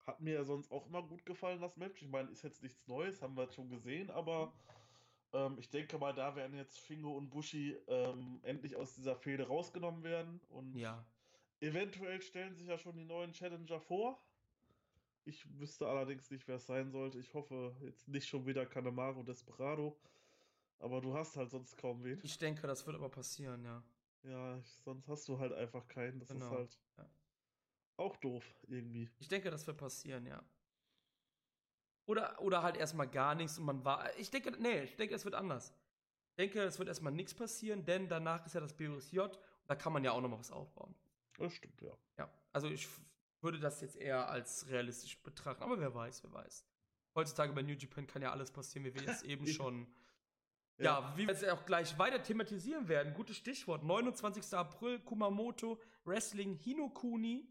Hat 0.10 0.20
mir 0.22 0.34
ja 0.36 0.44
sonst 0.44 0.72
auch 0.72 0.86
immer 0.88 1.04
gut 1.04 1.26
gefallen, 1.26 1.62
das 1.62 1.78
Match. 1.78 2.02
Ich 2.02 2.10
meine, 2.10 2.30
ist 2.30 2.44
jetzt 2.44 2.62
nichts 2.64 2.88
Neues, 2.88 3.22
haben 3.22 3.36
wir 3.36 3.52
schon 3.52 3.70
gesehen, 3.70 4.10
aber 4.10 4.54
ähm, 5.34 5.58
ich 5.60 5.70
denke 5.70 5.98
mal, 5.98 6.14
da 6.14 6.36
werden 6.36 6.56
jetzt 6.58 6.80
Shingo 6.80 7.16
und 7.16 7.30
Bushi 7.30 7.78
ähm, 7.88 8.40
endlich 8.44 8.76
aus 8.76 8.96
dieser 8.96 9.16
Fehde 9.16 9.48
rausgenommen 9.48 10.04
werden. 10.04 10.40
Und 10.50 10.76
Ja. 10.76 11.06
eventuell 11.60 12.22
stellen 12.22 12.56
sich 12.56 12.68
ja 12.68 12.78
schon 12.78 12.98
die 12.98 13.06
neuen 13.06 13.32
Challenger 13.34 13.80
vor. 13.80 14.18
Ich 15.26 15.46
wüsste 15.60 15.88
allerdings 15.88 16.32
nicht, 16.32 16.48
wer 16.48 16.56
es 16.56 16.66
sein 16.66 16.92
sollte. 16.92 17.20
Ich 17.20 17.34
hoffe 17.34 17.76
jetzt 17.82 18.08
nicht 18.08 18.28
schon 18.28 18.46
wieder 18.48 18.66
Kanemaru 18.66 19.24
Desperado. 19.24 19.96
Aber 20.80 21.02
du 21.02 21.14
hast 21.14 21.36
halt 21.36 21.52
sonst 21.52 21.78
kaum 21.78 22.04
wen. 22.04 22.20
Ich 22.24 22.38
denke, 22.38 22.66
das 22.66 22.88
wird 22.88 22.96
aber 22.96 23.10
passieren, 23.10 23.64
ja. 23.64 23.84
Ja, 24.24 24.60
sonst 24.84 25.08
hast 25.08 25.28
du 25.28 25.40
halt 25.40 25.54
einfach 25.54 25.88
keinen. 25.88 26.20
Das 26.20 26.30
Genau, 26.30 26.46
ist 26.46 26.52
halt 26.52 26.80
ja. 26.98 27.06
Auch 28.00 28.16
doof 28.18 28.44
irgendwie. 28.68 29.10
Ich 29.20 29.28
denke, 29.28 29.50
das 29.52 29.68
wird 29.68 29.78
passieren, 29.78 30.26
ja. 30.26 30.44
Oder, 32.06 32.42
oder 32.42 32.64
halt 32.64 32.76
erstmal 32.78 33.08
gar 33.08 33.36
nichts 33.36 33.60
und 33.60 33.66
man 33.66 33.86
war. 33.86 34.18
Ich 34.18 34.32
denke, 34.32 34.52
nee, 34.60 34.84
ich 34.84 34.96
denke, 34.96 35.14
es 35.14 35.26
wird 35.26 35.36
anders. 35.36 35.74
Ich 36.32 36.36
denke, 36.38 36.64
es 36.64 36.80
wird 36.80 36.88
erstmal 36.88 37.14
nichts 37.14 37.34
passieren, 37.34 37.86
denn 37.86 38.08
danach 38.08 38.46
ist 38.46 38.56
ja 38.56 38.62
das 38.62 38.74
BOSJ 38.74 39.20
und 39.20 39.40
da 39.68 39.76
kann 39.76 39.94
man 39.94 40.04
ja 40.04 40.12
auch 40.14 40.22
nochmal 40.22 40.40
was 40.40 40.52
aufbauen. 40.52 40.96
Das 41.38 41.54
stimmt, 41.54 41.82
ja. 41.82 41.92
Ja, 42.18 42.34
also 42.52 42.68
ich 42.70 42.88
würde 43.42 43.60
das 43.60 43.82
jetzt 43.82 43.96
eher 43.96 44.28
als 44.30 44.68
realistisch 44.70 45.22
betrachten, 45.22 45.62
aber 45.64 45.80
wer 45.80 45.94
weiß, 45.94 46.24
wer 46.24 46.34
weiß. 46.34 46.66
Heutzutage 47.16 47.54
bei 47.54 47.62
New 47.62 47.74
Japan 47.74 48.08
kann 48.08 48.22
ja 48.22 48.32
alles 48.32 48.52
passieren, 48.52 48.86
wie 48.86 48.94
wir 48.96 49.04
jetzt 49.04 49.24
eben 49.24 49.46
Ja. 49.46 49.54
schon. 49.54 49.88
Ja, 50.78 51.14
wie 51.18 51.28
wir 51.28 51.34
jetzt 51.34 51.48
auch 51.50 51.66
gleich 51.66 51.98
weiter 52.00 52.24
thematisieren 52.24 52.88
werden. 52.88 53.14
Gutes 53.14 53.36
Stichwort. 53.36 53.84
29. 53.84 54.54
April, 54.54 55.00
Kumamoto, 55.02 55.78
Wrestling 56.06 56.56
Hinokuni. 56.56 57.46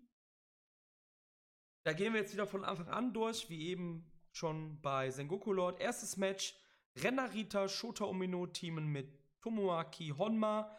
Da 1.89 1.95
gehen 1.95 2.13
wir 2.13 2.21
jetzt 2.21 2.35
wieder 2.35 2.47
von 2.47 2.67
Anfang 2.67 2.89
an 2.89 3.15
durch, 3.15 3.49
wie 3.49 3.69
eben 3.69 4.05
schon 4.31 4.79
bei 4.83 5.11
Sengoku 5.11 5.55
Lord. 5.55 5.81
Erstes 5.81 6.19
Match: 6.19 6.55
Renarita 6.97 7.67
Shota 7.67 8.05
Umino 8.05 8.47
teamen 8.47 8.89
mit 8.89 9.19
Tomoaki 9.41 10.11
Honma 10.11 10.71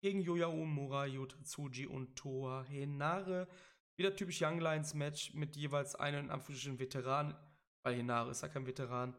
gegen 0.00 0.20
Yoya 0.20 0.48
Umura, 0.48 1.06
Yota 1.06 1.40
Tsuji 1.44 1.86
und 1.86 2.16
Toa 2.16 2.64
Henare. 2.64 3.46
Wieder 3.94 4.16
typisch 4.16 4.42
Young 4.42 4.58
Lions 4.58 4.94
Match 4.94 5.32
mit 5.34 5.54
jeweils 5.54 5.94
einem 5.94 6.24
in 6.24 6.30
Anführungsstrichen 6.32 6.80
Veteran, 6.80 7.38
weil 7.84 7.94
Henare 7.94 8.32
ist 8.32 8.42
ja 8.42 8.48
kein 8.48 8.66
Veteran. 8.66 9.16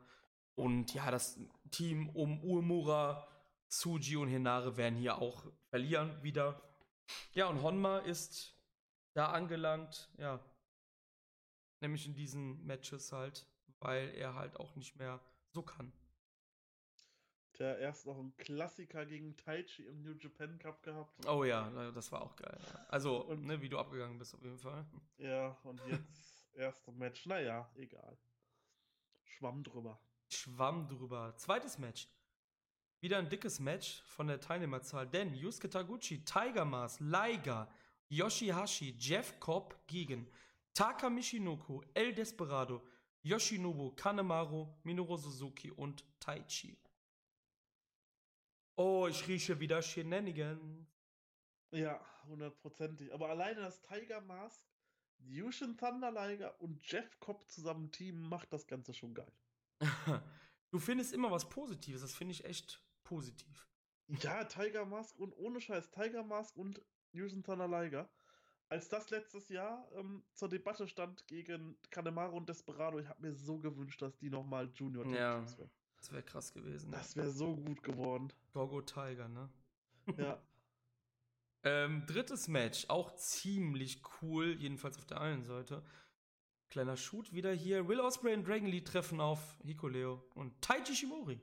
Und 0.56 0.94
ja, 0.94 1.10
das 1.10 1.40
Team 1.72 2.10
um 2.10 2.44
Uemura, 2.44 3.26
Tsuji 3.70 4.18
und 4.18 4.28
Henare 4.28 4.76
werden 4.76 4.98
hier 4.98 5.20
auch 5.20 5.42
verlieren 5.70 6.22
wieder. 6.22 6.62
Ja, 7.32 7.48
und 7.48 7.62
Honma 7.62 8.00
ist 8.00 8.60
da 9.14 9.28
angelangt, 9.28 10.10
ja. 10.18 10.42
Nämlich 11.82 12.06
in 12.06 12.14
diesen 12.14 12.66
Matches 12.66 13.12
halt, 13.12 13.48
weil 13.80 14.10
er 14.16 14.36
halt 14.36 14.58
auch 14.58 14.76
nicht 14.76 14.96
mehr 14.98 15.20
so 15.52 15.62
kann. 15.64 15.92
Der 17.58 17.78
erst 17.80 18.06
noch 18.06 18.18
einen 18.18 18.36
Klassiker 18.38 19.06
gegen 19.06 19.36
Taichi 19.36 19.84
im 19.86 20.02
New 20.02 20.14
Japan 20.14 20.58
Cup 20.60 20.82
gehabt. 20.82 21.26
Oh 21.28 21.44
ja, 21.44 21.92
das 21.92 22.12
war 22.12 22.22
auch 22.22 22.36
geil. 22.38 22.58
Also, 22.88 23.26
Und- 23.26 23.46
ne, 23.46 23.62
wie 23.62 23.68
du 23.70 23.78
abgegangen 23.78 24.18
bist 24.18 24.34
auf 24.34 24.42
jeden 24.44 24.60
Fall. 24.60 24.86
Ja, 25.18 25.58
und 25.64 25.82
jetzt 25.88 26.48
erste 26.54 26.92
Match. 26.94 27.26
Naja, 27.26 27.70
egal. 27.76 28.18
Schwamm 29.26 29.64
drüber. 29.64 30.00
Schwamm 30.30 30.88
drüber. 30.88 31.36
Zweites 31.38 31.78
Match. 31.78 32.08
Wieder 33.02 33.18
ein 33.18 33.30
dickes 33.30 33.60
Match 33.60 34.04
von 34.04 34.28
der 34.28 34.40
Teilnehmerzahl, 34.40 35.08
denn 35.08 35.34
Yusuke 35.34 35.70
Taguchi, 35.70 36.24
Tiger 36.24 36.66
Mask, 36.66 37.00
Liger, 37.02 37.70
Yoshihashi, 38.10 38.96
Jeff 38.98 39.40
Cobb 39.40 39.76
gegen 39.88 40.30
Taka 40.80 41.10
Michinoku, 41.10 41.82
El 41.94 42.14
Desperado, 42.14 42.82
Yoshinobu, 43.22 43.94
Kanemaru, 43.98 44.66
Minoru 44.86 45.18
Suzuki 45.18 45.70
und 45.72 46.06
Taichi. 46.22 46.78
Oh, 48.78 49.06
ich 49.10 49.28
rieche 49.28 49.60
wieder 49.60 49.82
Shenanigans. 49.82 50.88
Ja, 51.72 52.00
hundertprozentig. 52.28 53.14
Aber 53.14 53.28
alleine 53.28 53.60
das 53.60 53.82
Tiger 53.82 54.22
Mask, 54.22 54.66
Yushin 55.18 55.76
Thunder 55.76 56.12
Liger 56.12 56.62
und 56.62 56.82
Jeff 56.90 57.20
Cobb 57.20 57.44
zusammen 57.50 57.92
Team 57.92 58.22
macht 58.30 58.54
das 58.54 58.66
Ganze 58.66 58.94
schon 58.94 59.14
geil. 59.14 59.34
Du 60.72 60.78
findest 60.78 61.14
immer 61.14 61.32
was 61.32 61.50
Positives, 61.50 62.02
das 62.02 62.14
finde 62.14 62.34
ich 62.34 62.46
echt 62.46 62.82
positiv. 63.04 63.68
Ja, 64.08 64.46
Tiger 64.46 64.86
Mask 64.86 65.18
und 65.18 65.34
ohne 65.34 65.60
Scheiß, 65.60 65.90
Tiger 65.90 66.24
Mask 66.24 66.56
und 66.56 66.80
Yushin 67.12 67.44
Thunder 67.44 67.68
Liger. 67.68 68.08
Als 68.70 68.88
das 68.88 69.10
letztes 69.10 69.50
Jahr 69.50 69.88
ähm, 69.94 70.24
zur 70.34 70.48
Debatte 70.48 70.88
stand 70.88 71.28
gegen 71.28 71.76
Kanemaru 71.90 72.38
und 72.38 72.48
Desperado, 72.48 73.00
ich 73.00 73.08
habe 73.08 73.22
mir 73.22 73.34
so 73.34 73.58
gewünscht, 73.58 74.02
dass 74.02 74.16
die 74.20 74.30
nochmal 74.30 74.70
Junior 74.76 75.06
Ja. 75.08 75.34
Champions 75.34 75.58
werden. 75.58 75.72
Das 75.98 76.12
wäre 76.12 76.24
krass 76.24 76.54
gewesen. 76.54 76.92
Das 76.92 77.16
wäre 77.16 77.32
so 77.32 77.56
gut 77.56 77.82
geworden. 77.84 78.32
Gogo 78.54 78.82
Tiger, 78.82 79.28
ne? 79.28 79.50
Ja. 80.18 80.42
Ähm, 81.64 82.06
drittes 82.06 82.48
Match, 82.48 82.86
auch 82.88 83.14
ziemlich 83.18 84.02
cool, 84.22 84.56
jedenfalls 84.62 84.98
auf 84.98 85.06
der 85.06 85.20
einen 85.20 85.44
Seite. 85.44 85.84
Kleiner 86.70 86.96
Shoot 86.96 87.34
wieder 87.34 87.52
hier. 87.52 87.90
Will 87.90 88.00
Ospreay 88.00 88.34
und 88.34 88.48
Dragon 88.48 88.68
Lee 88.70 88.80
treffen 88.80 89.20
auf 89.20 89.58
Hikuleo 89.66 90.24
und 90.36 90.62
Taiji 90.62 90.96
Shimori. 90.96 91.42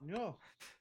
Ja. 0.00 0.38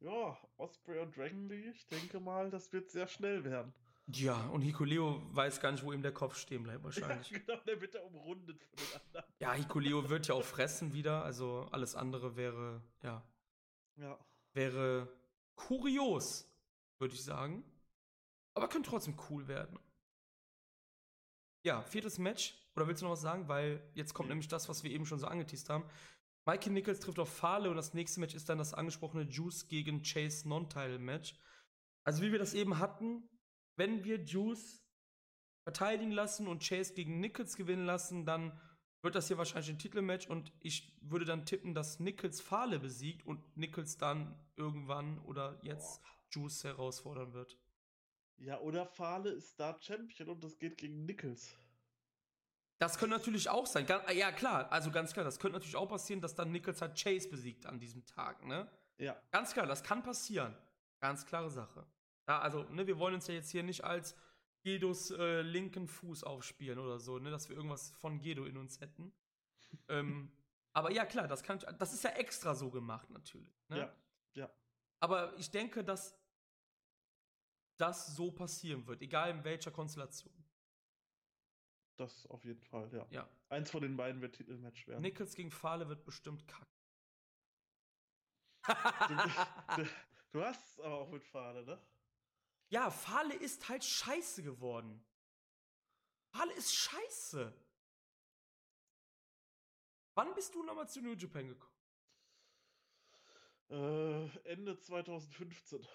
Ja, 0.00 0.38
Osprey 0.58 0.98
und 1.00 1.16
Dragon 1.16 1.48
Lee, 1.48 1.70
ich 1.70 1.86
denke 1.88 2.20
mal, 2.20 2.50
das 2.50 2.72
wird 2.72 2.90
sehr 2.90 3.08
schnell 3.08 3.44
werden. 3.44 3.72
Ja, 4.08 4.46
und 4.48 4.60
Hikuleo 4.62 5.20
weiß 5.34 5.60
gar 5.60 5.72
nicht, 5.72 5.82
wo 5.82 5.92
ihm 5.92 6.02
der 6.02 6.12
Kopf 6.12 6.36
stehen 6.36 6.62
bleibt, 6.62 6.84
wahrscheinlich. 6.84 7.30
Ja, 7.30 7.38
genau, 7.38 7.60
der 7.64 7.80
wird 7.80 7.94
da 7.94 8.00
umrundet 8.02 8.62
von 8.62 8.76
den 8.76 9.00
anderen. 9.00 9.32
Ja, 9.40 9.52
Hikuleo 9.54 10.08
wird 10.08 10.28
ja 10.28 10.34
auch 10.34 10.44
fressen 10.44 10.92
wieder, 10.92 11.24
also 11.24 11.66
alles 11.72 11.94
andere 11.96 12.36
wäre, 12.36 12.82
ja, 13.02 13.26
Ja. 13.96 14.18
wäre 14.52 15.08
kurios, 15.56 16.48
würde 16.98 17.14
ich 17.14 17.24
sagen. 17.24 17.64
Aber 18.54 18.68
könnte 18.68 18.88
trotzdem 18.90 19.16
cool 19.28 19.48
werden. 19.48 19.78
Ja, 21.64 21.82
viertes 21.82 22.18
Match. 22.18 22.54
Oder 22.76 22.86
willst 22.86 23.02
du 23.02 23.06
noch 23.06 23.12
was 23.12 23.22
sagen? 23.22 23.48
Weil 23.48 23.82
jetzt 23.94 24.14
kommt 24.14 24.28
Nee. 24.28 24.34
nämlich 24.34 24.48
das, 24.48 24.68
was 24.68 24.84
wir 24.84 24.90
eben 24.90 25.04
schon 25.04 25.18
so 25.18 25.26
angeteased 25.26 25.68
haben. 25.68 25.84
Mikey 26.46 26.70
Nichols 26.70 27.00
trifft 27.00 27.18
auf 27.18 27.28
Fale 27.28 27.68
und 27.68 27.76
das 27.76 27.92
nächste 27.92 28.20
Match 28.20 28.34
ist 28.34 28.48
dann 28.48 28.58
das 28.58 28.72
angesprochene 28.72 29.24
Juice 29.24 29.66
gegen 29.66 30.02
Chase 30.02 30.48
Non-Title-Match. 30.48 31.36
Also 32.04 32.22
wie 32.22 32.30
wir 32.30 32.38
das 32.38 32.54
eben 32.54 32.78
hatten, 32.78 33.28
wenn 33.74 34.04
wir 34.04 34.22
Juice 34.22 34.86
verteidigen 35.64 36.12
lassen 36.12 36.46
und 36.46 36.62
Chase 36.62 36.94
gegen 36.94 37.18
Nichols 37.18 37.56
gewinnen 37.56 37.84
lassen, 37.84 38.24
dann 38.24 38.60
wird 39.02 39.16
das 39.16 39.26
hier 39.26 39.38
wahrscheinlich 39.38 39.70
ein 39.70 39.80
Titelmatch 39.80 40.28
und 40.28 40.52
ich 40.60 40.96
würde 41.00 41.24
dann 41.24 41.46
tippen, 41.46 41.74
dass 41.74 41.98
Nichols 41.98 42.40
Fale 42.40 42.78
besiegt 42.78 43.26
und 43.26 43.56
Nichols 43.56 43.98
dann 43.98 44.38
irgendwann 44.54 45.18
oder 45.18 45.58
jetzt 45.62 46.00
Juice 46.30 46.62
herausfordern 46.62 47.32
wird. 47.32 47.58
Ja, 48.36 48.60
oder 48.60 48.86
Fahle 48.86 49.30
ist 49.30 49.58
da 49.58 49.76
Champion 49.80 50.28
und 50.28 50.44
das 50.44 50.58
geht 50.58 50.78
gegen 50.78 51.06
Nichols. 51.06 51.58
Das 52.78 52.98
könnte 52.98 53.16
natürlich 53.16 53.48
auch 53.48 53.66
sein. 53.66 53.86
Ja, 54.14 54.32
klar, 54.32 54.70
also 54.70 54.90
ganz 54.90 55.12
klar, 55.12 55.24
das 55.24 55.38
könnte 55.38 55.54
natürlich 55.54 55.76
auch 55.76 55.88
passieren, 55.88 56.20
dass 56.20 56.34
dann 56.34 56.52
Nichols 56.52 56.82
halt 56.82 57.00
Chase 57.00 57.28
besiegt 57.28 57.64
an 57.66 57.78
diesem 57.78 58.04
Tag, 58.04 58.44
ne? 58.44 58.70
Ja. 58.98 59.16
Ganz 59.30 59.52
klar, 59.52 59.66
das 59.66 59.82
kann 59.82 60.02
passieren. 60.02 60.54
Ganz 61.00 61.24
klare 61.26 61.50
Sache. 61.50 61.86
Ja, 62.28 62.40
also, 62.40 62.64
ne, 62.64 62.86
wir 62.86 62.98
wollen 62.98 63.14
uns 63.14 63.26
ja 63.28 63.34
jetzt 63.34 63.50
hier 63.50 63.62
nicht 63.62 63.84
als 63.84 64.16
Gedos 64.62 65.10
äh, 65.10 65.42
linken 65.42 65.86
Fuß 65.86 66.24
aufspielen 66.24 66.78
oder 66.78 66.98
so, 66.98 67.18
ne, 67.18 67.30
dass 67.30 67.48
wir 67.48 67.56
irgendwas 67.56 67.92
von 67.92 68.18
Gedo 68.18 68.44
in 68.44 68.56
uns 68.56 68.80
hätten. 68.80 69.12
ähm, 69.88 70.32
aber 70.72 70.90
ja, 70.90 71.06
klar, 71.06 71.28
das 71.28 71.42
kann, 71.42 71.60
das 71.78 71.92
ist 71.92 72.04
ja 72.04 72.10
extra 72.10 72.54
so 72.54 72.70
gemacht 72.70 73.08
natürlich. 73.10 73.64
Ne? 73.68 73.78
Ja. 73.78 73.94
Ja. 74.34 74.50
Aber 75.00 75.36
ich 75.38 75.50
denke, 75.50 75.84
dass 75.84 76.18
das 77.76 78.16
so 78.16 78.30
passieren 78.30 78.86
wird, 78.86 79.02
egal 79.02 79.30
in 79.30 79.44
welcher 79.44 79.70
Konstellation. 79.70 80.34
Das 81.96 82.26
auf 82.26 82.44
jeden 82.44 82.62
Fall, 82.62 82.92
ja. 82.92 83.06
Ja. 83.10 83.28
Eins 83.48 83.70
von 83.70 83.82
den 83.82 83.96
beiden 83.96 84.20
wird 84.20 84.36
Titelmatch 84.36 84.86
werden. 84.86 85.00
Nichols 85.00 85.34
gegen 85.34 85.50
Fahle 85.50 85.88
wird 85.88 86.04
bestimmt 86.04 86.46
kack. 86.46 86.68
Du, 88.66 89.84
du 90.32 90.44
hast 90.44 90.72
es 90.72 90.80
aber 90.80 90.98
auch 90.98 91.08
mit 91.08 91.24
Fahle, 91.24 91.64
ne? 91.64 91.80
ja, 92.68 92.90
Fahle 92.90 93.34
ist 93.34 93.68
halt 93.68 93.84
scheiße 93.84 94.42
geworden. 94.42 95.04
Fahle 96.32 96.52
ist 96.54 96.74
scheiße. 96.74 97.54
Wann 100.14 100.34
bist 100.34 100.54
du 100.54 100.62
nochmal 100.62 100.88
zu 100.88 101.00
New 101.00 101.14
Japan 101.14 101.48
gekommen? 101.48 101.76
Äh, 103.68 104.50
Ende 104.50 104.78
2015. 104.78 105.86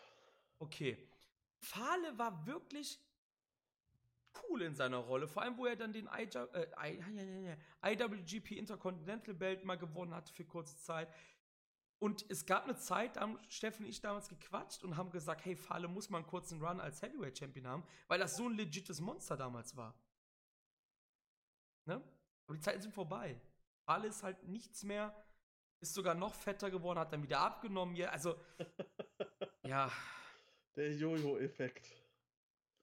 Okay. 0.60 1.10
Fahle 1.60 2.18
war 2.18 2.46
wirklich 2.46 3.00
cool 4.44 4.62
in 4.62 4.76
seiner 4.76 4.98
Rolle. 4.98 5.28
Vor 5.28 5.42
allem, 5.42 5.58
wo 5.58 5.66
er 5.66 5.76
dann 5.76 5.94
den 5.94 6.08
IJ, 6.08 6.38
äh, 6.54 7.58
IWGP 7.84 8.58
Intercontinental 8.58 9.34
Belt 9.34 9.66
mal 9.66 9.78
gewonnen 9.78 10.14
hatte 10.14 10.34
für 10.34 10.46
kurze 10.46 10.78
Zeit. 10.78 11.10
Und 12.00 12.26
es 12.30 12.48
gab 12.48 12.64
eine 12.64 12.76
Zeit, 12.76 13.16
da 13.16 13.22
haben 13.22 13.38
Steffen 13.48 13.86
und 13.86 13.90
ich 13.92 14.02
damals 14.02 14.28
gequatscht 14.28 14.84
und 14.84 14.98
haben 14.98 15.12
gesagt, 15.12 15.46
hey, 15.46 15.56
Fale 15.56 15.88
muss 15.88 16.10
mal 16.10 16.18
einen 16.18 16.28
kurzen 16.28 16.60
Run 16.60 16.80
als 16.80 17.02
Heavyweight 17.04 17.38
Champion 17.38 17.68
haben, 17.68 17.84
weil 18.08 18.18
das 18.18 18.38
so 18.38 18.48
ein 18.48 18.56
legites 18.56 19.00
Monster 19.00 19.38
damals 19.38 19.78
war. 19.78 19.94
Ne? 21.86 22.02
Aber 22.48 22.56
die 22.56 22.60
Zeiten 22.60 22.82
sind 22.82 22.94
vorbei. 22.94 23.40
Fale 23.86 24.08
ist 24.08 24.24
halt 24.24 24.48
nichts 24.48 24.84
mehr, 24.84 25.16
ist 25.80 25.94
sogar 25.94 26.16
noch 26.16 26.34
fetter 26.34 26.72
geworden, 26.72 26.98
hat 26.98 27.14
dann 27.14 27.22
wieder 27.22 27.40
abgenommen. 27.40 27.96
Ja, 27.96 28.10
also, 28.10 28.36
ja. 29.64 29.92
Der 30.76 30.96
Jojo-Effekt. 30.96 31.88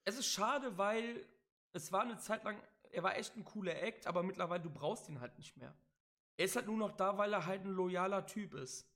Es 0.04 0.16
ist 0.16 0.28
schade, 0.28 0.78
weil 0.78 1.26
es 1.72 1.92
war 1.92 2.02
eine 2.02 2.18
Zeit 2.18 2.44
lang, 2.44 2.60
er 2.90 3.02
war 3.02 3.16
echt 3.16 3.36
ein 3.36 3.44
cooler 3.44 3.80
Act, 3.82 4.06
aber 4.06 4.22
mittlerweile, 4.22 4.62
du 4.62 4.70
brauchst 4.70 5.08
ihn 5.08 5.20
halt 5.20 5.36
nicht 5.38 5.56
mehr. 5.56 5.76
Er 6.36 6.44
ist 6.44 6.56
halt 6.56 6.66
nur 6.66 6.76
noch 6.76 6.92
da, 6.92 7.18
weil 7.18 7.32
er 7.32 7.46
halt 7.46 7.64
ein 7.64 7.72
loyaler 7.72 8.26
Typ 8.26 8.54
ist. 8.54 8.88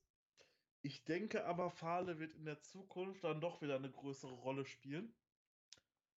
Ich 0.82 1.04
denke 1.04 1.44
aber, 1.44 1.70
Fahle 1.70 2.18
wird 2.18 2.34
in 2.34 2.44
der 2.44 2.60
Zukunft 2.60 3.24
dann 3.24 3.40
doch 3.40 3.62
wieder 3.62 3.76
eine 3.76 3.90
größere 3.90 4.32
Rolle 4.32 4.64
spielen. 4.64 5.14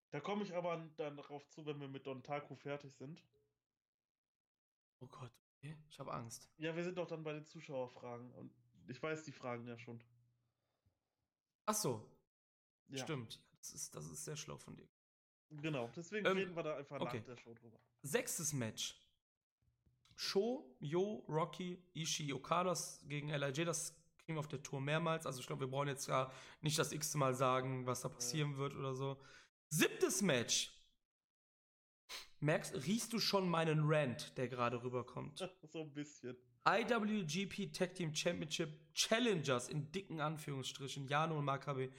Da 0.09 0.19
komme 0.19 0.43
ich 0.43 0.55
aber 0.55 0.77
dann 0.97 1.17
darauf 1.17 1.47
zu, 1.49 1.65
wenn 1.65 1.79
wir 1.79 1.87
mit 1.87 2.07
Don 2.07 2.23
Taku 2.23 2.55
fertig 2.55 2.95
sind. 2.95 3.23
Oh 5.01 5.07
Gott, 5.07 5.31
okay. 5.57 5.77
ich 5.89 5.99
habe 5.99 6.13
Angst. 6.13 6.49
Ja, 6.57 6.75
wir 6.75 6.83
sind 6.83 6.97
doch 6.97 7.07
dann 7.07 7.23
bei 7.23 7.33
den 7.33 7.45
Zuschauerfragen 7.45 8.31
und 8.33 8.51
ich 8.87 9.01
weiß 9.01 9.23
die 9.23 9.31
Fragen 9.31 9.67
ja 9.67 9.77
schon. 9.77 10.01
Ach 11.65 11.75
so. 11.75 12.07
Ja. 12.87 12.99
Stimmt. 12.99 13.41
Das 13.57 13.73
ist, 13.73 13.95
das 13.95 14.05
ist 14.05 14.23
sehr 14.23 14.37
schlau 14.37 14.57
von 14.57 14.75
dir. 14.75 14.87
Genau, 15.49 15.89
deswegen 15.95 16.25
ähm, 16.25 16.37
reden 16.37 16.55
wir 16.55 16.63
da 16.63 16.77
einfach 16.77 16.99
okay. 16.99 17.19
nach 17.19 17.25
der 17.25 17.37
Show 17.37 17.53
drüber. 17.53 17.79
Sechstes 18.01 18.53
Match. 18.53 18.99
Sho, 20.15 20.75
Yo, 20.79 21.25
Rocky, 21.27 21.83
Ishii, 21.93 22.33
Okadas 22.33 23.03
gegen 23.07 23.29
LIJ. 23.29 23.65
Das 23.65 23.95
kriegen 24.19 24.35
wir 24.35 24.39
auf 24.39 24.47
der 24.47 24.63
Tour 24.63 24.81
mehrmals. 24.81 25.25
Also 25.25 25.39
ich 25.39 25.47
glaube, 25.47 25.61
wir 25.61 25.67
brauchen 25.67 25.89
jetzt 25.89 26.07
ja 26.07 26.31
nicht 26.61 26.79
das 26.79 26.91
x 26.91 27.13
Mal 27.15 27.33
sagen, 27.33 27.85
was 27.85 28.01
da 28.01 28.09
passieren 28.09 28.53
ja. 28.53 28.57
wird 28.57 28.75
oder 28.75 28.95
so. 28.95 29.19
Siebtes 29.69 30.21
Match. 30.21 30.71
Merkst, 32.39 32.75
riechst 32.85 33.11
du 33.13 33.19
schon 33.19 33.49
meinen 33.49 33.81
Rant, 33.85 34.37
der 34.37 34.47
gerade 34.47 34.81
rüberkommt? 34.83 35.37
so 35.63 35.81
ein 35.81 35.93
bisschen. 35.93 36.37
IWGP 36.67 37.71
Tag 37.71 37.93
Team 37.93 38.13
Championship 38.13 38.93
Challengers 38.93 39.69
in 39.69 39.91
dicken 39.91 40.19
Anführungsstrichen, 40.19 41.07
Jano 41.07 41.37
und 41.37 41.45
Makabe 41.45 41.91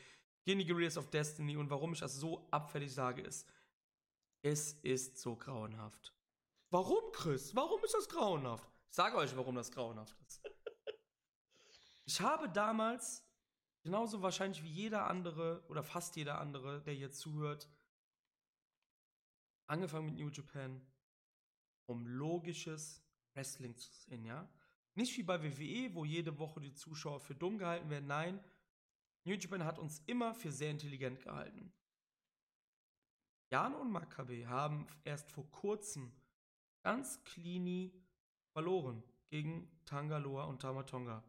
gegen 0.47 0.61
die 0.61 0.67
Guerrillas 0.67 0.97
of 0.97 1.11
Destiny 1.11 1.57
und 1.57 1.69
warum 1.71 1.93
ich 1.93 1.99
das 1.99 2.15
so 2.15 2.47
abfällig 2.53 2.95
sage 2.95 3.21
ist, 3.21 3.49
es 4.43 4.75
ist 4.75 5.19
so 5.19 5.35
grauenhaft. 5.35 6.15
Warum, 6.71 7.11
Chris? 7.13 7.55
Warum 7.57 7.83
ist 7.85 7.95
das 7.95 8.09
grauenhaft? 8.09 8.71
Ich 8.89 8.95
sage 8.95 9.17
euch, 9.17 9.37
warum 9.37 9.57
das 9.57 9.71
grauenhaft 9.71 10.17
ist. 10.23 10.41
Ich 12.09 12.21
habe 12.21 12.49
damals, 12.49 13.29
genauso 13.83 14.23
wahrscheinlich 14.23 14.63
wie 14.63 14.71
jeder 14.71 15.09
andere 15.09 15.65
oder 15.69 15.83
fast 15.83 16.15
jeder 16.15 16.39
andere, 16.39 16.81
der 16.81 16.95
hier 16.95 17.11
zuhört, 17.11 17.69
angefangen 19.67 20.07
mit 20.07 20.15
New 20.15 20.29
Japan, 20.29 20.81
um 21.87 22.07
logisches 22.07 23.03
Wrestling 23.35 23.77
zu 23.77 23.91
sehen, 23.93 24.25
ja? 24.25 24.49
Nicht 24.95 25.17
wie 25.19 25.25
bei 25.25 25.43
WWE, 25.43 25.93
wo 25.97 26.05
jede 26.05 26.39
Woche 26.39 26.61
die 26.61 26.75
Zuschauer 26.75 27.19
für 27.19 27.35
dumm 27.35 27.59
gehalten 27.59 27.91
werden. 27.91 28.07
Nein, 28.07 28.39
New 29.27 29.35
Japan 29.35 29.65
hat 29.65 29.81
uns 29.81 30.01
immer 30.07 30.35
für 30.35 30.53
sehr 30.53 30.71
intelligent 30.71 31.21
gehalten. 31.21 31.73
Jan 33.51 33.75
und 33.75 33.91
Makabe 33.91 34.49
haben 34.49 34.87
erst 35.03 35.31
vor 35.31 35.51
kurzem 35.51 36.13
ganz 36.85 37.23
clean 37.25 37.91
verloren 38.53 39.03
gegen 39.29 39.69
Tangaloa 39.85 40.45
und 40.45 40.63
Tamatonga. 40.63 41.25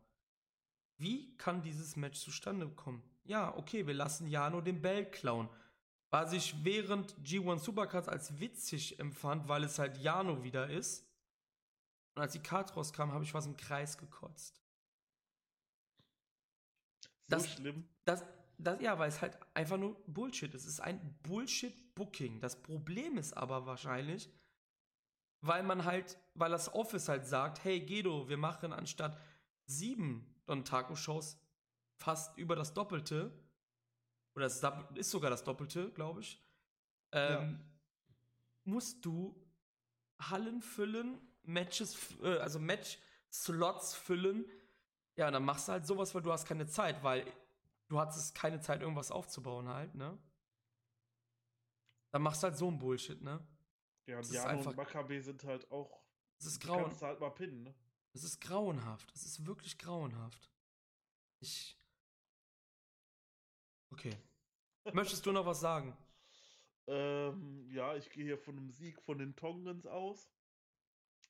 Wie 0.97 1.35
kann 1.37 1.63
dieses 1.63 1.95
Match 1.95 2.19
zustande 2.19 2.69
kommen? 2.69 3.01
Ja, 3.23 3.55
okay, 3.57 3.87
wir 3.87 3.95
lassen 3.95 4.27
Jano 4.27 4.61
den 4.61 4.81
Bell 4.81 5.09
klauen. 5.09 5.49
Was 6.11 6.33
ich 6.33 6.63
während 6.63 7.15
G1 7.23 7.59
Supercards 7.59 8.07
als 8.07 8.39
witzig 8.39 8.99
empfand, 8.99 9.47
weil 9.47 9.63
es 9.63 9.79
halt 9.79 9.97
Jano 9.97 10.43
wieder 10.43 10.69
ist. 10.69 11.03
Und 12.15 12.21
als 12.21 12.33
die 12.33 12.39
Card 12.39 12.75
rauskam, 12.75 13.11
habe 13.11 13.23
ich 13.23 13.33
was 13.33 13.47
im 13.47 13.57
Kreis 13.57 13.97
gekotzt. 13.97 14.61
So 17.27 17.37
das, 17.37 17.49
schlimm. 17.53 17.87
Das, 18.05 18.23
das, 18.57 18.81
ja, 18.81 18.97
weil 18.97 19.09
es 19.09 19.21
halt 19.21 19.37
einfach 19.53 19.77
nur 19.77 20.01
Bullshit 20.07 20.53
ist. 20.53 20.63
Es 20.63 20.73
ist 20.73 20.79
ein 20.79 21.19
Bullshit-Booking. 21.23 22.39
Das 22.39 22.61
Problem 22.61 23.17
ist 23.17 23.33
aber 23.35 23.65
wahrscheinlich, 23.65 24.29
weil 25.41 25.63
man 25.63 25.85
halt, 25.85 26.17
weil 26.33 26.51
das 26.51 26.73
Office 26.73 27.09
halt 27.09 27.25
sagt, 27.25 27.63
hey 27.63 27.81
Gedo, 27.81 28.29
wir 28.29 28.37
machen 28.37 28.73
anstatt 28.73 29.19
sieben 29.65 30.41
Don 30.45 30.63
Taco-Shows 30.63 31.37
fast 31.99 32.37
über 32.37 32.55
das 32.55 32.73
Doppelte. 32.73 33.31
Oder 34.35 34.45
es 34.45 34.61
ist 34.95 35.11
sogar 35.11 35.29
das 35.29 35.43
Doppelte, 35.43 35.91
glaube 35.91 36.21
ich. 36.21 36.43
Ähm, 37.11 37.31
ja. 37.31 37.59
Musst 38.65 39.05
du 39.05 39.43
Hallen 40.19 40.61
füllen, 40.61 41.19
Matches, 41.43 41.97
äh, 42.21 42.37
also 42.37 42.59
Match-Slots 42.59 43.95
füllen. 43.95 44.45
Ja, 45.17 45.31
dann 45.31 45.43
machst 45.43 45.67
du 45.67 45.71
halt 45.73 45.85
sowas, 45.85 46.13
weil 46.13 46.21
du 46.21 46.31
hast 46.31 46.45
keine 46.45 46.67
Zeit, 46.67 47.03
weil 47.03 47.25
du 47.87 47.99
hattest 47.99 48.35
keine 48.35 48.59
Zeit, 48.61 48.81
irgendwas 48.81 49.11
aufzubauen 49.11 49.67
halt, 49.67 49.95
ne? 49.95 50.17
Dann 52.11 52.21
machst 52.21 52.43
du 52.43 52.47
halt 52.47 52.57
so 52.57 52.69
ein 52.69 52.77
Bullshit, 52.77 53.21
ne? 53.21 53.45
Ja, 54.05 54.19
und 54.19 54.31
Jano 54.31 54.69
und 54.69 54.77
Makabe 54.77 55.21
sind 55.21 55.43
halt 55.43 55.69
auch. 55.71 56.01
Es 56.39 56.45
ist 56.45 56.59
grauen. 56.59 56.83
Kannst 56.83 57.01
du 57.01 57.07
halt 57.07 57.19
mal 57.19 57.31
pinnen, 57.31 57.63
ne? 57.63 57.75
Es 58.13 58.23
ist 58.23 58.39
grauenhaft. 58.39 59.11
Es 59.13 59.25
ist 59.25 59.45
wirklich 59.45 59.77
grauenhaft. 59.77 60.51
Ich. 61.39 61.77
Okay. 63.89 64.15
Möchtest 64.93 65.25
du 65.25 65.31
noch 65.31 65.45
was 65.45 65.59
sagen? 65.59 65.97
Ähm, 66.85 67.67
ja, 67.71 67.95
ich 67.95 68.09
gehe 68.11 68.23
hier 68.23 68.37
von 68.37 68.57
einem 68.57 68.71
Sieg 68.71 69.01
von 69.01 69.17
den 69.17 69.35
Tongans 69.35 69.87
aus. 69.87 70.31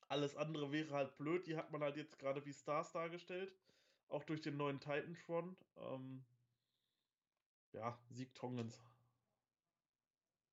Alles 0.09 0.35
andere 0.35 0.71
wäre 0.71 0.93
halt 0.93 1.17
blöd. 1.17 1.47
Die 1.47 1.57
hat 1.57 1.71
man 1.71 1.81
halt 1.81 1.97
jetzt 1.97 2.19
gerade 2.19 2.45
wie 2.45 2.53
Stars 2.53 2.91
dargestellt. 2.91 3.53
Auch 4.09 4.23
durch 4.23 4.41
den 4.41 4.57
neuen 4.57 4.79
Titantron. 4.79 5.55
Ähm, 5.77 6.25
ja, 7.73 7.97
Sieg 8.09 8.33
Tongans. 8.33 8.81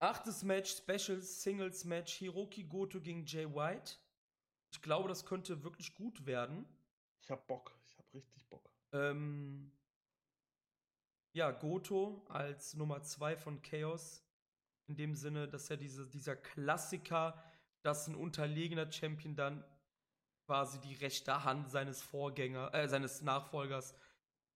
Achtes 0.00 0.42
Match, 0.42 0.76
Special 0.76 1.22
Singles 1.22 1.84
Match, 1.84 2.14
Hiroki 2.14 2.64
Goto 2.64 3.00
gegen 3.00 3.24
Jay 3.24 3.46
White. 3.46 3.96
Ich 4.70 4.82
glaube, 4.82 5.08
das 5.08 5.24
könnte 5.24 5.62
wirklich 5.62 5.94
gut 5.94 6.26
werden. 6.26 6.66
Ich 7.22 7.30
hab 7.30 7.46
Bock. 7.46 7.74
Ich 7.86 7.96
hab 7.96 8.12
richtig 8.12 8.46
Bock. 8.48 8.70
Ähm, 8.92 9.72
ja, 11.32 11.50
Goto 11.52 12.24
als 12.28 12.74
Nummer 12.74 13.02
2 13.02 13.36
von 13.36 13.62
Chaos. 13.62 14.24
In 14.86 14.96
dem 14.96 15.14
Sinne, 15.14 15.48
dass 15.48 15.70
er 15.70 15.78
diese, 15.78 16.06
dieser 16.06 16.36
Klassiker, 16.36 17.42
dass 17.82 18.06
ein 18.06 18.14
unterlegener 18.14 18.90
Champion 18.92 19.34
dann 19.34 19.64
quasi 20.46 20.80
die 20.80 20.94
rechte 20.94 21.44
Hand 21.44 21.70
seines 21.70 22.02
Vorgängers, 22.02 22.72
äh, 22.74 22.88
seines 22.88 23.22
Nachfolgers 23.22 23.94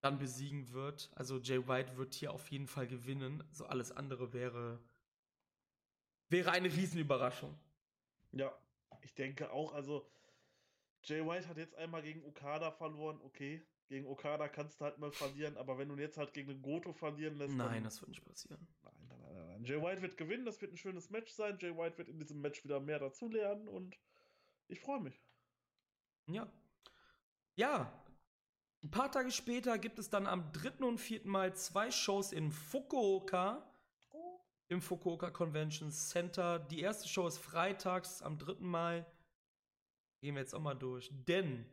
dann 0.01 0.19
besiegen 0.19 0.73
wird. 0.73 1.11
Also 1.15 1.39
Jay 1.39 1.67
White 1.67 1.97
wird 1.97 2.15
hier 2.15 2.33
auf 2.33 2.51
jeden 2.51 2.67
Fall 2.67 2.87
gewinnen. 2.87 3.43
Also 3.51 3.67
alles 3.67 3.91
andere 3.93 4.33
wäre 4.33 4.81
wäre 6.29 6.51
eine 6.53 6.69
Riesenüberraschung. 6.69 7.59
Ja, 8.33 8.53
ich 9.03 9.15
denke 9.15 9.51
auch, 9.51 9.73
also 9.73 10.11
Jay 11.05 11.25
White 11.25 11.49
hat 11.49 11.57
jetzt 11.57 11.75
einmal 11.75 12.03
gegen 12.03 12.25
Okada 12.25 12.71
verloren, 12.71 13.21
okay. 13.23 13.67
Gegen 13.89 14.07
Okada 14.07 14.49
kannst 14.49 14.81
du 14.81 14.85
halt 14.85 14.99
mal 14.99 15.11
verlieren, 15.11 15.57
aber 15.57 15.79
wenn 15.79 15.89
du 15.89 15.97
jetzt 15.97 16.19
halt 16.19 16.35
gegen 16.35 16.49
den 16.49 16.61
Goto 16.61 16.93
verlieren 16.93 17.39
lässt. 17.39 17.55
Nein, 17.55 17.85
das 17.85 18.03
wird 18.03 18.11
nicht 18.11 18.23
passieren. 18.23 18.69
Nein, 18.83 18.93
nein, 19.09 19.19
nein, 19.21 19.47
nein. 19.47 19.65
Jay 19.65 19.81
White 19.81 20.03
wird 20.03 20.19
gewinnen, 20.19 20.45
das 20.45 20.61
wird 20.61 20.73
ein 20.73 20.77
schönes 20.77 21.09
Match 21.09 21.33
sein. 21.33 21.57
Jay 21.59 21.75
White 21.75 21.97
wird 21.97 22.09
in 22.09 22.19
diesem 22.19 22.43
Match 22.43 22.63
wieder 22.65 22.81
mehr 22.81 22.99
dazulernen 22.99 23.67
und 23.67 23.99
ich 24.67 24.81
freue 24.81 25.01
mich. 25.01 25.23
Ja. 26.29 26.47
Ja. 27.57 27.93
Ein 28.83 28.91
paar 28.91 29.11
Tage 29.11 29.33
später 29.33 29.77
gibt 29.79 29.99
es 29.99 30.09
dann 30.11 30.27
am 30.27 30.53
3. 30.53 30.85
und 30.85 30.99
4. 30.99 31.23
Mai 31.25 31.51
zwei 31.51 31.91
Shows 31.91 32.33
in 32.33 32.53
Fukuoka 32.53 33.65
im 34.69 34.83
Fukuoka 34.83 35.31
Convention 35.31 35.91
Center. 35.91 36.59
Die 36.59 36.81
erste 36.81 37.09
Show 37.09 37.27
ist 37.27 37.39
freitags 37.39 38.23
am 38.23 38.39
3. 38.39 38.57
Mai. 38.61 39.05
Gehen 40.21 40.35
wir 40.35 40.43
jetzt 40.43 40.55
auch 40.55 40.61
mal 40.61 40.75
durch. 40.75 41.11
Denn, 41.11 41.65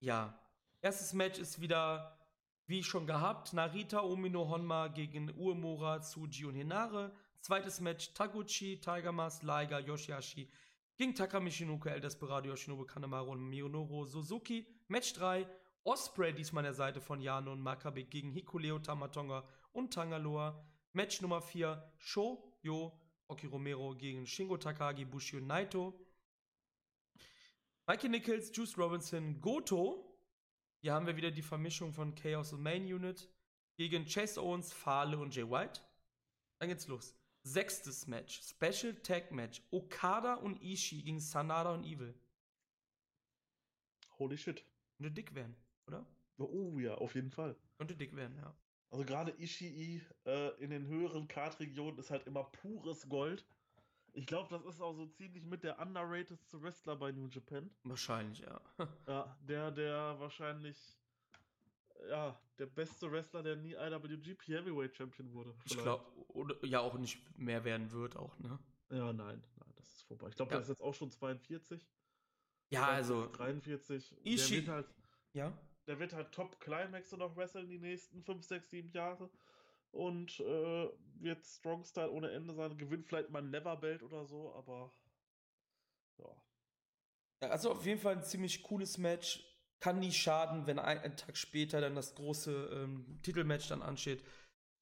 ja, 0.00 0.38
erstes 0.82 1.12
Match 1.14 1.38
ist 1.38 1.60
wieder, 1.60 2.18
wie 2.66 2.84
schon 2.84 3.06
gehabt, 3.06 3.52
Narita 3.52 4.02
Omino 4.02 4.48
Honma 4.48 4.88
gegen 4.88 5.30
Uemura, 5.36 6.00
Tsuji 6.00 6.44
und 6.44 6.54
Hinare. 6.54 7.16
Zweites 7.40 7.80
Match 7.80 8.12
Taguchi, 8.12 8.80
Tiger 8.80 9.12
Mask, 9.12 9.42
Liger, 9.42 9.80
Yoshihashi 9.80 10.48
gegen 10.96 11.14
Takami 11.14 11.50
Shinoku, 11.50 11.88
El 11.88 12.00
Desperado, 12.00 12.48
Yoshinobu 12.48 12.86
Kanemaru 12.86 13.32
und 13.32 13.48
Miyonoro 13.48 14.04
Suzuki. 14.04 14.66
Match 14.88 15.12
3, 15.14 15.46
Osprey 15.84 16.32
diesmal 16.32 16.62
an 16.62 16.66
der 16.66 16.74
Seite 16.74 17.00
von 17.00 17.20
Yano 17.20 17.52
und 17.52 17.60
Makabe 17.60 18.04
gegen 18.04 18.30
Hikuleo 18.30 18.78
Tamatonga 18.78 19.46
und 19.72 19.92
Tangaloa. 19.92 20.64
Match 20.92 21.20
Nummer 21.20 21.42
4, 21.42 21.92
Sho, 21.98 22.58
Yo, 22.62 22.98
Rocky 23.28 23.46
Romero 23.46 23.94
gegen 23.94 24.26
Shingo 24.26 24.56
Takagi, 24.56 25.04
Bushi 25.04 25.36
und 25.36 25.46
Naito. 25.46 26.00
Mikey 27.86 28.08
Nichols, 28.08 28.50
Juice 28.54 28.78
Robinson, 28.78 29.40
Goto. 29.40 30.18
Hier 30.80 30.94
haben 30.94 31.06
wir 31.06 31.16
wieder 31.16 31.30
die 31.30 31.42
Vermischung 31.42 31.92
von 31.92 32.14
Chaos 32.14 32.52
und 32.52 32.62
Main 32.62 32.84
Unit 32.84 33.28
gegen 33.76 34.06
Chase 34.06 34.40
Owens, 34.40 34.72
Fale 34.72 35.18
und 35.18 35.34
Jay 35.34 35.48
White. 35.48 35.82
Dann 36.58 36.70
geht's 36.70 36.88
los. 36.88 37.14
Sechstes 37.46 38.08
Match, 38.08 38.42
Special 38.42 38.92
Tag 39.04 39.30
Match. 39.30 39.62
Okada 39.70 40.34
und 40.34 40.60
Ishii 40.60 41.02
gegen 41.02 41.20
Sanada 41.20 41.74
und 41.74 41.84
Evil. 41.84 42.12
Holy 44.18 44.36
shit. 44.36 44.64
Könnte 44.96 45.12
dick 45.12 45.32
werden, 45.32 45.54
oder? 45.86 46.04
Oh 46.38 46.76
ja, 46.80 46.96
auf 46.96 47.14
jeden 47.14 47.30
Fall. 47.30 47.54
Könnte 47.78 47.94
dick 47.94 48.16
werden, 48.16 48.36
ja. 48.36 48.52
Also 48.90 49.04
gerade 49.04 49.30
Ishii 49.38 50.02
äh, 50.24 50.48
in 50.60 50.70
den 50.70 50.88
höheren 50.88 51.28
Kartregionen 51.28 51.98
ist 52.00 52.10
halt 52.10 52.26
immer 52.26 52.42
pures 52.42 53.08
Gold. 53.08 53.46
Ich 54.12 54.26
glaube, 54.26 54.48
das 54.50 54.64
ist 54.64 54.80
auch 54.80 54.94
so 54.94 55.06
ziemlich 55.06 55.44
mit 55.44 55.62
der 55.62 55.78
underratedste 55.78 56.60
Wrestler 56.60 56.96
bei 56.96 57.12
New 57.12 57.28
Japan. 57.28 57.70
Wahrscheinlich, 57.84 58.40
ja. 58.40 58.60
ja, 59.06 59.38
der, 59.42 59.70
der 59.70 60.18
wahrscheinlich, 60.18 60.98
ja, 62.08 62.36
der 62.58 62.66
beste 62.66 63.10
Wrestler, 63.10 63.42
der 63.42 63.56
nie 63.56 63.74
IWGP 63.74 64.48
Heavyweight 64.48 64.96
Champion 64.96 65.32
wurde. 65.32 65.52
Vielleicht. 65.54 65.76
Ich 65.76 65.82
glaube, 65.82 66.66
ja 66.66 66.80
auch 66.80 66.98
nicht 66.98 67.18
mehr 67.38 67.64
werden 67.64 67.90
wird, 67.92 68.16
auch, 68.16 68.38
ne? 68.38 68.58
Ja, 68.90 69.12
nein, 69.12 69.42
nein, 69.56 69.72
das 69.76 69.88
ist 69.88 70.02
vorbei. 70.02 70.28
Ich 70.28 70.36
glaube, 70.36 70.50
ja. 70.50 70.56
der 70.56 70.62
ist 70.62 70.68
jetzt 70.68 70.82
auch 70.82 70.94
schon 70.94 71.10
42. 71.10 71.86
Ja, 72.70 72.86
also. 72.86 73.28
43. 73.28 74.16
Ishii. 74.24 74.64
Der 74.64 74.66
wird 74.66 74.68
halt, 74.68 74.86
ja. 75.32 75.58
Der 75.86 75.98
wird 75.98 76.12
halt 76.12 76.32
Top 76.32 76.60
Climax 76.60 77.12
noch 77.12 77.36
wresteln 77.36 77.68
die 77.68 77.78
nächsten 77.78 78.22
5, 78.22 78.44
6, 78.44 78.70
7 78.70 78.88
Jahre. 78.90 79.30
Und 79.92 80.40
äh, 80.40 80.88
wird 81.20 81.44
Strong 81.44 81.84
Style 81.84 82.10
ohne 82.10 82.30
Ende 82.30 82.54
sein. 82.54 82.76
Gewinnt 82.76 83.06
vielleicht 83.06 83.30
mal 83.30 83.42
ein 83.42 83.50
Never 83.50 83.76
Belt 83.76 84.02
oder 84.02 84.26
so, 84.26 84.52
aber. 84.54 84.92
Ja. 86.18 87.48
Also 87.48 87.72
auf 87.72 87.86
jeden 87.86 88.00
Fall 88.00 88.16
ein 88.16 88.24
ziemlich 88.24 88.62
cooles 88.62 88.98
Match. 88.98 89.44
Kann 89.80 89.98
nie 89.98 90.12
schaden, 90.12 90.66
wenn 90.66 90.78
ein, 90.78 90.98
ein 90.98 91.16
Tag 91.16 91.36
später 91.36 91.80
dann 91.80 91.94
das 91.94 92.14
große 92.14 92.70
ähm, 92.72 93.20
Titelmatch 93.22 93.68
dann 93.68 93.82
ansteht. 93.82 94.24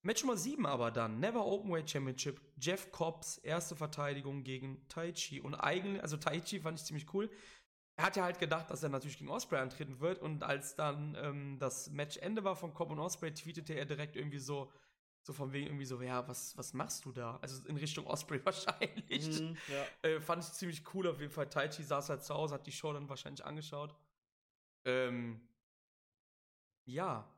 Match 0.03 0.23
Nummer 0.23 0.37
7 0.37 0.65
aber 0.65 0.91
dann, 0.91 1.19
Never 1.19 1.45
Openweight 1.45 1.89
Championship, 1.89 2.39
Jeff 2.61 2.91
Cobbs 2.91 3.39
erste 3.39 3.75
Verteidigung 3.75 4.43
gegen 4.43 4.87
Taichi. 4.87 5.41
Und 5.41 5.55
eigentlich, 5.55 6.01
also 6.01 6.15
Taichi 6.17 6.59
fand 6.59 6.79
ich 6.79 6.85
ziemlich 6.85 7.11
cool 7.13 7.29
er 7.97 8.05
hat 8.05 8.15
ja 8.15 8.23
halt 8.23 8.39
gedacht, 8.39 8.69
dass 8.69 8.83
er 8.83 8.89
natürlich 8.89 9.17
gegen 9.17 9.29
Osprey 9.29 9.59
antreten 9.59 9.99
wird. 9.99 10.21
Und 10.21 10.43
als 10.43 10.75
dann 10.75 11.17
ähm, 11.19 11.57
das 11.59 11.89
Match 11.91 12.17
Ende 12.17 12.43
war 12.43 12.55
von 12.55 12.73
Cobb 12.73 12.91
und 12.91 12.99
Osprey, 12.99 13.33
tweetete 13.33 13.73
er 13.73 13.85
direkt 13.85 14.15
irgendwie 14.15 14.39
so, 14.39 14.71
so 15.21 15.31
von 15.31 15.53
wegen 15.53 15.67
irgendwie 15.67 15.85
so, 15.85 16.01
ja, 16.01 16.27
was, 16.27 16.57
was 16.57 16.73
machst 16.73 17.05
du 17.05 17.13
da? 17.13 17.39
Also 17.41 17.65
in 17.67 17.77
Richtung 17.77 18.05
Osprey 18.05 18.41
wahrscheinlich. 18.45 19.39
Mhm, 19.39 19.57
ja. 19.69 20.09
äh, 20.09 20.19
fand 20.19 20.43
ich 20.43 20.51
ziemlich 20.51 20.83
cool 20.93 21.07
auf 21.07 21.21
jeden 21.21 21.31
Fall. 21.31 21.49
Taichi 21.49 21.83
saß 21.83 22.09
halt 22.09 22.23
zu 22.23 22.33
Hause, 22.33 22.55
hat 22.55 22.67
die 22.67 22.73
Show 22.73 22.91
dann 22.91 23.07
wahrscheinlich 23.07 23.45
angeschaut. 23.45 23.95
Ähm, 24.85 25.41
ja. 26.85 27.29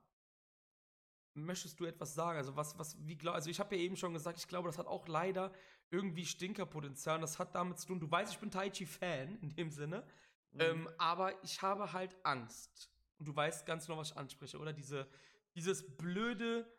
Möchtest 1.34 1.80
du 1.80 1.86
etwas 1.86 2.14
sagen? 2.16 2.38
Also 2.38 2.56
was, 2.56 2.78
was, 2.78 2.98
wie 3.08 3.16
glaub, 3.16 3.36
also 3.36 3.50
ich 3.50 3.60
habe 3.60 3.76
ja 3.76 3.82
eben 3.82 3.96
schon 3.96 4.14
gesagt, 4.14 4.40
ich 4.40 4.48
glaube, 4.48 4.68
das 4.68 4.78
hat 4.78 4.88
auch 4.88 5.08
leider 5.08 5.52
irgendwie 5.90 6.26
Stinkerpotenzial. 6.26 7.16
Und 7.16 7.22
das 7.22 7.40
hat 7.40 7.56
damit 7.56 7.80
zu 7.80 7.88
tun, 7.88 8.00
du 8.00 8.10
weißt, 8.10 8.34
ich 8.34 8.40
bin 8.40 8.52
Taichi-Fan 8.52 9.38
in 9.40 9.56
dem 9.56 9.72
Sinne. 9.72 10.04
Mhm. 10.52 10.62
Ähm, 10.62 10.90
aber 10.98 11.44
ich 11.44 11.62
habe 11.62 11.94
halt 11.94 12.16
Angst. 12.24 12.92
Und 13.20 13.28
du 13.28 13.36
weißt 13.36 13.66
ganz 13.66 13.86
genau, 13.86 13.98
was 13.98 14.12
ich 14.12 14.18
anspreche, 14.18 14.60
oder? 14.60 14.74
Diese, 14.74 15.08
dieses 15.56 15.96
blöde, 15.98 16.72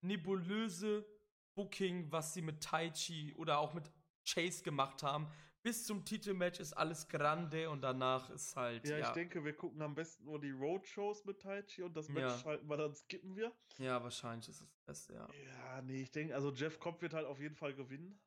nebulöse 0.00 1.06
Booking, 1.54 2.10
was 2.10 2.34
sie 2.34 2.42
mit 2.42 2.62
Taichi 2.62 3.34
oder 3.36 3.58
auch 3.58 3.74
mit 3.74 3.90
Chase 4.24 4.62
gemacht 4.62 5.02
haben. 5.02 5.28
Bis 5.64 5.86
zum 5.86 6.04
Titelmatch 6.04 6.60
ist 6.60 6.74
alles 6.74 7.08
grande 7.08 7.70
und 7.70 7.80
danach 7.80 8.28
ist 8.28 8.54
halt. 8.54 8.86
Ja, 8.86 8.98
ja. 8.98 9.06
ich 9.06 9.12
denke, 9.14 9.42
wir 9.42 9.54
gucken 9.54 9.80
am 9.80 9.94
besten 9.94 10.26
nur 10.26 10.38
die 10.38 10.50
Roadshows 10.50 11.24
mit 11.24 11.40
Taichi 11.40 11.82
und 11.82 11.96
das 11.96 12.10
Match 12.10 12.34
ja. 12.34 12.38
schalten 12.38 12.68
wir, 12.68 12.76
dann 12.76 12.94
skippen 12.94 13.34
wir. 13.34 13.50
Ja, 13.78 14.02
wahrscheinlich 14.02 14.46
ist 14.50 14.60
es 14.60 14.68
das 14.68 14.82
Beste, 14.82 15.14
ja. 15.14 15.26
Ja, 15.42 15.80
nee, 15.80 16.02
ich 16.02 16.10
denke, 16.12 16.34
also 16.34 16.52
Jeff 16.52 16.78
Cobb 16.78 17.00
wird 17.00 17.14
halt 17.14 17.24
auf 17.24 17.40
jeden 17.40 17.56
Fall 17.56 17.72
gewinnen. 17.74 18.20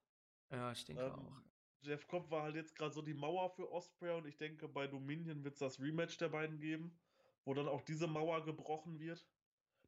Ja, 0.50 0.72
ich 0.72 0.84
denke 0.86 1.04
ähm, 1.04 1.12
auch. 1.12 1.42
Jeff 1.82 2.08
Cobb 2.08 2.32
war 2.32 2.42
halt 2.42 2.56
jetzt 2.56 2.76
gerade 2.76 2.92
so 2.92 3.04
die 3.04 3.14
Mauer 3.14 3.52
für 3.52 3.72
Osprey 3.72 4.18
und 4.18 4.26
ich 4.26 4.38
denke, 4.38 4.68
bei 4.68 4.88
Dominion 4.88 5.44
wird 5.44 5.54
es 5.54 5.60
das 5.60 5.80
Rematch 5.80 6.18
der 6.18 6.30
beiden 6.30 6.60
geben, 6.60 6.98
wo 7.46 7.54
dann 7.54 7.68
auch 7.68 7.84
diese 7.84 8.08
Mauer 8.08 8.44
gebrochen 8.46 9.00
wird. 9.00 9.28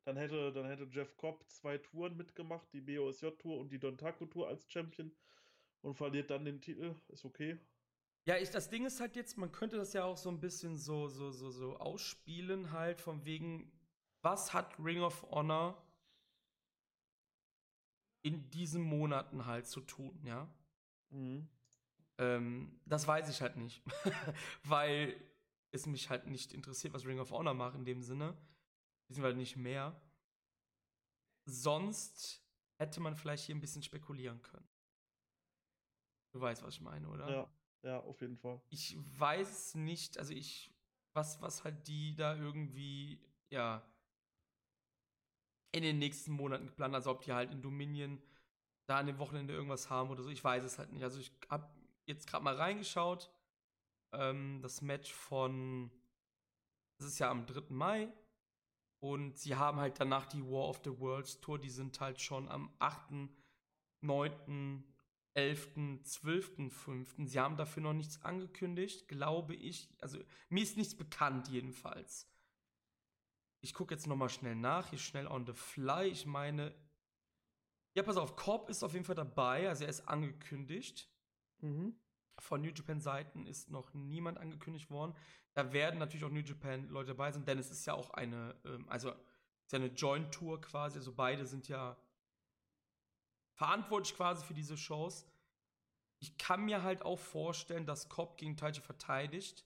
Dann 0.04 0.18
hätte, 0.18 0.54
dann 0.54 0.68
hätte 0.68 0.88
Jeff 0.92 1.18
Cobb 1.18 1.50
zwei 1.50 1.80
Touren 1.80 2.16
mitgemacht, 2.16 2.72
die 2.74 2.82
BOSJ-Tour 2.82 3.58
und 3.58 3.72
die 3.72 3.80
Dontaku-Tour 3.80 4.48
als 4.48 4.72
Champion 4.72 5.12
und 5.82 5.96
verliert 5.96 6.30
dann 6.30 6.46
den 6.46 6.62
Titel. 6.62 6.96
Ist 7.10 7.26
okay. 7.26 7.60
Ja, 8.26 8.38
ich, 8.38 8.50
das 8.50 8.70
Ding 8.70 8.86
ist 8.86 9.00
halt 9.00 9.16
jetzt, 9.16 9.38
man 9.38 9.52
könnte 9.52 9.78
das 9.78 9.94
ja 9.94 10.04
auch 10.04 10.18
so 10.18 10.30
ein 10.30 10.40
bisschen 10.40 10.78
so, 10.78 11.08
so, 11.08 11.32
so, 11.32 11.50
so 11.50 11.78
ausspielen, 11.78 12.72
halt, 12.72 13.02
von 13.02 13.26
wegen, 13.26 13.72
was 14.22 14.54
hat 14.54 14.78
Ring 14.80 15.02
of 15.02 15.24
Honor 15.32 15.82
in 18.22 18.50
diesen 18.50 18.84
Monaten 18.84 19.46
halt 19.46 19.68
zu 19.68 19.82
tun, 19.82 20.20
ja? 20.24 20.48
Mhm. 21.10 21.48
Ähm, 22.18 22.80
das 22.86 23.08
weiß 23.08 23.30
ich 23.30 23.42
halt 23.42 23.56
nicht, 23.56 23.82
weil 24.64 25.16
es 25.72 25.86
mich 25.86 26.10
halt 26.10 26.28
nicht 26.28 26.54
interessiert, 26.54 26.94
was 26.94 27.06
Ring 27.06 27.20
of 27.20 27.32
Honor 27.32 27.54
macht 27.54 27.76
in 27.76 27.86
dem 27.86 28.02
Sinne. 28.02 28.38
Wissen 29.08 29.24
wir 29.24 29.34
nicht 29.34 29.56
mehr. 29.56 30.00
Sonst 31.46 32.44
hätte 32.78 33.00
man 33.00 33.16
vielleicht 33.16 33.46
hier 33.46 33.56
ein 33.56 33.62
bisschen 33.62 33.84
spekulieren 33.84 34.42
können. 34.42 34.68
Du 36.32 36.42
weißt, 36.42 36.64
was 36.64 36.76
ich 36.76 36.82
meine, 36.82 37.08
oder? 37.10 37.30
Ja, 37.30 37.52
ja, 37.84 38.00
auf 38.00 38.22
jeden 38.22 38.38
Fall. 38.38 38.62
Ich 38.70 38.98
weiß 39.20 39.76
nicht, 39.76 40.18
also 40.18 40.34
ich, 40.34 40.72
was, 41.14 41.42
was 41.42 41.64
halt 41.64 41.88
die 41.88 42.16
da 42.16 42.36
irgendwie, 42.36 43.22
ja, 43.50 43.84
in 45.72 45.84
den 45.84 46.00
nächsten 46.00 46.32
Monaten 46.32 46.68
geplant, 46.68 46.96
also 46.96 47.12
ob 47.12 47.22
die 47.22 47.34
halt 47.34 47.52
in 47.52 47.62
Dominion 47.62 48.22
da 48.88 48.98
an 48.98 49.06
dem 49.06 49.20
Wochenende 49.20 49.54
irgendwas 49.54 49.90
haben 49.90 50.10
oder 50.10 50.24
so, 50.24 50.30
ich 50.30 50.44
weiß 50.44 50.64
es 50.64 50.80
halt 50.80 50.92
nicht. 50.92 51.04
Also 51.04 51.20
ich 51.20 51.32
hab 51.48 51.76
jetzt 52.08 52.28
gerade 52.28 52.44
mal 52.44 52.56
reingeschaut. 52.56 53.32
Ähm, 54.12 54.60
das 54.62 54.82
Match 54.82 55.14
von. 55.14 55.92
Das 56.98 57.08
ist 57.08 57.20
ja 57.20 57.30
am 57.30 57.46
3. 57.46 57.66
Mai. 57.70 58.12
Und 59.02 59.38
sie 59.38 59.56
haben 59.56 59.80
halt 59.80 60.00
danach 60.00 60.26
die 60.26 60.44
War 60.44 60.68
of 60.68 60.82
the 60.84 61.00
Worlds 61.00 61.40
Tour. 61.40 61.60
Die 61.60 61.70
sind 61.70 62.00
halt 62.02 62.20
schon 62.20 62.50
am 62.50 62.74
8., 62.80 63.30
9., 64.02 64.84
11., 65.34 66.04
12., 66.04 66.72
5. 66.72 67.16
Sie 67.26 67.40
haben 67.40 67.58
dafür 67.58 67.84
noch 67.84 67.94
nichts 67.94 68.22
angekündigt, 68.24 69.08
glaube 69.08 69.56
ich. 69.56 69.90
Also 70.02 70.20
mir 70.50 70.64
ist 70.64 70.78
nichts 70.78 70.96
bekannt 70.96 71.48
jedenfalls. 71.48 72.28
Ich 73.62 73.74
gucke 73.74 73.94
jetzt 73.94 74.08
nochmal 74.08 74.30
schnell 74.30 74.56
nach, 74.56 74.90
hier 74.90 75.00
schnell 75.00 75.28
on 75.28 75.46
the 75.46 75.54
fly. 75.54 76.08
Ich 76.08 76.26
meine, 76.26 76.74
ja, 77.96 78.04
pass 78.04 78.18
auf, 78.18 78.36
Korb 78.36 78.70
ist 78.70 78.84
auf 78.84 78.94
jeden 78.94 79.06
Fall 79.06 79.16
dabei, 79.16 79.68
also 79.68 79.84
er 79.84 79.90
ist 79.90 80.08
angekündigt. 80.08 81.10
Mhm. 81.60 82.00
Von 82.40 82.62
New 82.62 82.72
Japan 82.72 83.02
Seiten 83.02 83.46
ist 83.46 83.70
noch 83.70 83.94
niemand 83.94 84.38
angekündigt 84.38 84.90
worden. 84.90 85.14
Da 85.54 85.74
werden 85.74 86.00
natürlich 86.00 86.24
auch 86.24 86.30
New 86.30 86.40
Japan 86.40 86.88
Leute 86.88 87.10
dabei 87.10 87.32
sein, 87.32 87.44
denn 87.44 87.60
es 87.60 87.70
ist 87.70 87.86
ja 87.86 87.94
auch 87.94 88.12
eine, 88.12 88.56
ähm, 88.64 88.88
also 88.88 89.10
ist 89.10 89.74
ja 89.74 89.80
eine 89.80 89.88
Joint 89.88 90.34
Tour 90.34 90.62
quasi. 90.62 90.98
Also 90.98 91.14
beide 91.14 91.46
sind 91.46 91.68
ja 91.68 91.98
verantwortlich 93.60 94.16
quasi 94.16 94.44
für 94.44 94.56
diese 94.56 94.76
Shows. 94.76 95.28
Ich 96.20 96.38
kann 96.38 96.66
mir 96.66 96.82
halt 96.82 97.04
auch 97.04 97.20
vorstellen, 97.20 97.86
dass 97.86 98.10
Cobb 98.10 98.38
gegen 98.38 98.58
Taichi 98.58 98.82
verteidigt 98.82 99.64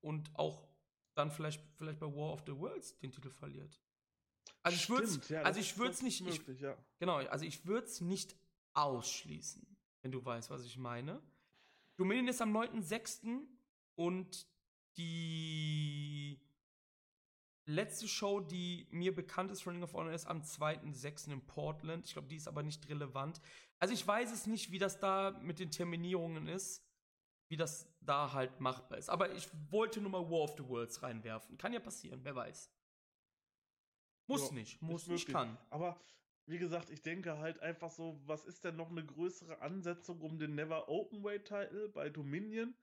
und 0.00 0.30
auch 0.34 0.68
dann 1.14 1.30
vielleicht, 1.30 1.62
vielleicht 1.76 1.98
bei 1.98 2.06
War 2.06 2.32
of 2.32 2.42
the 2.46 2.56
Worlds 2.56 2.98
den 2.98 3.10
Titel 3.10 3.30
verliert. 3.30 3.80
Also 4.62 4.76
ich 4.76 4.88
würde 4.90 5.04
es 5.04 5.28
ja, 5.28 5.42
also 5.42 5.58
ich 5.58 5.78
würde 5.78 5.92
es 5.92 6.02
nicht 6.02 6.20
möglich, 6.20 6.58
ich, 6.58 6.60
ja. 6.60 6.76
genau, 6.98 7.16
also 7.16 7.44
ich 7.44 7.66
würde 7.66 7.86
es 7.86 8.00
nicht 8.00 8.36
ausschließen 8.74 9.72
wenn 10.02 10.12
du 10.12 10.24
weißt, 10.24 10.50
was 10.50 10.64
ich 10.64 10.76
meine. 10.76 11.22
Dominion 11.96 12.28
ist 12.28 12.42
am 12.42 12.54
9.6. 12.54 13.40
und 13.94 14.46
die 14.96 16.38
letzte 17.66 18.08
Show, 18.08 18.40
die 18.40 18.86
mir 18.90 19.14
bekannt 19.14 19.50
ist 19.50 19.62
von 19.62 19.74
Ring 19.74 19.82
of 19.82 19.94
Honor, 19.94 20.12
ist 20.12 20.26
am 20.26 20.42
2.6. 20.42 21.32
in 21.32 21.46
Portland. 21.46 22.06
Ich 22.06 22.12
glaube, 22.12 22.28
die 22.28 22.36
ist 22.36 22.48
aber 22.48 22.62
nicht 22.62 22.88
relevant. 22.88 23.40
Also 23.78 23.94
ich 23.94 24.06
weiß 24.06 24.32
es 24.32 24.46
nicht, 24.46 24.70
wie 24.70 24.78
das 24.78 24.98
da 25.00 25.38
mit 25.42 25.58
den 25.58 25.70
Terminierungen 25.70 26.48
ist, 26.48 26.84
wie 27.48 27.56
das 27.56 27.88
da 28.00 28.32
halt 28.32 28.60
machbar 28.60 28.98
ist. 28.98 29.10
Aber 29.10 29.34
ich 29.34 29.48
wollte 29.70 30.00
nur 30.00 30.10
mal 30.10 30.30
War 30.30 30.42
of 30.42 30.54
the 30.56 30.66
Worlds 30.66 31.02
reinwerfen. 31.02 31.58
Kann 31.58 31.72
ja 31.72 31.80
passieren, 31.80 32.20
wer 32.22 32.34
weiß. 32.34 32.70
Muss 34.26 34.48
ja, 34.48 34.54
nicht, 34.54 34.80
muss 34.80 35.06
nicht, 35.08 35.28
kann. 35.28 35.58
Aber 35.68 36.00
wie 36.46 36.58
gesagt, 36.58 36.90
ich 36.90 37.02
denke 37.02 37.38
halt 37.38 37.60
einfach 37.60 37.90
so, 37.90 38.20
was 38.26 38.44
ist 38.44 38.64
denn 38.64 38.76
noch 38.76 38.90
eine 38.90 39.04
größere 39.04 39.60
Ansetzung 39.60 40.20
um 40.20 40.38
den 40.38 40.54
Never 40.54 40.88
Openweight 40.88 41.44
Title 41.44 41.88
bei 41.88 42.08
Dominion, 42.08 42.74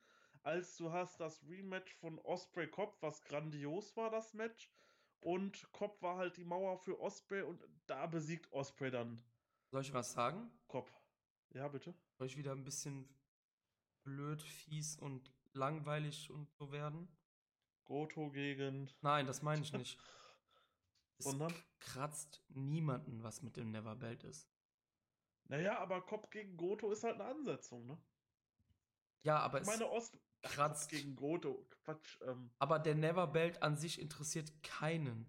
als 0.44 0.76
du 0.78 0.92
hast 0.92 1.20
das 1.20 1.44
Rematch 1.48 1.94
von 1.96 2.20
Osprey 2.20 2.68
Cobb, 2.68 2.98
was 3.02 3.24
grandios 3.24 3.96
war, 3.96 4.10
das 4.10 4.34
Match. 4.34 4.72
Und 5.22 5.72
Cobb 5.74 6.02
war 6.02 6.18
halt 6.18 6.38
die 6.38 6.46
Mauer 6.46 6.78
für 6.78 7.00
Osprey 7.00 7.42
und 7.42 7.62
da 7.88 8.08
besiegt 8.08 8.52
Osprey 8.52 8.90
dann. 8.90 9.24
Soll 9.72 9.82
ich 9.82 9.94
was 9.94 10.14
sagen? 10.14 10.50
Cobb. 10.68 10.90
Ja, 11.52 11.68
bitte. 11.68 11.94
Soll 12.18 12.28
ich 12.28 12.38
wieder 12.38 12.54
ein 12.54 12.64
bisschen 12.64 13.10
blöd, 14.04 14.42
fies 14.42 14.98
und 14.98 15.34
langweilig 15.54 16.30
und 16.32 16.50
so 16.54 16.72
werden? 16.72 17.08
Goto 17.86 18.30
gegen. 18.32 18.90
Nein, 19.02 19.26
das 19.26 19.42
meine 19.42 19.62
ich 19.62 19.74
nicht. 19.74 20.00
Es 21.20 21.26
Sondern? 21.26 21.54
kratzt 21.80 22.42
niemanden, 22.48 23.24
was 23.24 23.42
mit 23.42 23.58
dem 23.58 23.72
Neverbelt 23.72 24.24
ist. 24.24 24.50
Naja, 25.50 25.78
aber 25.80 26.02
Kopf 26.02 26.30
gegen 26.30 26.56
Goto 26.56 26.90
ist 26.92 27.04
halt 27.04 27.16
eine 27.16 27.26
Ansetzung, 27.26 27.86
ne? 27.86 28.02
Ja, 29.24 29.40
aber 29.40 29.58
Ich 29.60 29.62
es 29.64 29.68
meine, 29.68 29.90
Ost. 29.90 30.18
Kratzt. 30.42 30.90
Gegen 30.90 31.16
Goto. 31.16 31.68
Quatsch. 31.84 32.18
Ähm. 32.26 32.52
Aber 32.60 32.80
der 32.80 32.96
Neverbelt 32.96 33.62
an 33.62 33.76
sich 33.76 34.00
interessiert 34.00 34.64
keinen. 34.64 35.28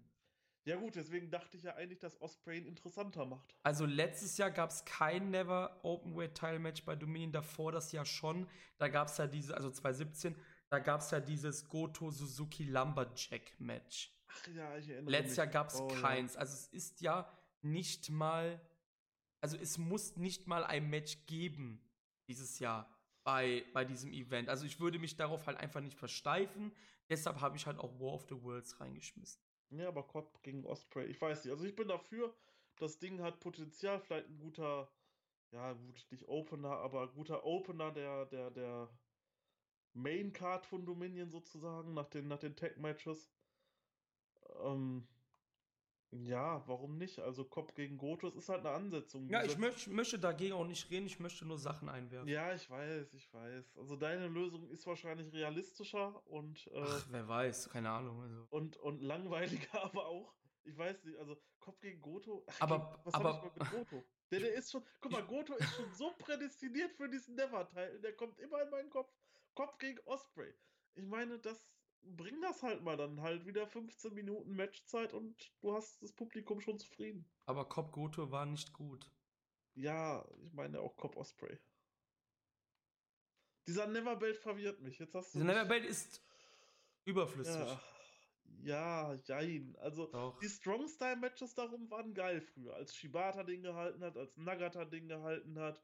Ja, 0.63 0.75
gut, 0.75 0.95
deswegen 0.95 1.31
dachte 1.31 1.57
ich 1.57 1.63
ja 1.63 1.75
eigentlich, 1.75 1.99
dass 1.99 2.21
Osprey 2.21 2.59
ihn 2.59 2.65
interessanter 2.67 3.25
macht. 3.25 3.55
Also 3.63 3.85
letztes 3.85 4.37
Jahr 4.37 4.51
gab 4.51 4.69
es 4.69 4.85
kein 4.85 5.31
Never 5.31 5.79
Openweight 5.83 6.35
Title 6.35 6.59
Match 6.59 6.85
bei 6.85 6.95
Dominion, 6.95 7.31
davor 7.31 7.71
das 7.71 7.91
Jahr 7.91 8.05
schon. 8.05 8.47
Da 8.77 8.87
gab 8.87 9.07
es 9.07 9.17
ja 9.17 9.25
diese, 9.25 9.55
also 9.55 9.71
2017, 9.71 10.35
da 10.69 10.77
gab 10.79 11.01
es 11.01 11.09
ja 11.09 11.19
dieses 11.19 11.67
Goto 11.67 12.11
Suzuki 12.11 12.63
Lumberjack 12.63 13.59
Match. 13.59 14.15
Ach 14.27 14.47
ja, 14.49 14.77
ich 14.77 14.87
erinnere 14.87 15.11
Letztes 15.11 15.31
mich. 15.31 15.37
Jahr 15.37 15.47
gab 15.47 15.67
es 15.69 15.81
Oh, 15.81 15.89
ja. 15.89 15.99
keins. 15.99 16.37
Also 16.37 16.53
es 16.53 16.67
ist 16.67 17.01
ja 17.01 17.27
nicht 17.63 18.11
mal, 18.11 18.61
also 19.41 19.57
es 19.57 19.79
muss 19.79 20.15
nicht 20.15 20.45
mal 20.47 20.63
ein 20.63 20.89
Match 20.91 21.25
geben 21.25 21.81
dieses 22.27 22.59
Jahr 22.59 22.87
bei, 23.23 23.63
bei 23.73 23.85
diesem 23.85 24.11
Event. 24.11 24.49
Also 24.49 24.65
ich 24.65 24.79
würde 24.79 24.99
mich 24.99 25.15
darauf 25.15 25.47
halt 25.47 25.57
einfach 25.57 25.81
nicht 25.81 25.97
versteifen. 25.97 26.71
Deshalb 27.09 27.41
habe 27.41 27.57
ich 27.57 27.65
halt 27.65 27.79
auch 27.79 27.99
War 27.99 28.13
of 28.13 28.25
the 28.29 28.41
Worlds 28.41 28.79
reingeschmissen. 28.79 29.41
Ja, 29.71 29.87
aber 29.87 30.03
Kopf 30.03 30.41
gegen 30.41 30.65
Osprey, 30.65 31.05
ich 31.05 31.21
weiß 31.21 31.45
nicht. 31.45 31.51
Also 31.51 31.65
ich 31.65 31.75
bin 31.75 31.87
dafür, 31.87 32.33
das 32.77 32.99
Ding 32.99 33.21
hat 33.21 33.39
Potenzial, 33.39 33.99
vielleicht 33.99 34.27
ein 34.27 34.39
guter, 34.39 34.91
ja 35.51 35.73
gut, 35.73 36.05
nicht 36.09 36.27
Opener, 36.27 36.71
aber 36.71 37.07
guter 37.07 37.45
Opener 37.45 37.91
der, 37.91 38.25
der, 38.25 38.51
der 38.51 38.89
Main 39.93 40.33
Card 40.33 40.65
von 40.65 40.85
Dominion 40.85 41.29
sozusagen, 41.29 41.93
nach 41.93 42.07
den, 42.07 42.27
nach 42.27 42.39
den 42.39 42.55
Tag-Matches. 42.55 43.31
Ähm, 44.63 45.07
ja, 46.11 46.61
warum 46.67 46.97
nicht? 46.97 47.19
Also 47.19 47.45
Kopf 47.45 47.73
gegen 47.73 47.97
Goto, 47.97 48.27
es 48.27 48.35
ist 48.35 48.49
halt 48.49 48.65
eine 48.65 48.75
Ansetzung. 48.75 49.27
Ja, 49.29 49.43
ich 49.43 49.57
möcht, 49.57 49.87
möchte 49.87 50.19
dagegen 50.19 50.53
auch 50.53 50.65
nicht 50.67 50.89
reden, 50.91 51.05
ich 51.05 51.19
möchte 51.19 51.45
nur 51.45 51.57
Sachen 51.57 51.87
einwerfen. 51.89 52.27
Ja, 52.27 52.53
ich 52.53 52.69
weiß, 52.69 53.13
ich 53.13 53.33
weiß. 53.33 53.77
Also 53.77 53.95
deine 53.95 54.27
Lösung 54.27 54.69
ist 54.69 54.85
wahrscheinlich 54.87 55.31
realistischer 55.33 56.25
und, 56.27 56.67
äh, 56.67 56.81
Ach, 56.83 57.07
wer 57.11 57.27
weiß, 57.27 57.69
keine 57.69 57.89
Ahnung. 57.89 58.21
Also. 58.21 58.45
und, 58.49 58.77
und 58.77 59.01
langweiliger, 59.01 59.83
aber 59.83 60.05
auch. 60.07 60.35
Ich 60.63 60.77
weiß 60.77 61.03
nicht, 61.05 61.17
also 61.17 61.35
Kopf 61.59 61.79
gegen 61.79 62.01
Goto. 62.01 62.45
Ach, 62.47 62.61
Aber- 62.61 62.99
was 63.03 63.13
aber- 63.13 63.31
soll 63.33 63.51
ich 63.53 63.59
mal 63.59 63.63
mit 63.65 63.71
Goto? 63.89 64.03
Der, 64.31 64.39
der 64.41 64.53
ist 64.53 64.71
schon, 64.71 64.83
guck 65.01 65.11
mal, 65.11 65.23
Goto 65.25 65.55
ist 65.55 65.73
schon 65.75 65.91
so 65.93 66.11
prädestiniert 66.19 66.93
für 66.93 67.09
diesen 67.09 67.35
Never-Teil. 67.35 67.99
Der 68.01 68.15
kommt 68.15 68.39
immer 68.39 68.61
in 68.61 68.69
meinen 68.69 68.89
Kopf. 68.89 69.11
Kopf 69.55 69.77
gegen 69.77 69.99
Osprey. 70.05 70.53
Ich 70.93 71.03
meine, 71.05 71.39
das 71.39 71.67
bring 72.03 72.41
das 72.41 72.63
halt 72.63 72.83
mal 72.83 72.97
dann 72.97 73.21
halt 73.21 73.45
wieder 73.45 73.67
15 73.67 74.13
Minuten 74.13 74.55
Matchzeit 74.55 75.13
und 75.13 75.51
du 75.61 75.73
hast 75.73 76.01
das 76.01 76.11
Publikum 76.13 76.61
schon 76.61 76.79
zufrieden. 76.79 77.25
Aber 77.45 77.65
Cop 77.67 77.91
Goto 77.91 78.31
war 78.31 78.45
nicht 78.45 78.73
gut. 78.73 79.09
Ja, 79.75 80.25
ich 80.43 80.53
meine 80.53 80.79
auch 80.79 80.95
Cop 80.97 81.15
Osprey. 81.15 81.57
Dieser 83.67 83.87
Never-Belt 83.87 84.37
verwirrt 84.37 84.81
mich. 84.81 84.99
Jetzt 84.99 85.13
hast 85.13 85.33
du. 85.33 85.39
Dieser 85.39 85.53
Neverbelt 85.53 85.85
ist 85.85 86.21
überflüssig. 87.05 87.55
Ja, 87.55 87.81
ja, 88.63 89.13
jein. 89.25 89.75
Also, 89.79 90.07
Doch. 90.07 90.39
die 90.39 90.49
Strong-Style-Matches 90.49 91.55
darum 91.55 91.89
waren 91.89 92.13
geil 92.13 92.41
früher. 92.41 92.75
Als 92.75 92.95
Shibata 92.95 93.43
den 93.43 93.63
gehalten 93.63 94.03
hat, 94.03 94.17
als 94.17 94.35
Nagata 94.37 94.85
den 94.85 95.07
gehalten 95.07 95.59
hat, 95.59 95.81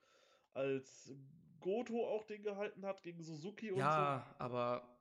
als 0.54 1.12
Goto 1.60 2.08
auch 2.08 2.26
den 2.26 2.44
gehalten 2.44 2.86
hat 2.86 3.04
gegen 3.04 3.22
Suzuki 3.24 3.72
und 3.72 3.80
Ja, 3.80 4.36
aber. 4.40 4.97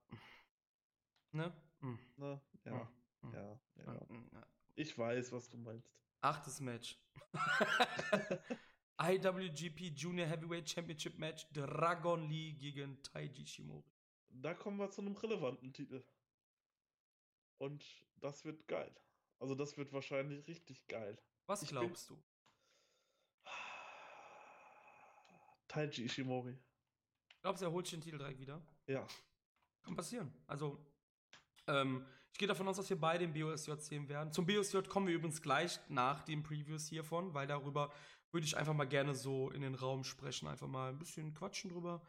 Ne? 1.37 1.53
Hm. 1.81 1.99
so. 2.17 2.25
Ne? 2.25 2.41
Ja, 2.65 2.93
hm, 3.21 3.33
ja, 3.35 3.61
ja. 3.85 4.09
hm, 4.09 4.31
ja. 4.33 4.47
Ich 4.75 4.97
weiß, 4.99 5.33
was 5.33 5.49
du 5.51 5.59
meinst. 5.59 5.91
Achtes 6.23 6.61
Match. 6.61 6.99
IWGP 8.99 9.93
Junior 9.95 10.27
Heavyweight 10.27 10.69
Championship 10.69 11.19
Match 11.19 11.47
Dragon 11.53 12.29
Lee 12.29 12.53
gegen 12.55 13.03
Taiji 13.03 13.47
Shimori. 13.47 13.85
Da 14.29 14.55
kommen 14.55 14.79
wir 14.79 14.91
zu 14.91 15.03
einem 15.03 15.15
relevanten 15.17 15.73
Titel. 15.73 16.03
Und 17.59 17.85
das 18.17 18.45
wird 18.45 18.67
geil. 18.69 18.95
Also, 19.39 19.55
das 19.55 19.77
wird 19.77 19.93
wahrscheinlich 19.93 20.47
richtig 20.47 20.87
geil. 20.89 21.19
Was 21.47 21.63
Ich 21.63 21.69
bin- 21.71 21.81
glaubst 21.81 22.09
du? 22.11 22.23
Taiji 25.69 26.05
Ishimori. 26.05 26.59
Glaubst 27.43 27.61
du, 27.63 27.67
er 27.67 27.73
holt 27.73 27.87
sich 27.87 27.97
den 27.99 28.01
Titel 28.03 28.19
direkt 28.19 28.41
wieder? 28.41 28.67
Ja. 28.87 29.07
Kann 29.83 29.95
passieren. 29.95 30.33
Also, 30.47 30.85
ähm, 31.67 32.07
ich 32.33 32.39
gehe 32.39 32.49
davon 32.49 32.69
aus, 32.69 32.77
dass 32.77 32.91
wir 32.91 33.01
beide 33.01 33.25
im 33.25 33.33
BOSJ 33.33 33.73
sehen 33.79 34.09
werden. 34.09 34.33
Zum 34.33 34.47
BOSJ 34.47 34.81
kommen 34.89 35.07
wir 35.07 35.15
übrigens 35.15 35.41
gleich 35.41 35.81
nach 35.89 36.23
den 36.23 36.43
Previews 36.43 36.89
hiervon, 36.89 37.33
weil 37.33 37.47
darüber 37.47 37.93
würde 38.31 38.47
ich 38.47 38.57
einfach 38.57 38.75
mal 38.75 38.85
gerne 38.85 39.15
so 39.15 39.51
in 39.51 39.63
den 39.63 39.75
Raum 39.75 40.05
sprechen, 40.05 40.47
einfach 40.47 40.67
mal 40.67 40.91
ein 40.91 40.99
bisschen 40.99 41.33
quatschen 41.33 41.71
drüber. 41.71 42.03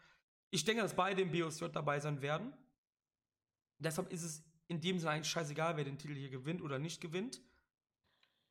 Ich 0.49 0.65
denke, 0.65 0.81
dass 0.81 0.95
beide 0.95 1.21
im 1.21 1.31
BOSJ 1.31 1.67
dabei 1.67 1.99
sein 1.99 2.21
werden. 2.21 2.53
Deshalb 3.79 4.11
ist 4.11 4.23
es 4.23 4.43
in 4.67 4.81
dem 4.81 4.99
Sinne 4.99 5.11
eigentlich 5.11 5.29
scheißegal, 5.29 5.77
wer 5.77 5.83
den 5.85 5.97
Titel 5.97 6.15
hier 6.15 6.29
gewinnt 6.29 6.61
oder 6.61 6.79
nicht 6.79 6.99
gewinnt. 6.99 7.41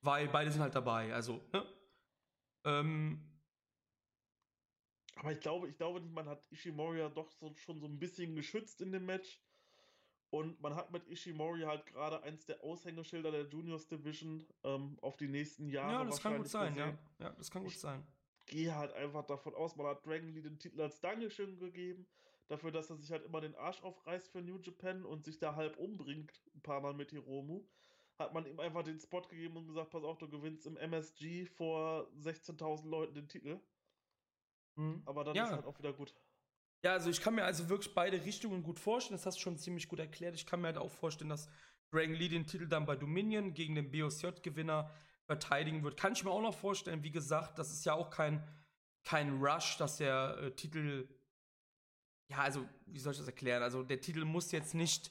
Weil 0.00 0.28
beide 0.28 0.50
sind 0.50 0.62
halt 0.62 0.74
dabei. 0.74 1.12
Also, 1.12 1.42
ne? 1.52 1.66
Ähm, 2.64 3.20
Aber 5.16 5.32
ich 5.32 5.40
glaube, 5.40 5.68
ich 5.68 5.76
glaube 5.76 6.00
nicht, 6.00 6.14
man 6.14 6.28
hat 6.28 6.46
Ishimori 6.50 6.98
ja 6.98 7.08
doch 7.08 7.30
so, 7.32 7.54
schon 7.56 7.80
so 7.80 7.86
ein 7.86 7.98
bisschen 7.98 8.34
geschützt 8.34 8.80
in 8.80 8.92
dem 8.92 9.06
Match. 9.06 9.42
Und 10.30 10.60
man 10.60 10.74
hat 10.74 10.90
mit 10.90 11.06
Ishimori 11.08 11.62
halt 11.62 11.86
gerade 11.86 12.22
eins 12.22 12.44
der 12.46 12.62
Aushängeschilder 12.62 13.30
der 13.30 13.46
Juniors 13.46 13.86
Division 13.86 14.44
ähm, 14.64 14.98
auf 15.00 15.16
die 15.16 15.28
nächsten 15.28 15.68
Jahre. 15.68 15.92
ja, 15.92 16.04
das 16.04 16.20
kann 16.20 16.36
gut 16.36 16.48
sein, 16.48 16.74
ja. 16.76 16.98
Ja, 17.18 17.30
das 17.30 17.50
kann 17.50 17.62
gut 17.62 17.72
Ich- 17.72 17.80
sein. 17.80 18.06
Gehe 18.48 18.74
halt 18.76 18.92
einfach 18.92 19.24
davon 19.26 19.54
aus, 19.56 19.74
man 19.74 19.86
hat 19.86 20.06
Dragon 20.06 20.28
Lee 20.28 20.40
den 20.42 20.58
Titel 20.58 20.80
als 20.80 21.00
Dankeschön 21.00 21.58
gegeben. 21.58 22.06
Dafür, 22.46 22.70
dass 22.70 22.88
er 22.90 22.96
sich 22.96 23.10
halt 23.10 23.24
immer 23.24 23.40
den 23.40 23.56
Arsch 23.56 23.82
aufreißt 23.82 24.30
für 24.30 24.40
New 24.40 24.58
Japan 24.60 25.04
und 25.04 25.24
sich 25.24 25.38
da 25.40 25.56
halb 25.56 25.76
umbringt, 25.78 26.32
ein 26.54 26.60
paar 26.60 26.80
Mal 26.80 26.94
mit 26.94 27.10
Hiromu. 27.10 27.64
Hat 28.20 28.32
man 28.34 28.46
ihm 28.46 28.60
einfach 28.60 28.84
den 28.84 29.00
Spot 29.00 29.22
gegeben 29.22 29.56
und 29.56 29.66
gesagt, 29.66 29.90
pass 29.90 30.04
auf, 30.04 30.18
du 30.18 30.28
gewinnst 30.28 30.64
im 30.66 30.76
MSG 30.76 31.44
vor 31.46 32.08
16.000 32.20 32.88
Leuten 32.88 33.14
den 33.14 33.28
Titel. 33.28 33.58
Mhm. 34.76 35.02
Aber 35.06 35.24
dann 35.24 35.34
Ja. 35.34 35.46
ist 35.46 35.52
halt 35.52 35.66
auch 35.66 35.78
wieder 35.80 35.92
gut. 35.92 36.14
Ja, 36.84 36.92
also 36.92 37.10
ich 37.10 37.20
kann 37.20 37.34
mir 37.34 37.44
also 37.44 37.68
wirklich 37.68 37.94
beide 37.94 38.24
Richtungen 38.24 38.62
gut 38.62 38.78
vorstellen. 38.78 39.16
Das 39.16 39.26
hast 39.26 39.38
du 39.38 39.42
schon 39.42 39.58
ziemlich 39.58 39.88
gut 39.88 39.98
erklärt. 39.98 40.34
Ich 40.34 40.46
kann 40.46 40.60
mir 40.60 40.68
halt 40.68 40.78
auch 40.78 40.90
vorstellen, 40.90 41.30
dass 41.30 41.48
Dragon 41.90 42.14
Lee 42.14 42.28
den 42.28 42.46
Titel 42.46 42.66
dann 42.66 42.86
bei 42.86 42.96
Dominion 42.96 43.54
gegen 43.54 43.74
den 43.74 43.90
BOSJ-Gewinner 43.90 44.90
verteidigen 45.26 45.82
wird. 45.82 45.96
Kann 45.96 46.12
ich 46.12 46.24
mir 46.24 46.30
auch 46.30 46.42
noch 46.42 46.56
vorstellen. 46.56 47.02
Wie 47.02 47.10
gesagt, 47.10 47.58
das 47.58 47.72
ist 47.72 47.84
ja 47.84 47.94
auch 47.94 48.10
kein, 48.10 48.46
kein 49.04 49.42
Rush, 49.42 49.76
dass 49.78 49.96
der 49.98 50.38
äh, 50.38 50.50
Titel. 50.52 51.08
Ja, 52.30 52.38
also, 52.38 52.66
wie 52.86 52.98
soll 52.98 53.12
ich 53.12 53.18
das 53.18 53.28
erklären? 53.28 53.62
Also, 53.62 53.82
der 53.82 54.00
Titel 54.00 54.24
muss 54.24 54.52
jetzt 54.52 54.74
nicht. 54.74 55.10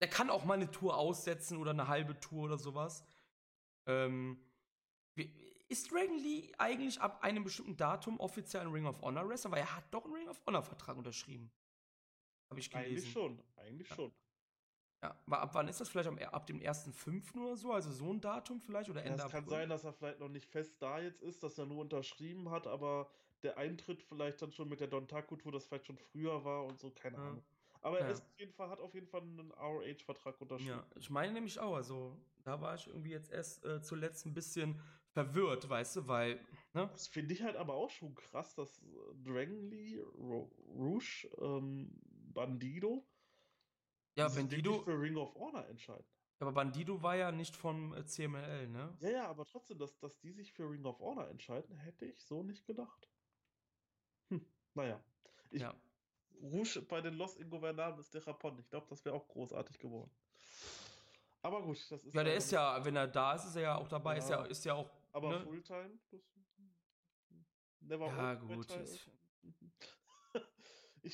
Der 0.00 0.08
kann 0.08 0.30
auch 0.30 0.44
mal 0.44 0.54
eine 0.54 0.70
Tour 0.70 0.96
aussetzen 0.96 1.56
oder 1.56 1.70
eine 1.70 1.88
halbe 1.88 2.18
Tour 2.20 2.44
oder 2.44 2.58
sowas. 2.58 3.04
Ähm, 3.86 4.38
ist 5.68 5.90
Dragon 5.92 6.18
Lee 6.18 6.52
eigentlich 6.58 7.00
ab 7.00 7.22
einem 7.22 7.44
bestimmten 7.44 7.76
Datum 7.76 8.20
offiziell 8.20 8.62
ein 8.62 8.72
Ring 8.72 8.86
of 8.86 9.02
Honor 9.02 9.28
Wrestler? 9.28 9.50
Weil 9.50 9.60
er 9.60 9.76
hat 9.76 9.84
doch 9.92 10.04
einen 10.04 10.14
Ring 10.14 10.28
of 10.28 10.40
Honor 10.46 10.62
Vertrag 10.62 10.96
unterschrieben. 10.96 11.50
Habe 12.50 12.60
ich 12.60 12.70
gelesen. 12.70 12.92
Eigentlich 12.92 13.12
schon, 13.12 13.42
eigentlich 13.56 13.88
Ja. 13.88 13.96
schon. 13.96 14.12
Ja, 15.02 15.20
aber 15.26 15.40
ab 15.40 15.50
wann 15.54 15.68
ist 15.68 15.80
das 15.80 15.88
vielleicht? 15.88 16.08
Ab 16.08 16.46
dem 16.46 16.60
1.5. 16.60 17.38
oder 17.38 17.56
so? 17.56 17.72
Also 17.72 17.90
so 17.92 18.10
ein 18.12 18.20
Datum 18.20 18.60
vielleicht? 18.60 18.88
Oder 18.88 19.04
Ja, 19.04 19.12
Ende 19.12 19.22
es 19.24 19.30
kann 19.30 19.46
sein, 19.46 19.68
dass 19.68 19.84
er 19.84 19.92
vielleicht 19.92 20.20
noch 20.20 20.28
nicht 20.28 20.46
fest 20.46 20.80
da 20.80 21.00
jetzt 21.00 21.22
ist, 21.22 21.42
dass 21.42 21.58
er 21.58 21.66
nur 21.66 21.78
unterschrieben 21.78 22.50
hat, 22.50 22.66
aber 22.66 23.10
der 23.42 23.58
Eintritt 23.58 24.02
vielleicht 24.02 24.40
dann 24.40 24.52
schon 24.52 24.68
mit 24.68 24.80
der 24.80 24.88
Dontaku-Tour, 24.88 25.52
das 25.52 25.66
vielleicht 25.66 25.86
schon 25.86 25.98
früher 25.98 26.44
war 26.44 26.64
und 26.64 26.78
so, 26.78 26.90
keine 26.90 27.18
Ja. 27.18 27.22
Ahnung. 27.28 27.44
Aber 27.82 28.00
er 28.00 28.06
Ja. 28.06 28.12
ist 28.12 28.22
auf 28.22 28.38
jeden 28.38 28.52
Fall, 28.54 28.70
hat 28.70 28.80
auf 28.80 28.94
jeden 28.94 29.06
Fall 29.06 29.20
einen 29.20 29.52
ROH-Vertrag 29.52 30.40
unterschrieben. 30.40 30.80
Ja, 30.80 30.86
ich 30.96 31.10
meine 31.10 31.32
nämlich 31.34 31.60
auch. 31.60 31.76
Also 31.76 32.16
da 32.42 32.60
war 32.60 32.74
ich 32.74 32.86
irgendwie 32.86 33.10
jetzt 33.10 33.30
erst 33.30 33.64
äh, 33.64 33.82
zuletzt 33.82 34.24
ein 34.26 34.34
bisschen 34.34 34.80
verwirrt, 35.16 35.66
weißt 35.68 35.96
du, 35.96 36.08
weil, 36.08 36.34
ne? 36.74 36.88
Das 36.92 37.08
finde 37.08 37.32
ich 37.32 37.42
halt 37.42 37.56
aber 37.56 37.72
auch 37.74 37.90
schon 37.90 38.14
krass, 38.14 38.54
dass 38.54 38.82
äh, 38.82 39.14
Dragon 39.24 39.70
Lee, 39.70 39.98
Ro 40.00 40.52
Rouge, 40.68 41.26
ähm, 41.40 41.90
Bandido 42.34 43.08
Ja, 44.18 44.28
Bandido, 44.28 44.78
für 44.80 45.00
Ring 45.00 45.16
of 45.16 45.34
Honor 45.34 45.66
entscheiden. 45.68 46.04
aber 46.38 46.52
Bandido 46.52 47.02
war 47.02 47.16
ja 47.16 47.32
nicht 47.32 47.56
vom 47.56 47.94
äh, 47.94 48.04
CMLL, 48.04 48.68
ne? 48.68 48.94
Ja, 49.00 49.10
ja, 49.10 49.28
aber 49.28 49.46
trotzdem, 49.46 49.78
dass, 49.78 49.98
dass 49.98 50.18
die 50.20 50.32
sich 50.32 50.52
für 50.52 50.68
Ring 50.68 50.84
of 50.84 50.98
Honor 51.00 51.28
entscheiden, 51.28 51.76
hätte 51.76 52.04
ich 52.04 52.22
so 52.22 52.42
nicht 52.42 52.66
gedacht. 52.66 53.08
Hm, 54.30 54.44
naja. 54.74 55.02
Ich, 55.50 55.62
ja. 55.62 55.74
Rouge 56.42 56.82
bei 56.82 57.00
den 57.00 57.14
Los 57.14 57.36
Ingobernables 57.36 58.10
de 58.10 58.20
Japón. 58.20 58.58
Ich 58.60 58.68
glaube, 58.68 58.86
das 58.90 59.02
wäre 59.04 59.14
auch 59.14 59.26
großartig 59.28 59.78
geworden. 59.78 60.10
Aber 61.42 61.62
gut, 61.62 61.76
das 61.90 62.04
ist 62.04 62.14
Ja, 62.14 62.24
der 62.24 62.34
leider 62.34 62.36
ist 62.36 62.50
ja, 62.50 62.84
wenn 62.84 62.96
er 62.96 63.06
da 63.08 63.34
ist, 63.34 63.44
ist 63.46 63.56
er 63.56 63.62
ja 63.62 63.76
auch 63.76 63.88
dabei, 63.88 64.18
ist 64.18 64.28
ja, 64.30 64.40
Ja. 64.40 64.44
ist 64.44 64.64
ja 64.64 64.74
auch, 64.74 64.90
Aber 65.16 65.30
ne? 65.30 65.40
Fulltime? 65.40 65.98
Das, 66.10 66.20
Never 67.80 68.06
Ja, 68.06 68.34
gut. 68.34 68.66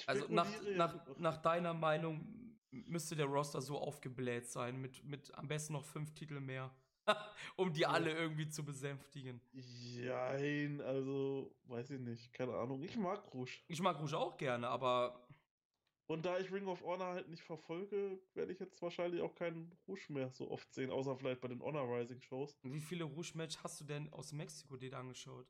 Also 0.07 0.27
nach, 0.31 0.49
nach, 0.75 1.19
nach 1.19 1.37
deiner 1.43 1.75
Meinung 1.75 2.59
müsste 2.71 3.15
der 3.15 3.27
Roster 3.27 3.61
so 3.61 3.77
aufgebläht 3.77 4.49
sein, 4.49 4.81
mit, 4.81 5.05
mit 5.05 5.35
am 5.35 5.49
besten 5.49 5.75
noch 5.75 5.85
fünf 5.85 6.15
Titel 6.15 6.41
mehr, 6.41 6.75
um 7.57 7.75
die 7.75 7.85
alle 7.85 8.11
irgendwie 8.11 8.49
zu 8.49 8.65
besänftigen. 8.65 9.43
Jein, 9.53 10.81
also, 10.81 11.55
weiß 11.65 11.91
ich 11.91 12.01
nicht, 12.01 12.33
keine 12.33 12.55
Ahnung. 12.55 12.83
Ich 12.83 12.97
mag 12.97 13.35
Rouge. 13.35 13.61
Ich 13.69 13.83
mag 13.83 14.01
Rouge 14.01 14.17
auch 14.17 14.39
gerne, 14.39 14.67
aber 14.67 15.29
Und 16.13 16.27
da 16.27 16.39
ich 16.39 16.53
Ring 16.53 16.67
of 16.69 16.83
Honor 16.83 17.15
halt 17.15 17.31
nicht 17.31 17.43
verfolge, 17.43 18.21
werde 18.35 18.53
ich 18.53 18.61
jetzt 18.61 18.83
wahrscheinlich 18.83 19.23
auch 19.23 19.35
keinen 19.35 19.73
Rouge 19.89 20.13
mehr 20.13 20.31
so 20.31 20.51
oft 20.51 20.71
sehen, 20.75 20.91
außer 20.91 21.17
vielleicht 21.17 21.41
bei 21.41 21.49
den 21.49 21.63
Honor 21.63 21.85
Rising 21.89 22.21
Shows. 22.21 22.55
wie 22.63 22.81
viele 22.83 23.05
Rouge-Match 23.05 23.57
hast 23.65 23.81
du 23.81 23.85
denn 23.85 24.13
aus 24.13 24.31
Mexiko 24.33 24.77
dir 24.77 24.93
angeschaut? 24.95 25.47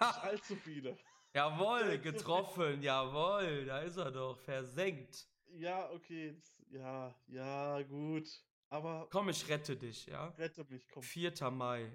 Nicht 0.00 0.22
allzu 0.22 0.54
viele. 0.54 0.96
Jawohl, 1.34 1.80
Ja, 1.90 1.96
getroffen, 1.96 2.80
jawohl, 2.82 3.64
da 3.64 3.80
ist 3.80 3.96
er 3.96 4.12
doch, 4.12 4.38
versenkt. 4.38 5.26
Ja, 5.46 5.90
okay, 5.90 6.40
ja, 6.70 7.14
ja, 7.26 7.82
gut. 7.82 8.28
Aber 8.70 9.08
Komm, 9.10 9.28
ich 9.28 9.48
rette 9.48 9.76
dich, 9.76 10.06
ja? 10.06 10.28
rette 10.38 10.64
mich, 10.70 10.88
komm. 10.88 11.02
4. 11.02 11.50
Mai. 11.50 11.90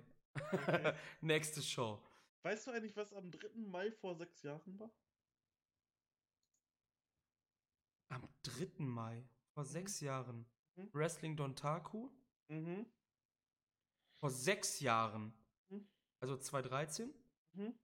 Okay. 0.51 0.93
Nächste 1.21 1.61
Show. 1.61 1.97
Weißt 2.43 2.67
du 2.67 2.71
eigentlich, 2.71 2.95
was 2.97 3.13
am 3.13 3.31
3. 3.31 3.49
Mai 3.55 3.91
vor 3.91 4.15
sechs 4.15 4.41
Jahren 4.43 4.79
war? 4.79 4.91
Am 8.09 8.27
3. 8.43 8.79
Mai, 8.83 9.23
vor 9.53 9.65
sechs 9.65 9.99
Jahren. 9.99 10.45
Mhm. 10.75 10.89
Wrestling 10.93 11.35
Dontaku? 11.35 12.09
Mhm. 12.49 12.85
Vor 14.19 14.31
sechs 14.31 14.79
Jahren. 14.79 15.33
Mhm. 15.69 15.87
Also 16.19 16.37
2013? 16.37 17.13
Mhm. 17.53 17.77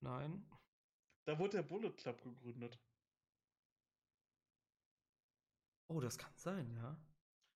Nein. 0.00 0.44
Da 1.24 1.38
wurde 1.38 1.58
der 1.58 1.62
Bullet 1.62 1.92
Club 1.92 2.20
gegründet. 2.22 2.78
Oh, 5.88 6.00
das 6.00 6.18
kann 6.18 6.32
sein, 6.36 6.70
ja. 6.74 6.96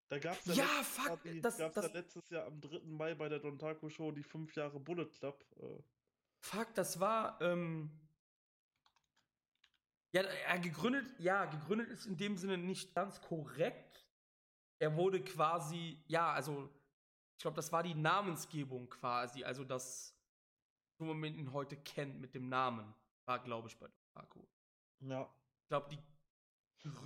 Da 0.08 0.18
gab 0.18 0.36
es 0.46 0.54
Ja, 0.56 0.64
fuck, 0.84 1.20
die, 1.24 1.40
das- 1.40 1.58
gab's 1.58 1.74
das- 1.74 1.86
ja 1.86 1.92
letztes 1.92 2.28
Jahr 2.30 2.46
am 2.46 2.60
3. 2.60 2.78
Mai 2.86 3.14
bei 3.14 3.28
der 3.28 3.40
Dontaku 3.40 3.88
Show 3.88 4.12
die 4.12 4.22
fünf 4.22 4.54
Jahre 4.54 4.78
Bullet 4.78 5.06
Club. 5.10 5.44
Äh, 5.56 5.82
Fuck, 6.46 6.74
das 6.74 7.00
war, 7.00 7.40
ähm. 7.40 7.90
Ja, 10.14 10.22
er 10.22 10.58
gegründet, 10.60 11.12
ja, 11.18 11.44
gegründet 11.44 11.88
ist 11.90 12.06
in 12.06 12.16
dem 12.16 12.36
Sinne 12.38 12.56
nicht 12.56 12.94
ganz 12.94 13.20
korrekt. 13.20 14.06
Er 14.78 14.94
wurde 14.96 15.22
quasi, 15.22 16.02
ja, 16.06 16.32
also, 16.32 16.70
ich 17.36 17.42
glaube, 17.42 17.56
das 17.56 17.72
war 17.72 17.82
die 17.82 17.94
Namensgebung 17.94 18.88
quasi, 18.88 19.42
also 19.44 19.64
das, 19.64 20.14
so 20.98 21.04
man 21.04 21.34
ihn 21.34 21.52
heute 21.52 21.76
kennt 21.76 22.20
mit 22.20 22.34
dem 22.34 22.48
Namen, 22.48 22.94
war, 23.26 23.42
glaube 23.42 23.68
ich, 23.68 23.76
bei 23.76 23.88
Dotaku. 23.88 24.46
ja. 25.00 25.28
Ich 25.62 25.68
glaube, 25.68 25.88
die 25.90 25.98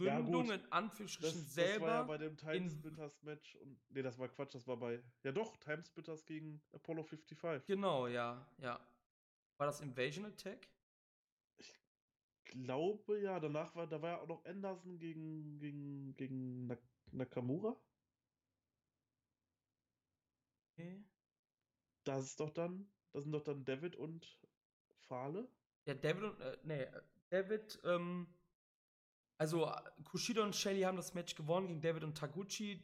Ja. 0.04 0.20
Gründung 0.20 0.50
in 0.50 0.60
Das, 0.60 0.72
Anführungsstrichen 0.72 1.44
das 1.46 1.56
war 1.56 1.64
ja 1.64 1.70
selber. 1.70 2.04
bei 2.04 2.18
dem 2.18 2.36
Timesplitters 2.36 3.22
Match 3.22 3.54
und. 3.56 3.80
Nee, 3.88 4.02
das 4.02 4.18
war 4.18 4.28
Quatsch, 4.28 4.54
das 4.54 4.66
war 4.66 4.76
bei. 4.76 5.02
Ja 5.22 5.32
doch, 5.32 5.56
Timesplitters 5.56 6.26
gegen 6.26 6.60
Apollo 6.72 7.04
55. 7.04 7.66
genau, 7.66 8.06
ja, 8.06 8.46
ja. 8.58 8.78
War 9.60 9.66
das 9.66 9.82
Invasion 9.82 10.24
Attack? 10.24 10.70
glaube 12.50 13.20
ja, 13.20 13.38
danach 13.38 13.74
war, 13.76 13.86
da 13.86 14.00
war 14.02 14.10
ja 14.10 14.20
auch 14.20 14.26
noch 14.26 14.44
Anderson 14.46 14.98
gegen, 14.98 15.58
gegen, 15.58 16.16
gegen 16.16 16.66
Nak 16.66 16.80
Nakamura. 17.12 17.76
Okay. 20.72 21.04
Das 22.04 22.24
ist 22.24 22.40
doch 22.40 22.50
dann, 22.50 22.90
das 23.12 23.24
sind 23.24 23.32
doch 23.32 23.42
dann 23.42 23.64
David 23.64 23.96
und 23.96 24.40
Fahle. 25.08 25.46
Ja, 25.86 25.94
David 25.94 26.22
und, 26.22 26.40
äh, 26.40 26.56
nee, 26.62 26.82
äh, 26.82 27.02
David, 27.28 27.80
ähm, 27.84 28.28
also 29.38 29.66
äh, 29.66 29.72
Kushida 30.04 30.42
und 30.42 30.56
Shelly 30.56 30.82
haben 30.82 30.96
das 30.96 31.14
Match 31.14 31.34
gewonnen 31.34 31.68
gegen 31.68 31.82
David 31.82 32.04
und 32.04 32.16
Taguchi. 32.16 32.82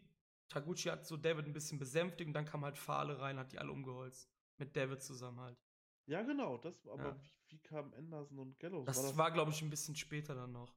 Taguchi 0.49 0.91
hat 0.91 1.07
so 1.07 1.17
David 1.17 1.47
ein 1.47 1.53
bisschen 1.55 1.79
besänftigt 1.79 2.29
und 2.29 2.35
dann 2.35 2.45
kam 2.45 2.65
halt 2.65 2.77
Fahle 2.77 3.19
rein, 3.19 3.39
hat 3.39 3.53
die 3.53 3.59
alle 3.59 3.73
umgeholzt. 3.73 4.29
Mit 4.59 4.77
David 4.77 5.03
zusammen 5.03 5.41
halt. 5.41 5.66
Ja, 6.07 6.23
genau, 6.23 6.57
das, 6.59 6.87
aber 6.87 7.05
Ja. 7.05 7.17
wie, 7.21 7.31
wie 7.49 7.59
kamen 7.59 7.93
Anderson 7.95 8.39
und 8.39 8.59
Gallows? 8.59 8.87
Das 8.87 9.17
war, 9.17 9.31
glaube 9.31 9.51
ich, 9.51 9.61
ein 9.63 9.71
bisschen 9.71 9.97
später 9.97 10.35
dann 10.35 10.53
noch. 10.53 10.73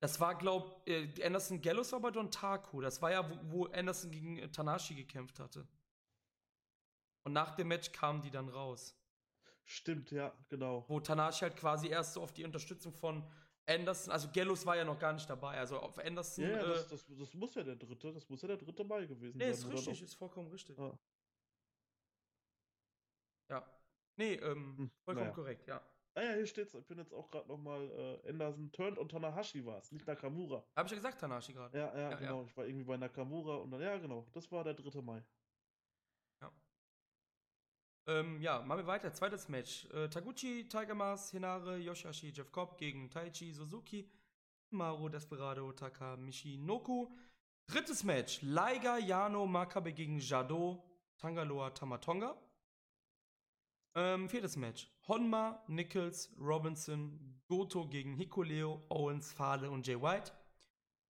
Das 0.00 0.20
war, 0.20 0.34
glaube 0.34 0.82
äh, 0.86 1.24
Anderson 1.24 1.60
Gallows 1.60 1.92
war 1.92 2.00
bei 2.00 2.10
Don 2.10 2.30
Taku. 2.30 2.80
Das 2.80 3.00
war 3.00 3.10
ja, 3.10 3.28
wo, 3.28 3.38
wo 3.50 3.64
Anderson 3.66 4.10
gegen 4.10 4.38
äh, 4.38 4.50
Tanashi 4.50 4.94
gekämpft 4.94 5.38
hatte. 5.38 5.66
Und 7.24 7.32
nach 7.32 7.56
dem 7.56 7.68
Match 7.68 7.92
kamen 7.92 8.20
die 8.20 8.30
dann 8.30 8.48
raus. 8.48 8.96
Stimmt, 9.64 10.12
ja, 10.12 10.32
genau. 10.48 10.84
wo 10.88 11.00
Tanashi 11.00 11.40
halt 11.40 11.56
quasi 11.56 11.88
erst 11.88 12.14
so 12.14 12.22
auf 12.22 12.32
die 12.32 12.44
Unterstützung 12.44 12.92
von 12.92 13.28
Anderson, 13.66 14.12
also 14.12 14.28
Gallows 14.32 14.64
war 14.64 14.76
ja 14.76 14.84
noch 14.84 14.98
gar 14.98 15.12
nicht 15.12 15.28
dabei, 15.28 15.58
also 15.58 15.80
auf 15.80 15.98
Anderson. 15.98 16.44
Ja, 16.44 16.50
ja, 16.50 16.62
äh, 16.62 16.68
das, 16.68 16.88
das, 16.88 17.04
das 17.06 17.34
muss 17.34 17.54
ja 17.56 17.64
der 17.64 17.74
dritte, 17.74 18.12
das 18.12 18.28
muss 18.28 18.42
ja 18.42 18.48
der 18.48 18.58
dritte 18.58 18.84
Mai 18.84 19.06
gewesen 19.06 19.38
nee, 19.38 19.44
sein. 19.44 19.52
ist 19.52 19.64
oder 19.66 19.74
richtig, 19.74 20.02
ist 20.02 20.14
vollkommen 20.14 20.48
richtig. 20.48 20.78
Ah. 20.78 20.96
Ja. 23.48 23.66
Nee, 24.16 24.34
ähm, 24.34 24.76
Hm, 24.78 24.90
vollkommen 25.04 25.26
naja. 25.26 25.34
korrekt, 25.34 25.66
ja. 25.66 25.80
Ah 26.14 26.22
ja, 26.22 26.32
hier 26.32 26.46
steht's. 26.46 26.74
Ich 26.74 26.86
bin 26.86 26.96
jetzt 26.98 27.12
auch 27.12 27.30
gerade 27.30 27.46
nochmal 27.48 27.90
äh, 28.24 28.30
Anderson 28.30 28.72
turned 28.72 28.98
und 28.98 29.10
Tanahashi 29.10 29.64
war 29.66 29.78
es, 29.78 29.92
nicht 29.92 30.06
Nakamura. 30.06 30.64
Hab 30.74 30.86
ich 30.86 30.92
ja 30.92 30.96
gesagt, 30.96 31.20
Tanashi 31.20 31.52
gerade. 31.52 31.76
Ja, 31.78 31.94
ja, 31.94 32.10
Ja, 32.10 32.16
genau. 32.16 32.44
Ich 32.44 32.56
war 32.56 32.64
irgendwie 32.64 32.84
bei 32.84 32.96
Nakamura 32.96 33.56
und 33.56 33.70
dann, 33.70 33.82
ja, 33.82 33.98
genau. 33.98 34.26
Das 34.32 34.50
war 34.50 34.64
der 34.64 34.72
3. 34.74 35.02
Mai. 35.02 35.22
Ja. 36.42 36.50
Ähm, 38.08 38.40
ja, 38.40 38.62
machen 38.62 38.78
wir 38.78 38.86
weiter. 38.86 39.12
Zweites 39.12 39.48
Match. 39.50 39.84
Äh, 39.92 40.08
Taguchi, 40.08 40.66
Tiger 40.68 40.94
Mask, 40.94 41.32
Hinare, 41.32 41.76
Yoshihashi, 41.76 42.30
Jeff 42.30 42.50
Cobb 42.50 42.78
gegen 42.78 43.10
Taichi, 43.10 43.52
Suzuki, 43.52 44.10
Maru, 44.70 45.10
Desperado, 45.10 45.70
Taka, 45.72 46.16
Michinoku. 46.16 47.08
Drittes 47.66 48.04
Match. 48.04 48.40
Liger, 48.40 48.98
Yano, 48.98 49.44
Makabe 49.46 49.92
gegen 49.92 50.18
Jado, 50.18 50.82
Tangaloa, 51.18 51.70
Tamatonga. 51.74 52.40
Ähm, 53.96 54.28
viertes 54.28 54.56
Match. 54.56 54.90
Honma, 55.08 55.64
Nichols, 55.68 56.30
Robinson, 56.38 57.40
Goto 57.48 57.88
gegen 57.88 58.14
Hikuleo, 58.14 58.84
Owens, 58.90 59.32
Fale 59.32 59.70
und 59.70 59.86
Jay 59.86 59.98
White. 59.98 60.32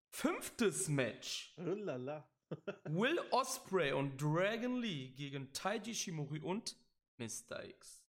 Fünftes 0.09 0.87
Match. 0.87 1.53
Will 2.85 3.19
Osprey 3.31 3.91
und 3.91 4.17
Dragon 4.21 4.79
Lee 4.79 5.09
gegen 5.09 5.51
Taiji 5.51 5.93
Shimori 5.93 6.39
und 6.39 6.77
Mr. 7.17 7.65
X. 7.65 8.05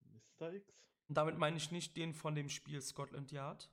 Mr. 0.00 0.54
X? 0.54 0.74
Und 1.06 1.16
damit 1.16 1.38
meine 1.38 1.56
ich 1.56 1.70
nicht 1.70 1.96
den 1.96 2.14
von 2.14 2.34
dem 2.34 2.48
Spiel 2.48 2.82
Scotland 2.82 3.30
Yard, 3.30 3.70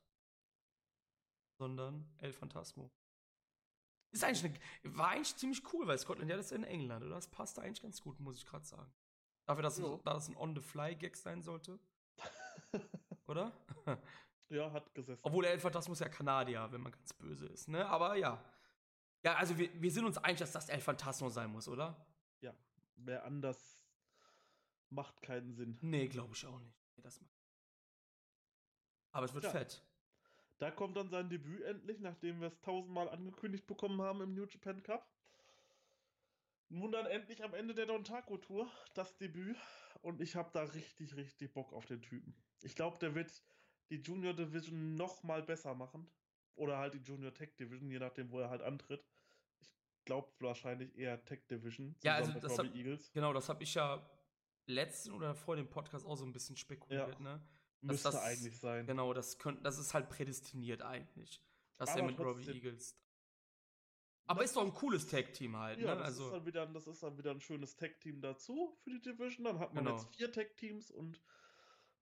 sondern 1.57 2.07
El 2.19 2.31
Phantasmo. 2.31 2.91
Ist 4.11 4.23
eigentlich 4.23 4.59
eine, 4.83 4.95
war 4.95 5.09
eigentlich 5.09 5.35
ziemlich 5.35 5.73
cool, 5.73 5.87
weil 5.87 5.97
Scotland 5.97 6.29
Yard 6.29 6.41
ist 6.41 6.51
in 6.51 6.63
England, 6.63 7.03
oder? 7.03 7.15
Das 7.15 7.31
passt 7.31 7.57
eigentlich 7.57 7.81
ganz 7.81 8.03
gut, 8.03 8.19
muss 8.19 8.37
ich 8.37 8.45
gerade 8.45 8.65
sagen. 8.65 8.93
Dafür, 9.45 9.63
dass, 9.63 9.77
Ja. 9.77 9.93
es, 9.95 10.03
dass 10.03 10.23
es 10.23 10.29
ein 10.29 10.37
On-the-Fly-Gag 10.37 11.15
sein 11.15 11.41
sollte, 11.43 11.79
oder? 13.27 13.51
ja, 14.49 14.71
hat 14.71 14.93
gesessen. 14.95 15.21
Obwohl 15.23 15.45
El 15.45 15.59
Phantasmo 15.59 15.93
ist 15.93 15.99
ja 15.99 16.09
Kanadier, 16.09 16.71
wenn 16.71 16.81
man 16.81 16.91
ganz 16.91 17.13
böse 17.13 17.45
ist, 17.47 17.67
ne? 17.67 17.85
Aber 17.87 18.15
ja. 18.15 18.43
Ja, 19.23 19.35
also 19.35 19.57
wir, 19.57 19.69
wir 19.81 19.91
sind 19.91 20.05
uns 20.05 20.17
einig, 20.17 20.39
dass 20.39 20.51
das 20.51 20.69
El 20.69 20.81
Phantasmo 20.81 21.29
sein 21.29 21.51
muss, 21.51 21.67
oder? 21.67 21.95
Ja, 22.41 22.53
mehr 22.95 23.23
anders 23.25 23.81
macht 24.89 25.21
keinen 25.21 25.53
Sinn. 25.53 25.77
Nee, 25.81 26.07
glaube 26.07 26.33
ich 26.33 26.45
auch 26.45 26.59
nicht. 26.59 26.77
Das 26.97 27.19
macht- 27.21 27.31
Aber 29.11 29.25
es 29.25 29.33
wird 29.33 29.43
Tja. 29.43 29.51
fett. 29.51 29.83
Da 30.57 30.71
kommt 30.71 30.95
dann 30.95 31.09
sein 31.09 31.29
Debüt 31.29 31.61
endlich, 31.63 31.99
nachdem 31.99 32.39
wir 32.39 32.47
es 32.47 32.59
tausendmal 32.61 33.09
angekündigt 33.09 33.67
bekommen 33.67 34.01
haben 34.01 34.21
im 34.21 34.33
New 34.33 34.45
Japan 34.45 34.81
Cup. 34.83 35.05
Nun 36.69 36.91
dann 36.91 37.05
endlich 37.05 37.43
am 37.43 37.53
Ende 37.53 37.73
der 37.73 37.85
Dontaku 37.85 38.37
Tour 38.37 38.69
das 38.93 39.15
Debüt 39.17 39.55
und 40.01 40.19
ich 40.21 40.35
habe 40.35 40.49
da 40.51 40.63
richtig, 40.63 41.15
richtig 41.15 41.53
Bock 41.53 41.71
auf 41.73 41.85
den 41.85 42.01
Typen. 42.01 42.35
Ich 42.63 42.75
glaube, 42.75 42.97
der 42.99 43.13
wird 43.15 43.43
die 43.89 43.97
Junior 43.97 44.33
Division 44.33 44.95
noch 44.95 45.23
mal 45.23 45.43
besser 45.43 45.75
machen 45.75 46.09
oder 46.55 46.77
halt 46.77 46.95
die 46.95 46.99
Junior 46.99 47.33
Tech 47.33 47.55
Division, 47.57 47.89
je 47.91 47.99
nachdem, 47.99 48.31
wo 48.31 48.39
er 48.39 48.49
halt 48.49 48.61
antritt. 48.63 49.05
Ich 49.61 49.71
glaube 50.05 50.31
wahrscheinlich 50.39 50.95
eher 50.97 51.23
Tech 51.25 51.45
Division 51.47 51.95
Ja, 52.03 52.15
also 52.15 52.31
mit 52.33 52.43
das 52.43 52.57
hab- 52.57 52.73
Eagles. 52.75 53.11
Genau, 53.13 53.31
das 53.33 53.47
habe 53.47 53.63
ich 53.63 53.73
ja 53.75 54.03
letzten 54.67 55.11
oder 55.11 55.35
vor 55.35 55.55
dem 55.55 55.69
Podcast 55.69 56.05
auch 56.05 56.15
so 56.15 56.25
ein 56.25 56.33
bisschen 56.33 56.57
spekuliert, 56.57 57.13
Ja. 57.13 57.19
ne? 57.19 57.41
Müsste 57.81 58.09
das- 58.09 58.15
eigentlich 58.23 58.57
sein. 58.59 58.87
Genau, 58.87 59.13
das 59.13 59.37
könnte, 59.37 59.61
das 59.61 59.77
ist 59.77 59.93
halt 59.93 60.09
prädestiniert 60.09 60.81
eigentlich. 60.81 61.39
Dass 61.77 61.89
er 61.89 61.97
Aber 61.97 62.07
mit 62.07 62.19
Robbie. 62.19 62.49
Eagles. 62.49 62.97
Aber 64.27 64.41
Das 64.41 64.49
ist 64.51 64.55
doch 64.55 64.63
ein 64.65 64.73
cooles 64.73 65.07
Tag-Team 65.07 65.55
halt, 65.57 65.79
Ja, 65.79 65.93
ne? 65.93 65.99
das, 65.99 66.07
Also, 66.07 66.25
ist 66.25 66.31
dann 66.33 66.45
wieder, 66.45 66.65
das 66.67 66.87
ist 66.87 67.03
dann 67.03 67.17
wieder 67.17 67.31
ein 67.31 67.41
schönes 67.41 67.75
Tag-Team 67.75 68.21
dazu 68.21 68.75
für 68.83 68.89
die 68.89 69.01
Division. 69.01 69.45
Dann 69.45 69.59
hat 69.59 69.73
man 69.73 69.85
Genau. 69.85 69.95
jetzt 69.97 70.13
vier 70.15 70.31
Tag-Teams 70.31 70.91
und 70.91 71.21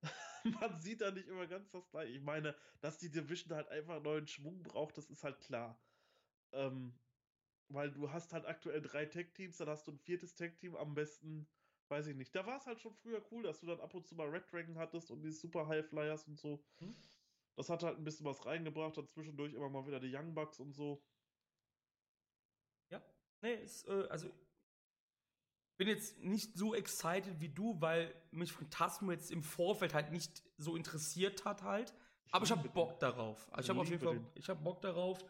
man 0.44 0.80
sieht 0.80 1.00
da 1.00 1.10
nicht 1.10 1.28
immer 1.28 1.46
ganz 1.46 1.70
das 1.70 1.88
gleiche. 1.90 2.12
Ich 2.12 2.22
meine, 2.22 2.54
dass 2.80 2.98
die 2.98 3.10
Division 3.10 3.54
halt 3.54 3.68
einfach 3.68 4.02
neuen 4.02 4.26
Schwung 4.26 4.62
braucht, 4.62 4.96
das 4.98 5.10
ist 5.10 5.24
halt 5.24 5.40
klar. 5.40 5.78
Ähm, 6.52 6.92
weil 7.68 7.90
du 7.90 8.10
hast 8.12 8.32
halt 8.32 8.46
aktuell 8.46 8.80
drei 8.82 9.06
Tech-Teams, 9.06 9.56
dann 9.56 9.68
hast 9.68 9.86
du 9.86 9.92
ein 9.92 9.98
viertes 9.98 10.34
Tech-Team 10.34 10.76
am 10.76 10.94
besten, 10.94 11.46
weiß 11.88 12.06
ich 12.08 12.16
nicht. 12.16 12.34
Da 12.34 12.46
war 12.46 12.56
es 12.58 12.66
halt 12.66 12.80
schon 12.80 12.94
früher 12.94 13.22
cool, 13.32 13.42
dass 13.42 13.60
du 13.60 13.66
dann 13.66 13.80
ab 13.80 13.94
und 13.94 14.06
zu 14.06 14.14
mal 14.14 14.28
Red 14.28 14.50
Dragon 14.52 14.78
hattest 14.78 15.10
und 15.10 15.22
die 15.22 15.30
Super 15.30 15.66
High 15.66 15.86
Flyers 15.86 16.26
und 16.28 16.38
so. 16.38 16.62
Hm? 16.78 16.94
Das 17.56 17.68
hat 17.70 17.82
halt 17.82 17.98
ein 17.98 18.04
bisschen 18.04 18.26
was 18.26 18.44
reingebracht, 18.46 18.96
dann 18.96 19.08
zwischendurch 19.08 19.54
immer 19.54 19.68
mal 19.70 19.86
wieder 19.86 20.00
die 20.00 20.14
Young 20.14 20.34
Bucks 20.34 20.58
und 20.60 20.72
so. 20.72 21.02
Nee, 23.44 23.56
ist, 23.56 23.86
äh, 23.88 24.06
also 24.08 24.30
bin 25.76 25.86
jetzt 25.86 26.18
nicht 26.20 26.56
so 26.56 26.74
excited 26.74 27.40
wie 27.40 27.50
du, 27.50 27.78
weil 27.78 28.14
mich 28.30 28.52
Phantasmo 28.52 29.12
jetzt 29.12 29.30
im 29.30 29.42
Vorfeld 29.42 29.92
halt 29.92 30.12
nicht 30.12 30.42
so 30.56 30.76
interessiert 30.76 31.44
hat 31.44 31.62
halt. 31.62 31.92
Aber 32.30 32.46
ich 32.46 32.50
habe 32.50 32.66
Bock 32.70 32.98
darauf. 33.00 33.46
Also 33.52 33.66
ich 33.66 33.68
habe 33.68 33.80
auf 33.80 33.90
jeden 33.90 34.02
Fall, 34.02 34.24
ich 34.34 34.48
habe 34.48 34.62
Bock 34.62 34.80
darauf. 34.80 35.22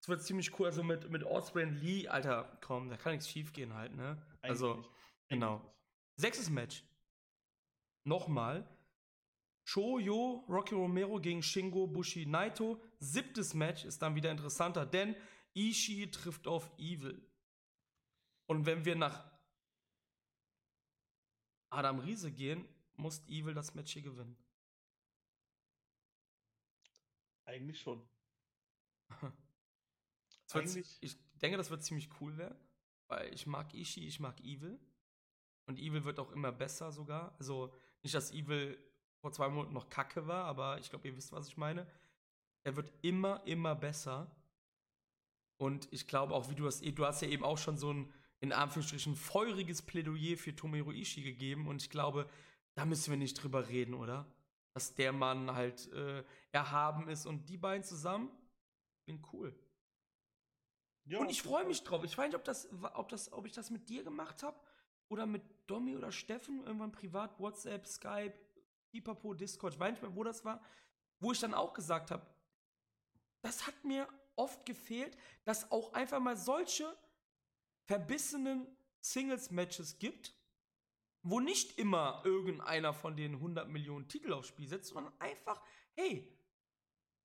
Es 0.00 0.08
wird 0.08 0.22
ziemlich 0.22 0.56
cool. 0.60 0.66
Also 0.66 0.84
mit, 0.84 1.10
mit 1.10 1.24
Osprey 1.24 1.64
und 1.64 1.74
Lee, 1.82 2.06
Alter, 2.06 2.56
komm, 2.60 2.88
da 2.88 2.96
kann 2.96 3.12
nichts 3.12 3.28
schief 3.28 3.52
gehen 3.52 3.74
halt, 3.74 3.96
ne? 3.96 4.22
Eigentlich 4.42 4.50
also, 4.50 4.74
nicht. 4.76 4.90
genau. 5.28 5.74
Sechstes 6.14 6.48
Match. 6.48 6.84
Nochmal. 8.04 8.64
Shoyo, 9.64 10.44
Rocky 10.48 10.76
Romero 10.76 11.20
gegen 11.20 11.42
Shingo 11.42 11.88
Bushi 11.88 12.26
Naito. 12.26 12.80
Siebtes 13.00 13.54
Match 13.54 13.84
ist 13.84 14.00
dann 14.02 14.14
wieder 14.14 14.30
interessanter, 14.30 14.86
denn 14.86 15.16
Ishii 15.54 16.12
trifft 16.12 16.46
auf 16.46 16.70
Evil. 16.78 17.26
Und 18.46 18.66
wenn 18.66 18.84
wir 18.84 18.96
nach 18.96 19.24
Adam 21.70 21.98
Riese 21.98 22.32
gehen, 22.32 22.66
muss 22.94 23.26
Evil 23.28 23.54
das 23.54 23.74
Match 23.74 23.92
hier 23.92 24.02
gewinnen. 24.02 24.36
Eigentlich 27.44 27.80
schon. 27.80 28.06
Eigentlich 30.52 30.98
ich 31.00 31.16
denke, 31.38 31.56
das 31.56 31.70
wird 31.70 31.84
ziemlich 31.84 32.08
cool 32.20 32.36
werden, 32.36 32.58
weil 33.08 33.32
ich 33.32 33.46
mag 33.46 33.74
Ishii, 33.74 34.06
ich 34.06 34.20
mag 34.20 34.40
Evil. 34.40 34.80
Und 35.66 35.78
Evil 35.78 36.04
wird 36.04 36.18
auch 36.20 36.30
immer 36.30 36.52
besser 36.52 36.92
sogar. 36.92 37.34
Also 37.38 37.74
nicht, 38.02 38.14
dass 38.14 38.32
Evil 38.32 38.78
vor 39.20 39.32
zwei 39.32 39.48
Monaten 39.48 39.74
noch 39.74 39.88
kacke 39.88 40.26
war, 40.26 40.44
aber 40.44 40.78
ich 40.78 40.90
glaube, 40.90 41.08
ihr 41.08 41.16
wisst, 41.16 41.32
was 41.32 41.48
ich 41.48 41.56
meine. 41.56 41.86
Er 42.64 42.76
wird 42.76 42.92
immer, 43.02 43.44
immer 43.46 43.74
besser. 43.74 44.30
Und 45.58 45.92
ich 45.92 46.06
glaube 46.06 46.34
auch, 46.34 46.48
wie 46.50 46.54
du 46.54 46.66
hast, 46.66 46.84
du 46.84 47.04
hast 47.04 47.22
ja 47.22 47.28
eben 47.28 47.44
auch 47.44 47.58
schon 47.58 47.76
so 47.76 47.92
ein, 47.92 48.12
in 48.40 48.52
Anführungsstrichen, 48.52 49.16
feuriges 49.16 49.82
Plädoyer 49.82 50.36
für 50.36 50.54
Tomohiro 50.54 50.92
Ishii 50.92 51.22
gegeben. 51.22 51.66
Und 51.66 51.82
ich 51.82 51.90
glaube, 51.90 52.28
da 52.74 52.84
müssen 52.84 53.10
wir 53.10 53.18
nicht 53.18 53.34
drüber 53.34 53.68
reden, 53.68 53.94
oder? 53.94 54.26
Dass 54.74 54.94
der 54.94 55.12
Mann 55.12 55.54
halt 55.54 55.90
äh, 55.92 56.22
erhaben 56.52 57.08
ist 57.08 57.26
und 57.26 57.48
die 57.48 57.56
beiden 57.56 57.82
zusammen, 57.82 58.30
bin 59.06 59.22
cool. 59.32 59.58
Ja, 61.06 61.18
und 61.20 61.30
ich 61.30 61.42
freue 61.42 61.64
mich 61.64 61.82
drauf. 61.84 62.04
Ich 62.04 62.18
weiß 62.18 62.26
nicht, 62.26 62.36
ob, 62.36 62.44
das, 62.44 62.68
ob, 62.94 63.08
das, 63.08 63.32
ob 63.32 63.46
ich 63.46 63.52
das 63.52 63.70
mit 63.70 63.88
dir 63.88 64.02
gemacht 64.02 64.42
habe 64.42 64.58
oder 65.08 65.24
mit 65.24 65.42
Domi 65.66 65.96
oder 65.96 66.10
Steffen, 66.10 66.64
irgendwann 66.64 66.92
privat, 66.92 67.38
WhatsApp, 67.38 67.86
Skype, 67.86 68.34
Pipapo, 68.90 69.34
Discord, 69.34 69.74
ich 69.74 69.80
weiß 69.80 69.92
nicht 69.92 70.02
mehr, 70.02 70.14
wo 70.14 70.24
das 70.24 70.44
war, 70.44 70.60
wo 71.20 71.32
ich 71.32 71.38
dann 71.38 71.54
auch 71.54 71.74
gesagt 71.74 72.10
habe, 72.10 72.26
das 73.42 73.66
hat 73.66 73.84
mir 73.84 74.08
oft 74.34 74.66
gefehlt, 74.66 75.16
dass 75.44 75.70
auch 75.70 75.92
einfach 75.92 76.18
mal 76.20 76.36
solche 76.36 76.96
verbissenen 77.86 78.66
Singles-Matches 79.00 79.98
gibt, 79.98 80.34
wo 81.22 81.40
nicht 81.40 81.78
immer 81.78 82.22
irgendeiner 82.24 82.92
von 82.92 83.16
den 83.16 83.34
100 83.34 83.68
Millionen 83.68 84.08
Titel 84.08 84.32
aufs 84.32 84.48
Spiel 84.48 84.68
setzt, 84.68 84.90
sondern 84.90 85.12
einfach, 85.18 85.60
hey, 85.94 86.32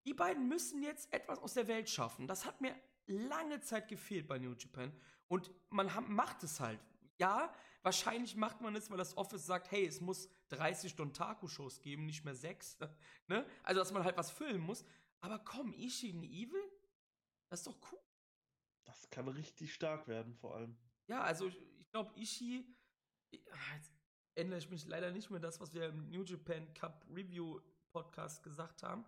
die 0.05 0.13
beiden 0.13 0.47
müssen 0.47 0.81
jetzt 0.81 1.13
etwas 1.13 1.39
aus 1.39 1.53
der 1.53 1.67
Welt 1.67 1.89
schaffen. 1.89 2.27
Das 2.27 2.45
hat 2.45 2.61
mir 2.61 2.75
lange 3.05 3.61
Zeit 3.61 3.87
gefehlt 3.87 4.27
bei 4.27 4.39
New 4.39 4.53
Japan 4.53 4.91
und 5.27 5.51
man 5.69 5.91
macht 6.07 6.43
es 6.43 6.59
halt. 6.59 6.79
Ja, 7.17 7.53
wahrscheinlich 7.83 8.35
macht 8.35 8.61
man 8.61 8.75
es, 8.75 8.89
weil 8.89 8.97
das 8.97 9.15
Office 9.17 9.45
sagt, 9.45 9.69
hey, 9.69 9.85
es 9.85 10.01
muss 10.01 10.29
30 10.49 10.91
Stunden 10.91 11.13
Taku-Shows 11.13 11.81
geben, 11.81 12.05
nicht 12.05 12.25
mehr 12.25 12.33
sechs. 12.35 12.77
ne? 13.27 13.45
Also, 13.63 13.81
dass 13.81 13.91
man 13.91 14.03
halt 14.03 14.17
was 14.17 14.31
füllen 14.31 14.61
muss. 14.61 14.83
Aber 15.19 15.37
komm, 15.39 15.73
Ishii 15.73 16.11
Evil? 16.11 16.63
Das 17.49 17.59
ist 17.59 17.67
doch 17.67 17.77
cool. 17.91 17.99
Das 18.85 19.09
kann 19.09 19.27
richtig 19.27 19.73
stark 19.73 20.07
werden, 20.07 20.33
vor 20.35 20.55
allem. 20.55 20.75
Ja, 21.07 21.21
also 21.21 21.47
ich, 21.47 21.57
ich 21.79 21.89
glaube, 21.91 22.11
Ishii. 22.19 22.65
Ah, 23.51 23.75
jetzt 23.75 23.93
ändere 24.35 24.59
ich 24.59 24.69
mich 24.69 24.85
leider 24.85 25.11
nicht 25.11 25.29
mehr 25.29 25.39
das, 25.39 25.59
was 25.59 25.73
wir 25.73 25.87
im 25.89 26.09
New 26.09 26.23
Japan 26.23 26.73
Cup 26.73 27.05
Review 27.09 27.59
Podcast 27.91 28.43
gesagt 28.43 28.83
haben. 28.83 29.05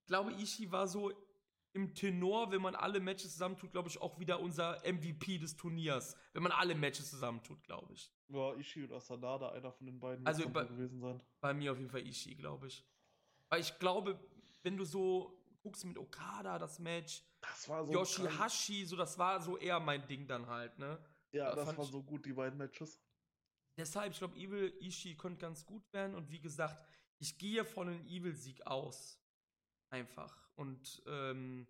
Ich 0.00 0.06
glaube, 0.06 0.32
Ishii 0.32 0.70
war 0.70 0.86
so 0.86 1.12
im 1.72 1.94
Tenor, 1.94 2.50
wenn 2.50 2.62
man 2.62 2.74
alle 2.74 3.00
Matches 3.00 3.32
zusammentut, 3.32 3.72
glaube 3.72 3.88
ich, 3.88 4.00
auch 4.00 4.18
wieder 4.18 4.40
unser 4.40 4.80
MVP 4.84 5.38
des 5.38 5.56
Turniers. 5.56 6.16
Wenn 6.32 6.42
man 6.42 6.52
alle 6.52 6.74
Matches 6.74 7.10
zusammentut, 7.10 7.62
glaube 7.62 7.92
ich. 7.92 8.12
Ja, 8.28 8.54
Ishii 8.54 8.84
und 8.84 8.92
Asanada, 8.92 9.50
einer 9.50 9.72
von 9.72 9.86
den 9.86 10.00
beiden 10.00 10.26
also 10.26 10.48
bei, 10.48 10.64
gewesen 10.64 11.00
sein. 11.00 11.22
Bei 11.40 11.54
mir 11.54 11.72
auf 11.72 11.78
jeden 11.78 11.90
Fall 11.90 12.06
Ishii, 12.06 12.34
glaube 12.34 12.68
ich. 12.68 12.84
Weil 13.48 13.60
ich 13.60 13.78
glaube, 13.78 14.18
wenn 14.62 14.76
du 14.76 14.84
so 14.84 15.37
guckst 15.68 15.84
mit 15.84 15.98
Okada 15.98 16.58
das 16.58 16.78
Match, 16.78 17.22
das 17.42 17.68
war 17.68 17.84
so 17.84 17.92
Yoshihashi, 17.92 18.86
so 18.86 18.96
das 18.96 19.18
war 19.18 19.38
so 19.40 19.58
eher 19.58 19.78
mein 19.78 20.06
Ding 20.06 20.26
dann 20.26 20.46
halt, 20.46 20.78
ne? 20.78 20.98
Ja, 21.32 21.50
da 21.50 21.56
das 21.56 21.76
war 21.76 21.84
so 21.84 22.02
gut, 22.02 22.24
die 22.24 22.32
beiden 22.32 22.58
Matches. 22.58 22.98
Deshalb, 23.76 24.12
ich 24.12 24.18
glaube, 24.18 24.36
Evil 24.36 24.74
Ishii 24.80 25.14
könnte 25.16 25.38
ganz 25.38 25.66
gut 25.66 25.84
werden 25.92 26.14
und 26.14 26.30
wie 26.30 26.40
gesagt, 26.40 26.82
ich 27.18 27.36
gehe 27.36 27.66
von 27.66 27.88
einem 27.88 28.06
Evil-Sieg 28.06 28.66
aus. 28.66 29.20
Einfach. 29.90 30.48
Und 30.56 31.02
ähm, 31.06 31.66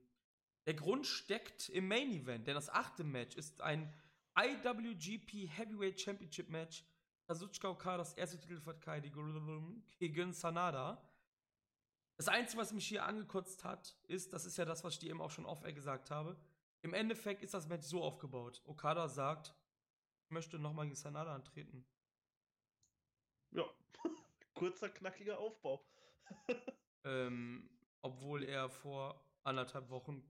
der 0.67 0.75
Grund 0.75 1.07
steckt 1.07 1.69
im 1.71 1.89
Main 1.89 2.13
Event, 2.13 2.47
denn 2.47 2.55
das 2.55 2.71
achte 2.71 3.03
Match 3.03 3.37
ist 3.37 3.61
ein 3.61 3.93
IWGP 4.39 5.49
Heavyweight 5.49 6.01
Championship 6.01 6.49
Match. 6.49 6.85
Kazuchika 7.27 7.69
Okadas 7.69 8.15
erste 8.15 8.39
Titelverteidigung 8.39 9.83
gegen 9.99 10.33
Sanada. 10.33 11.03
Das 12.19 12.27
Einzige, 12.27 12.61
was 12.61 12.73
mich 12.73 12.89
hier 12.89 13.05
angekotzt 13.07 13.63
hat, 13.63 13.97
ist, 14.09 14.33
das 14.33 14.45
ist 14.45 14.59
ja 14.59 14.65
das, 14.65 14.83
was 14.83 14.95
ich 14.95 14.99
dir 14.99 15.11
eben 15.11 15.21
auch 15.21 15.31
schon 15.31 15.47
off-air 15.47 15.73
gesagt 15.73 16.11
habe. 16.11 16.37
Im 16.83 16.93
Endeffekt 16.93 17.45
ist 17.45 17.55
das 17.55 17.69
Match 17.69 17.87
so 17.87 18.03
aufgebaut. 18.03 18.61
Okada 18.67 19.07
sagt, 19.07 19.55
ich 20.25 20.33
möchte 20.33 20.59
nochmal 20.59 20.87
gegen 20.87 20.97
Sanada 20.97 21.33
antreten. 21.33 21.87
Ja, 23.53 23.65
kurzer, 24.55 24.89
knackiger 24.89 25.39
Aufbau. 25.39 25.87
ähm, 27.05 27.71
obwohl 28.03 28.43
er 28.43 28.69
vor 28.69 29.25
anderthalb 29.45 29.89
Wochen 29.89 30.29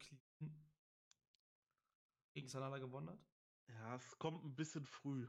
gegen 2.35 2.48
Sanada 2.48 2.77
gewonnen 2.78 3.09
hat. 3.09 3.27
Ja, 3.69 3.97
es 3.97 4.19
kommt 4.19 4.44
ein 4.44 4.55
bisschen 4.55 4.85
früh, 4.85 5.27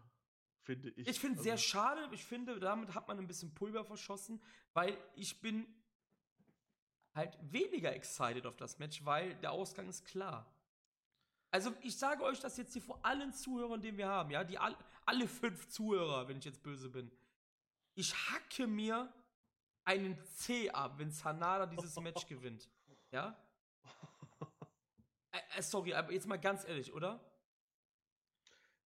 finde 0.61 0.89
ich. 0.89 1.07
Ich 1.07 1.19
finde 1.21 1.35
es 1.35 1.39
also, 1.39 1.49
sehr 1.49 1.57
schade. 1.57 2.09
Ich 2.11 2.25
finde, 2.25 2.59
damit 2.59 2.93
hat 2.93 3.07
man 3.07 3.17
ein 3.17 3.27
bisschen 3.27 3.53
Pulver 3.53 3.85
verschossen, 3.85 4.43
weil 4.73 4.97
ich 5.15 5.39
bin 5.39 5.78
halt 7.15 7.37
weniger 7.41 7.93
excited 7.93 8.45
auf 8.45 8.57
das 8.57 8.79
Match, 8.79 9.03
weil 9.05 9.35
der 9.35 9.51
Ausgang 9.51 9.87
ist 9.87 10.05
klar. 10.05 10.51
Also 11.51 11.73
ich 11.81 11.97
sage 11.97 12.23
euch 12.23 12.39
das 12.39 12.57
jetzt 12.57 12.73
hier 12.73 12.81
vor 12.81 13.03
allen 13.03 13.33
Zuhörern, 13.33 13.81
den 13.81 13.97
wir 13.97 14.07
haben, 14.07 14.29
ja, 14.29 14.43
die 14.43 14.57
all, 14.57 14.77
alle 15.05 15.27
fünf 15.27 15.67
Zuhörer, 15.69 16.27
wenn 16.27 16.37
ich 16.37 16.45
jetzt 16.45 16.61
böse 16.61 16.89
bin. 16.89 17.11
Ich 17.95 18.13
hacke 18.13 18.67
mir 18.67 19.11
einen 19.83 20.23
C 20.25 20.69
ab, 20.69 20.99
wenn 20.99 21.11
Sanada 21.11 21.65
dieses 21.65 21.95
Match 21.99 22.27
gewinnt. 22.27 22.69
Ja? 23.11 23.35
Äh, 25.31 25.61
sorry, 25.61 25.93
aber 25.93 26.11
jetzt 26.11 26.27
mal 26.27 26.37
ganz 26.37 26.67
ehrlich, 26.67 26.93
oder? 26.93 27.19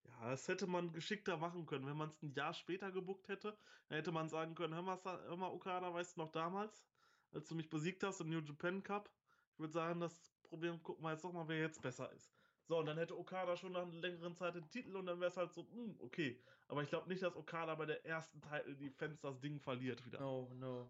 Ja, 0.04 0.30
das 0.30 0.48
hätte 0.48 0.68
man 0.68 0.92
geschickter 0.92 1.38
machen 1.38 1.66
können. 1.66 1.86
Wenn 1.86 1.98
man 1.98 2.10
es 2.10 2.22
ein 2.22 2.34
Jahr 2.34 2.54
später 2.54 2.92
gebuckt 2.92 3.28
hätte, 3.28 3.58
dann 3.88 3.98
hätte 3.98 4.12
man 4.12 4.30
sagen 4.30 4.56
können, 4.56 4.74
hör 4.74 4.82
mal, 4.82 5.00
hör 5.04 5.38
mal, 5.38 5.52
Okada, 5.52 5.94
weißt 5.94 6.16
du 6.16 6.22
noch 6.22 6.32
damals, 6.32 6.86
als 7.36 7.48
du 7.48 7.56
mich 7.56 7.70
besiegt 7.70 8.04
hast 8.04 8.22
im 8.22 8.30
New 8.30 8.40
Japan 8.40 8.84
Cup? 8.84 9.10
Ich 9.54 9.60
würde 9.60 9.74
sagen, 9.74 10.00
das 10.00 10.32
Problem, 10.44 10.82
gucken 10.82 11.04
wir 11.04 11.12
jetzt 11.12 11.24
doch 11.24 11.34
mal, 11.34 11.48
wer 11.48 11.60
jetzt 11.60 11.82
besser 11.82 12.12
ist. 12.12 12.32
So, 12.66 12.78
und 12.78 12.86
dann 12.86 12.98
hätte 12.98 13.18
Okada 13.18 13.58
schon 13.58 13.74
nach 13.74 13.82
einer 13.82 14.00
längeren 14.00 14.36
Zeit 14.36 14.56
den 14.56 14.70
Titel 14.70 14.96
und 14.96 15.06
dann 15.06 15.20
wäre 15.20 15.30
es 15.30 15.38
halt 15.38 15.54
so, 15.54 15.64
mh, 15.64 15.70
hm, 15.74 15.96
okay. 16.00 16.40
Aber 16.68 16.82
ich 16.82 16.90
glaube 16.90 17.10
nicht, 17.10 17.22
dass 17.22 17.36
Okada 17.36 17.76
bei 17.76 17.86
der 17.86 18.06
ersten 18.06 18.42
Title 18.42 18.76
Defense 18.76 19.22
das 19.22 19.40
Ding 19.40 19.60
verliert 19.60 20.06
wieder. 20.06 20.20
No, 20.20 20.50
no. 20.56 20.90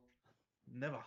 Never. 0.65 1.03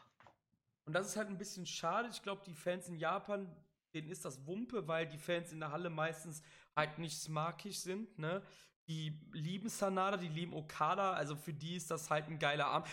Und 0.85 0.93
das 0.93 1.09
ist 1.09 1.17
halt 1.17 1.29
ein 1.29 1.39
bisschen 1.39 1.67
schade. 1.67 2.09
Ich 2.11 2.23
glaube, 2.23 2.43
die 2.45 2.55
Fans 2.55 2.89
in 2.89 2.97
Japan, 2.97 3.55
denen 3.95 4.11
ist 4.11 4.25
das 4.25 4.45
Wumpe, 4.47 4.87
weil 4.87 5.07
die 5.07 5.19
Fans 5.19 5.53
in 5.53 5.61
der 5.61 5.71
Halle 5.71 5.91
meistens 5.91 6.43
halt 6.75 6.99
nicht 6.99 7.21
smarkig 7.21 7.81
sind, 7.81 8.19
ne? 8.19 8.43
Die 8.89 9.19
lieben 9.33 9.69
Sanada, 9.69 10.17
die 10.17 10.29
lieben 10.29 10.55
Okada, 10.55 11.13
also 11.13 11.35
für 11.35 11.53
die 11.53 11.75
ist 11.75 11.91
das 11.91 12.09
halt 12.09 12.29
ein 12.29 12.39
geiler 12.39 12.67
Arm. 12.67 12.85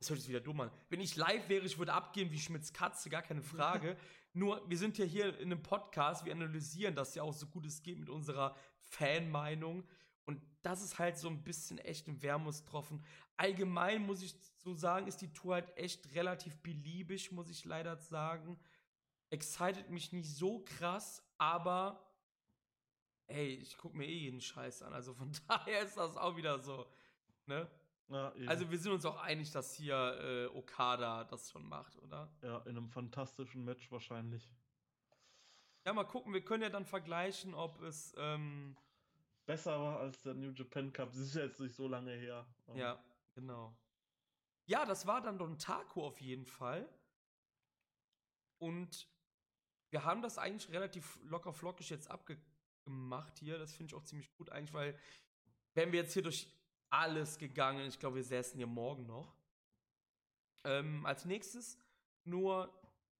Das 0.00 0.08
hört 0.08 0.18
sich 0.18 0.30
wieder 0.30 0.40
dumm 0.40 0.60
an. 0.60 0.70
Wenn 0.88 1.00
ich 1.00 1.14
live 1.16 1.48
wäre, 1.50 1.64
ich 1.66 1.78
würde 1.78 1.92
abgehen 1.92 2.30
wie 2.32 2.38
Schmitz 2.38 2.72
Katze, 2.72 3.10
gar 3.10 3.22
keine 3.22 3.42
Frage. 3.42 3.96
Nur, 4.32 4.68
wir 4.68 4.78
sind 4.78 4.96
ja 4.96 5.04
hier 5.04 5.38
in 5.38 5.52
einem 5.52 5.62
Podcast, 5.62 6.24
wir 6.24 6.32
analysieren 6.32 6.94
das 6.94 7.14
ja 7.14 7.22
auch 7.22 7.34
so 7.34 7.46
gut 7.46 7.66
es 7.66 7.82
geht 7.82 7.98
mit 7.98 8.08
unserer 8.08 8.56
Fanmeinung. 8.78 9.84
Und 10.24 10.40
das 10.62 10.82
ist 10.82 10.98
halt 10.98 11.18
so 11.18 11.28
ein 11.28 11.42
bisschen 11.44 11.78
echt 11.78 12.08
ein 12.08 12.22
Wermutstropfen. 12.22 13.04
Allgemein 13.36 14.06
muss 14.06 14.22
ich 14.22 14.34
so 14.56 14.72
sagen, 14.72 15.06
ist 15.06 15.20
die 15.20 15.32
Tour 15.32 15.54
halt 15.54 15.76
echt 15.76 16.14
relativ 16.14 16.56
beliebig, 16.58 17.30
muss 17.32 17.50
ich 17.50 17.64
leider 17.66 17.96
sagen. 17.96 18.58
Excited 19.28 19.90
mich 19.90 20.12
nicht 20.12 20.30
so 20.34 20.64
krass, 20.64 21.22
aber 21.36 22.10
ey, 23.26 23.54
ich 23.54 23.76
gucke 23.76 23.96
mir 23.96 24.06
eh 24.06 24.18
jeden 24.18 24.40
Scheiß 24.40 24.82
an. 24.82 24.94
Also 24.94 25.12
von 25.12 25.30
daher 25.48 25.82
ist 25.82 25.96
das 25.96 26.16
auch 26.16 26.36
wieder 26.36 26.58
so. 26.60 26.86
Ne? 27.46 27.68
Ja. 28.10 28.32
Also 28.46 28.70
wir 28.70 28.78
sind 28.78 28.92
uns 28.92 29.04
auch 29.04 29.22
einig, 29.22 29.52
dass 29.52 29.74
hier 29.74 29.94
äh, 29.94 30.46
Okada 30.56 31.24
das 31.24 31.50
schon 31.50 31.68
macht, 31.68 31.96
oder? 31.98 32.28
ja, 32.42 32.58
in 32.60 32.76
einem 32.76 32.88
fantastischen 32.88 33.64
Match 33.64 33.90
wahrscheinlich. 33.92 34.50
Ja, 35.86 35.92
mal 35.92 36.04
gucken, 36.04 36.32
wir 36.32 36.44
können 36.44 36.62
ja 36.62 36.70
dann 36.70 36.84
vergleichen, 36.84 37.54
ob 37.54 37.80
es, 37.82 38.14
ähm, 38.18 38.76
Besser 39.46 39.80
war 39.80 39.98
als 39.98 40.22
der 40.22 40.34
New 40.34 40.52
Japan 40.52 40.92
Cup. 40.92 41.10
Das 41.10 41.18
ist 41.18 41.34
ja 41.34 41.42
jetzt 41.42 41.60
nicht 41.60 41.74
so 41.74 41.88
lange 41.88 42.12
her. 42.12 42.46
Ähm, 42.68 42.76
ja, 42.76 43.04
genau. 43.34 43.76
Ja, 44.66 44.84
das 44.84 45.06
war 45.06 45.20
dann 45.20 45.38
Don 45.38 45.58
Taco 45.58 46.06
auf 46.06 46.20
jeden 46.20 46.46
Fall. 46.46 46.88
Und 48.58 49.08
wir 49.90 50.04
haben 50.04 50.22
das 50.22 50.38
eigentlich 50.38 50.70
relativ 50.70 51.18
locker 51.24 51.52
flockig 51.52 51.90
jetzt 51.90 52.08
abgemacht 52.08 53.38
hier. 53.38 53.58
Das 53.58 53.74
finde 53.74 53.90
ich 53.90 53.94
auch 53.94 54.04
ziemlich 54.04 54.32
gut 54.36 54.50
eigentlich, 54.50 54.72
weil 54.72 54.96
wenn 55.74 55.90
wir 55.90 56.00
jetzt 56.00 56.12
hier 56.12 56.22
durch 56.22 56.46
alles 56.90 57.38
gegangen, 57.38 57.86
ich 57.86 57.98
glaube, 57.98 58.16
wir 58.16 58.24
säßen 58.24 58.56
hier 58.56 58.66
morgen 58.66 59.06
noch. 59.06 59.34
Ähm, 60.64 61.06
als 61.06 61.24
nächstes, 61.24 61.78
nur 62.24 62.72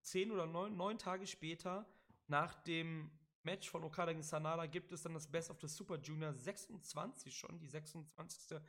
zehn 0.03 0.31
oder 0.31 0.47
neun, 0.47 0.77
neun 0.77 0.99
Tage 0.99 1.27
später, 1.27 1.87
nach 2.27 2.55
dem 2.55 3.11
Match 3.43 3.71
von 3.71 3.85
Okada 3.85 4.13
gegen 4.13 4.23
Sanada, 4.23 4.67
gibt 4.67 4.93
es 4.93 5.03
dann 5.03 5.15
das 5.15 5.31
Best 5.31 5.51
of 5.51 5.61
the 5.61 5.69
Super 5.69 5.99
Junior 5.99 6.33
26 6.33 7.35
schon, 7.35 7.59
die 7.59 7.67
26. 7.67 8.61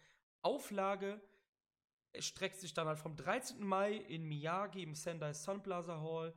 Auflage. 0.42 1.22
Es 2.14 2.26
streckt 2.26 2.60
sich 2.60 2.74
dann 2.74 2.88
halt 2.88 3.00
vom 3.00 3.16
13. 3.16 3.64
Mai 3.64 3.96
in 3.96 4.24
Miyagi 4.24 4.84
im 4.84 4.96
Sendai 4.96 5.34
Sun 5.34 5.62
Plaza 5.62 6.00
Hall, 6.02 6.34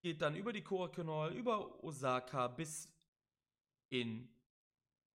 geht 0.00 0.20
dann 0.20 0.36
über 0.36 0.52
die 0.52 0.62
Korakuen 0.62 1.08
Hall, 1.08 1.34
über 1.34 1.82
Osaka 1.82 2.48
bis 2.48 2.92
in 3.88 4.28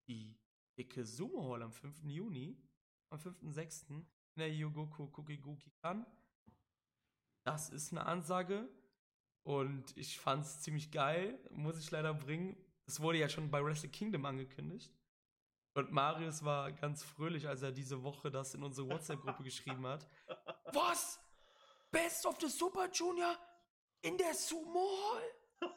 die 0.07 0.37
dicke 0.77 1.03
Sumo 1.03 1.49
Hall 1.49 1.63
am 1.63 1.71
5. 1.71 2.03
Juni, 2.05 2.57
am 3.09 3.19
5.6. 3.19 3.89
in 3.89 4.05
der 4.35 4.53
Yogoku 4.53 5.07
Kokiguki 5.07 5.71
Kan. 5.81 6.05
Das 7.43 7.69
ist 7.69 7.91
eine 7.91 8.05
Ansage 8.05 8.67
und 9.43 9.95
ich 9.95 10.19
fand's 10.19 10.61
ziemlich 10.61 10.91
geil, 10.91 11.39
muss 11.51 11.79
ich 11.79 11.89
leider 11.91 12.13
bringen. 12.13 12.57
Es 12.85 12.99
wurde 12.99 13.19
ja 13.19 13.29
schon 13.29 13.49
bei 13.49 13.63
Wrestle 13.63 13.89
Kingdom 13.89 14.25
angekündigt. 14.25 14.93
Und 15.73 15.91
Marius 15.91 16.43
war 16.43 16.71
ganz 16.71 17.03
fröhlich, 17.03 17.47
als 17.47 17.61
er 17.61 17.71
diese 17.71 18.01
Woche 18.03 18.31
das 18.31 18.55
in 18.55 18.63
unsere 18.63 18.89
WhatsApp-Gruppe 18.89 19.43
geschrieben 19.45 19.85
hat. 19.85 20.07
Was? 20.73 21.19
Best 21.91 22.25
of 22.25 22.37
the 22.41 22.47
Super 22.47 22.89
Junior 22.91 23.37
in 24.01 24.17
der 24.17 24.33
Sumo 24.33 24.89
Hall? 25.03 25.71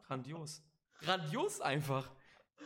Grandios. 0.06 0.62
Grandios 1.00 1.60
einfach. 1.60 2.08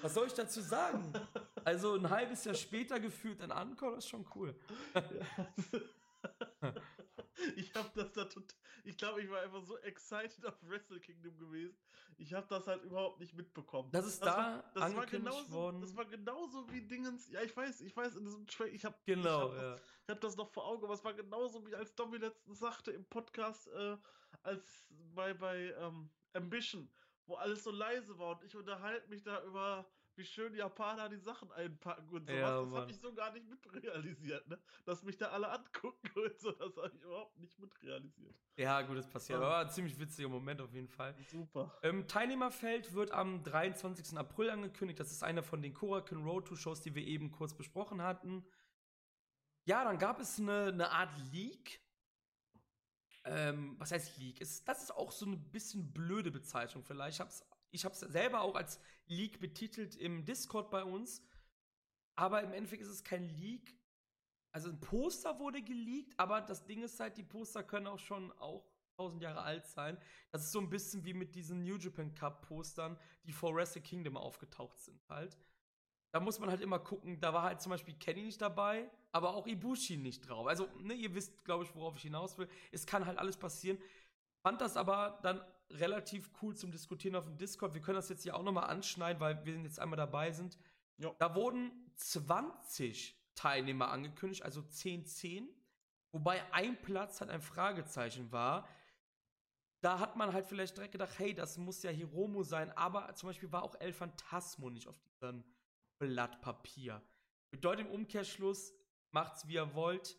Was 0.03 0.15
soll 0.15 0.27
ich 0.27 0.35
dazu 0.35 0.61
sagen? 0.61 1.13
Also 1.67 1.95
ein 1.95 2.09
halbes 2.09 2.45
Jahr 2.45 2.55
später 2.55 3.01
gefühlt 3.01 3.43
ein 3.43 3.51
Encore 3.51 3.97
ist 3.97 4.09
schon 4.09 4.25
cool. 4.37 4.55
ich 7.57 7.75
habe 7.75 7.91
das 7.93 8.13
da 8.13 8.25
total. 8.27 8.57
Ich 8.85 8.97
glaube, 8.97 9.21
ich 9.21 9.29
war 9.29 9.41
einfach 9.41 9.65
so 9.65 9.77
excited 9.79 10.47
auf 10.47 10.55
Wrestle 10.63 11.01
Kingdom 11.01 11.37
gewesen. 11.37 11.77
Ich 12.19 12.33
habe 12.33 12.47
das 12.49 12.69
halt 12.69 12.85
überhaupt 12.85 13.19
nicht 13.19 13.35
mitbekommen. 13.35 13.91
Das 13.91 14.07
ist 14.07 14.23
das 14.23 14.33
da 14.33 14.37
war, 14.37 14.63
das 14.75 14.77
war 14.77 14.85
angekündigt 14.85 15.25
genauso, 15.25 15.53
worden. 15.53 15.81
Das 15.81 15.97
war 15.97 16.05
genauso 16.05 16.71
wie 16.71 16.83
Dingens. 16.83 17.29
Ja, 17.33 17.43
ich 17.43 17.57
weiß, 17.57 17.81
ich 17.81 17.97
weiß, 17.97 18.15
in 18.15 18.27
diesem 18.27 18.47
Trail. 18.47 18.73
Ich 18.73 18.85
habe 18.85 18.95
Genau, 19.05 19.53
ich 19.53 19.57
hab 19.57 19.57
ja. 19.57 19.71
das, 19.73 19.81
ich 20.05 20.11
hab 20.11 20.21
das 20.21 20.37
noch 20.37 20.53
vor 20.53 20.67
Augen, 20.67 20.85
aber 20.85 20.95
es 20.95 21.03
war 21.03 21.15
genauso 21.15 21.67
wie 21.67 21.75
als 21.75 21.97
Domi 21.97 22.19
letztens 22.19 22.61
sagte 22.61 22.93
im 22.93 23.05
Podcast, 23.07 23.67
äh, 23.73 23.97
als 24.45 24.87
bei, 25.17 25.35
bei 25.35 25.75
ähm, 25.81 26.11
Ambition, 26.33 26.89
wo 27.27 27.35
alles 27.35 27.65
so 27.65 27.73
leise 27.73 28.17
war 28.21 28.37
und 28.37 28.45
ich 28.45 28.55
unterhalte 28.55 29.09
mich 29.09 29.25
da 29.25 29.43
über, 29.43 29.85
wie 30.17 30.25
schön 30.25 30.55
Japaner 30.55 31.09
die 31.09 31.19
Sachen 31.19 31.51
einpacken 31.53 32.09
und 32.09 32.27
sowas. 32.27 32.39
Ja, 32.39 32.63
das 32.63 32.75
habe 32.75 32.91
ich 32.91 32.99
so 32.99 33.13
gar 33.13 33.33
nicht 33.33 33.49
mitrealisiert, 33.49 34.49
ne? 34.49 34.59
Dass 34.85 35.03
mich 35.03 35.17
da 35.17 35.27
alle 35.29 35.51
angucken 35.51 36.11
und 36.15 36.39
so, 36.39 36.53
das 36.53 36.77
habe 36.77 36.93
ich 36.95 37.03
überhaupt 37.03 37.39
nicht 37.39 37.59
mitrealisiert. 37.59 38.35
Ja, 38.57 38.81
gut, 38.83 38.97
das 38.97 39.09
passiert. 39.09 39.39
Ja. 39.39 39.45
Aber 39.45 39.55
war 39.55 39.65
ein 39.65 39.71
ziemlich 39.71 39.99
witziger 39.99 40.29
Moment 40.29 40.61
auf 40.61 40.73
jeden 40.73 40.89
Fall. 40.89 41.15
Super. 41.31 41.79
Ähm, 41.83 42.09
Teilnehmerfeld 42.09 42.95
wird 42.95 43.11
am 43.11 43.43
23. 43.43 44.17
April 44.17 44.51
angekündigt. 44.51 44.99
Das 44.99 45.13
ist 45.13 45.23
einer 45.23 45.43
von 45.43 45.63
den 45.63 45.75
Korakuen 45.75 46.25
Road 46.25 46.47
to 46.49 46.57
Shows, 46.57 46.81
die 46.81 46.95
wir 46.95 47.07
eben 47.07 47.31
kurz 47.31 47.55
besprochen 47.55 48.03
hatten. 48.03 48.47
Ja, 49.65 49.85
dann 49.85 49.99
gab 49.99 50.21
es 50.21 50.39
eine, 50.39 50.67
eine 50.67 50.91
Art 50.91 51.13
Leak. 51.33 51.81
Ähm, 53.25 53.75
was 53.79 53.91
heißt 53.91 54.19
Leak? 54.19 54.41
Es, 54.41 54.65
das 54.65 54.85
ist 54.85 54.93
auch 54.93 55.11
so 55.11 55.27
eine 55.27 55.37
bisschen 55.37 55.93
blöde 55.93 56.31
Bezeichnung 56.31 56.85
vielleicht. 56.85 57.17
Ich 57.17 57.21
hab's, 57.21 57.45
ich 57.77 57.85
hab's 57.85 58.01
selber 58.01 58.41
auch 58.41 58.57
als 58.57 58.81
Leak 59.07 59.39
betitelt 59.39 59.95
im 59.97 60.25
Discord 60.25 60.71
bei 60.71 60.83
uns. 60.83 61.23
Aber 62.17 62.43
im 62.43 62.53
Endeffekt 62.53 62.83
ist 62.83 62.89
es 62.89 63.05
kein 63.05 63.29
Leak. 63.29 63.79
Also 64.53 64.71
ein 64.71 64.81
Poster 64.81 65.39
wurde 65.39 65.63
geleakt, 65.63 66.19
aber 66.19 66.41
das 66.41 66.65
Ding 66.65 66.83
ist 66.83 66.99
halt, 66.99 67.19
die 67.19 67.23
Poster 67.23 67.63
können 67.63 67.87
auch 67.87 67.99
schon 67.99 68.33
auch 68.39 68.67
1000 68.99 69.23
Jahre 69.23 69.43
alt 69.43 69.67
sein. 69.67 69.99
Das 70.33 70.45
ist 70.45 70.53
so 70.53 70.61
ein 70.61 70.71
bisschen 70.71 71.05
wie 71.05 71.13
mit 71.13 71.35
diesen 71.35 71.63
New 71.63 71.77
Japan 71.77 72.15
Cup 72.15 72.49
Postern, 72.49 72.99
die 73.25 73.33
vor 73.33 73.55
Wrestle 73.55 73.83
Kingdom 73.83 74.17
aufgetaucht 74.17 74.79
sind 74.81 75.07
halt. 75.11 75.37
Da 76.13 76.21
muss 76.21 76.39
man 76.39 76.49
halt 76.49 76.63
immer 76.63 76.79
gucken, 76.79 77.21
da 77.21 77.35
war 77.35 77.43
halt 77.43 77.61
zum 77.61 77.71
Beispiel 77.71 77.95
Kenny 77.95 78.23
nicht 78.23 78.41
dabei, 78.41 78.91
aber 79.13 79.35
auch 79.35 79.47
Ibushi 79.47 79.99
nicht 79.99 80.27
drauf. 80.27 80.47
Also, 80.47 80.67
ne, 80.79 80.95
ihr 80.95 81.15
wisst, 81.15 81.45
glaube 81.45 81.65
ich, 81.65 81.75
worauf 81.75 81.97
ich 81.97 82.03
hinaus 82.03 82.39
will. 82.39 82.49
Es 82.73 82.87
kann 82.87 83.05
halt 83.05 83.19
alles 83.19 83.37
passieren. 83.37 83.77
Fand 84.43 84.63
das 84.63 84.79
aber 84.79 85.19
dann 85.23 85.43
relativ 85.71 86.31
cool 86.41 86.57
zum 86.57 86.71
Diskutieren 86.71 87.17
auf 87.17 87.25
dem 87.25 87.37
Discord. 87.37 87.75
Wir 87.75 87.81
können 87.81 87.97
das 87.97 88.09
jetzt 88.09 88.23
hier 88.23 88.37
auch 88.37 88.43
nochmal 88.43 88.71
anschneiden, 88.71 89.21
weil 89.21 89.45
wir 89.45 89.55
jetzt 89.63 89.81
einmal 89.81 89.97
dabei 89.97 90.31
sind. 90.33 90.59
Ja. 90.99 91.15
Da 91.19 91.35
wurden 91.35 91.71
20 91.97 93.19
Teilnehmer 93.35 93.91
angekündigt, 93.91 94.43
also 94.43 94.63
10, 94.63 95.07
10. 95.07 95.49
Wobei 96.13 96.43
ein 96.53 96.81
Platz 96.81 97.21
halt 97.21 97.31
ein 97.31 97.43
Fragezeichen 97.43 98.33
war. 98.33 98.69
Da 99.83 99.99
hat 99.99 100.17
man 100.17 100.33
halt 100.33 100.47
vielleicht 100.47 100.77
direkt 100.77 100.93
gedacht, 100.93 101.19
hey, 101.19 101.35
das 101.35 101.59
muss 101.59 101.83
ja 101.83 101.91
Hiromu 101.91 102.43
sein, 102.43 102.73
aber 102.73 103.15
zum 103.15 103.29
Beispiel 103.29 103.53
war 103.53 103.63
auch 103.63 103.75
El 103.79 103.93
Phantasmo 103.93 104.71
nicht 104.71 104.89
auf 104.89 104.99
diesem 104.99 105.45
Blatt 105.99 106.41
Papier. 106.41 107.03
Bedeutet 107.51 107.87
im 107.87 107.93
Umkehrschluss, 107.93 108.73
macht's 109.11 109.47
wie 109.47 109.55
ihr 109.55 109.75
wollt. 109.75 110.19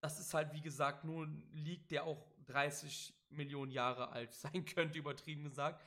Das 0.00 0.20
ist 0.20 0.32
halt, 0.32 0.52
wie 0.52 0.60
gesagt, 0.60 1.04
nur 1.04 1.26
ein 1.26 1.50
Leak, 1.52 1.88
der 1.88 2.04
auch 2.04 2.24
30 2.46 3.17
Millionen 3.30 3.70
Jahre 3.72 4.08
alt 4.10 4.32
sein 4.34 4.64
könnte, 4.64 4.98
übertrieben 4.98 5.44
gesagt. 5.44 5.84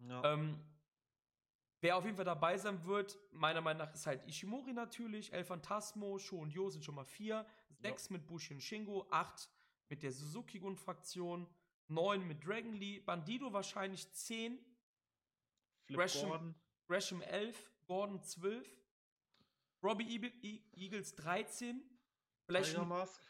Ja. 0.00 0.22
Ähm, 0.32 0.58
wer 1.80 1.96
auf 1.96 2.04
jeden 2.04 2.16
Fall 2.16 2.24
dabei 2.24 2.56
sein 2.56 2.84
wird, 2.84 3.18
meiner 3.32 3.60
Meinung 3.60 3.86
nach, 3.86 3.94
ist 3.94 4.06
halt 4.06 4.26
Ishimori 4.26 4.72
natürlich, 4.72 5.32
El 5.32 5.44
Phantasmo, 5.44 6.18
Sho 6.18 6.38
und 6.38 6.50
Yo 6.50 6.70
sind 6.70 6.84
schon 6.84 6.94
mal 6.94 7.04
vier, 7.04 7.46
sechs 7.70 8.10
mit 8.10 8.26
Bushi 8.26 8.54
und 8.54 8.60
Shingo, 8.60 9.06
acht 9.10 9.48
mit 9.88 10.02
der 10.02 10.12
Suzuki-Gun-Fraktion, 10.12 11.48
neun 11.88 12.26
mit 12.26 12.46
Dragon 12.46 12.74
Lee, 12.74 13.00
Bandido 13.00 13.52
wahrscheinlich 13.52 14.10
zehn, 14.12 14.58
Flip 15.84 15.98
Gresham- 15.98 16.28
Gordon. 16.28 16.54
Gresham 16.86 17.22
11, 17.22 17.70
Gordon 17.86 18.22
12, 18.22 18.66
Robbie 19.82 20.08
Eagle- 20.14 20.32
E- 20.42 20.62
Eagles 20.74 21.14
13, 21.16 21.82
vielleicht 22.46 22.70
Tiger 22.72 22.84
Mask. 22.84 23.20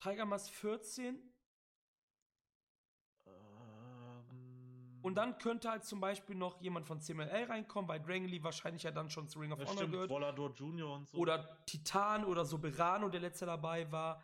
Tiger 0.00 0.24
Mask 0.24 0.52
14 0.52 1.18
und 5.06 5.14
dann 5.14 5.38
könnte 5.38 5.70
halt 5.70 5.84
zum 5.84 6.00
Beispiel 6.00 6.34
noch 6.34 6.60
jemand 6.60 6.84
von 6.84 7.00
CMLL 7.00 7.44
reinkommen, 7.44 7.88
weil 7.88 8.00
Dragon 8.00 8.26
Lee 8.26 8.42
wahrscheinlich 8.42 8.82
ja 8.82 8.90
dann 8.90 9.08
schon 9.08 9.28
zu 9.28 9.38
Ring 9.38 9.52
of 9.52 9.60
ja, 9.60 9.66
Honor 9.66 9.78
stimmt, 9.78 9.92
gehört. 9.92 10.10
Volador 10.10 10.52
Junior 10.52 10.96
und 10.96 11.08
so. 11.08 11.18
oder 11.18 11.64
Titan 11.64 12.24
oder 12.24 12.44
Soberano, 12.44 13.08
der 13.08 13.20
letzte 13.20 13.46
dabei 13.46 13.92
war. 13.92 14.20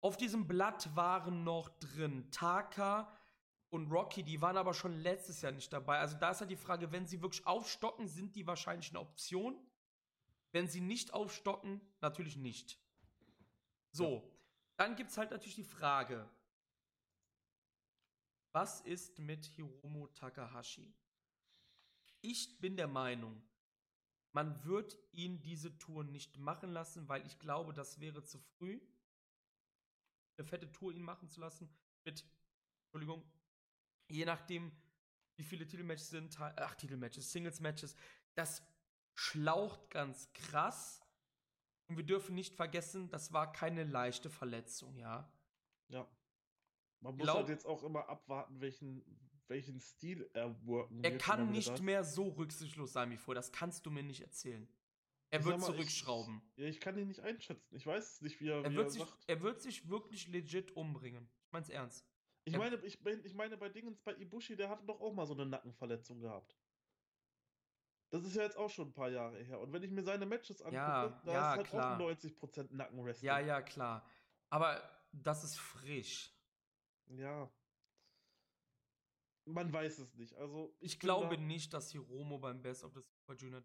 Auf 0.00 0.16
diesem 0.16 0.46
Blatt 0.46 0.94
waren 0.94 1.42
noch 1.42 1.68
drin 1.80 2.30
Taka 2.30 3.12
und 3.70 3.90
Rocky, 3.90 4.22
die 4.22 4.40
waren 4.40 4.56
aber 4.56 4.72
schon 4.72 5.00
letztes 5.00 5.42
Jahr 5.42 5.50
nicht 5.50 5.72
dabei. 5.72 5.98
Also 5.98 6.16
da 6.16 6.30
ist 6.30 6.38
halt 6.38 6.50
die 6.52 6.56
Frage, 6.56 6.92
wenn 6.92 7.06
sie 7.06 7.20
wirklich 7.20 7.44
aufstocken, 7.44 8.06
sind 8.06 8.36
die 8.36 8.46
wahrscheinlich 8.46 8.90
eine 8.90 9.00
Option. 9.00 9.58
Wenn 10.52 10.68
sie 10.68 10.80
nicht 10.80 11.12
aufstocken, 11.12 11.80
natürlich 12.00 12.36
nicht. 12.36 12.78
So, 13.90 14.30
dann 14.76 14.94
gibt 14.94 15.10
es 15.10 15.18
halt 15.18 15.32
natürlich 15.32 15.56
die 15.56 15.64
Frage, 15.64 16.30
was 18.52 18.80
ist 18.80 19.18
mit 19.18 19.46
Hiromu 19.46 20.08
Takahashi? 20.08 20.94
Ich 22.20 22.58
bin 22.60 22.76
der 22.76 22.88
Meinung, 22.88 23.42
man 24.32 24.64
wird 24.64 24.96
ihn 25.12 25.40
diese 25.42 25.76
Tour 25.78 26.04
nicht 26.04 26.38
machen 26.38 26.70
lassen, 26.70 27.08
weil 27.08 27.26
ich 27.26 27.38
glaube, 27.38 27.72
das 27.72 28.00
wäre 28.00 28.22
zu 28.22 28.38
früh, 28.38 28.80
eine 30.36 30.46
fette 30.46 30.70
Tour 30.70 30.92
ihn 30.92 31.02
machen 31.02 31.28
zu 31.28 31.40
lassen. 31.40 31.68
Mit, 32.04 32.24
Entschuldigung, 32.84 33.22
je 34.08 34.24
nachdem, 34.24 34.72
wie 35.36 35.44
viele 35.44 35.66
Titelmatches 35.66 36.10
sind, 36.10 36.38
ach, 36.40 36.74
Titelmatches, 36.74 37.32
Singles-Matches, 37.32 37.96
das 38.34 38.62
schlaucht 39.14 39.90
ganz 39.90 40.32
krass. 40.32 41.02
Und 41.88 41.96
wir 41.96 42.04
dürfen 42.04 42.34
nicht 42.34 42.54
vergessen, 42.54 43.10
das 43.10 43.32
war 43.32 43.52
keine 43.52 43.84
leichte 43.84 44.30
Verletzung, 44.30 44.96
ja. 44.96 45.30
Ja. 45.88 46.08
Man 47.00 47.16
muss 47.16 47.24
Glaub- 47.24 47.36
halt 47.38 47.48
jetzt 47.48 47.66
auch 47.66 47.82
immer 47.82 48.08
abwarten, 48.08 48.60
welchen, 48.60 49.02
welchen 49.48 49.80
Stil 49.80 50.28
er 50.34 50.54
worken 50.66 51.02
Er 51.02 51.16
kann 51.18 51.50
nicht 51.50 51.66
wieder 51.66 51.70
da 51.72 51.74
ist. 51.74 51.82
mehr 51.82 52.04
so 52.04 52.28
rücksichtslos 52.28 52.92
sein 52.92 53.10
wie 53.10 53.16
vorher. 53.16 53.40
Das 53.40 53.52
kannst 53.52 53.86
du 53.86 53.90
mir 53.90 54.02
nicht 54.02 54.20
erzählen. 54.20 54.68
Er 55.30 55.40
Ich 55.40 55.46
wird 55.46 55.58
mal, 55.60 55.68
ich- 55.70 55.72
zurückschrauben. 55.76 56.42
Ja, 56.56 56.66
ich 56.66 56.80
kann 56.80 56.98
ihn 56.98 57.08
nicht 57.08 57.20
einschätzen. 57.20 57.74
Ich 57.76 57.86
weiß 57.86 58.14
es 58.14 58.20
nicht, 58.20 58.40
wie 58.40 58.48
er, 58.48 58.64
Er 58.64 58.70
wie 58.70 58.76
wird, 58.76 58.86
er 58.88 58.90
sich, 58.90 59.00
sagt. 59.02 59.24
er 59.28 59.40
wird 59.40 59.62
sich 59.62 59.88
wirklich 59.88 60.26
legit 60.28 60.72
umbringen. 60.76 61.28
Ich 61.46 61.52
mein's 61.52 61.68
ernst. 61.68 62.04
Ich 62.44 62.54
er- 62.54 62.58
meine, 62.58 62.76
ich, 62.84 63.00
mein- 63.02 63.24
ich 63.24 63.34
meine, 63.34 63.56
bei 63.56 63.68
Dingens, 63.68 64.00
bei 64.00 64.14
Ibushi, 64.16 64.56
der 64.56 64.68
hatte 64.68 64.84
doch 64.84 65.00
auch 65.00 65.12
mal 65.12 65.26
so 65.26 65.34
eine 65.34 65.46
Nackenverletzung 65.46 66.20
gehabt. 66.20 66.56
Das 68.10 68.24
ist 68.24 68.34
ja 68.34 68.42
jetzt 68.42 68.56
auch 68.56 68.68
schon 68.70 68.88
ein 68.88 68.92
paar 68.92 69.08
Jahre 69.10 69.38
her. 69.42 69.60
Und 69.60 69.72
wenn 69.72 69.84
ich 69.84 69.90
mir 69.90 70.02
seine 70.02 70.26
Matches 70.26 70.60
angucke, 70.62 70.74
Ja, 70.76 71.08
da 71.24 71.32
ja, 71.32 71.50
ist 71.52 71.56
halt 71.58 71.66
klar. 71.68 71.94
auch 71.94 71.98
90% 71.98 72.72
Nackenwrestling. 72.72 73.26
Ja, 73.28 73.38
ja, 73.38 73.62
klar. 73.62 74.04
Aber 74.48 74.82
das 75.12 75.44
ist 75.44 75.58
frisch. 75.60 76.32
Ja. 77.16 77.50
Man 79.46 79.72
weiß 79.72 79.98
es 79.98 80.14
nicht. 80.14 80.34
Also, 80.34 80.76
Ich 80.80 80.98
bin 80.98 81.06
glaube 81.06 81.36
da- 81.36 81.42
nicht, 81.42 81.72
dass 81.72 81.90
Hiromo 81.90 82.38
beim 82.38 82.62
Best 82.62 82.84
of 82.84 82.92
the 82.94 83.00
Super 83.00 83.34
Junior. 83.34 83.62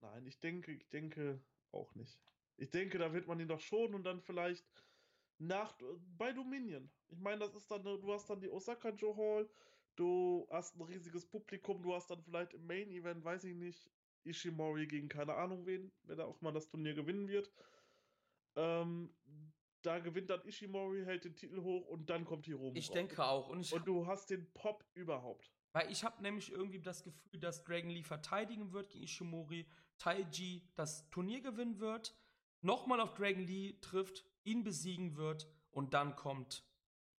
Nein, 0.00 0.26
ich 0.26 0.38
denke, 0.40 0.72
ich 0.72 0.88
denke 0.88 1.42
auch 1.72 1.94
nicht. 1.94 2.18
Ich 2.56 2.70
denke, 2.70 2.98
da 2.98 3.12
wird 3.12 3.26
man 3.26 3.40
ihn 3.40 3.48
doch 3.48 3.60
schon 3.60 3.94
und 3.94 4.04
dann 4.04 4.20
vielleicht 4.20 4.64
nach 5.38 5.76
bei 6.16 6.32
Dominion. 6.32 6.90
Ich 7.08 7.18
meine, 7.18 7.40
das 7.40 7.54
ist 7.54 7.70
dann, 7.70 7.82
du 7.84 8.12
hast 8.12 8.30
dann 8.30 8.40
die 8.40 8.48
Osaka 8.50 8.90
Joe 8.90 9.16
Hall, 9.16 9.50
du 9.96 10.46
hast 10.50 10.76
ein 10.76 10.82
riesiges 10.82 11.26
Publikum, 11.26 11.82
du 11.82 11.94
hast 11.94 12.10
dann 12.10 12.22
vielleicht 12.22 12.54
im 12.54 12.66
Main 12.66 12.90
Event, 12.90 13.24
weiß 13.24 13.44
ich 13.44 13.54
nicht, 13.54 13.90
Ishimori 14.24 14.86
gegen 14.86 15.08
keine 15.08 15.34
Ahnung 15.34 15.66
wen, 15.66 15.92
wer 16.04 16.16
da 16.16 16.24
auch 16.24 16.40
mal 16.40 16.52
das 16.52 16.68
Turnier 16.68 16.94
gewinnen 16.94 17.28
wird. 17.28 17.52
Ähm, 18.56 19.14
da 19.82 19.98
gewinnt 19.98 20.30
dann 20.30 20.44
Ishimori, 20.44 21.04
hält 21.04 21.24
den 21.24 21.36
Titel 21.36 21.62
hoch 21.62 21.86
und 21.88 22.10
dann 22.10 22.24
kommt 22.24 22.46
Hiromo. 22.46 22.76
Ich 22.76 22.90
denke 22.90 23.24
auch. 23.24 23.48
Und 23.48 23.70
Und 23.72 23.86
du 23.86 24.06
hast 24.06 24.30
den 24.30 24.50
Pop 24.52 24.84
überhaupt. 24.94 25.52
weil 25.72 25.90
ich 25.90 26.02
habe 26.04 26.22
nämlich 26.22 26.50
irgendwie 26.50 26.80
das 26.80 27.02
Gefühl, 27.04 27.38
dass 27.40 27.62
Dragon 27.64 27.90
Lee 27.90 28.02
verteidigen 28.02 28.72
wird 28.72 28.90
gegen 28.90 29.04
Ishimori, 29.04 29.66
Taiji 29.98 30.66
das 30.74 31.08
Turnier 31.10 31.40
gewinnen 31.40 31.78
wird, 31.78 32.16
nochmal 32.62 33.00
auf 33.00 33.14
Dragon 33.14 33.42
Lee 33.46 33.74
trifft, 33.80 34.24
ihn 34.44 34.64
besiegen 34.64 35.16
wird 35.16 35.48
und 35.70 35.94
dann 35.94 36.16
kommt 36.16 36.64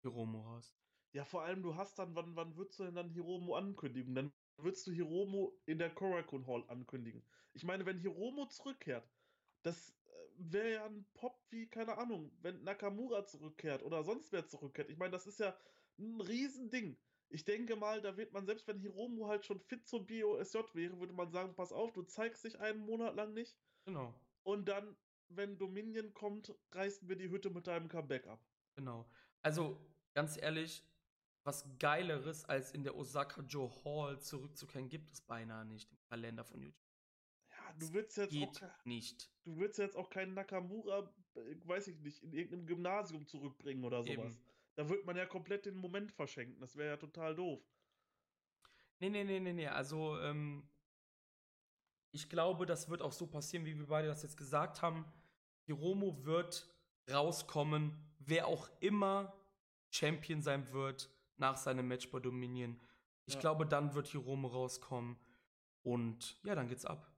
Hiromo 0.02 0.42
raus. 0.42 0.76
Ja, 1.14 1.26
vor 1.26 1.44
allem, 1.44 1.64
du 1.64 1.76
hast 1.76 1.98
dann, 2.00 2.16
wann, 2.16 2.36
wann 2.36 2.56
würdest 2.56 2.80
du 2.80 2.84
denn 2.84 2.96
dann 2.96 3.10
Hiromo 3.10 3.56
ankündigen? 3.56 4.14
Dann 4.16 4.32
würdest 4.58 4.86
du 4.88 4.92
Hiromo 4.92 5.58
in 5.66 5.80
der 5.80 5.90
Korakuen 5.90 6.46
Hall 6.46 6.64
ankündigen. 6.68 7.24
Ich 7.54 7.64
meine, 7.64 7.86
wenn 7.86 7.98
Hiromo 8.00 8.46
zurückkehrt, 8.48 9.10
das 9.64 9.94
wäre 10.40 10.74
ja 10.74 10.86
ein 10.86 11.06
Pop 11.14 11.42
wie, 11.50 11.68
keine 11.68 11.98
Ahnung, 11.98 12.32
wenn 12.42 12.64
Nakamura 12.64 13.26
zurückkehrt 13.26 13.84
oder 13.84 14.04
sonst 14.04 14.32
wer 14.32 14.48
zurückkehrt. 14.48 14.90
Ich 14.90 14.98
meine, 14.98 15.12
das 15.12 15.28
ist 15.28 15.40
ja 15.40 15.56
ein 15.98 16.22
Riesending. 16.22 16.98
Ich 17.30 17.46
denke 17.46 17.76
mal, 17.76 18.02
da 18.02 18.18
wird 18.18 18.34
man, 18.34 18.46
selbst 18.46 18.68
wenn 18.68 18.80
Hiromo 18.80 19.28
halt 19.28 19.46
schon 19.46 19.60
fit 19.60 19.88
zum 19.88 20.08
BOSJ 20.08 20.60
wäre, 20.74 21.00
würde 21.00 21.14
man 21.14 21.32
sagen, 21.32 21.56
pass 21.56 21.72
auf, 21.72 21.92
du 21.94 22.04
zeigst 22.04 22.44
dich 22.44 22.60
einen 22.60 22.80
Monat 22.80 23.16
lang 23.16 23.34
nicht 23.34 23.58
Genau, 23.86 24.14
und 24.44 24.68
dann, 24.68 24.96
wenn 25.30 25.58
Dominion 25.58 26.14
kommt, 26.14 26.54
reißen 26.72 27.08
wir 27.08 27.16
die 27.16 27.30
Hütte 27.30 27.50
mit 27.50 27.68
deinem 27.68 27.88
Comeback 27.88 28.28
ab. 28.28 28.44
genau. 28.76 29.10
Also, 29.42 29.80
ganz 30.14 30.38
ehrlich, 30.38 30.84
was 31.44 31.66
Geileres 31.80 32.46
als 32.46 32.72
in 32.72 32.84
der 32.84 32.96
Osaka 32.96 33.42
Joe 33.44 33.72
Hall 33.84 34.20
zurückzukehren, 34.20 34.90
gibt 34.90 35.12
es 35.12 35.22
beinahe 35.22 35.66
nicht 35.66 35.92
im 35.92 36.02
Kalender 36.04 36.44
von 36.44 36.62
YouTube. 36.62 36.89
Du 37.80 37.94
willst 37.94 38.18
jetzt 38.18 38.30
auch 38.36 38.40
Geht 38.40 38.60
ke- 38.60 38.72
nicht. 38.86 39.32
du 39.46 39.58
willst 39.58 39.80
jetzt 39.80 39.96
auch 39.96 40.10
keinen 40.10 40.34
Nakamura, 40.34 41.12
äh, 41.36 41.56
weiß 41.66 41.88
ich 41.88 42.00
nicht, 42.00 42.22
in 42.24 42.34
irgendeinem 42.34 42.66
Gymnasium 42.68 43.26
zurückbringen 43.28 43.84
oder 43.84 44.04
sowas. 44.04 44.34
Eben. 44.34 44.42
Da 44.76 44.88
wird 44.90 45.06
man 45.06 45.16
ja 45.18 45.26
komplett 45.26 45.66
den 45.66 45.76
Moment 45.76 46.12
verschenken. 46.12 46.60
Das 46.62 46.76
wäre 46.76 46.90
ja 46.90 46.98
total 46.98 47.36
doof. 47.36 47.62
Nee, 49.00 49.10
nee, 49.10 49.24
nee, 49.24 49.40
nee, 49.40 49.54
nee. 49.54 49.68
Also, 49.68 50.20
ähm, 50.20 50.68
ich 52.12 52.30
glaube, 52.30 52.66
das 52.66 52.90
wird 52.90 53.02
auch 53.02 53.12
so 53.12 53.28
passieren, 53.28 53.66
wie 53.66 53.78
wir 53.78 53.88
beide 53.88 54.08
das 54.08 54.24
jetzt 54.24 54.38
gesagt 54.38 54.82
haben. 54.82 55.06
Hiromo 55.66 56.26
wird 56.26 56.70
rauskommen, 57.12 57.94
wer 58.20 58.48
auch 58.48 58.70
immer 58.80 59.34
Champion 59.92 60.42
sein 60.42 60.72
wird 60.72 61.10
nach 61.38 61.58
seinem 61.58 61.88
Match 61.88 62.10
bei 62.12 62.20
Dominion. 62.20 62.80
Ich 63.26 63.36
Ja. 63.36 63.40
glaube, 63.40 63.66
dann 63.66 63.94
wird 63.94 64.08
Hiromo 64.08 64.48
rauskommen. 64.48 65.18
Und 65.84 66.40
ja, 66.44 66.56
dann 66.56 66.68
geht's 66.68 66.86
ab. 66.86 67.10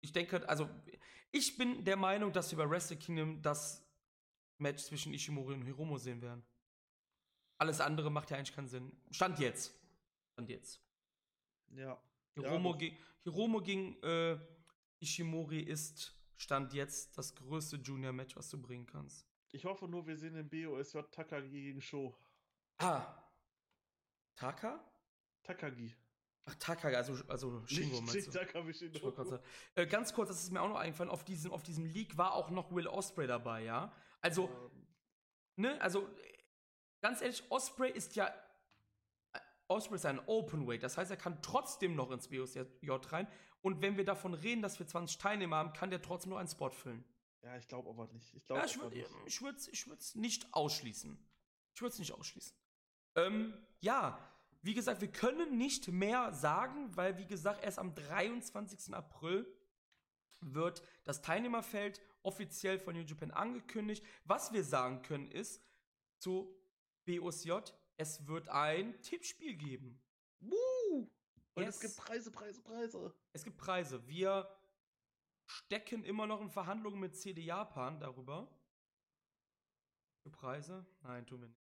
Ich 0.00 0.12
denke, 0.12 0.48
also, 0.48 0.68
ich 1.30 1.56
bin 1.56 1.84
der 1.84 1.96
Meinung, 1.96 2.32
dass 2.32 2.50
wir 2.50 2.58
bei 2.58 2.68
Wrestle 2.68 2.96
Kingdom 2.96 3.40
das 3.42 3.86
Match 4.58 4.82
zwischen 4.84 5.12
Ishimori 5.14 5.54
und 5.54 5.62
Hiromo 5.62 5.98
sehen 5.98 6.20
werden. 6.22 6.44
Alles 7.58 7.80
andere 7.80 8.10
macht 8.10 8.30
ja 8.30 8.36
eigentlich 8.38 8.54
keinen 8.54 8.68
Sinn. 8.68 8.90
Stand 9.10 9.38
jetzt. 9.38 9.72
Stand 10.32 10.48
jetzt. 10.48 10.80
Ja. 11.68 12.02
Hiromo, 12.34 12.72
das- 12.72 12.80
ge 12.80 12.96
Hiromo 13.22 13.60
gegen 13.60 14.02
äh, 14.02 14.38
Ishimori 15.00 15.60
ist 15.60 16.16
Stand 16.36 16.72
jetzt 16.72 17.16
das 17.18 17.34
größte 17.34 17.76
Junior-Match, 17.76 18.34
was 18.36 18.48
du 18.48 18.60
bringen 18.60 18.86
kannst. 18.86 19.26
Ich 19.52 19.64
hoffe 19.64 19.86
nur, 19.88 20.06
wir 20.06 20.16
sehen 20.16 20.34
den 20.34 20.48
BOSJ 20.48 21.00
Takagi 21.10 21.50
gegen 21.50 21.82
Show. 21.82 22.16
Ah. 22.78 23.14
Taka? 24.36 24.82
Takagi. 25.42 25.94
Ach, 26.46 26.54
Taka, 26.56 26.88
also, 26.88 27.14
also 27.28 27.62
Shingo 27.66 28.00
nicht, 28.00 28.14
nicht 28.14 28.34
Ich 28.96 29.02
wollte 29.02 29.24
Shingo. 29.24 29.38
Äh, 29.74 29.86
ganz 29.86 30.12
kurz, 30.12 30.28
das 30.28 30.42
ist 30.42 30.50
mir 30.52 30.60
auch 30.62 30.68
noch 30.68 30.78
eingefallen, 30.78 31.10
auf 31.10 31.24
diesem, 31.24 31.52
auf 31.52 31.62
diesem 31.62 31.84
Leak 31.86 32.16
war 32.16 32.34
auch 32.34 32.50
noch 32.50 32.74
Will 32.74 32.86
Osprey 32.88 33.26
dabei, 33.26 33.62
ja? 33.62 33.92
Also, 34.20 34.48
Ähm, 34.48 34.86
ne, 35.56 35.80
also, 35.80 36.08
ganz 37.02 37.20
ehrlich, 37.20 37.44
Osprey 37.50 37.90
ist 37.90 38.16
ja. 38.16 38.28
äh, 39.32 39.38
Osprey 39.68 39.96
ist 39.96 40.06
ein 40.06 40.18
Openweight, 40.26 40.82
das 40.82 40.96
heißt, 40.98 41.10
er 41.10 41.16
kann 41.16 41.40
trotzdem 41.42 41.94
noch 41.94 42.10
ins 42.10 42.28
BOSJ 42.28 42.60
rein. 42.82 43.28
Und 43.62 43.82
wenn 43.82 43.96
wir 43.98 44.04
davon 44.04 44.32
reden, 44.34 44.62
dass 44.62 44.78
wir 44.78 44.86
20 44.86 45.18
Teilnehmer 45.18 45.56
haben, 45.56 45.72
kann 45.74 45.90
der 45.90 46.00
trotzdem 46.00 46.30
noch 46.30 46.38
einen 46.38 46.48
Spot 46.48 46.70
füllen. 46.70 47.04
ja, 47.42 47.56
ich 47.58 47.68
glaube 47.68 47.90
aber 47.90 48.06
nicht. 48.08 48.34
Ich 48.34 48.42
Ja, 48.48 48.54
glaube 48.54 48.66
ich 48.66 48.74
aber 48.76 48.84
würde 48.84 48.96
nicht. 48.96 49.26
ich 49.26 49.42
würd's, 49.42 49.68
ich 49.68 50.14
nicht 50.14 50.52
ausschließen. 50.54 51.18
Ich 51.74 51.80
würde 51.82 51.92
es 51.92 51.98
nicht 51.98 52.12
ausschließen. 52.12 52.56
Ähm, 53.16 53.54
ja, 53.80 54.18
wie 54.62 54.74
gesagt, 54.74 55.00
wir 55.00 55.10
können 55.10 55.56
nicht 55.56 55.88
mehr 55.88 56.32
sagen, 56.32 56.94
weil, 56.96 57.16
wie 57.18 57.26
gesagt, 57.26 57.64
erst 57.64 57.78
am 57.78 57.94
23. 57.94 58.94
April 58.94 59.46
wird 60.40 60.82
das 61.04 61.22
Teilnehmerfeld 61.22 62.00
offiziell 62.22 62.78
von 62.78 62.94
New 62.94 63.02
Japan 63.02 63.30
angekündigt. 63.30 64.04
Was 64.24 64.52
wir 64.52 64.64
sagen 64.64 65.02
können 65.02 65.30
ist, 65.30 65.62
zu 66.18 66.54
BOSJ, 67.06 67.52
es 67.96 68.26
wird 68.26 68.48
ein 68.48 69.00
Tippspiel 69.02 69.54
geben. 69.56 70.00
Woo! 70.40 71.10
Und 71.54 71.62
Yes. 71.64 71.76
es 71.76 71.80
gibt 71.80 71.96
Preise, 71.96 72.30
Preise, 72.30 72.62
Preise. 72.62 73.14
Es 73.32 73.44
gibt 73.44 73.56
Preise. 73.56 74.06
Wir 74.08 74.48
stecken 75.46 76.04
immer 76.04 76.26
noch 76.26 76.40
in 76.40 76.50
Verhandlungen 76.50 77.00
mit 77.00 77.16
CD 77.16 77.42
Japan 77.42 77.98
darüber. 77.98 78.48
Für 80.22 80.30
Preise? 80.30 80.86
Nein, 81.02 81.26
tun 81.26 81.40
wir 81.40 81.48
nicht. 81.48 81.59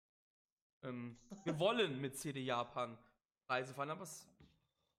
Ähm, 0.83 1.19
wir 1.45 1.59
wollen 1.59 2.01
mit 2.01 2.17
CD 2.17 2.41
Japan 2.43 2.99
Preise 3.47 3.73
verhandeln, 3.75 3.99
aber 3.99 4.05
es, 4.05 4.29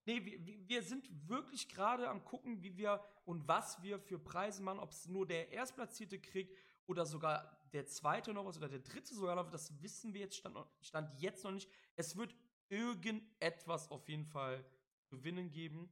nee, 0.05 0.23
wir, 0.23 0.67
wir- 0.67 0.81
sind 0.83 1.09
wirklich 1.27 1.67
gerade 1.69 2.09
am 2.09 2.23
gucken, 2.23 2.61
wie 2.63 2.77
wir 2.77 3.03
und 3.25 3.47
was 3.47 3.81
wir 3.83 3.99
für 3.99 4.19
Preise 4.19 4.61
machen, 4.63 4.79
ob 4.79 4.91
es 4.91 5.07
nur 5.07 5.27
der 5.27 5.51
Erstplatzierte 5.51 6.19
kriegt 6.19 6.55
oder 6.85 7.05
sogar 7.05 7.59
der 7.73 7.85
Zweite 7.85 8.33
noch 8.33 8.45
was 8.45 8.57
oder 8.57 8.69
der 8.69 8.79
Dritte 8.79 9.13
sogar 9.13 9.35
noch, 9.35 9.49
das 9.49 9.81
wissen 9.81 10.13
wir 10.13 10.21
jetzt, 10.21 10.37
stand, 10.37 10.57
stand 10.79 11.19
jetzt 11.19 11.43
noch 11.43 11.51
nicht. 11.51 11.69
Es 11.97 12.15
wird 12.15 12.33
irgendetwas 12.69 13.89
auf 13.91 14.07
jeden 14.09 14.25
Fall 14.25 14.63
gewinnen 15.09 15.51
geben. 15.51 15.89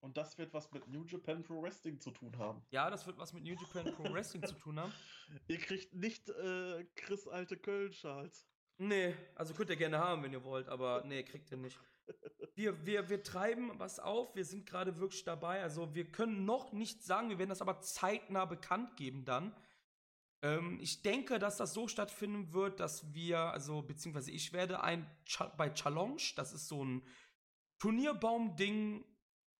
Und 0.00 0.16
das 0.16 0.36
wird 0.36 0.52
was 0.52 0.72
mit 0.72 0.88
New 0.88 1.04
Japan 1.04 1.44
Pro 1.44 1.62
Wrestling 1.62 2.00
zu 2.00 2.10
tun 2.10 2.36
haben. 2.36 2.60
Ja, 2.70 2.90
das 2.90 3.06
wird 3.06 3.18
was 3.18 3.32
mit 3.32 3.44
New 3.44 3.54
Japan 3.54 3.94
Pro 3.94 4.12
Wrestling 4.12 4.42
zu 4.44 4.54
tun 4.56 4.80
haben. 4.80 4.92
Ihr 5.46 5.58
kriegt 5.58 5.94
nicht 5.94 6.28
äh, 6.28 6.84
Chris 6.96 7.28
alte 7.28 7.56
Köln-Schals. 7.56 8.48
Nee, 8.84 9.14
also 9.36 9.54
könnt 9.54 9.70
ihr 9.70 9.76
gerne 9.76 9.98
haben, 9.98 10.24
wenn 10.24 10.32
ihr 10.32 10.42
wollt, 10.42 10.68
aber 10.68 11.04
nee, 11.06 11.22
kriegt 11.22 11.52
ihr 11.52 11.56
nicht. 11.56 11.78
Wir, 12.56 12.84
wir, 12.84 13.08
wir 13.08 13.22
treiben 13.22 13.70
was 13.78 14.00
auf, 14.00 14.34
wir 14.34 14.44
sind 14.44 14.66
gerade 14.66 14.98
wirklich 14.98 15.22
dabei. 15.22 15.62
Also 15.62 15.94
wir 15.94 16.10
können 16.10 16.44
noch 16.44 16.72
nicht 16.72 17.04
sagen, 17.04 17.30
wir 17.30 17.38
werden 17.38 17.50
das 17.50 17.62
aber 17.62 17.80
zeitnah 17.80 18.44
bekannt 18.44 18.96
geben 18.96 19.24
dann. 19.24 19.54
Ähm, 20.42 20.80
ich 20.80 21.02
denke, 21.02 21.38
dass 21.38 21.58
das 21.58 21.74
so 21.74 21.86
stattfinden 21.86 22.52
wird, 22.52 22.80
dass 22.80 23.14
wir, 23.14 23.38
also 23.38 23.82
beziehungsweise 23.82 24.32
ich 24.32 24.52
werde 24.52 24.82
ein 24.82 25.08
Cha 25.26 25.46
bei 25.56 25.70
Challenge, 25.70 26.20
das 26.34 26.52
ist 26.52 26.66
so 26.66 26.84
ein 26.84 27.06
Turnierbaum-Ding, 27.78 29.04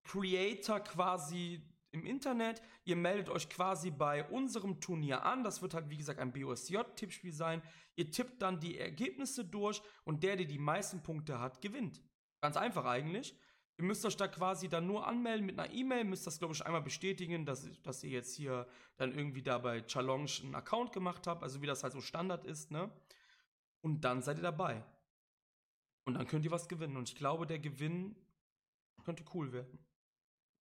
Creator 0.02 0.80
quasi 0.80 1.62
im 1.92 2.04
Internet. 2.04 2.62
Ihr 2.84 2.96
meldet 2.96 3.28
euch 3.28 3.48
quasi 3.48 3.90
bei 3.90 4.28
unserem 4.28 4.80
Turnier 4.80 5.24
an. 5.24 5.44
Das 5.44 5.62
wird 5.62 5.74
halt, 5.74 5.90
wie 5.90 5.96
gesagt, 5.96 6.18
ein 6.18 6.32
BOSJ-Tippspiel 6.32 7.32
sein. 7.32 7.62
Ihr 7.94 8.10
tippt 8.10 8.42
dann 8.42 8.58
die 8.58 8.78
Ergebnisse 8.78 9.44
durch 9.44 9.82
und 10.04 10.22
der, 10.22 10.36
der 10.36 10.46
die 10.46 10.58
meisten 10.58 11.02
Punkte 11.02 11.38
hat, 11.38 11.60
gewinnt. 11.60 12.02
Ganz 12.40 12.56
einfach 12.56 12.84
eigentlich. 12.86 13.36
Ihr 13.78 13.84
müsst 13.84 14.04
euch 14.04 14.16
da 14.16 14.28
quasi 14.28 14.68
dann 14.68 14.86
nur 14.86 15.06
anmelden 15.06 15.46
mit 15.46 15.58
einer 15.58 15.72
E-Mail, 15.72 16.04
müsst 16.04 16.26
das, 16.26 16.38
glaube 16.38 16.54
ich, 16.54 16.64
einmal 16.64 16.82
bestätigen, 16.82 17.46
dass, 17.46 17.70
dass 17.82 18.04
ihr 18.04 18.10
jetzt 18.10 18.34
hier 18.34 18.66
dann 18.96 19.12
irgendwie 19.12 19.42
da 19.42 19.58
bei 19.58 19.80
Challenge 19.80 20.30
einen 20.42 20.54
Account 20.54 20.92
gemacht 20.92 21.26
habt, 21.26 21.42
also 21.42 21.62
wie 21.62 21.66
das 21.66 21.82
halt 21.82 21.92
so 21.92 22.00
Standard 22.00 22.44
ist, 22.44 22.70
ne? 22.70 22.90
Und 23.80 24.02
dann 24.02 24.22
seid 24.22 24.38
ihr 24.38 24.42
dabei. 24.42 24.84
Und 26.04 26.14
dann 26.14 26.26
könnt 26.26 26.44
ihr 26.44 26.50
was 26.50 26.68
gewinnen. 26.68 26.96
Und 26.96 27.08
ich 27.08 27.16
glaube, 27.16 27.46
der 27.46 27.58
Gewinn 27.58 28.16
könnte 29.04 29.24
cool 29.34 29.52
werden. 29.52 29.78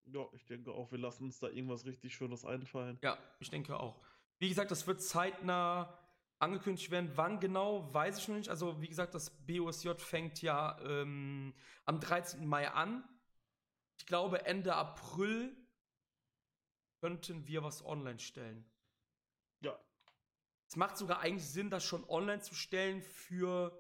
Ja, 0.05 0.25
ich 0.33 0.45
denke 0.45 0.71
auch, 0.71 0.91
wir 0.91 0.97
lassen 0.97 1.25
uns 1.25 1.39
da 1.39 1.47
irgendwas 1.47 1.85
richtig 1.85 2.13
Schönes 2.13 2.45
einfallen. 2.45 2.97
Ja, 3.01 3.17
ich 3.39 3.49
denke 3.49 3.79
auch. 3.79 3.99
Wie 4.39 4.49
gesagt, 4.49 4.71
das 4.71 4.87
wird 4.87 5.01
zeitnah 5.01 5.97
angekündigt 6.39 6.89
werden. 6.91 7.11
Wann 7.15 7.39
genau, 7.39 7.93
weiß 7.93 8.17
ich 8.17 8.27
noch 8.27 8.35
nicht. 8.35 8.49
Also, 8.49 8.81
wie 8.81 8.87
gesagt, 8.87 9.13
das 9.13 9.29
BOSJ 9.29 9.91
fängt 9.97 10.41
ja 10.41 10.79
ähm, 10.81 11.53
am 11.85 11.99
13. 11.99 12.45
Mai 12.45 12.69
an. 12.71 13.03
Ich 13.97 14.05
glaube, 14.05 14.45
Ende 14.45 14.75
April 14.75 15.55
könnten 16.99 17.47
wir 17.47 17.63
was 17.63 17.85
online 17.85 18.19
stellen. 18.19 18.65
Ja. 19.61 19.77
Es 20.67 20.75
macht 20.75 20.97
sogar 20.97 21.19
eigentlich 21.19 21.47
Sinn, 21.47 21.69
das 21.69 21.83
schon 21.83 22.07
online 22.09 22.41
zu 22.41 22.55
stellen 22.55 23.01
für, 23.01 23.77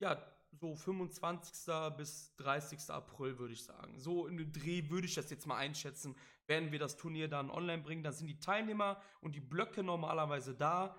ja, 0.00 0.20
so 0.52 0.74
25. 0.74 1.72
bis 1.96 2.34
30. 2.36 2.90
April, 2.90 3.38
würde 3.38 3.54
ich 3.54 3.64
sagen. 3.64 3.98
So 3.98 4.26
in 4.26 4.36
den 4.36 4.52
Dreh 4.52 4.88
würde 4.88 5.06
ich 5.06 5.14
das 5.14 5.30
jetzt 5.30 5.46
mal 5.46 5.56
einschätzen. 5.56 6.16
Werden 6.46 6.72
wir 6.72 6.78
das 6.78 6.96
Turnier 6.96 7.28
dann 7.28 7.50
online 7.50 7.82
bringen, 7.82 8.02
dann 8.02 8.12
sind 8.12 8.26
die 8.26 8.40
Teilnehmer 8.40 9.00
und 9.20 9.34
die 9.34 9.40
Blöcke 9.40 9.82
normalerweise 9.82 10.54
da. 10.54 10.98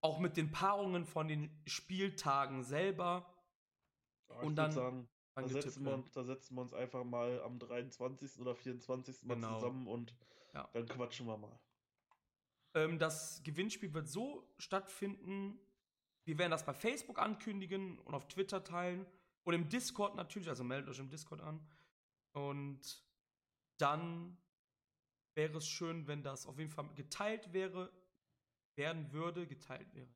Auch 0.00 0.18
mit 0.18 0.36
den 0.36 0.50
Paarungen 0.50 1.04
von 1.04 1.28
den 1.28 1.62
Spieltagen 1.66 2.62
selber. 2.62 3.34
Ja, 4.28 4.36
und 4.36 4.56
dann, 4.56 4.72
sagen, 4.72 5.08
da 5.34 5.48
setzen, 5.48 5.84
wir, 5.84 6.04
da 6.12 6.24
setzen, 6.24 6.54
wir, 6.54 6.62
uns 6.62 6.72
einfach 6.72 7.04
mal 7.04 7.42
am 7.42 7.58
23. 7.58 8.38
oder 8.38 8.54
24. 8.54 9.24
Mal 9.24 9.34
genau. 9.34 9.54
zusammen 9.54 9.86
und 9.86 10.14
ja. 10.54 10.68
dann 10.72 10.86
quatschen 10.86 11.26
wir 11.26 11.36
mal. 11.36 11.58
Ähm, 12.74 12.98
das 12.98 13.42
Gewinnspiel 13.42 13.92
wird 13.92 14.08
so 14.08 14.48
stattfinden, 14.58 15.58
wir 16.24 16.38
werden 16.38 16.50
das 16.50 16.64
bei 16.64 16.74
Facebook 16.74 17.18
ankündigen 17.18 17.98
und 18.00 18.14
auf 18.14 18.28
Twitter 18.28 18.62
teilen 18.62 19.06
und 19.44 19.54
im 19.54 19.68
Discord 19.68 20.16
natürlich, 20.16 20.48
also 20.48 20.64
meldet 20.64 20.90
euch 20.90 20.98
im 20.98 21.08
Discord 21.08 21.40
an. 21.40 21.66
Und 22.32 23.02
dann 23.78 24.36
wäre 25.34 25.58
es 25.58 25.66
schön, 25.66 26.06
wenn 26.06 26.22
das 26.22 26.46
auf 26.46 26.58
jeden 26.58 26.70
Fall 26.70 26.88
geteilt 26.94 27.52
wäre, 27.52 27.90
werden 28.76 29.12
würde, 29.12 29.46
geteilt 29.46 29.94
wäre. 29.94 30.08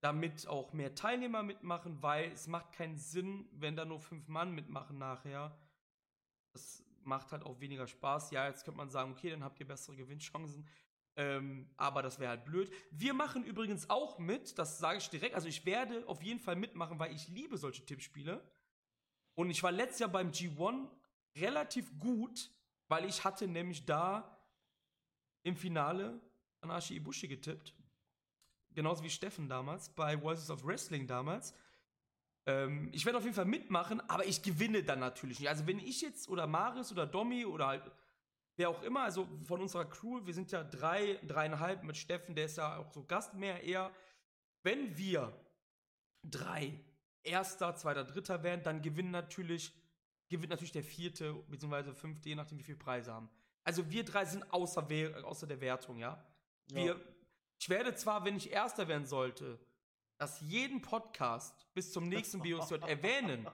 Damit 0.00 0.48
auch 0.48 0.72
mehr 0.72 0.94
Teilnehmer 0.94 1.42
mitmachen, 1.42 2.02
weil 2.02 2.32
es 2.32 2.48
macht 2.48 2.72
keinen 2.72 2.96
Sinn, 2.96 3.48
wenn 3.52 3.76
da 3.76 3.84
nur 3.84 4.00
fünf 4.00 4.26
Mann 4.26 4.52
mitmachen 4.52 4.98
nachher. 4.98 5.56
Das 6.52 6.84
macht 7.04 7.30
halt 7.30 7.44
auch 7.44 7.60
weniger 7.60 7.86
Spaß. 7.86 8.32
Ja, 8.32 8.48
jetzt 8.48 8.64
könnte 8.64 8.78
man 8.78 8.90
sagen, 8.90 9.12
okay, 9.12 9.30
dann 9.30 9.44
habt 9.44 9.60
ihr 9.60 9.66
bessere 9.66 9.96
Gewinnchancen. 9.96 10.66
Ähm, 11.16 11.68
aber 11.76 12.02
das 12.02 12.18
wäre 12.18 12.30
halt 12.30 12.44
blöd. 12.44 12.72
Wir 12.90 13.12
machen 13.12 13.44
übrigens 13.44 13.90
auch 13.90 14.18
mit, 14.18 14.58
das 14.58 14.78
sage 14.78 14.98
ich 14.98 15.10
direkt. 15.10 15.34
Also 15.34 15.48
ich 15.48 15.66
werde 15.66 16.06
auf 16.06 16.22
jeden 16.22 16.40
Fall 16.40 16.56
mitmachen, 16.56 16.98
weil 16.98 17.14
ich 17.14 17.28
liebe 17.28 17.58
solche 17.58 17.84
Tippspiele. 17.84 18.42
Und 19.34 19.50
ich 19.50 19.62
war 19.62 19.72
letztes 19.72 20.00
Jahr 20.00 20.10
beim 20.10 20.30
G1 20.30 20.88
relativ 21.36 21.98
gut, 21.98 22.50
weil 22.88 23.04
ich 23.06 23.24
hatte 23.24 23.46
nämlich 23.46 23.84
da 23.84 24.38
im 25.42 25.56
Finale 25.56 26.20
Anashi 26.60 26.96
Ibushi 26.96 27.28
getippt. 27.28 27.74
Genauso 28.70 29.02
wie 29.02 29.10
Steffen 29.10 29.48
damals 29.48 29.90
bei 29.90 30.20
Voices 30.20 30.50
of 30.50 30.64
Wrestling 30.64 31.06
damals. 31.06 31.54
Ähm, 32.46 32.88
ich 32.92 33.04
werde 33.04 33.18
auf 33.18 33.24
jeden 33.24 33.34
Fall 33.34 33.44
mitmachen, 33.44 34.00
aber 34.08 34.26
ich 34.26 34.42
gewinne 34.42 34.82
dann 34.82 35.00
natürlich 35.00 35.40
nicht. 35.40 35.48
Also 35.48 35.66
wenn 35.66 35.78
ich 35.78 36.00
jetzt 36.00 36.28
oder 36.28 36.46
Maris 36.46 36.90
oder 36.90 37.06
Domi 37.06 37.44
oder 37.44 37.66
halt 37.66 37.90
wer 38.56 38.68
auch 38.68 38.82
immer, 38.82 39.02
also 39.02 39.28
von 39.44 39.60
unserer 39.60 39.84
Crew, 39.84 40.24
wir 40.24 40.34
sind 40.34 40.52
ja 40.52 40.62
drei, 40.62 41.18
dreieinhalb 41.26 41.82
mit 41.84 41.96
Steffen, 41.96 42.34
der 42.34 42.46
ist 42.46 42.56
ja 42.56 42.78
auch 42.78 42.92
so 42.92 43.04
Gast 43.04 43.34
mehr 43.34 43.62
eher. 43.62 43.90
Wenn 44.62 44.96
wir 44.96 45.32
drei 46.22 46.78
Erster, 47.22 47.74
Zweiter, 47.76 48.04
Dritter 48.04 48.42
werden, 48.42 48.62
dann 48.62 48.82
gewinnen 48.82 49.10
natürlich, 49.10 49.72
gewinnt 50.28 50.50
natürlich 50.50 50.72
der 50.72 50.82
Vierte 50.82 51.34
bzw. 51.48 51.92
Fünfte, 51.92 52.28
je 52.28 52.34
nachdem 52.34 52.58
wie 52.58 52.64
viele 52.64 52.78
Preise 52.78 53.12
haben. 53.12 53.30
Also 53.64 53.90
wir 53.90 54.04
drei 54.04 54.24
sind 54.24 54.52
außer, 54.52 54.86
außer 55.22 55.46
der 55.46 55.60
Wertung, 55.60 55.98
ja. 55.98 56.24
Wir, 56.66 56.84
ja. 56.84 56.96
Ich 57.60 57.68
werde 57.68 57.94
zwar, 57.94 58.24
wenn 58.24 58.36
ich 58.36 58.50
Erster 58.50 58.88
werden 58.88 59.06
sollte, 59.06 59.58
das 60.18 60.40
jeden 60.40 60.82
Podcast 60.82 61.66
bis 61.74 61.92
zum 61.92 62.08
nächsten 62.08 62.40
BOSJ 62.40 62.74
erwähnen, 62.86 63.46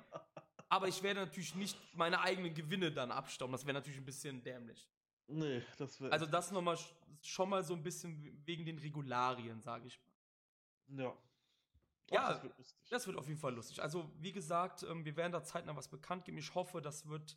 aber 0.68 0.88
ich 0.88 1.02
werde 1.02 1.20
natürlich 1.20 1.54
nicht 1.54 1.76
meine 1.94 2.20
eigenen 2.20 2.54
Gewinne 2.54 2.92
dann 2.92 3.10
abstauben. 3.10 3.52
Das 3.52 3.64
wäre 3.64 3.74
natürlich 3.74 3.98
ein 3.98 4.04
bisschen 4.04 4.42
dämlich. 4.42 4.88
Nee, 5.26 5.62
das 5.76 6.00
wäre. 6.00 6.12
Also, 6.12 6.26
das 6.26 6.50
nochmal 6.52 6.78
schon 7.22 7.48
mal 7.48 7.64
so 7.64 7.74
ein 7.74 7.82
bisschen 7.82 8.42
wegen 8.46 8.64
den 8.64 8.78
Regularien, 8.78 9.60
sage 9.60 9.86
ich 9.86 10.00
mal. 10.88 11.04
Ja. 11.04 11.16
Doch, 12.06 12.14
ja, 12.14 12.32
das 12.32 12.42
wird, 12.42 12.54
das 12.88 13.06
wird, 13.06 13.18
auf 13.18 13.28
jeden 13.28 13.38
Fall 13.38 13.54
lustig. 13.54 13.82
Also, 13.82 14.10
wie 14.18 14.32
gesagt, 14.32 14.82
ähm, 14.82 15.04
wir 15.04 15.14
werden 15.16 15.32
da 15.32 15.42
zeitnah 15.42 15.76
was 15.76 15.88
bekannt 15.88 16.24
geben. 16.24 16.38
Ich 16.38 16.54
hoffe, 16.54 16.80
das 16.80 17.06
wird 17.06 17.36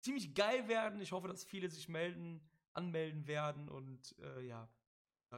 ziemlich 0.00 0.34
geil 0.34 0.68
werden. 0.68 1.00
Ich 1.00 1.10
hoffe, 1.10 1.26
dass 1.26 1.44
viele 1.44 1.68
sich 1.68 1.88
melden, 1.88 2.48
anmelden 2.74 3.26
werden 3.26 3.68
und 3.68 4.16
äh, 4.20 4.42
ja. 4.42 4.68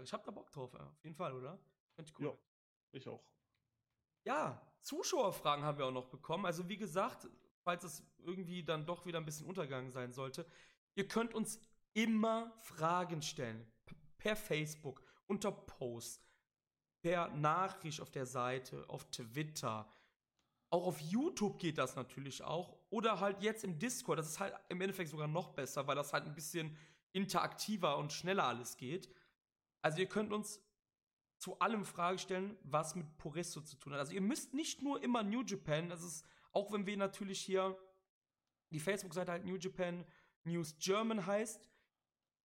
Ich 0.02 0.12
habe 0.12 0.22
da 0.24 0.30
Bock 0.30 0.52
drauf, 0.52 0.74
ja. 0.74 0.80
auf 0.80 1.02
jeden 1.02 1.16
Fall, 1.16 1.32
oder? 1.32 1.59
cool. 2.18 2.26
Ja, 2.26 2.39
ich 2.93 3.09
auch. 3.09 3.24
Ja, 4.24 4.68
Zuschauerfragen 4.83 5.65
haben 5.65 5.79
wir 5.79 5.87
auch 5.87 5.93
noch 5.93 6.09
bekommen. 6.09 6.47
Also 6.47 6.69
wie 6.69 6.77
gesagt, 6.77 7.29
falls 7.63 7.85
es 7.85 8.03
irgendwie 8.25 8.65
dann 8.65 8.87
doch 8.87 9.07
wieder 9.07 9.19
ein 9.19 9.25
bisschen 9.25 9.47
untergegangen 9.47 9.91
sein 9.91 10.13
sollte, 10.13 10.47
ihr 10.95 11.07
könnt 11.07 11.35
uns 11.35 11.61
immer 11.93 12.53
Fragen 12.61 13.23
stellen. 13.23 13.71
Per 14.19 14.37
Facebook, 14.37 15.03
unter 15.27 15.53
Posts, 15.53 16.23
per 17.03 17.29
Nachricht 17.29 18.01
auf 18.01 18.11
der 18.11 18.27
Seite, 18.27 18.85
auf 18.89 19.05
Twitter. 19.11 19.91
Auch 20.71 20.87
auf 20.87 21.01
YouTube 21.01 21.59
geht 21.59 21.79
das 21.79 21.97
natürlich 21.97 22.43
auch. 22.43 22.77
Oder 22.91 23.21
halt 23.21 23.43
jetzt 23.43 23.65
im 23.65 23.79
Discord. 23.79 24.19
Das 24.19 24.29
ist 24.29 24.41
halt 24.41 24.55
im 24.69 24.81
Endeffekt 24.81 25.11
sogar 25.11 25.29
noch 25.29 25.49
besser, 25.55 25.87
weil 25.87 25.97
das 25.97 26.13
halt 26.13 26.25
ein 26.25 26.35
bisschen 26.35 26.77
interaktiver 27.13 27.97
und 27.97 28.13
schneller 28.13 28.45
alles 28.45 28.77
geht. 28.77 29.09
Also 29.83 29.99
ihr 29.99 30.09
könnt 30.09 30.33
uns 30.33 30.61
zu 31.39 31.59
allem 31.60 31.85
Frage 31.85 32.19
stellen, 32.19 32.56
was 32.62 32.94
mit 32.94 33.16
Poresto 33.16 33.60
zu 33.60 33.77
tun 33.77 33.93
hat. 33.93 34.01
Also 34.01 34.12
ihr 34.12 34.20
müsst 34.20 34.55
nicht 34.55 34.82
nur 34.82 35.02
immer 35.02 35.23
New 35.23 35.43
Japan, 35.43 35.89
das 35.89 36.02
ist, 36.02 36.27
auch 36.52 36.73
wenn 36.73 36.86
wir 36.86 36.97
natürlich 36.97 37.40
hier 37.40 37.78
die 38.70 38.81
Facebook-Seite 38.81 39.32
halt 39.32 39.44
New 39.44 39.56
Japan 39.56 40.05
News 40.44 40.77
German 40.78 41.27
heißt, 41.27 41.69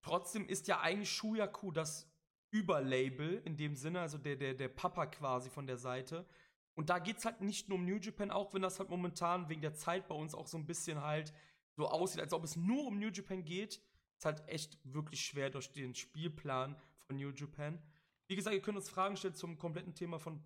trotzdem 0.01 0.47
ist 0.47 0.67
ja 0.67 0.81
eigentlich 0.81 1.11
Shuyaku 1.11 1.71
das 1.71 2.09
Überlabel 2.51 3.41
in 3.45 3.57
dem 3.57 3.75
Sinne, 3.75 4.01
also 4.01 4.17
der, 4.17 4.35
der, 4.35 4.53
der 4.53 4.67
Papa 4.67 5.07
quasi 5.07 5.49
von 5.49 5.65
der 5.65 5.77
Seite. 5.77 6.27
Und 6.75 6.89
da 6.89 6.99
geht 6.99 7.17
es 7.17 7.25
halt 7.25 7.41
nicht 7.41 7.69
nur 7.69 7.77
um 7.77 7.85
New 7.85 7.97
Japan, 7.97 8.31
auch 8.31 8.53
wenn 8.53 8.61
das 8.61 8.79
halt 8.79 8.89
momentan 8.89 9.49
wegen 9.49 9.61
der 9.61 9.73
Zeit 9.73 10.07
bei 10.07 10.15
uns 10.15 10.35
auch 10.35 10.47
so 10.47 10.57
ein 10.57 10.65
bisschen 10.65 11.01
halt 11.01 11.33
so 11.75 11.87
aussieht, 11.87 12.21
als 12.21 12.33
ob 12.33 12.43
es 12.43 12.55
nur 12.55 12.85
um 12.85 12.99
New 12.99 13.09
Japan 13.09 13.43
geht. 13.43 13.81
Ist 14.17 14.25
halt 14.25 14.47
echt 14.47 14.77
wirklich 14.83 15.25
schwer 15.25 15.49
durch 15.49 15.71
den 15.71 15.95
Spielplan 15.95 16.79
von 16.99 17.15
New 17.15 17.31
Japan. 17.31 17.81
Wie 18.27 18.35
gesagt, 18.35 18.55
ihr 18.55 18.61
könnt 18.61 18.77
uns 18.77 18.89
Fragen 18.89 19.17
stellen 19.17 19.35
zum 19.35 19.57
kompletten 19.57 19.93
Thema 19.93 20.19
von 20.19 20.43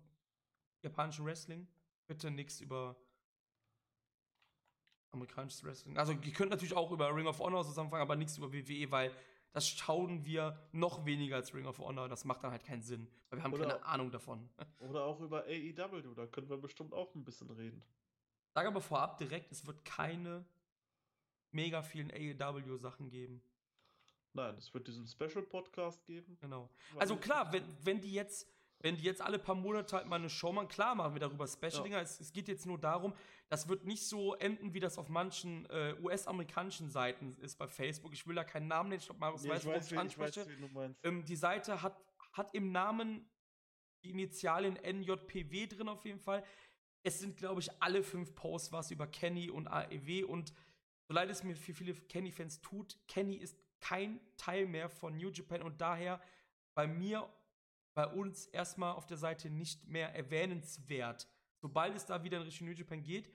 japanischem 0.82 1.24
Wrestling. 1.24 1.66
Bitte 2.06 2.30
nichts 2.30 2.60
über 2.60 2.96
amerikanisches 5.12 5.64
Wrestling. 5.64 5.96
Also 5.96 6.12
ihr 6.12 6.32
könnt 6.32 6.50
natürlich 6.50 6.74
auch 6.74 6.90
über 6.90 7.14
Ring 7.14 7.26
of 7.26 7.38
Honor 7.38 7.64
zusammenfangen, 7.64 8.02
aber 8.02 8.16
nichts 8.16 8.36
über 8.36 8.52
WWE, 8.52 8.90
weil 8.90 9.12
das 9.52 9.68
schauen 9.68 10.24
wir 10.24 10.58
noch 10.72 11.06
weniger 11.06 11.36
als 11.36 11.54
Ring 11.54 11.66
of 11.66 11.78
Honor. 11.78 12.08
Das 12.08 12.24
macht 12.24 12.44
dann 12.44 12.50
halt 12.50 12.64
keinen 12.64 12.82
Sinn, 12.82 13.08
weil 13.30 13.38
wir 13.38 13.44
haben 13.44 13.52
oder, 13.54 13.66
keine 13.66 13.84
Ahnung 13.84 14.10
davon. 14.10 14.48
Oder 14.80 15.04
auch 15.04 15.20
über 15.20 15.44
AEW, 15.44 16.14
da 16.14 16.26
können 16.26 16.48
wir 16.48 16.58
bestimmt 16.58 16.92
auch 16.92 17.14
ein 17.14 17.24
bisschen 17.24 17.50
reden. 17.50 17.82
Sag 18.54 18.66
aber 18.66 18.80
vorab 18.80 19.18
direkt, 19.18 19.50
es 19.52 19.66
wird 19.66 19.84
keine 19.84 20.44
mega 21.50 21.82
vielen 21.82 22.10
AEW-Sachen 22.10 23.08
geben. 23.10 23.42
Nein, 24.38 24.54
es 24.56 24.72
wird 24.72 24.86
diesen 24.86 25.06
Special-Podcast 25.06 26.04
geben. 26.06 26.38
Genau. 26.40 26.70
Also 26.96 27.16
klar, 27.16 27.52
wenn, 27.52 27.64
wenn 27.82 28.00
die 28.00 28.12
jetzt, 28.12 28.48
wenn 28.78 28.96
die 28.96 29.02
jetzt 29.02 29.20
alle 29.20 29.38
paar 29.38 29.56
Monate 29.56 29.96
halt 29.96 30.06
mal 30.06 30.16
eine 30.16 30.30
Show 30.30 30.52
machen, 30.52 30.68
klar 30.68 30.94
machen 30.94 31.14
wir 31.14 31.20
darüber 31.20 31.48
Special-Dinger. 31.48 31.96
Ja. 31.96 32.02
Es, 32.02 32.20
es, 32.20 32.32
geht 32.32 32.46
jetzt 32.46 32.64
nur 32.64 32.78
darum, 32.78 33.14
das 33.48 33.68
wird 33.68 33.84
nicht 33.84 34.06
so 34.06 34.36
enden, 34.36 34.74
wie 34.74 34.80
das 34.80 34.96
auf 34.96 35.08
manchen 35.08 35.66
äh, 35.66 35.96
US-amerikanischen 36.00 36.88
Seiten 36.88 37.36
ist 37.40 37.58
bei 37.58 37.66
Facebook. 37.66 38.12
Ich 38.12 38.26
will 38.28 38.36
da 38.36 38.44
keinen 38.44 38.68
Namen 38.68 38.90
nennen, 38.90 39.00
ich 39.00 39.06
glaube, 39.06 39.20
Marius 39.20 39.42
nee, 39.42 39.50
weiß, 39.50 39.66
worauf 39.66 39.90
ich 39.90 39.98
anspreche. 39.98 40.46
Ähm, 41.02 41.24
die 41.24 41.36
Seite 41.36 41.82
hat, 41.82 42.00
hat 42.32 42.54
im 42.54 42.70
Namen 42.70 43.28
die 44.04 44.10
Initialien 44.10 44.74
NJPW 44.76 45.66
drin 45.66 45.88
auf 45.88 46.04
jeden 46.04 46.20
Fall. 46.20 46.44
Es 47.02 47.18
sind, 47.18 47.36
glaube 47.36 47.60
ich, 47.60 47.70
alle 47.82 48.04
fünf 48.04 48.36
Posts 48.36 48.70
was 48.70 48.90
über 48.92 49.08
Kenny 49.08 49.50
und 49.50 49.66
AEW 49.66 50.26
und 50.26 50.52
so 51.08 51.14
leid 51.14 51.30
es 51.30 51.42
mir 51.42 51.56
für 51.56 51.72
viele 51.72 51.94
Kenny-Fans 51.94 52.60
tut, 52.60 52.98
Kenny 53.08 53.36
ist 53.36 53.58
kein 53.80 54.20
Teil 54.36 54.66
mehr 54.66 54.88
von 54.88 55.16
New 55.16 55.30
Japan 55.30 55.62
und 55.62 55.80
daher 55.80 56.20
bei 56.74 56.86
mir, 56.86 57.28
bei 57.94 58.06
uns 58.06 58.46
erstmal 58.46 58.94
auf 58.94 59.06
der 59.06 59.16
Seite 59.16 59.50
nicht 59.50 59.86
mehr 59.86 60.14
erwähnenswert. 60.14 61.28
Sobald 61.60 61.96
es 61.96 62.06
da 62.06 62.22
wieder 62.22 62.38
in 62.38 62.44
Richtung 62.44 62.68
New 62.68 62.74
Japan 62.74 63.02
geht, 63.02 63.32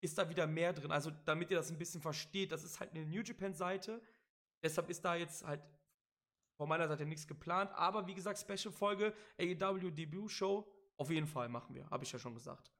ist 0.00 0.16
da 0.18 0.28
wieder 0.28 0.46
mehr 0.46 0.72
drin. 0.72 0.92
Also, 0.92 1.10
damit 1.24 1.50
ihr 1.50 1.56
das 1.56 1.70
ein 1.70 1.78
bisschen 1.78 2.00
versteht, 2.00 2.52
das 2.52 2.64
ist 2.64 2.80
halt 2.80 2.92
eine 2.92 3.04
New 3.06 3.22
Japan-Seite. 3.22 4.00
Deshalb 4.62 4.88
ist 4.88 5.04
da 5.04 5.14
jetzt 5.14 5.44
halt 5.44 5.62
von 6.56 6.68
meiner 6.68 6.88
Seite 6.88 7.04
nichts 7.04 7.26
geplant. 7.26 7.70
Aber 7.74 8.06
wie 8.06 8.14
gesagt, 8.14 8.38
Special-Folge, 8.38 9.14
AEW 9.38 9.90
Debut-Show, 9.90 10.66
Auf 10.98 11.10
jeden 11.10 11.26
Fall 11.26 11.50
machen 11.50 11.74
wir, 11.74 11.88
habe 11.90 12.04
ich 12.04 12.12
ja 12.12 12.18
schon 12.18 12.34
gesagt. 12.34 12.72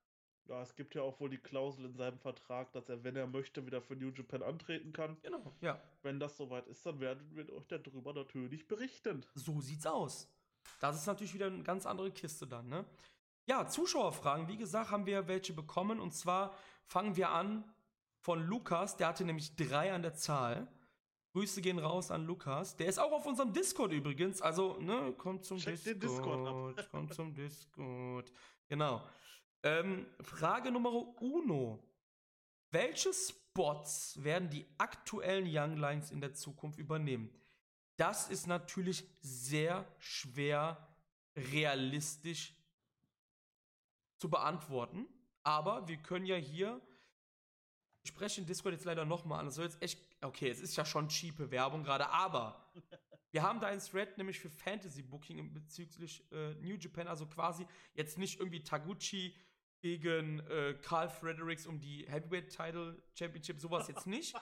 Ja, 0.49 0.63
es 0.63 0.75
gibt 0.77 0.95
ja 0.95 1.03
auch 1.03 1.19
wohl 1.19 1.29
die 1.29 1.39
Klausel 1.39 1.87
in 1.87 1.97
seinem 1.97 2.19
Vertrag, 2.19 2.73
dass 2.73 2.89
er, 2.89 3.03
wenn 3.03 3.17
er 3.17 3.27
möchte, 3.27 3.67
wieder 3.67 3.81
für 3.83 3.97
New 3.97 4.11
Japan 4.11 4.43
antreten 4.43 4.93
kann. 4.93 5.17
Genau, 5.23 5.53
ja. 5.61 5.81
Wenn 6.03 6.21
das 6.21 6.37
soweit 6.37 6.67
ist, 6.69 6.87
dann 6.87 7.01
werden 7.01 7.29
wir 7.35 7.53
euch 7.53 7.67
darüber 7.67 8.13
natürlich 8.13 8.69
berichten. 8.69 9.25
So 9.35 9.61
sieht's 9.61 9.87
aus. 9.87 10.29
Das 10.81 10.97
ist 10.97 11.07
natürlich 11.07 11.35
wieder 11.35 11.47
eine 11.47 11.63
ganz 11.63 11.87
andere 11.87 12.11
Kiste 12.11 12.47
dann, 12.47 12.69
ne? 12.69 12.85
Ja, 13.47 13.67
Zuschauerfragen. 13.69 14.49
Wie 14.49 14.57
gesagt, 14.57 14.91
haben 14.91 15.07
wir 15.07 15.29
welche 15.29 15.53
bekommen. 15.53 16.01
Und 16.01 16.13
zwar 16.13 16.55
fangen 16.85 17.17
wir 17.17 17.31
an 17.31 17.65
von 18.21 18.45
Lukas. 18.45 18.97
Der 18.97 19.09
hatte 19.09 19.25
nämlich 19.25 19.55
drei 19.57 19.93
an 19.93 20.03
der 20.03 20.15
Zahl. 20.15 20.67
Grüße 21.33 21.61
gehen 21.61 21.79
raus 21.79 22.11
an 22.11 22.25
Lukas. 22.25 22.77
Der 22.77 22.87
ist 22.87 22.99
auch 22.99 23.13
auf 23.13 23.27
unserem 23.27 23.53
Discord 23.53 23.93
übrigens. 23.93 24.43
Also, 24.43 24.79
ne, 24.81 25.13
kommt 25.19 25.45
zum 25.45 25.59
Check 25.59 25.75
Discord. 25.75 25.87
den 25.87 26.01
Discord 26.01 26.91
kommt 26.91 27.15
zum 27.15 27.35
Discord. 27.35 28.33
Genau. 28.69 29.03
Ähm, 29.67 30.07
Frage 30.21 30.71
Nummer 30.71 30.93
uno. 31.21 31.83
Welche 32.71 33.13
Spots 33.13 34.23
werden 34.23 34.49
die 34.49 34.65
aktuellen 34.79 35.45
Young 35.49 35.77
Lions 35.77 36.13
in 36.13 36.21
der 36.21 36.35
Zukunft 36.35 36.79
übernehmen? 36.79 37.31
Das 37.97 38.29
ist 38.29 38.47
natürlich 38.47 39.05
sehr 39.21 39.85
schwer 39.99 40.87
realistisch 41.35 42.55
zu 44.19 44.31
beantworten. 44.31 45.09
Aber 45.43 45.89
wir 45.89 45.97
können 45.97 46.27
ja 46.27 46.37
hier. 46.37 46.81
Ich 48.05 48.11
spreche 48.11 48.41
den 48.41 48.47
Discord 48.47 48.73
jetzt 48.73 48.85
leider 48.85 49.05
nochmal 49.05 49.41
an. 49.41 49.47
Das 49.47 49.57
soll 49.57 49.65
jetzt 49.65 49.83
echt. 49.83 49.99
Okay, 50.21 50.49
es 50.49 50.61
ist 50.61 50.77
ja 50.77 50.85
schon 50.85 51.09
cheape 51.09 51.51
Werbung 51.51 51.83
gerade, 51.83 52.09
aber 52.09 52.71
wir 53.33 53.43
haben 53.43 53.59
da 53.59 53.67
einen 53.67 53.81
Thread 53.81 54.17
nämlich 54.17 54.39
für 54.39 54.49
Fantasy 54.49 55.03
Booking 55.03 55.53
bezüglich 55.53 56.25
äh, 56.31 56.55
New 56.55 56.77
Japan, 56.77 57.09
also 57.09 57.27
quasi 57.27 57.67
jetzt 57.95 58.17
nicht 58.17 58.39
irgendwie 58.39 58.63
Taguchi 58.63 59.35
gegen 59.87 60.41
äh, 60.41 60.75
Carl 60.83 61.09
Fredericks 61.09 61.67
um 61.67 61.79
die 61.79 62.07
Heavyweight 62.09 62.51
Title 62.51 63.01
Championship, 63.15 63.61
sowas 63.61 63.87
jetzt 63.89 64.07
nicht. 64.07 64.35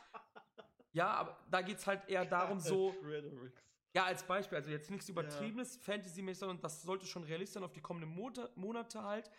Ja, 0.92 1.08
aber 1.08 1.38
da 1.50 1.60
geht 1.60 1.78
es 1.78 1.86
halt 1.86 2.08
eher 2.08 2.24
darum, 2.24 2.60
so. 2.60 2.92
Fredericks. 3.02 3.62
Ja, 3.94 4.06
als 4.06 4.24
Beispiel, 4.24 4.56
also 4.56 4.70
jetzt 4.70 4.90
nichts 4.90 5.08
Übertriebenes, 5.08 5.76
Fantasy-mäßig, 5.76 6.40
sondern 6.40 6.60
das 6.60 6.82
sollte 6.82 7.06
schon 7.06 7.22
realistisch 7.24 7.54
sein 7.54 7.62
auf 7.62 7.72
die 7.72 7.80
kommenden 7.80 8.10
Monate, 8.10 8.50
Monate 8.56 9.02
halt. 9.02 9.30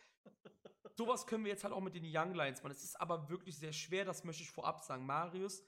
Sowas 0.94 1.28
können 1.28 1.44
wir 1.44 1.52
jetzt 1.52 1.64
halt 1.64 1.74
auch 1.74 1.82
mit 1.82 1.96
den 1.96 2.06
Young 2.06 2.34
Lions 2.34 2.62
machen. 2.64 2.72
Es 2.72 2.84
ist 2.84 3.02
aber 3.02 3.30
wirklich 3.30 3.58
sehr 3.58 3.74
schwer, 3.74 4.06
das 4.06 4.24
möchte 4.24 4.44
ich 4.44 4.52
vorab 4.52 4.82
sagen. 4.82 5.06
Marius, 5.06 5.64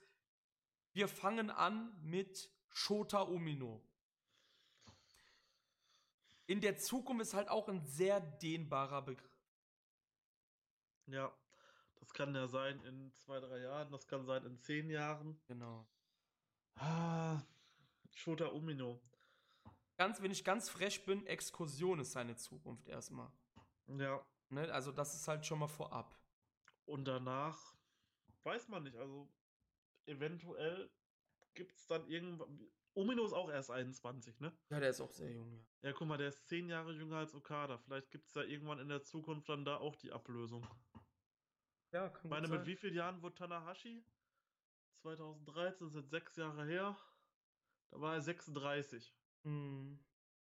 wir 0.94 1.08
fangen 1.08 1.50
an 1.50 1.92
mit 2.00 2.48
Shota 2.70 3.22
Omino. 3.22 3.82
In 6.46 6.62
der 6.62 6.78
Zukunft 6.78 7.22
ist 7.22 7.34
halt 7.34 7.50
auch 7.50 7.68
ein 7.68 7.84
sehr 7.84 8.20
dehnbarer 8.20 9.02
Begriff. 9.02 9.27
Ja, 11.08 11.34
das 11.96 12.12
kann 12.12 12.34
ja 12.34 12.46
sein 12.46 12.80
in 12.84 13.12
zwei, 13.12 13.40
drei 13.40 13.58
Jahren, 13.60 13.90
das 13.90 14.06
kann 14.06 14.24
sein 14.24 14.44
in 14.44 14.58
zehn 14.58 14.90
Jahren. 14.90 15.40
Genau. 15.46 15.86
Ah, 16.74 17.40
Shota 18.14 18.46
Umino. 18.46 19.00
Ganz, 19.96 20.22
wenn 20.22 20.30
ich 20.30 20.44
ganz 20.44 20.70
frech 20.70 21.04
bin, 21.04 21.26
Exkursion 21.26 21.98
ist 21.98 22.12
seine 22.12 22.36
Zukunft 22.36 22.86
erstmal. 22.88 23.32
Ja, 23.86 24.24
Ne? 24.50 24.72
Also 24.72 24.92
das 24.92 25.14
ist 25.14 25.28
halt 25.28 25.44
schon 25.44 25.58
mal 25.58 25.68
vorab. 25.68 26.18
und 26.86 27.04
danach 27.04 27.74
weiß 28.44 28.68
man 28.68 28.82
nicht, 28.84 28.96
also 28.96 29.30
eventuell 30.06 30.90
gibt 31.54 31.76
es 31.76 31.86
dann 31.86 32.06
irgendwann. 32.08 32.70
Umino 32.94 33.24
ist 33.24 33.34
auch 33.34 33.50
erst 33.50 33.70
21, 33.70 34.40
ne? 34.40 34.56
Ja, 34.70 34.80
der 34.80 34.90
ist 34.90 35.00
auch 35.00 35.10
sehr 35.12 35.30
jung, 35.30 35.52
ja. 35.52 35.60
Ja, 35.82 35.92
guck 35.92 36.08
mal, 36.08 36.16
der 36.16 36.28
ist 36.28 36.46
zehn 36.48 36.68
Jahre 36.68 36.92
jünger 36.92 37.18
als 37.18 37.34
Okada. 37.34 37.76
Vielleicht 37.78 38.10
gibt 38.10 38.26
es 38.26 38.32
da 38.32 38.42
irgendwann 38.42 38.78
in 38.80 38.88
der 38.88 39.02
Zukunft 39.02 39.48
dann 39.50 39.64
da 39.64 39.76
auch 39.76 39.94
die 39.96 40.10
Ablösung. 40.12 40.66
Ja, 41.92 42.08
kann 42.08 42.20
Ich 42.24 42.30
meine, 42.30 42.48
mit 42.48 42.66
wie 42.66 42.76
vielen 42.76 42.94
Jahren 42.94 43.22
wurde 43.22 43.34
Tanahashi? 43.36 44.04
2013, 45.02 45.86
das 45.86 45.94
sind 45.94 46.10
sechs 46.10 46.36
Jahre 46.36 46.64
her. 46.64 46.96
Da 47.90 48.00
war 48.00 48.14
er 48.14 48.20
36. 48.20 49.14
Hm. 49.44 49.98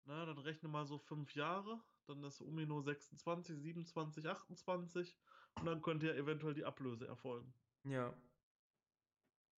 Na, 0.06 0.26
dann 0.26 0.38
rechne 0.38 0.70
mal 0.70 0.86
so 0.86 0.98
fünf 0.98 1.36
Jahre. 1.36 1.80
Dann 2.08 2.24
ist 2.24 2.42
Umino 2.42 2.82
26, 2.82 3.60
27, 3.60 4.28
28. 4.28 5.18
Und 5.56 5.66
dann 5.66 5.82
könnte 5.82 6.08
ja 6.08 6.14
eventuell 6.14 6.54
die 6.54 6.66
Ablöse 6.66 7.08
erfolgen. 7.08 7.54
Ja. 7.84 8.14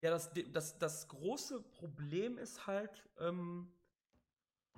Ja, 0.02 0.12
das, 0.12 0.32
das, 0.52 0.78
das 0.78 1.08
große 1.08 1.62
Problem 1.62 2.38
ist 2.38 2.68
halt, 2.68 3.10
ähm, 3.18 3.74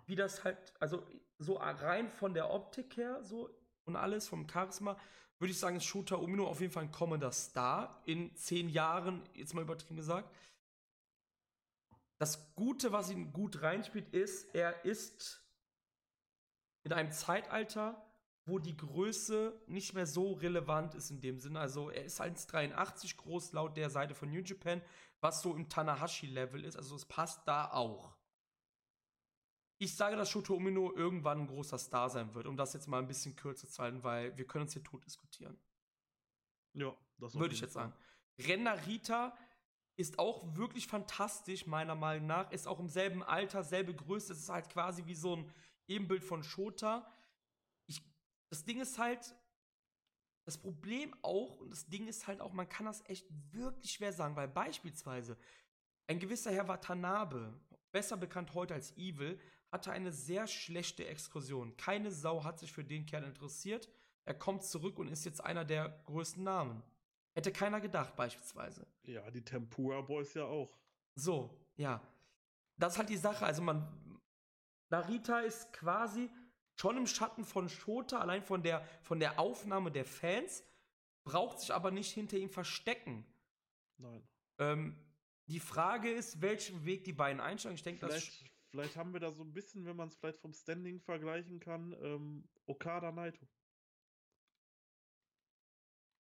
wie 0.05 0.15
das 0.15 0.43
halt, 0.43 0.73
also 0.79 1.05
so 1.37 1.55
rein 1.55 2.09
von 2.09 2.33
der 2.33 2.51
Optik 2.51 2.95
her, 2.95 3.23
so 3.23 3.49
und 3.83 3.95
alles, 3.95 4.27
vom 4.27 4.47
Charisma, 4.47 4.97
würde 5.39 5.51
ich 5.51 5.59
sagen, 5.59 5.77
ist 5.77 5.85
Shota 5.85 6.15
Umino 6.15 6.45
auf 6.47 6.59
jeden 6.59 6.73
Fall 6.73 6.83
ein 6.83 6.91
kommender 6.91 7.31
Star 7.31 8.01
in 8.05 8.35
zehn 8.35 8.69
Jahren, 8.69 9.21
jetzt 9.33 9.53
mal 9.53 9.61
übertrieben 9.61 9.95
gesagt. 9.95 10.29
Das 12.17 12.53
Gute, 12.55 12.91
was 12.91 13.09
ihn 13.09 13.31
gut 13.31 13.61
reinspielt, 13.61 14.09
ist, 14.09 14.53
er 14.53 14.83
ist 14.83 15.41
in 16.83 16.91
einem 16.91 17.11
Zeitalter, 17.11 18.05
wo 18.45 18.59
die 18.59 18.75
Größe 18.75 19.57
nicht 19.67 19.93
mehr 19.93 20.05
so 20.05 20.33
relevant 20.33 20.95
ist 20.95 21.11
in 21.11 21.21
dem 21.21 21.39
Sinne. 21.39 21.59
Also 21.59 21.89
er 21.89 22.03
ist 22.03 22.19
1,83 22.19 23.15
groß 23.15 23.53
laut 23.53 23.77
der 23.77 23.89
Seite 23.89 24.15
von 24.15 24.29
New 24.29 24.41
Japan, 24.41 24.81
was 25.21 25.41
so 25.41 25.55
im 25.55 25.69
Tanahashi-Level 25.69 26.65
ist. 26.65 26.75
Also 26.75 26.95
es 26.95 27.05
passt 27.05 27.47
da 27.47 27.71
auch. 27.71 28.18
Ich 29.81 29.95
sage, 29.95 30.17
dass 30.17 30.29
Shoto 30.29 30.55
Umino 30.55 30.93
irgendwann 30.93 31.41
ein 31.41 31.47
großer 31.47 31.77
Star 31.77 32.09
sein 32.09 32.33
wird, 32.35 32.47
um 32.47 32.57
das 32.57 32.73
jetzt 32.73 32.87
mal 32.87 32.99
ein 32.99 33.07
bisschen 33.07 33.35
kürzer 33.37 33.67
zu 33.67 33.81
halten, 33.81 34.03
weil 34.03 34.37
wir 34.37 34.45
können 34.45 34.63
uns 34.63 34.73
hier 34.73 34.83
tot 34.83 35.05
diskutieren. 35.05 35.57
Ja, 36.73 36.93
das 37.17 37.33
Würde 37.33 37.53
ich 37.53 37.61
jetzt 37.61 37.73
Fall. 37.73 37.89
sagen. 37.89 37.93
Renna 38.39 38.73
Rita 38.73 39.37
ist 39.95 40.19
auch 40.19 40.55
wirklich 40.55 40.87
fantastisch, 40.87 41.65
meiner 41.65 41.95
Meinung 41.95 42.27
nach. 42.27 42.51
Ist 42.51 42.67
auch 42.67 42.79
im 42.79 42.89
selben 42.89 43.23
Alter, 43.23 43.63
selbe 43.63 43.93
Größe. 43.93 44.33
Es 44.33 44.39
ist 44.39 44.49
halt 44.49 44.69
quasi 44.69 45.05
wie 45.05 45.15
so 45.15 45.37
ein 45.37 45.51
Ebenbild 45.87 46.25
von 46.25 46.43
Shota. 46.43 47.09
Ich, 47.87 48.01
das 48.49 48.65
Ding 48.65 48.81
ist 48.81 48.99
halt, 48.99 49.33
das 50.43 50.57
Problem 50.57 51.15
auch, 51.21 51.57
und 51.57 51.69
das 51.71 51.87
Ding 51.87 52.07
ist 52.07 52.27
halt 52.27 52.41
auch, 52.41 52.51
man 52.51 52.67
kann 52.67 52.85
das 52.85 53.01
echt 53.07 53.27
wirklich 53.51 53.93
schwer 53.93 54.11
sagen, 54.11 54.35
weil 54.35 54.49
beispielsweise 54.49 55.37
ein 56.07 56.19
gewisser 56.19 56.51
Herr 56.51 56.67
Watanabe, 56.67 57.53
besser 57.91 58.17
bekannt 58.17 58.53
heute 58.53 58.73
als 58.73 58.95
Evil, 58.97 59.39
hatte 59.71 59.91
eine 59.91 60.11
sehr 60.11 60.47
schlechte 60.47 61.05
Exkursion. 61.07 61.77
Keine 61.77 62.11
Sau 62.11 62.43
hat 62.43 62.59
sich 62.59 62.71
für 62.71 62.83
den 62.83 63.05
Kerl 63.05 63.23
interessiert. 63.23 63.89
Er 64.25 64.33
kommt 64.33 64.63
zurück 64.63 64.99
und 64.99 65.07
ist 65.07 65.25
jetzt 65.25 65.43
einer 65.43 65.65
der 65.65 65.89
größten 66.05 66.43
Namen. 66.43 66.83
Hätte 67.33 67.51
keiner 67.51 67.79
gedacht, 67.79 68.15
beispielsweise. 68.15 68.87
Ja, 69.03 69.29
die 69.31 69.43
Tempura 69.43 70.01
Boys 70.01 70.33
ja 70.33 70.45
auch. 70.45 70.77
So, 71.15 71.57
ja. 71.75 72.01
Das 72.77 72.93
ist 72.93 72.99
halt 72.99 73.09
die 73.09 73.17
Sache. 73.17 73.45
Also 73.45 73.61
man. 73.61 73.87
Narita 74.89 75.41
ist 75.41 75.71
quasi 75.73 76.29
schon 76.75 76.97
im 76.97 77.05
Schatten 77.05 77.43
von 77.45 77.69
Shota, 77.69 78.19
allein 78.19 78.41
von 78.41 78.63
der, 78.63 78.87
von 79.03 79.19
der 79.19 79.39
Aufnahme 79.39 79.91
der 79.91 80.05
Fans, 80.05 80.63
braucht 81.23 81.59
sich 81.59 81.73
aber 81.73 81.91
nicht 81.91 82.11
hinter 82.11 82.37
ihm 82.37 82.49
verstecken. 82.49 83.25
Nein. 83.97 84.27
Ähm, 84.57 84.95
die 85.47 85.59
Frage 85.59 86.11
ist, 86.11 86.41
welchen 86.41 86.85
Weg 86.85 87.03
die 87.03 87.13
beiden 87.13 87.41
einschlagen. 87.41 87.75
Ich 87.75 87.83
denke, 87.83 88.07
das. 88.07 88.43
Vielleicht, 88.71 88.95
haben 88.95 89.13
wir 89.13 89.19
da 89.19 89.31
so 89.31 89.43
ein 89.43 89.53
bisschen, 89.53 89.85
wenn 89.85 89.95
man 89.95 90.09
es 90.09 90.15
vielleicht 90.15 90.39
vom 90.39 90.53
Standing 90.53 90.99
vergleichen 91.01 91.59
kann, 91.59 91.95
ähm, 92.01 92.43
Okada 92.67 93.11
Naito. 93.11 93.47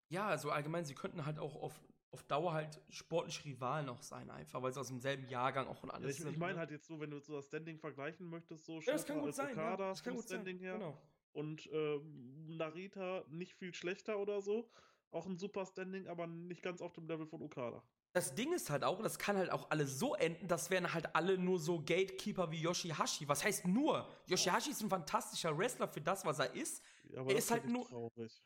Ja, 0.09 0.27
also 0.27 0.51
allgemein, 0.51 0.85
sie 0.85 0.95
könnten 0.95 1.25
halt 1.25 1.39
auch 1.39 1.55
auf, 1.55 1.81
auf 2.11 2.23
Dauer 2.23 2.53
halt 2.53 2.81
sportlich 2.89 3.43
Rivalen 3.43 3.89
auch 3.89 4.01
sein, 4.01 4.29
einfach, 4.29 4.61
weil 4.61 4.71
sie 4.71 4.79
aus 4.79 4.87
demselben 4.87 5.27
Jahrgang 5.27 5.67
auch 5.67 5.83
und 5.83 5.89
Ja, 5.89 5.95
alles 5.95 6.11
ich 6.11 6.17
sind. 6.19 6.31
ich 6.31 6.37
meine 6.37 6.53
ne? 6.53 6.59
halt 6.59 6.71
jetzt 6.71 6.87
so, 6.87 6.99
wenn 6.99 7.11
du 7.11 7.19
so 7.19 7.35
das 7.35 7.47
Standing 7.47 7.77
vergleichen 7.79 8.29
möchtest, 8.29 8.65
so 8.65 8.79
Ja, 8.79 8.93
das 8.93 9.05
kann 9.05 9.17
gut 9.17 9.27
als 9.27 9.35
sein. 9.35 9.57
Ja, 9.57 9.73
Okada 9.73 9.89
das 9.89 10.03
kann 10.03 10.13
vom 10.13 10.21
gut 10.21 10.29
sein. 10.29 10.37
Standing 10.37 10.59
her. 10.59 10.73
Genau. 10.77 10.97
Und 11.33 11.69
ähm, 11.71 12.57
Narita 12.57 13.25
nicht 13.29 13.53
viel 13.53 13.73
schlechter 13.73 14.17
oder 14.17 14.41
so. 14.41 14.71
Auch 15.11 15.25
ein 15.25 15.37
super 15.37 15.65
Standing, 15.65 16.07
aber 16.07 16.27
nicht 16.27 16.61
ganz 16.61 16.81
auf 16.81 16.93
dem 16.93 17.07
Level 17.07 17.25
von 17.25 17.41
Okada. 17.41 17.81
Das 18.13 18.33
Ding 18.35 18.51
ist 18.53 18.69
halt 18.69 18.83
auch, 18.83 19.01
das 19.01 19.17
kann 19.19 19.37
halt 19.37 19.51
auch 19.51 19.69
alles 19.69 19.99
so 19.99 20.15
enden, 20.15 20.47
das 20.47 20.69
wären 20.69 20.93
halt 20.93 21.15
alle 21.15 21.37
nur 21.37 21.59
so 21.59 21.79
Gatekeeper 21.79 22.51
wie 22.51 22.61
Yoshihashi. 22.61 23.27
Was 23.27 23.43
heißt 23.43 23.67
nur? 23.67 24.07
Yoshihashi 24.27 24.71
ist 24.71 24.81
ein 24.81 24.89
fantastischer 24.89 25.57
Wrestler 25.57 25.87
für 25.87 26.01
das, 26.01 26.25
was 26.25 26.39
er 26.39 26.53
ist. 26.53 26.81
Ja, 27.09 27.21
aber 27.21 27.29
Er 27.29 27.35
das 27.35 27.45
ist 27.45 27.51
halt 27.51 27.65
nur- 27.67 27.87
traurig. 27.87 28.41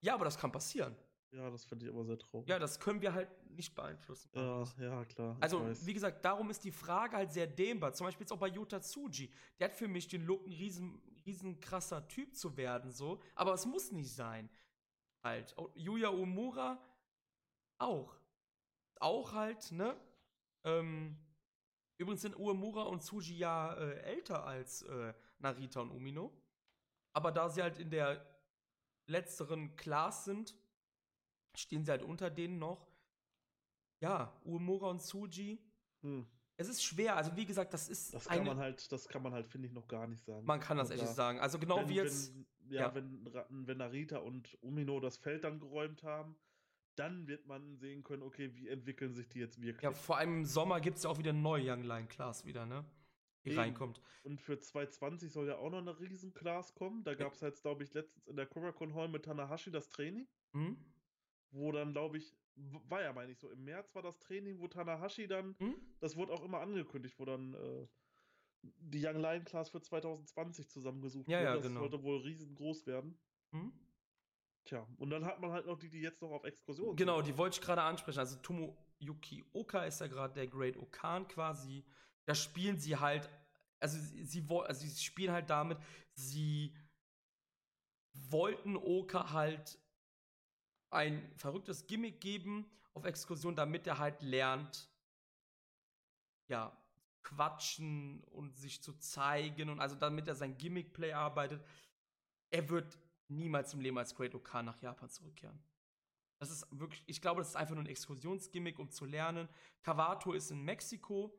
Ja, 0.00 0.14
aber 0.14 0.24
das 0.24 0.38
kann 0.38 0.50
passieren. 0.50 0.96
Ja, 1.32 1.48
das 1.48 1.64
finde 1.64 1.84
ich 1.86 1.92
aber 1.92 2.04
sehr 2.04 2.18
traurig. 2.18 2.48
Ja, 2.48 2.58
das 2.58 2.80
können 2.80 3.00
wir 3.02 3.12
halt 3.14 3.28
nicht 3.50 3.72
beeinflussen. 3.74 4.30
ja, 4.34 4.64
ja, 4.78 5.04
klar. 5.04 5.36
Also, 5.40 5.60
weiß. 5.62 5.86
wie 5.86 5.94
gesagt, 5.94 6.24
darum 6.24 6.50
ist 6.50 6.64
die 6.64 6.72
Frage 6.72 7.16
halt 7.16 7.30
sehr 7.32 7.46
dehnbar. 7.46 7.92
Zum 7.92 8.06
Beispiel 8.06 8.24
jetzt 8.24 8.32
auch 8.32 8.38
bei 8.38 8.48
Yota 8.48 8.80
Tsuji. 8.80 9.30
Der 9.60 9.68
hat 9.68 9.74
für 9.76 9.86
mich 9.86 10.08
den 10.08 10.24
Look, 10.24 10.44
ein 10.46 10.52
riesen, 10.52 11.00
riesen 11.26 11.60
krasser 11.60 12.08
Typ 12.08 12.34
zu 12.34 12.56
werden, 12.56 12.90
so. 12.90 13.20
Aber 13.36 13.54
es 13.54 13.64
muss 13.66 13.92
nicht 13.92 14.12
sein. 14.12 14.48
Halt. 15.22 15.56
Auch 15.58 15.70
Yuya 15.74 16.08
Umura 16.08 16.78
auch. 17.80 18.14
Auch 19.00 19.32
halt, 19.32 19.72
ne? 19.72 19.98
Ähm, 20.64 21.16
übrigens 21.98 22.22
sind 22.22 22.38
Uemura 22.38 22.82
und 22.82 23.02
Tsuji 23.02 23.38
ja 23.38 23.74
äh, 23.74 24.00
älter 24.02 24.44
als 24.44 24.82
äh, 24.82 25.14
Narita 25.38 25.80
und 25.80 25.90
Umino. 25.90 26.32
Aber 27.14 27.32
da 27.32 27.48
sie 27.48 27.62
halt 27.62 27.78
in 27.78 27.90
der 27.90 28.24
letzteren 29.06 29.74
Class 29.76 30.26
sind, 30.26 30.54
stehen 31.56 31.84
sie 31.84 31.90
halt 31.90 32.02
unter 32.02 32.30
denen 32.30 32.58
noch. 32.58 32.86
Ja, 34.02 34.38
Uemura 34.44 34.90
und 34.90 35.00
Tsuji. 35.00 35.58
Hm. 36.02 36.26
Es 36.60 36.68
ist 36.68 36.84
schwer, 36.84 37.16
also 37.16 37.34
wie 37.36 37.46
gesagt, 37.46 37.72
das 37.72 37.88
ist 37.88 38.12
Das 38.12 38.26
kann 38.28 38.44
man 38.44 38.58
halt, 38.58 38.92
das 38.92 39.08
kann 39.08 39.22
man 39.22 39.32
halt, 39.32 39.46
finde 39.46 39.66
ich, 39.68 39.72
noch 39.72 39.88
gar 39.88 40.06
nicht 40.06 40.22
sagen. 40.22 40.44
man 40.44 40.60
kann 40.60 40.76
das 40.76 40.90
echt 40.90 41.00
nicht 41.00 41.14
sagen. 41.14 41.40
Also 41.40 41.58
genau 41.58 41.78
wenn, 41.78 41.88
wie 41.88 41.94
jetzt, 41.94 42.34
Wenn, 42.34 42.46
ja, 42.70 42.80
ja. 42.82 42.94
Wenn, 42.94 43.66
wenn 43.66 43.78
Narita 43.78 44.18
und 44.18 44.58
Umino 44.60 45.00
das 45.00 45.16
Feld 45.16 45.44
dann 45.44 45.58
geräumt 45.58 46.02
haben, 46.02 46.36
dann 46.96 47.26
wird 47.26 47.46
man 47.46 47.78
sehen 47.78 48.04
können, 48.04 48.22
okay, 48.22 48.54
wie 48.54 48.68
entwickeln 48.68 49.14
sich 49.14 49.26
die 49.28 49.38
jetzt 49.38 49.60
wirklich. 49.62 49.82
ja, 49.82 49.92
vor 49.92 50.18
allem 50.18 50.40
im 50.40 50.44
Sommer 50.44 50.80
gibt 50.80 50.98
es 50.98 51.04
ja 51.04 51.10
auch 51.10 51.18
wieder 51.18 51.30
eine 51.30 51.40
neue 51.40 51.72
Young 51.72 51.82
Line 51.82 52.08
Class 52.08 52.44
wieder, 52.44 52.66
ne? 52.66 52.84
Die 53.46 53.50
Eben. 53.52 53.58
reinkommt. 53.58 54.02
Und 54.22 54.38
für 54.42 54.58
2020 54.58 55.32
soll 55.32 55.48
ja 55.48 55.56
auch 55.56 55.70
noch 55.70 55.78
eine 55.78 55.98
Riesen-Class 55.98 56.74
kommen. 56.74 57.02
Da 57.04 57.14
gab 57.14 57.32
es 57.32 57.40
jetzt, 57.40 57.62
glaube 57.62 57.84
ich, 57.84 57.94
letztens 57.94 58.26
in 58.26 58.36
der 58.36 58.44
Korakon 58.44 58.94
Hall 58.94 59.08
mit 59.08 59.24
Tanahashi 59.24 59.70
das 59.70 59.88
Training, 59.88 60.28
Hm? 60.52 60.76
Wo 61.50 61.72
dann, 61.72 61.92
glaube 61.92 62.18
ich, 62.18 62.34
war 62.88 63.02
ja, 63.02 63.12
meine 63.12 63.32
ich, 63.32 63.38
so 63.38 63.48
im 63.50 63.64
März 63.64 63.94
war 63.94 64.02
das 64.02 64.18
Training, 64.18 64.60
wo 64.60 64.68
Tanahashi 64.68 65.26
dann, 65.26 65.56
Hm? 65.58 65.74
das 66.00 66.16
wurde 66.16 66.32
auch 66.32 66.42
immer 66.42 66.60
angekündigt, 66.60 67.18
wo 67.18 67.24
dann 67.24 67.54
äh, 67.54 67.86
die 68.62 69.04
Young 69.04 69.16
Lion 69.20 69.44
Class 69.44 69.70
für 69.70 69.80
2020 69.80 70.68
zusammengesucht 70.68 71.28
Ja, 71.28 71.38
wurde. 71.38 71.44
ja, 71.46 71.56
das 71.56 71.66
genau. 71.66 71.80
sollte 71.80 72.02
wohl 72.02 72.18
riesengroß 72.20 72.86
werden. 72.86 73.18
Hm? 73.52 73.72
Tja, 74.64 74.86
und 74.98 75.10
dann 75.10 75.24
hat 75.24 75.40
man 75.40 75.52
halt 75.52 75.66
noch 75.66 75.78
die, 75.78 75.88
die 75.88 76.00
jetzt 76.00 76.20
noch 76.20 76.30
auf 76.30 76.44
Exkursion 76.44 76.94
Genau, 76.96 77.16
sind. 77.16 77.28
die 77.28 77.38
wollte 77.38 77.58
ich 77.58 77.64
gerade 77.64 77.82
ansprechen. 77.82 78.18
Also 78.18 78.36
Tomoyuki 78.36 79.44
Oka 79.52 79.84
ist 79.84 80.00
ja 80.00 80.06
gerade 80.06 80.34
der 80.34 80.46
Great 80.46 80.76
Okan 80.76 81.26
quasi. 81.26 81.84
Da 82.26 82.34
spielen 82.34 82.76
sie 82.78 82.96
halt, 82.96 83.30
also 83.80 83.98
sie, 83.98 84.46
also 84.48 84.86
sie 84.86 85.02
spielen 85.02 85.32
halt 85.32 85.48
damit, 85.48 85.78
sie 86.12 86.76
wollten 88.12 88.76
Oka 88.76 89.32
halt 89.32 89.78
ein 90.90 91.32
verrücktes 91.36 91.86
Gimmick 91.86 92.20
geben 92.20 92.70
auf 92.94 93.04
Exkursion, 93.04 93.56
damit 93.56 93.86
er 93.86 93.98
halt 93.98 94.20
lernt, 94.22 94.88
ja, 96.48 96.76
quatschen 97.22 98.22
und 98.24 98.56
sich 98.56 98.82
zu 98.82 98.92
zeigen 98.94 99.68
und 99.70 99.80
also 99.80 99.94
damit 99.94 100.26
er 100.26 100.34
sein 100.34 100.56
Gimmick-Play 100.56 101.12
arbeitet. 101.12 101.64
Er 102.50 102.68
wird 102.68 102.98
niemals 103.28 103.72
im 103.74 103.80
Leben 103.80 103.98
als 103.98 104.14
Great 104.14 104.34
Okan 104.34 104.64
nach 104.64 104.80
Japan 104.80 105.08
zurückkehren. 105.08 105.62
Das 106.40 106.50
ist 106.50 106.66
wirklich, 106.70 107.04
ich 107.06 107.20
glaube, 107.20 107.40
das 107.40 107.50
ist 107.50 107.56
einfach 107.56 107.74
nur 107.74 107.84
ein 107.84 107.88
Exkursionsgimmick, 107.88 108.78
um 108.78 108.90
zu 108.90 109.04
lernen. 109.04 109.48
Kawato 109.82 110.32
ist 110.32 110.50
in 110.50 110.62
Mexiko. 110.62 111.38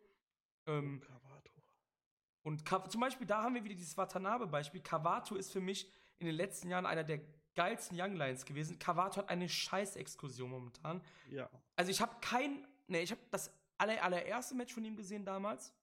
Ähm, 0.68 1.02
Kawato. 1.02 1.52
und 2.44 2.64
Ka 2.64 2.88
zum 2.88 3.02
Beispiel, 3.02 3.26
da 3.26 3.42
haben 3.42 3.56
wir 3.56 3.64
wieder 3.64 3.76
dieses 3.76 3.98
Watanabe-Beispiel. 3.98 4.82
Kawato 4.82 5.36
ist 5.36 5.52
für 5.52 5.60
mich 5.60 5.92
in 6.20 6.28
den 6.28 6.36
letzten 6.36 6.70
Jahren 6.70 6.86
einer 6.86 7.04
der 7.04 7.20
geilsten 7.56 8.00
Young 8.00 8.16
Lions 8.16 8.46
gewesen. 8.46 8.80
Kawato 8.80 9.18
hat 9.18 9.30
eine 9.30 9.50
scheiß 9.50 9.96
Exkursion 9.96 10.50
momentan. 10.50 11.02
Ja. 11.30 11.50
Also 11.76 11.92
ich 11.92 12.02
habe 12.02 12.16
kein, 12.22 12.66
ne, 12.88 13.02
ich 13.02 13.12
habe 13.12 13.22
das 13.30 13.52
aller, 13.78 14.04
allererste 14.04 14.56
Match 14.56 14.74
von 14.74 14.86
ihm 14.86 14.96
gesehen 14.96 15.26
damals. 15.26 15.74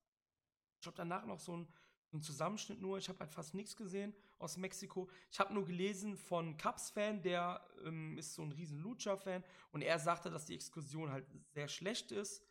Ich 0.80 0.86
habe 0.86 0.96
danach 0.96 1.26
noch 1.26 1.40
so 1.40 1.56
ein, 1.56 1.68
einen 2.12 2.22
Zusammenschnitt 2.22 2.80
nur. 2.80 2.98
Ich 2.98 3.08
habe 3.08 3.18
halt 3.20 3.30
fast 3.30 3.54
nichts 3.54 3.76
gesehen 3.76 4.14
aus 4.38 4.56
Mexiko. 4.56 5.08
Ich 5.30 5.40
habe 5.40 5.52
nur 5.52 5.64
gelesen 5.64 6.16
von 6.16 6.56
Cubs-Fan, 6.56 7.22
der 7.22 7.66
ähm, 7.84 8.16
ist 8.16 8.34
so 8.34 8.42
ein 8.42 8.52
riesen 8.52 8.78
Lucha-Fan 8.78 9.44
und 9.72 9.82
er 9.82 9.98
sagte, 9.98 10.30
dass 10.30 10.46
die 10.46 10.54
Exkursion 10.54 11.10
halt 11.10 11.26
sehr 11.52 11.68
schlecht 11.68 12.12
ist. 12.12 12.42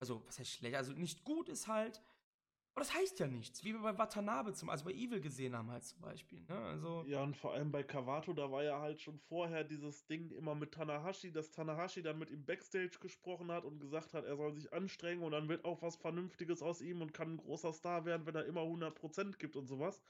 Also, 0.00 0.26
was 0.26 0.38
heißt 0.38 0.50
schlecht? 0.50 0.76
Also 0.76 0.92
nicht 0.92 1.24
gut 1.24 1.48
ist 1.48 1.68
halt. 1.68 2.02
Aber 2.74 2.84
das 2.84 2.94
heißt 2.94 3.18
ja 3.18 3.26
nichts. 3.26 3.64
Wie 3.64 3.72
wir 3.72 3.80
bei 3.82 3.98
Watanabe 3.98 4.52
zum, 4.54 4.70
also 4.70 4.84
bei 4.84 4.92
Evil 4.92 5.20
gesehen 5.20 5.56
haben 5.56 5.70
halt 5.70 5.84
zum 5.84 6.00
Beispiel. 6.00 6.40
Ne? 6.42 6.56
Also, 6.56 7.04
Ja, 7.06 7.22
und 7.22 7.36
vor 7.36 7.52
allem 7.52 7.72
bei 7.72 7.82
Kawato, 7.82 8.32
da 8.32 8.50
war 8.50 8.62
ja 8.62 8.80
halt 8.80 9.00
schon 9.00 9.18
vorher 9.18 9.64
dieses 9.64 10.06
Ding 10.06 10.30
immer 10.30 10.54
mit 10.54 10.72
Tanahashi, 10.72 11.32
dass 11.32 11.50
Tanahashi 11.50 12.02
dann 12.02 12.18
mit 12.18 12.30
ihm 12.30 12.44
Backstage 12.44 12.98
gesprochen 13.00 13.50
hat 13.50 13.64
und 13.64 13.80
gesagt 13.80 14.14
hat, 14.14 14.24
er 14.24 14.36
soll 14.36 14.52
sich 14.54 14.72
anstrengen 14.72 15.22
und 15.22 15.32
dann 15.32 15.48
wird 15.48 15.64
auch 15.64 15.82
was 15.82 15.96
Vernünftiges 15.96 16.62
aus 16.62 16.80
ihm 16.80 17.02
und 17.02 17.12
kann 17.12 17.34
ein 17.34 17.36
großer 17.38 17.72
Star 17.72 18.04
werden, 18.04 18.24
wenn 18.26 18.36
er 18.36 18.44
immer 18.46 18.62
100% 18.62 19.36
gibt 19.38 19.56
und 19.56 19.66
sowas. 19.66 20.00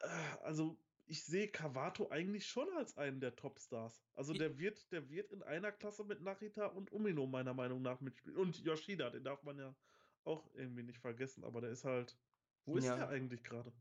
Äh, 0.00 0.06
Also, 0.44 0.76
ich 1.06 1.24
sehe 1.24 1.48
Kawato 1.48 2.10
eigentlich 2.10 2.46
schon 2.46 2.68
als 2.76 2.98
einen 2.98 3.20
der 3.20 3.34
Topstars. 3.34 4.04
Also, 4.14 4.34
der 4.34 4.58
wird, 4.58 4.92
der 4.92 5.08
wird 5.08 5.32
in 5.32 5.42
einer 5.42 5.72
Klasse 5.72 6.04
mit 6.04 6.20
Narita 6.20 6.66
und 6.66 6.92
Umino 6.92 7.26
meiner 7.26 7.54
Meinung 7.54 7.80
nach 7.80 8.00
mitspielen. 8.02 8.36
Und 8.38 8.58
Yoshida, 8.60 9.08
den 9.08 9.24
darf 9.24 9.42
man 9.42 9.58
ja 9.58 9.74
auch 10.24 10.48
irgendwie 10.54 10.82
nicht 10.82 10.98
vergessen, 10.98 11.44
aber 11.44 11.60
der 11.60 11.70
ist 11.70 11.84
halt. 11.84 12.18
Wo 12.64 12.76
ist 12.76 12.84
Ja. 12.84 12.96
der 12.96 13.08
eigentlich 13.08 13.42
gerade? 13.44 13.72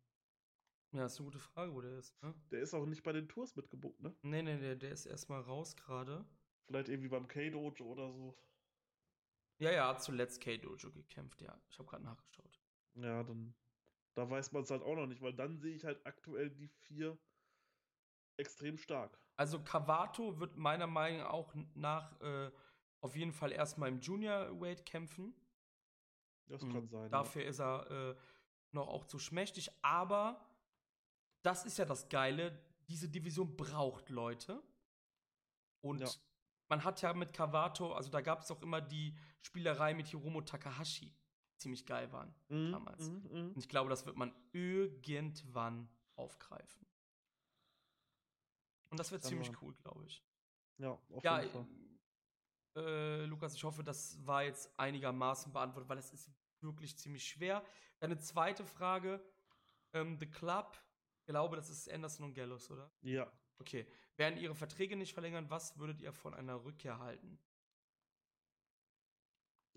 ja, 0.94 1.06
ist 1.06 1.18
eine 1.20 1.26
gute 1.26 1.40
Frage, 1.40 1.74
wo 1.74 1.82
der 1.82 1.98
ist. 1.98 2.16
Ne? 2.24 2.34
Der 2.52 2.62
ist 2.62 2.74
auch 2.74 2.86
nicht 2.86 3.04
bei 3.04 3.12
den 3.12 3.28
Tours 3.28 3.56
mitgebucht, 3.56 4.00
ne? 4.00 4.16
Nee, 4.22 4.42
nee, 4.42 4.58
der, 4.58 4.76
der 4.76 4.92
ist 4.92 5.06
erstmal 5.06 5.42
raus 5.42 5.76
gerade. 5.76 6.26
Vielleicht 6.66 6.90
irgendwie 6.90 7.10
beim 7.10 7.28
K-Dojo 7.28 7.84
oder 7.86 8.12
so. 8.14 8.38
Ja, 9.60 9.72
ja, 9.72 9.88
hat 9.90 10.02
zuletzt 10.02 10.42
K-Dojo 10.42 10.92
gekämpft, 10.92 11.42
ja. 11.42 11.60
Ich 11.70 11.78
habe 11.78 11.90
gerade 11.90 12.04
nachgeschaut. 12.04 12.62
Ja, 12.96 13.24
dann. 13.24 13.54
Da 14.16 14.30
weiß 14.30 14.52
man 14.54 14.64
es 14.64 14.72
halt 14.72 14.82
auch 14.82 14.96
noch 14.96 15.06
nicht, 15.06 15.22
weil 15.22 15.34
dann 15.34 15.60
sehe 15.60 15.76
ich 15.76 15.84
halt 15.86 16.04
aktuell 16.06 16.50
die 16.50 16.68
vier 16.68 17.18
extrem 18.38 18.78
stark. 18.78 19.20
Also 19.36 19.64
Kawato 19.64 20.40
wird 20.40 20.56
meiner 20.58 20.88
Meinung 20.88 21.20
nach 21.20 21.30
auch 21.30 21.54
nach 21.76 22.20
äh, 22.22 22.52
auf 23.02 23.16
jeden 23.16 23.34
Fall 23.34 23.52
erstmal 23.52 23.90
im 23.90 24.00
Junior 24.00 24.60
Weight 24.60 24.86
kämpfen. 24.86 25.36
Das 26.48 26.62
Mhm. 26.62 26.74
kann 26.74 26.88
sein. 26.88 27.12
Dafür 27.12 27.44
ist 27.46 27.60
er 27.60 27.90
äh, 27.92 28.16
noch 28.72 28.88
auch 28.88 29.06
zu 29.06 29.20
schmächtig, 29.20 29.70
aber 29.82 30.46
das 31.42 31.66
ist 31.66 31.78
ja 31.78 31.86
das 31.86 32.10
Geile, 32.10 32.58
diese 32.88 33.10
Division 33.10 33.56
braucht 33.56 34.10
Leute. 34.10 34.62
Und 35.82 36.02
Ja. 36.02 36.10
man 36.70 36.84
hat 36.84 37.02
ja 37.02 37.14
mit 37.14 37.34
Kawato, 37.34 37.94
also 37.94 38.10
da 38.10 38.22
gab 38.22 38.42
es 38.42 38.52
auch 38.52 38.62
immer 38.62 38.82
die 38.82 39.16
Spielerei 39.42 39.94
mit 39.94 40.08
Hiromo 40.08 40.42
Takahashi, 40.42 41.14
die 41.52 41.58
ziemlich 41.58 41.86
geil 41.86 42.12
waren. 42.12 42.34
ja. 42.50 42.56
Mhm, 42.56 42.72
damals. 42.72 43.10
mhm, 43.10 43.24
mhm. 43.32 43.48
Und 43.54 43.58
ich 43.58 43.70
glaube, 43.70 43.90
das 43.90 44.06
wird 44.06 44.18
man 44.18 44.34
irgendwann 44.52 45.90
aufgreifen. 46.16 46.86
Und 48.90 49.00
das 49.00 49.12
wird 49.12 49.24
ziemlich 49.24 49.52
man. 49.52 49.58
cool, 49.62 49.76
glaube 49.76 50.06
ich. 50.06 50.24
Ja, 50.78 50.92
auf 50.92 51.24
Ja, 51.24 51.42
jeden 51.42 51.52
Fall. 51.52 51.68
Äh, 52.78 53.26
Lukas, 53.26 53.56
ich 53.56 53.64
hoffe, 53.64 53.84
das 53.84 54.26
war 54.26 54.44
jetzt 54.44 54.78
einigermaßen 54.80 55.54
beantwortet, 55.54 55.90
weil 55.90 55.98
das 55.98 56.14
ist 56.14 56.32
wirklich 56.62 56.98
ziemlich 56.98 57.26
schwer. 57.28 57.64
Deine 58.00 58.18
zweite 58.20 58.66
Frage, 58.66 59.22
ähm, 59.94 60.18
The 60.20 60.30
Club, 60.30 60.78
ich 61.20 61.26
glaube, 61.26 61.56
das 61.56 61.70
ist 61.70 61.90
Anderson 61.92 62.28
und 62.28 62.34
Gallows, 62.34 62.72
oder? 62.72 62.92
Ja. 63.02 63.32
Okay. 63.60 63.88
Werden 64.18 64.38
ihre 64.40 64.56
Verträge 64.56 64.96
nicht 64.96 65.14
verlängern, 65.14 65.50
was 65.50 65.78
würdet 65.80 66.02
ihr 66.02 66.14
von 66.14 66.34
einer 66.34 66.64
Rückkehr 66.64 67.00
halten? 67.00 67.40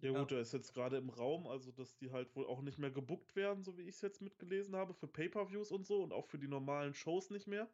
Ja, 0.02 0.12
Ja. 0.12 0.20
gut, 0.20 0.30
der 0.30 0.40
ist 0.40 0.52
jetzt 0.52 0.72
gerade 0.74 0.96
im 0.96 1.10
Raum, 1.10 1.46
also 1.46 1.72
dass 1.72 1.96
die 1.96 2.10
halt 2.10 2.34
wohl 2.36 2.46
auch 2.46 2.62
nicht 2.62 2.78
mehr 2.78 2.90
gebuckt 2.90 3.36
werden, 3.36 3.62
so 3.62 3.76
wie 3.78 3.82
ich 3.82 3.96
es 3.96 4.00
jetzt 4.00 4.20
mitgelesen 4.22 4.74
habe, 4.76 4.94
für 4.94 5.08
Pay-Per-Views 5.08 5.72
und 5.72 5.86
so 5.86 6.02
und 6.02 6.12
auch 6.12 6.26
für 6.26 6.38
die 6.38 6.48
normalen 6.48 6.94
Shows 6.94 7.30
nicht 7.30 7.46
mehr. 7.46 7.70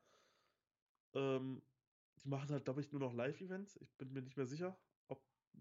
Ähm, 1.15 1.63
die 2.23 2.29
machen 2.29 2.51
halt, 2.51 2.65
glaube 2.65 2.81
ich, 2.81 2.93
nur 2.93 3.01
noch 3.01 3.13
Live-Events. 3.15 3.77
Ich 3.81 3.97
bin 3.97 4.13
mir 4.13 4.23
nicht 4.23 4.37
mehr 4.37 4.47
sicher. 4.47 4.79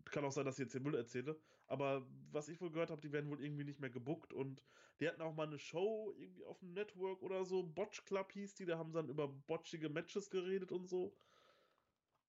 Kann 0.06 0.26
auch 0.26 0.32
sein, 0.32 0.46
dass 0.46 0.60
ich 0.60 0.66
jetzt 0.66 0.76
den 0.76 0.84
Müll 0.84 0.96
erzähle. 0.96 1.40
Aber 1.68 2.06
was 2.32 2.48
ich 2.48 2.62
wohl 2.62 2.72
gehört 2.72 2.92
habe, 2.92 3.02
die 3.02 3.12
werden 3.12 3.30
wohl 3.30 3.42
irgendwie 3.44 3.64
nicht 3.64 3.80
mehr 3.80 3.90
gebuckt 3.90 4.34
und 4.34 4.64
die 5.00 5.08
hatten 5.08 5.22
auch 5.22 5.34
mal 5.34 5.48
eine 5.48 5.60
Show 5.60 6.14
irgendwie 6.18 6.46
auf 6.46 6.60
dem 6.60 6.74
Network 6.74 7.22
oder 7.22 7.44
so. 7.44 7.64
Botch 7.64 8.06
Club 8.06 8.32
hieß 8.32 8.54
die, 8.56 8.66
da 8.66 8.78
haben 8.78 8.92
sie 8.92 8.98
dann 8.98 9.10
über 9.10 9.28
botchige 9.28 9.90
Matches 9.90 10.30
geredet 10.30 10.72
und 10.72 10.88
so. 10.88 11.18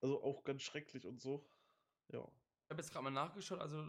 Also 0.00 0.22
auch 0.22 0.44
ganz 0.44 0.62
schrecklich 0.62 1.06
und 1.06 1.20
so. 1.20 1.48
Ja. 2.12 2.20
Ich 2.64 2.70
habe 2.70 2.82
jetzt 2.82 2.92
gerade 2.92 3.04
mal 3.04 3.10
nachgeschaut, 3.10 3.60
also 3.60 3.86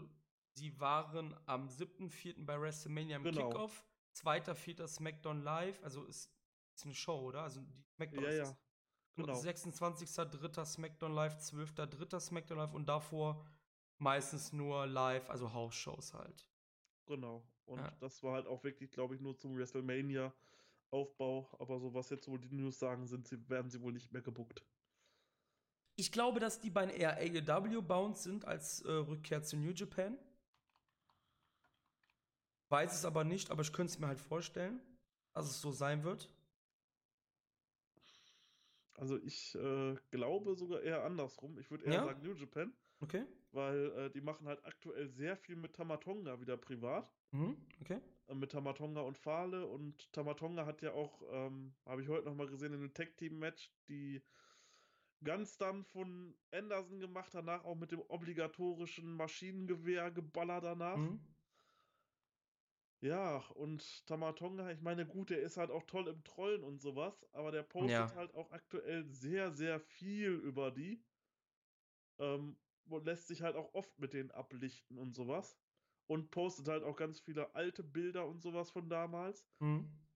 sie 0.52 0.78
waren 0.78 1.34
am 1.46 1.68
7.4. 1.68 2.44
bei 2.44 2.60
WrestleMania 2.60 3.16
im 3.16 3.24
Genau. 3.24 3.48
Kickoff, 3.48 3.84
2.4. 4.14 4.86
SmackDown 4.86 5.42
Live, 5.42 5.82
also 5.82 6.04
ist, 6.04 6.32
ist 6.74 6.84
eine 6.84 6.94
Show, 6.94 7.20
oder? 7.20 7.42
Also 7.42 7.60
die 7.60 7.82
SmackDown 7.96 8.24
Ja, 8.24 8.32
ja. 8.32 8.58
Genau. 9.16 9.32
26.3. 9.32 10.64
SmackDown 10.64 11.12
Live, 11.12 11.36
12.3. 11.38 12.20
SmackDown 12.20 12.58
Live 12.58 12.72
und 12.72 12.88
davor 12.88 13.44
meistens 13.98 14.52
nur 14.52 14.86
live, 14.86 15.28
also 15.30 15.52
House-Shows 15.52 16.14
halt. 16.14 16.46
Genau. 17.06 17.42
Und 17.66 17.80
Ja. 17.80 17.90
das 18.00 18.22
war 18.22 18.34
halt 18.34 18.46
auch 18.46 18.64
wirklich, 18.64 18.90
glaube 18.90 19.14
ich, 19.14 19.20
nur 19.20 19.36
zum 19.36 19.56
WrestleMania-Aufbau. 19.56 21.48
Aber 21.58 21.78
so 21.78 21.94
was 21.94 22.10
jetzt 22.10 22.28
wohl 22.28 22.38
die 22.40 22.54
News 22.54 22.78
sagen, 22.78 23.06
sind 23.06 23.26
sie, 23.28 23.48
werden 23.48 23.70
sie 23.70 23.80
wohl 23.82 23.92
nicht 23.92 24.12
mehr 24.12 24.22
gebuckt. 24.22 24.64
Ich 25.96 26.12
glaube, 26.12 26.38
dass 26.40 26.60
die 26.60 26.70
bei 26.70 26.84
eher 26.86 27.16
AEW-bound 27.18 28.16
sind 28.16 28.44
als 28.44 28.82
äh, 28.82 28.90
Rückkehr 28.92 29.42
zu 29.42 29.56
New 29.56 29.72
Japan. 29.72 30.16
Weiß 32.70 32.94
es 32.94 33.04
aber 33.04 33.24
nicht, 33.24 33.50
aber 33.50 33.62
ich 33.62 33.72
könnte 33.72 33.92
es 33.92 33.98
mir 33.98 34.06
halt 34.06 34.20
vorstellen, 34.20 34.80
dass 35.34 35.46
es 35.46 35.60
so 35.60 35.72
sein 35.72 36.04
wird. 36.04 36.28
Also 38.94 39.16
ich 39.22 39.54
äh, 39.54 39.96
glaube 40.10 40.54
sogar 40.56 40.82
eher 40.82 41.04
andersrum. 41.04 41.58
Ich 41.58 41.70
würde 41.70 41.84
eher 41.86 41.94
Ja? 41.94 42.04
sagen 42.04 42.22
New 42.22 42.34
Japan. 42.34 42.72
Okay. 43.02 43.24
weil 43.52 43.90
äh, 43.92 44.10
die 44.10 44.20
machen 44.20 44.46
halt 44.46 44.64
aktuell 44.64 45.08
sehr 45.08 45.36
viel 45.36 45.56
mit 45.56 45.74
Tamatonga 45.74 46.40
wieder 46.40 46.56
privat. 46.56 47.14
Mhm. 47.32 47.56
Okay. 47.82 48.00
Äh, 48.26 48.34
mit 48.34 48.52
Tamatonga 48.52 49.00
und 49.00 49.18
Fale. 49.18 49.66
Und 49.66 50.12
Tamatonga 50.12 50.66
hat 50.66 50.82
ja 50.82 50.92
auch, 50.92 51.22
ähm, 51.30 51.76
habe 51.84 52.02
ich 52.02 52.08
heute 52.08 52.26
noch 52.26 52.34
mal 52.34 52.48
gesehen, 52.48 52.72
in 52.74 52.80
einem 52.80 52.94
Tag-Team-Match, 52.94 53.72
die 53.88 54.22
ganz 55.24 55.56
dann 55.58 55.84
von 55.84 56.38
Anderson 56.52 57.00
gemacht, 57.00 57.34
danach 57.34 57.64
auch 57.64 57.74
mit 57.74 57.90
dem 57.92 58.00
obligatorischen 58.00 59.14
Maschinengewehr 59.16 60.10
geballert 60.10 60.64
danach. 60.64 60.96
Mhm. 60.96 61.20
Ja, 63.00 63.38
und 63.54 64.06
Tamatonga, 64.06 64.70
ich 64.72 64.80
meine, 64.80 65.06
gut, 65.06 65.30
der 65.30 65.40
ist 65.40 65.56
halt 65.56 65.70
auch 65.70 65.84
toll 65.84 66.08
im 66.08 66.24
Trollen 66.24 66.64
und 66.64 66.80
sowas, 66.80 67.24
aber 67.32 67.52
der 67.52 67.62
postet 67.62 68.10
Ja. 68.10 68.16
halt 68.16 68.34
auch 68.34 68.50
aktuell 68.50 69.04
sehr, 69.06 69.52
sehr 69.52 69.78
viel 69.78 70.30
über 70.32 70.72
die. 70.72 71.04
Ähm, 72.18 72.56
lässt 72.90 73.28
sich 73.28 73.42
halt 73.42 73.56
auch 73.56 73.74
oft 73.74 73.98
mit 73.98 74.14
denen 74.14 74.30
ablichten 74.30 74.98
und 74.98 75.14
sowas. 75.14 75.58
Und 76.06 76.30
postet 76.30 76.68
halt 76.68 76.84
auch 76.84 76.96
ganz 76.96 77.20
viele 77.20 77.54
alte 77.54 77.84
Bilder 77.84 78.26
und 78.26 78.40
sowas 78.40 78.70
von 78.70 78.88
damals. 78.88 79.46
Mhm. 79.60 80.08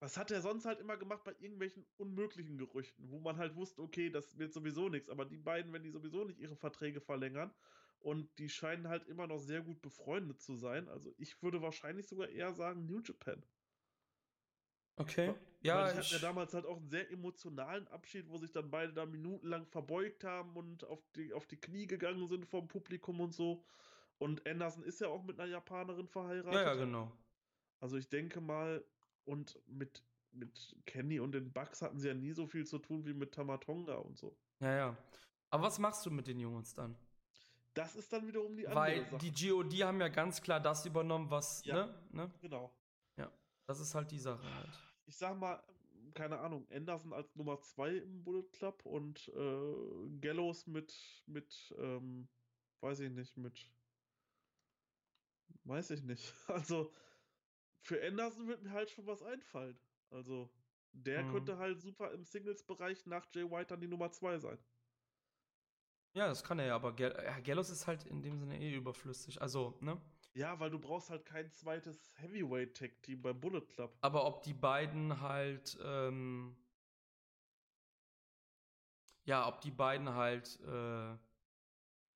Das 0.00 0.16
hat 0.16 0.30
er 0.30 0.42
sonst 0.42 0.64
halt 0.66 0.78
immer 0.78 0.96
gemacht 0.96 1.24
bei 1.24 1.32
irgendwelchen 1.32 1.86
unmöglichen 1.96 2.58
Gerüchten, 2.58 3.10
wo 3.10 3.18
man 3.18 3.38
halt 3.38 3.56
wusste, 3.56 3.82
okay, 3.82 4.10
das 4.10 4.38
wird 4.38 4.52
sowieso 4.52 4.88
nichts. 4.88 5.08
Aber 5.08 5.24
die 5.24 5.38
beiden, 5.38 5.72
wenn 5.72 5.82
die 5.82 5.90
sowieso 5.90 6.24
nicht 6.24 6.38
ihre 6.38 6.56
Verträge 6.56 7.00
verlängern 7.00 7.54
und 7.98 8.38
die 8.38 8.48
scheinen 8.50 8.88
halt 8.88 9.06
immer 9.06 9.26
noch 9.26 9.38
sehr 9.38 9.62
gut 9.62 9.80
befreundet 9.82 10.40
zu 10.40 10.54
sein. 10.54 10.88
Also 10.88 11.12
ich 11.16 11.42
würde 11.42 11.62
wahrscheinlich 11.62 12.06
sogar 12.08 12.28
eher 12.28 12.52
sagen 12.52 12.84
New 12.86 13.00
Japan. 13.00 13.44
Okay. 14.96 15.34
Ja, 15.62 15.82
die 15.84 15.88
hatten 15.88 15.96
ja 15.96 16.16
ich, 16.16 16.20
damals 16.20 16.54
halt 16.54 16.64
auch 16.66 16.76
einen 16.76 16.88
sehr 16.88 17.10
emotionalen 17.10 17.88
Abschied, 17.88 18.28
wo 18.28 18.38
sich 18.38 18.52
dann 18.52 18.70
beide 18.70 18.92
da 18.92 19.04
minutenlang 19.04 19.66
verbeugt 19.66 20.24
haben 20.24 20.56
und 20.56 20.84
auf 20.84 21.02
die, 21.16 21.32
auf 21.32 21.46
die 21.46 21.56
Knie 21.56 21.86
gegangen 21.86 22.28
sind 22.28 22.46
vom 22.46 22.68
Publikum 22.68 23.20
und 23.20 23.34
so. 23.34 23.64
Und 24.18 24.46
Anderson 24.46 24.84
ist 24.84 25.00
ja 25.00 25.08
auch 25.08 25.22
mit 25.24 25.38
einer 25.38 25.50
Japanerin 25.50 26.08
verheiratet. 26.08 26.54
ja, 26.54 26.62
ja, 26.62 26.74
genau. 26.74 27.12
Also 27.80 27.96
ich 27.96 28.08
denke 28.08 28.40
mal, 28.40 28.82
und 29.24 29.60
mit, 29.66 30.02
mit 30.32 30.76
Kenny 30.86 31.20
und 31.20 31.32
den 31.32 31.52
Bucks 31.52 31.82
hatten 31.82 31.98
sie 31.98 32.08
ja 32.08 32.14
nie 32.14 32.32
so 32.32 32.46
viel 32.46 32.64
zu 32.66 32.78
tun 32.78 33.04
wie 33.04 33.12
mit 33.12 33.32
Tamatonga 33.34 33.94
und 33.96 34.16
so. 34.16 34.36
Ja, 34.60 34.74
ja. 34.74 34.96
Aber 35.50 35.64
was 35.64 35.78
machst 35.78 36.06
du 36.06 36.10
mit 36.10 36.26
den 36.26 36.38
Jungs 36.40 36.74
dann? 36.74 36.96
Das 37.74 37.94
ist 37.94 38.10
dann 38.12 38.26
wiederum 38.26 38.56
die 38.56 38.66
andere 38.66 38.80
Weil 38.80 39.10
Sache. 39.10 39.18
die 39.18 39.48
GOD 39.48 39.82
haben 39.82 40.00
ja 40.00 40.08
ganz 40.08 40.40
klar 40.40 40.60
das 40.60 40.86
übernommen, 40.86 41.30
was, 41.30 41.62
Ja. 41.64 41.86
ne? 41.86 41.94
ne? 42.12 42.30
genau. 42.40 42.72
Das 43.66 43.78
ist 43.80 43.94
halt 43.94 44.10
die 44.10 44.18
Sache 44.18 44.52
halt. 44.54 44.82
Ich 45.06 45.16
sag 45.16 45.38
mal, 45.38 45.62
keine 46.14 46.38
Ahnung, 46.40 46.68
Anderson 46.70 47.12
als 47.12 47.36
Nummer 47.36 47.60
2 47.60 47.96
im 47.96 48.24
Bullet 48.24 48.48
Club 48.52 48.84
und 48.86 49.28
äh, 49.28 50.08
Gallows 50.20 50.66
mit, 50.66 51.24
mit, 51.26 51.74
ähm, 51.78 52.28
weiß 52.80 53.00
ich 53.00 53.10
nicht, 53.10 53.36
mit, 53.36 53.72
weiß 55.64 55.90
ich 55.90 56.02
nicht. 56.02 56.34
Also, 56.48 56.92
für 57.80 58.02
Anderson 58.06 58.48
wird 58.48 58.62
mir 58.62 58.72
halt 58.72 58.90
schon 58.90 59.06
was 59.06 59.22
einfallen. 59.22 59.80
Also, 60.10 60.50
der 60.92 61.24
Mhm. 61.24 61.26
könnte 61.26 61.58
halt 61.58 61.80
super 61.80 62.12
im 62.12 62.24
Singles-Bereich 62.24 63.06
nach 63.06 63.26
Jay 63.32 63.50
White 63.50 63.68
dann 63.68 63.80
die 63.80 63.88
Nummer 63.88 64.10
2 64.12 64.38
sein. 64.38 64.58
Ja, 66.14 66.28
das 66.28 66.42
kann 66.44 66.58
er 66.58 66.66
ja, 66.66 66.74
aber 66.74 66.94
Gel 66.96 67.12
ja, 67.24 67.38
Gallows 67.40 67.68
ist 67.70 67.86
halt 67.86 68.04
in 68.04 68.22
dem 68.22 68.38
Sinne 68.38 68.58
eh 68.58 68.74
überflüssig. 68.74 69.42
Also, 69.42 69.76
ne? 69.80 70.00
Ja, 70.36 70.60
weil 70.60 70.68
du 70.68 70.78
brauchst 70.78 71.08
halt 71.08 71.24
kein 71.24 71.50
zweites 71.50 72.14
Heavyweight-Tag-Team 72.18 73.22
beim 73.22 73.40
Bullet 73.40 73.62
Club. 73.62 73.96
Aber 74.02 74.26
ob 74.26 74.42
die 74.42 74.52
beiden 74.52 75.22
halt, 75.22 75.78
ähm, 75.82 76.54
ja, 79.24 79.48
ob 79.48 79.62
die 79.62 79.70
beiden 79.70 80.10
halt 80.10 80.60
äh, 80.60 81.16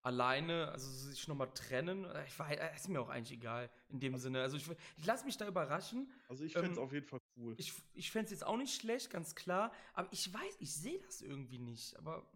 alleine, 0.02 0.70
also 0.70 0.90
sich 0.90 1.26
nochmal 1.28 1.50
trennen, 1.54 2.04
äh, 2.04 2.26
ich 2.26 2.38
weiß, 2.38 2.58
äh, 2.58 2.74
ist 2.76 2.88
mir 2.90 3.00
auch 3.00 3.08
eigentlich 3.08 3.38
egal 3.38 3.70
in 3.88 4.00
dem 4.00 4.18
Sinne. 4.18 4.42
Also 4.42 4.58
ich, 4.58 4.66
ich 4.98 5.06
lasse 5.06 5.24
mich 5.24 5.38
da 5.38 5.48
überraschen. 5.48 6.12
Also 6.28 6.44
ich 6.44 6.52
fände 6.52 6.72
es 6.72 6.76
Ähm, 6.76 6.84
auf 6.84 6.92
jeden 6.92 7.06
Fall 7.06 7.20
cool. 7.36 7.54
Ich, 7.56 7.72
ich 7.94 8.10
fände 8.10 8.26
es 8.26 8.32
jetzt 8.32 8.44
auch 8.44 8.58
nicht 8.58 8.78
schlecht, 8.78 9.08
ganz 9.10 9.34
klar, 9.34 9.72
aber 9.94 10.08
ich 10.12 10.30
weiß, 10.30 10.56
ich 10.58 10.74
sehe 10.74 10.98
das 11.00 11.22
irgendwie 11.22 11.58
nicht, 11.58 11.96
aber 11.96 12.30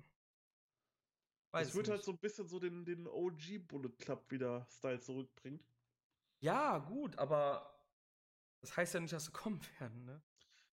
weiß 1.53 1.69
Es 1.69 1.75
wird 1.75 1.89
halt 1.89 1.99
nicht. 1.99 2.05
so 2.07 2.13
ein 2.13 2.19
bisschen 2.19 2.49
so 2.49 2.59
den, 2.59 2.85
den 2.87 3.07
OG 3.07 3.67
Bullet 3.69 3.93
Club 3.99 4.31
wieder 4.31 4.67
Style 4.71 5.01
zurückbringen. 5.01 5.61
Ja, 6.45 6.79
gut, 6.79 7.17
aber 7.17 7.71
das 8.61 8.77
heißt 8.77 8.95
ja 8.95 9.01
nicht, 9.01 9.13
dass 9.15 9.27
sie 9.27 9.33
kommen 9.33 9.61
werden, 9.81 10.05
ne? 10.05 10.23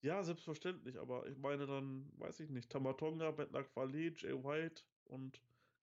Ja, 0.00 0.22
selbstverständlich, 0.22 0.98
aber 0.98 1.26
ich 1.26 1.36
meine 1.38 1.66
dann, 1.66 2.10
weiß 2.18 2.40
ich 2.40 2.50
nicht, 2.50 2.70
Tamatonga, 2.70 3.30
Bettler 3.32 3.64
Valet, 3.74 4.20
Jay 4.22 4.32
White 4.32 4.84
und 5.04 5.42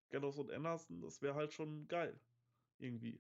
Gallows 0.09 0.37
und 0.39 0.51
Anderson, 0.51 1.01
das 1.01 1.21
wäre 1.21 1.35
halt 1.35 1.53
schon 1.53 1.87
geil. 1.87 2.19
Irgendwie. 2.77 3.19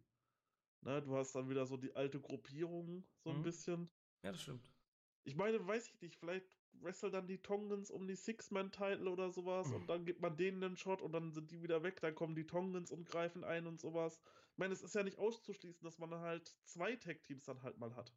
Ne, 0.81 1.01
du 1.01 1.15
hast 1.15 1.33
dann 1.35 1.49
wieder 1.49 1.65
so 1.65 1.77
die 1.77 1.95
alte 1.95 2.19
Gruppierung, 2.21 3.03
so 3.17 3.31
ein 3.31 3.39
Mhm. 3.39 3.43
bisschen. 3.43 3.89
Ja, 4.23 4.31
das 4.31 4.41
stimmt. 4.41 4.71
Ich 5.25 5.35
meine, 5.35 5.65
weiß 5.65 5.89
ich 5.89 6.01
nicht, 6.01 6.15
vielleicht 6.15 6.57
wrestle 6.81 7.11
dann 7.11 7.27
die 7.27 7.41
Tongans 7.41 7.91
um 7.91 8.07
die 8.07 8.15
Six-Man-Title 8.15 9.09
oder 9.09 9.31
sowas 9.31 9.67
Mhm. 9.67 9.75
und 9.75 9.87
dann 9.87 10.05
gibt 10.05 10.21
man 10.21 10.35
denen 10.37 10.63
einen 10.63 10.77
Shot 10.77 11.01
und 11.01 11.13
dann 11.13 11.31
sind 11.31 11.51
die 11.51 11.61
wieder 11.63 11.83
weg, 11.83 11.99
dann 12.01 12.15
kommen 12.15 12.35
die 12.35 12.45
Tongans 12.45 12.91
und 12.91 13.05
greifen 13.05 13.43
ein 13.43 13.67
und 13.67 13.79
sowas. 13.79 14.21
Ich 14.53 14.57
meine, 14.59 14.73
es 14.73 14.83
ist 14.83 14.93
ja 14.93 15.01
nicht 15.03 15.17
auszuschließen, 15.17 15.83
dass 15.83 15.97
man 15.97 16.11
dann 16.11 16.21
halt 16.21 16.47
zwei 16.63 16.95
Tag-Teams 16.95 17.43
dann 17.45 17.63
halt 17.63 17.77
mal 17.79 17.95
hat. 17.95 18.13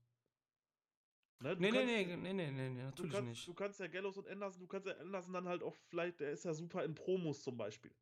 Ne, 1.40 1.54
du 1.56 1.62
Nee, 1.62 1.70
nee, 1.70 2.04
kannst- 2.04 2.22
nee, 2.22 2.32
nee, 2.32 2.32
nee, 2.32 2.50
nee, 2.50 2.68
nee, 2.70 2.80
Du 2.80 2.84
natürlich 2.84 3.12
kannst, 3.12 3.28
nicht. 3.30 3.48
du 3.48 3.54
kannst 3.54 3.80
ja 3.80 3.86
Gallows 3.88 4.18
und 4.18 4.28
Anderson, 4.28 4.60
du 4.60 4.66
kannst 4.66 4.86
ja 4.86 4.96
Anderson 4.98 5.32
dann 5.32 5.48
halt 5.48 5.62
auch 5.62 5.74
vielleicht, 5.88 6.20
der 6.20 6.30
ist 6.32 6.44
ja 6.44 6.52
super 6.54 6.84
in 6.84 6.94
Promos 6.94 7.42
zum 7.42 7.56
Beispiel. 7.56 7.94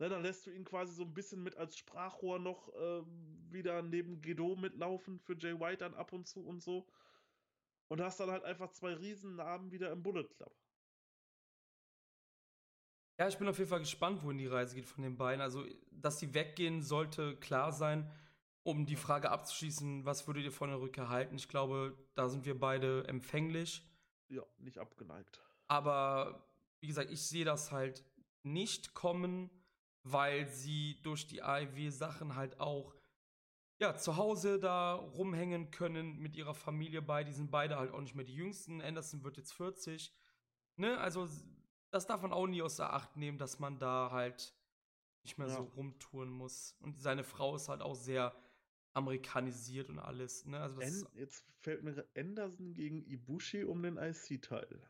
Ne, 0.00 0.08
dann 0.08 0.22
lässt 0.22 0.46
du 0.46 0.50
ihn 0.50 0.64
quasi 0.64 0.92
so 0.92 1.02
ein 1.02 1.14
bisschen 1.14 1.42
mit 1.42 1.56
als 1.56 1.76
Sprachrohr 1.76 2.38
noch 2.38 2.72
ähm, 2.76 3.46
wieder 3.50 3.82
neben 3.82 4.20
Gedo 4.20 4.54
mitlaufen 4.56 5.18
für 5.20 5.36
Jay 5.36 5.58
White 5.58 5.78
dann 5.78 5.94
ab 5.94 6.12
und 6.12 6.26
zu 6.26 6.44
und 6.44 6.60
so. 6.60 6.88
Und 7.88 8.00
hast 8.00 8.20
dann 8.20 8.30
halt 8.30 8.44
einfach 8.44 8.70
zwei 8.70 8.94
Riesennamen 8.94 9.70
wieder 9.72 9.90
im 9.92 10.02
Bullet 10.02 10.28
Club. 10.28 10.52
Ja, 13.18 13.26
ich 13.26 13.36
bin 13.36 13.48
auf 13.48 13.58
jeden 13.58 13.68
Fall 13.68 13.80
gespannt, 13.80 14.22
wohin 14.22 14.38
die 14.38 14.46
Reise 14.46 14.76
geht 14.76 14.86
von 14.86 15.02
den 15.02 15.16
beiden. 15.16 15.40
Also, 15.40 15.64
dass 15.90 16.18
die 16.18 16.34
weggehen, 16.34 16.82
sollte 16.82 17.36
klar 17.36 17.72
sein. 17.72 18.10
Um 18.62 18.86
die 18.86 18.96
Frage 18.96 19.30
abzuschließen, 19.30 20.04
was 20.04 20.26
würdet 20.26 20.44
ihr 20.44 20.52
von 20.52 20.68
der 20.68 20.80
Rückkehr 20.80 21.08
halten? 21.08 21.36
Ich 21.36 21.48
glaube, 21.48 21.96
da 22.14 22.28
sind 22.28 22.44
wir 22.44 22.58
beide 22.58 23.06
empfänglich. 23.08 23.82
Ja, 24.28 24.42
nicht 24.58 24.78
abgeneigt. 24.78 25.40
Aber 25.66 26.46
wie 26.80 26.86
gesagt, 26.86 27.10
ich 27.10 27.22
sehe 27.22 27.44
das 27.44 27.72
halt 27.72 28.04
nicht 28.42 28.94
kommen, 28.94 29.50
weil 30.02 30.46
sie 30.48 31.00
durch 31.02 31.26
die 31.26 31.42
AEW-Sachen 31.42 32.36
halt 32.36 32.60
auch 32.60 32.94
ja, 33.80 33.96
zu 33.96 34.16
Hause 34.16 34.58
da 34.58 34.94
rumhängen 34.94 35.70
können 35.70 36.18
mit 36.18 36.36
ihrer 36.36 36.54
Familie 36.54 37.02
bei. 37.02 37.24
Die 37.24 37.32
sind 37.32 37.50
beide 37.50 37.78
halt 37.78 37.92
auch 37.92 38.00
nicht 38.00 38.14
mehr 38.14 38.24
die 38.24 38.34
Jüngsten. 38.34 38.82
Anderson 38.82 39.24
wird 39.24 39.38
jetzt 39.38 39.54
40. 39.54 40.12
Ne, 40.76 40.98
also 40.98 41.26
das 41.90 42.06
darf 42.06 42.22
man 42.22 42.32
auch 42.32 42.46
nie 42.46 42.62
außer 42.62 42.92
Acht 42.92 43.16
nehmen, 43.16 43.38
dass 43.38 43.58
man 43.58 43.78
da 43.78 44.10
halt 44.10 44.54
nicht 45.22 45.38
mehr 45.38 45.48
Ja. 45.48 45.54
so 45.54 45.62
rumtouren 45.62 46.30
muss. 46.30 46.76
Und 46.80 47.00
seine 47.00 47.24
Frau 47.24 47.54
ist 47.56 47.68
halt 47.68 47.82
auch 47.82 47.94
sehr 47.94 48.34
amerikanisiert 48.94 49.88
und 49.90 49.98
alles. 49.98 50.44
Ne? 50.46 50.58
Also 50.60 50.80
das 50.80 51.06
jetzt 51.14 51.44
fällt 51.60 51.82
mir 51.82 52.06
Anderson 52.16 52.72
gegen 52.74 53.04
Ibushi 53.04 53.64
um 53.64 53.82
den 53.82 53.96
IC-Teil. 53.96 54.80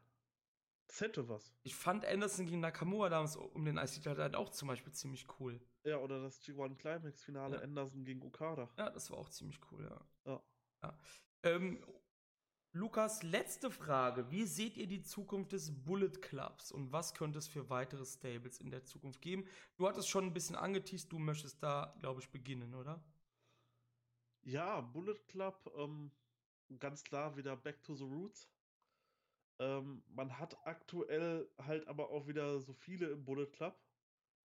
Das 0.87 1.03
hätte 1.03 1.29
was. 1.29 1.53
ich 1.65 1.75
fand 1.75 2.07
Anderson 2.07 2.47
gegen 2.47 2.61
Nakamura 2.61 3.11
damals 3.11 3.37
um 3.37 3.65
den 3.65 3.77
IC 3.77 4.07
halt 4.07 4.35
auch 4.35 4.49
zum 4.49 4.69
Beispiel 4.69 4.93
ziemlich 4.93 5.27
cool. 5.39 5.61
Ja, 5.85 5.99
oder 5.99 6.23
das 6.23 6.41
G1 6.43 6.77
Climax-Finale 6.77 7.57
Ja. 7.57 7.63
Anderson 7.63 8.05
gegen 8.05 8.23
Okada. 8.23 8.71
Ja, 8.79 8.89
das 8.89 9.11
war 9.11 9.19
auch 9.19 9.29
ziemlich 9.29 9.61
cool, 9.71 9.85
ja. 10.25 10.41
Ja. 10.83 10.99
Ähm, 11.43 11.85
Lukas, 12.73 13.23
letzte 13.23 13.71
Frage. 13.71 14.31
Wie 14.31 14.45
seht 14.47 14.77
ihr 14.79 14.87
die 14.87 15.03
Zukunft 15.03 15.53
des 15.53 15.85
Bullet 15.85 16.11
Clubs 16.23 16.71
und 16.73 16.93
was 16.93 17.13
könnte 17.15 17.39
es 17.39 17.47
für 17.49 17.69
weitere 17.71 18.05
Stables 18.07 18.59
in 18.59 18.71
der 18.71 18.85
Zukunft 18.85 19.21
geben? 19.23 19.47
Du 19.77 19.87
hattest 19.89 20.09
schon 20.09 20.25
ein 20.27 20.33
bisschen 20.35 20.57
angeteased, 20.57 21.11
du 21.13 21.19
möchtest 21.19 21.63
da, 21.63 21.95
glaube 22.01 22.21
ich, 22.21 22.31
beginnen, 22.31 22.75
oder? 22.75 23.03
Ja, 24.43 24.81
Bullet 24.81 25.19
Club, 25.29 25.71
ähm, 25.77 26.11
ganz 26.79 27.05
klar 27.05 27.37
wieder 27.37 27.57
Back 27.57 27.83
to 27.85 27.95
the 27.95 28.05
Roots. 28.05 28.49
Ähm, 29.61 30.03
man 30.09 30.39
hat 30.39 30.57
aktuell 30.67 31.49
halt 31.59 31.87
aber 31.89 32.11
auch 32.11 32.27
wieder 32.29 32.61
so 32.61 32.73
viele 32.75 33.09
im 33.11 33.25
Bullet 33.25 33.47
Club. 33.47 33.77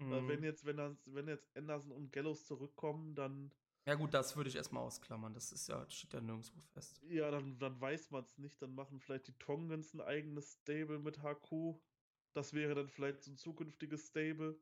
Äh, 0.10 0.22
Mhm. 0.22 0.28
wenn 0.28 0.44
jetzt, 0.44 0.66
wenn 0.66 0.78
das, 0.78 0.98
wenn 1.06 1.28
jetzt 1.28 1.56
Anderson 1.56 1.91
und 1.91 2.12
Gallows 2.12 2.45
zurückkommen, 2.45 3.16
dann, 3.16 3.52
ja, 3.85 3.95
gut, 3.95 4.14
das 4.14 4.35
würde 4.35 4.49
ich 4.49 4.55
erstmal 4.55 4.84
ausklammern. 4.84 5.34
Das 5.34 5.51
ist 5.51 5.68
ja, 5.68 5.89
steht 5.89 6.14
ja 6.14 6.22
nirgendwo 6.22 6.61
fest. 6.73 7.01
ja, 7.01 7.30
dann, 7.31 7.60
dann 7.60 7.80
weiß 7.80 8.11
man 8.11 8.23
es 8.23 8.38
nicht. 8.38 8.61
Dann 8.61 8.73
machen 8.76 8.99
vielleicht 8.99 9.27
die 9.27 9.38
Tongans 9.39 9.93
ein 9.93 10.01
eigenes 10.01 10.53
Stable 10.61 10.99
mit 10.99 11.22
HQ. 11.22 11.76
Das 12.34 12.53
wäre 12.53 12.76
dann 12.76 12.89
vielleicht 12.89 13.23
so 13.23 13.31
ein 13.31 13.38
zukünftiges 13.38 14.07
Stable. 14.07 14.57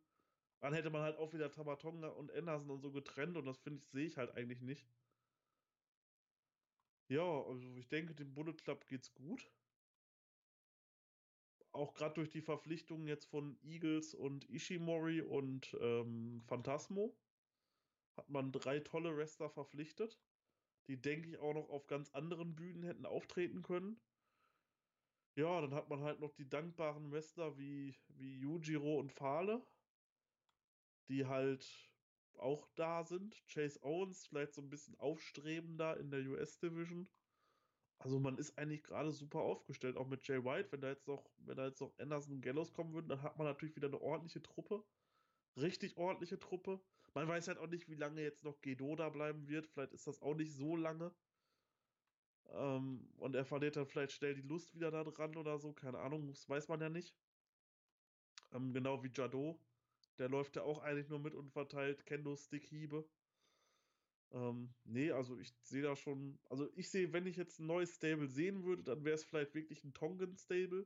Dann 0.61 0.73
hätte 0.73 0.89
man 0.89 1.01
halt 1.03 1.17
auch 1.17 1.33
wieder 1.33 1.51
Tamatonga 1.51 2.09
und 2.09 2.31
Anderson 2.33 2.69
und 2.71 2.81
so 2.81 2.91
getrennt 2.91 3.37
und 3.37 3.45
das 3.45 3.59
finde 3.59 3.79
ich, 3.79 3.87
sehe 3.89 4.05
ich 4.05 4.17
halt 4.17 4.31
eigentlich 4.35 4.61
nicht. 4.61 4.87
Ja, 7.09 7.21
also 7.43 7.75
ich 7.77 7.87
denke, 7.89 8.15
dem 8.15 8.33
Bullet 8.33 8.53
Club 8.53 8.87
geht's 8.87 9.13
gut. 9.13 9.51
auch 11.73 11.93
gerade 11.93 12.15
durch 12.15 12.29
die 12.29 12.41
Verpflichtungen 12.41 13.07
jetzt 13.07 13.25
von 13.25 13.57
Eagles 13.63 14.13
und 14.13 14.49
Ishimori 14.49 15.21
und 15.21 15.75
ähm, 15.81 16.41
Phantasmo 16.47 17.15
hat 18.15 18.29
man 18.29 18.51
drei 18.51 18.79
tolle 18.79 19.15
Wrestler 19.15 19.49
verpflichtet, 19.49 20.19
die, 20.87 21.01
denke 21.01 21.29
ich, 21.29 21.37
auch 21.39 21.53
noch 21.53 21.69
auf 21.69 21.87
ganz 21.87 22.09
anderen 22.11 22.55
Bühnen 22.55 22.83
hätten 22.83 23.05
auftreten 23.05 23.61
können. 23.61 23.99
Ja, 25.35 25.61
dann 25.61 25.73
hat 25.73 25.89
man 25.89 26.01
halt 26.01 26.19
noch 26.19 26.33
die 26.33 26.49
dankbaren 26.49 27.11
Wrestler 27.11 27.57
wie, 27.57 27.95
wie 28.09 28.39
Yujiro 28.39 28.99
und 28.99 29.11
Fale, 29.11 29.65
die 31.07 31.25
halt 31.25 31.91
auch 32.37 32.67
da 32.75 33.03
sind. 33.03 33.41
Chase 33.47 33.81
Owens 33.83 34.27
vielleicht 34.27 34.53
so 34.53 34.61
ein 34.61 34.69
bisschen 34.69 34.99
aufstrebender 34.99 35.97
in 35.97 36.11
der 36.11 36.21
US-Division. 36.21 37.07
Also 37.99 38.19
man 38.19 38.37
ist 38.37 38.57
eigentlich 38.57 38.83
gerade 38.83 39.11
super 39.11 39.39
aufgestellt, 39.41 39.95
auch 39.95 40.07
mit 40.07 40.27
Jay 40.27 40.43
White. 40.43 40.71
Wenn 40.71 40.81
da 40.81 40.89
jetzt 40.89 41.07
noch, 41.07 41.29
wenn 41.37 41.57
da 41.57 41.67
jetzt 41.67 41.81
noch 41.81 41.97
Anderson 41.99 42.35
und 42.35 42.41
Gallows 42.41 42.73
kommen 42.73 42.93
würden, 42.93 43.09
dann 43.09 43.21
hat 43.21 43.37
man 43.37 43.45
natürlich 43.45 43.75
wieder 43.75 43.87
eine 43.87 44.01
ordentliche 44.01 44.41
Truppe. 44.41 44.83
Richtig 45.55 45.97
ordentliche 45.97 46.39
Truppe. 46.39 46.81
Man 47.13 47.27
weiß 47.27 47.47
halt 47.47 47.57
auch 47.57 47.67
nicht, 47.67 47.89
wie 47.89 47.95
lange 47.95 48.21
jetzt 48.21 48.43
noch 48.43 48.61
Gedo 48.61 48.95
da 48.95 49.09
bleiben 49.09 49.47
wird. 49.47 49.67
Vielleicht 49.67 49.93
ist 49.93 50.07
das 50.07 50.21
auch 50.21 50.35
nicht 50.35 50.53
so 50.53 50.75
lange. 50.75 51.13
Ähm, 52.49 53.09
und 53.17 53.35
er 53.35 53.45
verliert 53.45 53.75
dann 53.75 53.85
vielleicht 53.87 54.13
schnell 54.13 54.35
die 54.35 54.41
Lust 54.41 54.73
wieder 54.73 54.91
da 54.91 55.03
dran 55.03 55.35
oder 55.35 55.57
so. 55.59 55.73
Keine 55.73 55.99
Ahnung, 55.99 56.27
das 56.27 56.47
weiß 56.47 56.67
man 56.67 56.81
ja 56.81 56.89
nicht. 56.89 57.15
Ähm, 58.53 58.73
genau 58.73 59.03
wie 59.03 59.11
Jado. 59.13 59.59
Der 60.17 60.29
läuft 60.29 60.55
ja 60.55 60.63
auch 60.63 60.79
eigentlich 60.79 61.09
nur 61.09 61.19
mit 61.19 61.33
und 61.35 61.51
verteilt 61.51 62.05
Kendo-Stick-Hiebe. 62.05 63.05
Ähm, 64.31 64.73
nee, 64.85 65.11
also 65.11 65.37
ich 65.37 65.53
sehe 65.63 65.81
da 65.81 65.95
schon. 65.95 66.39
Also 66.49 66.69
ich 66.75 66.89
sehe, 66.89 67.11
wenn 67.13 67.25
ich 67.25 67.37
jetzt 67.37 67.59
ein 67.59 67.67
neues 67.67 67.95
Stable 67.95 68.27
sehen 68.27 68.63
würde, 68.63 68.83
dann 68.83 69.03
wäre 69.03 69.15
es 69.15 69.25
vielleicht 69.25 69.53
wirklich 69.53 69.83
ein 69.83 69.93
Tongan-Stable. 69.93 70.85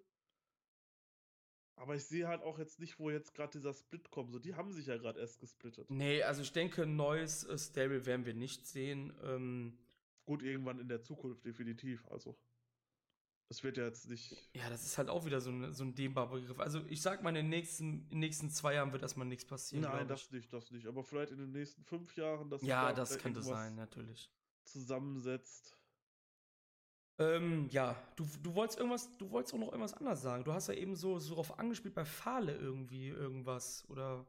Aber 1.78 1.96
ich 1.96 2.06
sehe 2.06 2.28
halt 2.28 2.42
auch 2.42 2.58
jetzt 2.58 2.80
nicht, 2.80 3.00
wo 3.00 3.10
jetzt 3.10 3.34
gerade 3.34 3.52
dieser 3.52 3.74
Split 3.74 4.10
kommt. 4.10 4.32
So, 4.32 4.40
die 4.40 4.56
haben 4.56 4.72
sich 4.72 4.88
ja 4.88 4.98
gerade 4.98 5.20
erst 5.20 5.40
gesplittet. 5.40 5.90
Nee, 5.90 6.24
also 6.24 6.42
ich 6.42 6.54
denke, 6.54 6.84
ein 6.84 6.96
neues 6.96 7.44
äh, 7.44 7.58
Stable 7.58 8.06
werden 8.06 8.26
wir 8.26 8.34
nicht 8.34 8.66
sehen. 8.66 9.14
Ähm, 9.24 9.78
Gut, 10.26 10.42
irgendwann 10.42 10.80
in 10.80 10.88
der 10.88 11.02
Zukunft, 11.02 11.46
definitiv. 11.46 12.08
Also. 12.10 12.36
Das 13.48 13.64
wird 13.64 13.78
ja 13.78 13.86
jetzt 13.86 14.10
nicht. 14.10 14.36
Ja, 14.56 14.70
das 14.72 14.84
ist 14.84 14.98
halt 14.98 15.08
auch 15.08 15.26
wieder 15.26 15.40
so 15.40 15.52
ein, 15.52 15.72
so 15.72 15.84
ein 15.84 15.94
dehnbarer 15.94 16.40
Begriff. 16.40 16.60
Also 16.60 16.84
ich 16.88 17.04
sag 17.04 17.22
mal, 17.22 17.30
in 17.30 17.36
den 17.36 17.50
nächsten, 17.50 18.04
in 18.06 18.10
den 18.10 18.20
nächsten 18.20 18.50
zwei 18.50 18.74
Jahren 18.74 18.92
wird 18.92 19.04
erstmal 19.04 19.28
nichts 19.28 19.46
passieren. 19.46 19.84
Nein, 19.84 20.08
das 20.08 20.32
nicht, 20.32 20.52
das 20.52 20.72
nicht. 20.72 20.88
Aber 20.88 21.04
vielleicht 21.04 21.32
in 21.32 21.38
den 21.38 21.52
nächsten 21.52 21.84
fünf 21.84 22.16
Jahren, 22.16 22.50
dass 22.50 22.64
Ja, 22.64 22.90
da 22.90 22.94
das 22.94 23.20
könnte 23.20 23.44
sein, 23.44 23.76
natürlich. 23.76 24.32
Zusammensetzt. 24.64 25.78
Ähm, 27.18 27.70
ja, 27.70 27.96
du, 28.16 28.28
du 28.44 28.54
wolltest 28.56 28.78
irgendwas, 28.78 29.18
du 29.18 29.32
wolltest 29.32 29.54
auch 29.54 29.60
noch 29.60 29.72
irgendwas 29.72 29.94
anderes 29.94 30.22
sagen. 30.22 30.44
Du 30.44 30.52
hast 30.52 30.68
ja 30.68 30.74
eben 30.74 30.96
so, 30.96 31.18
so 31.20 31.30
darauf 31.30 31.58
angespielt 31.58 31.94
bei 31.94 32.04
Fahle 32.04 32.56
irgendwie 32.56 33.08
irgendwas. 33.08 33.86
Oder 33.90 34.26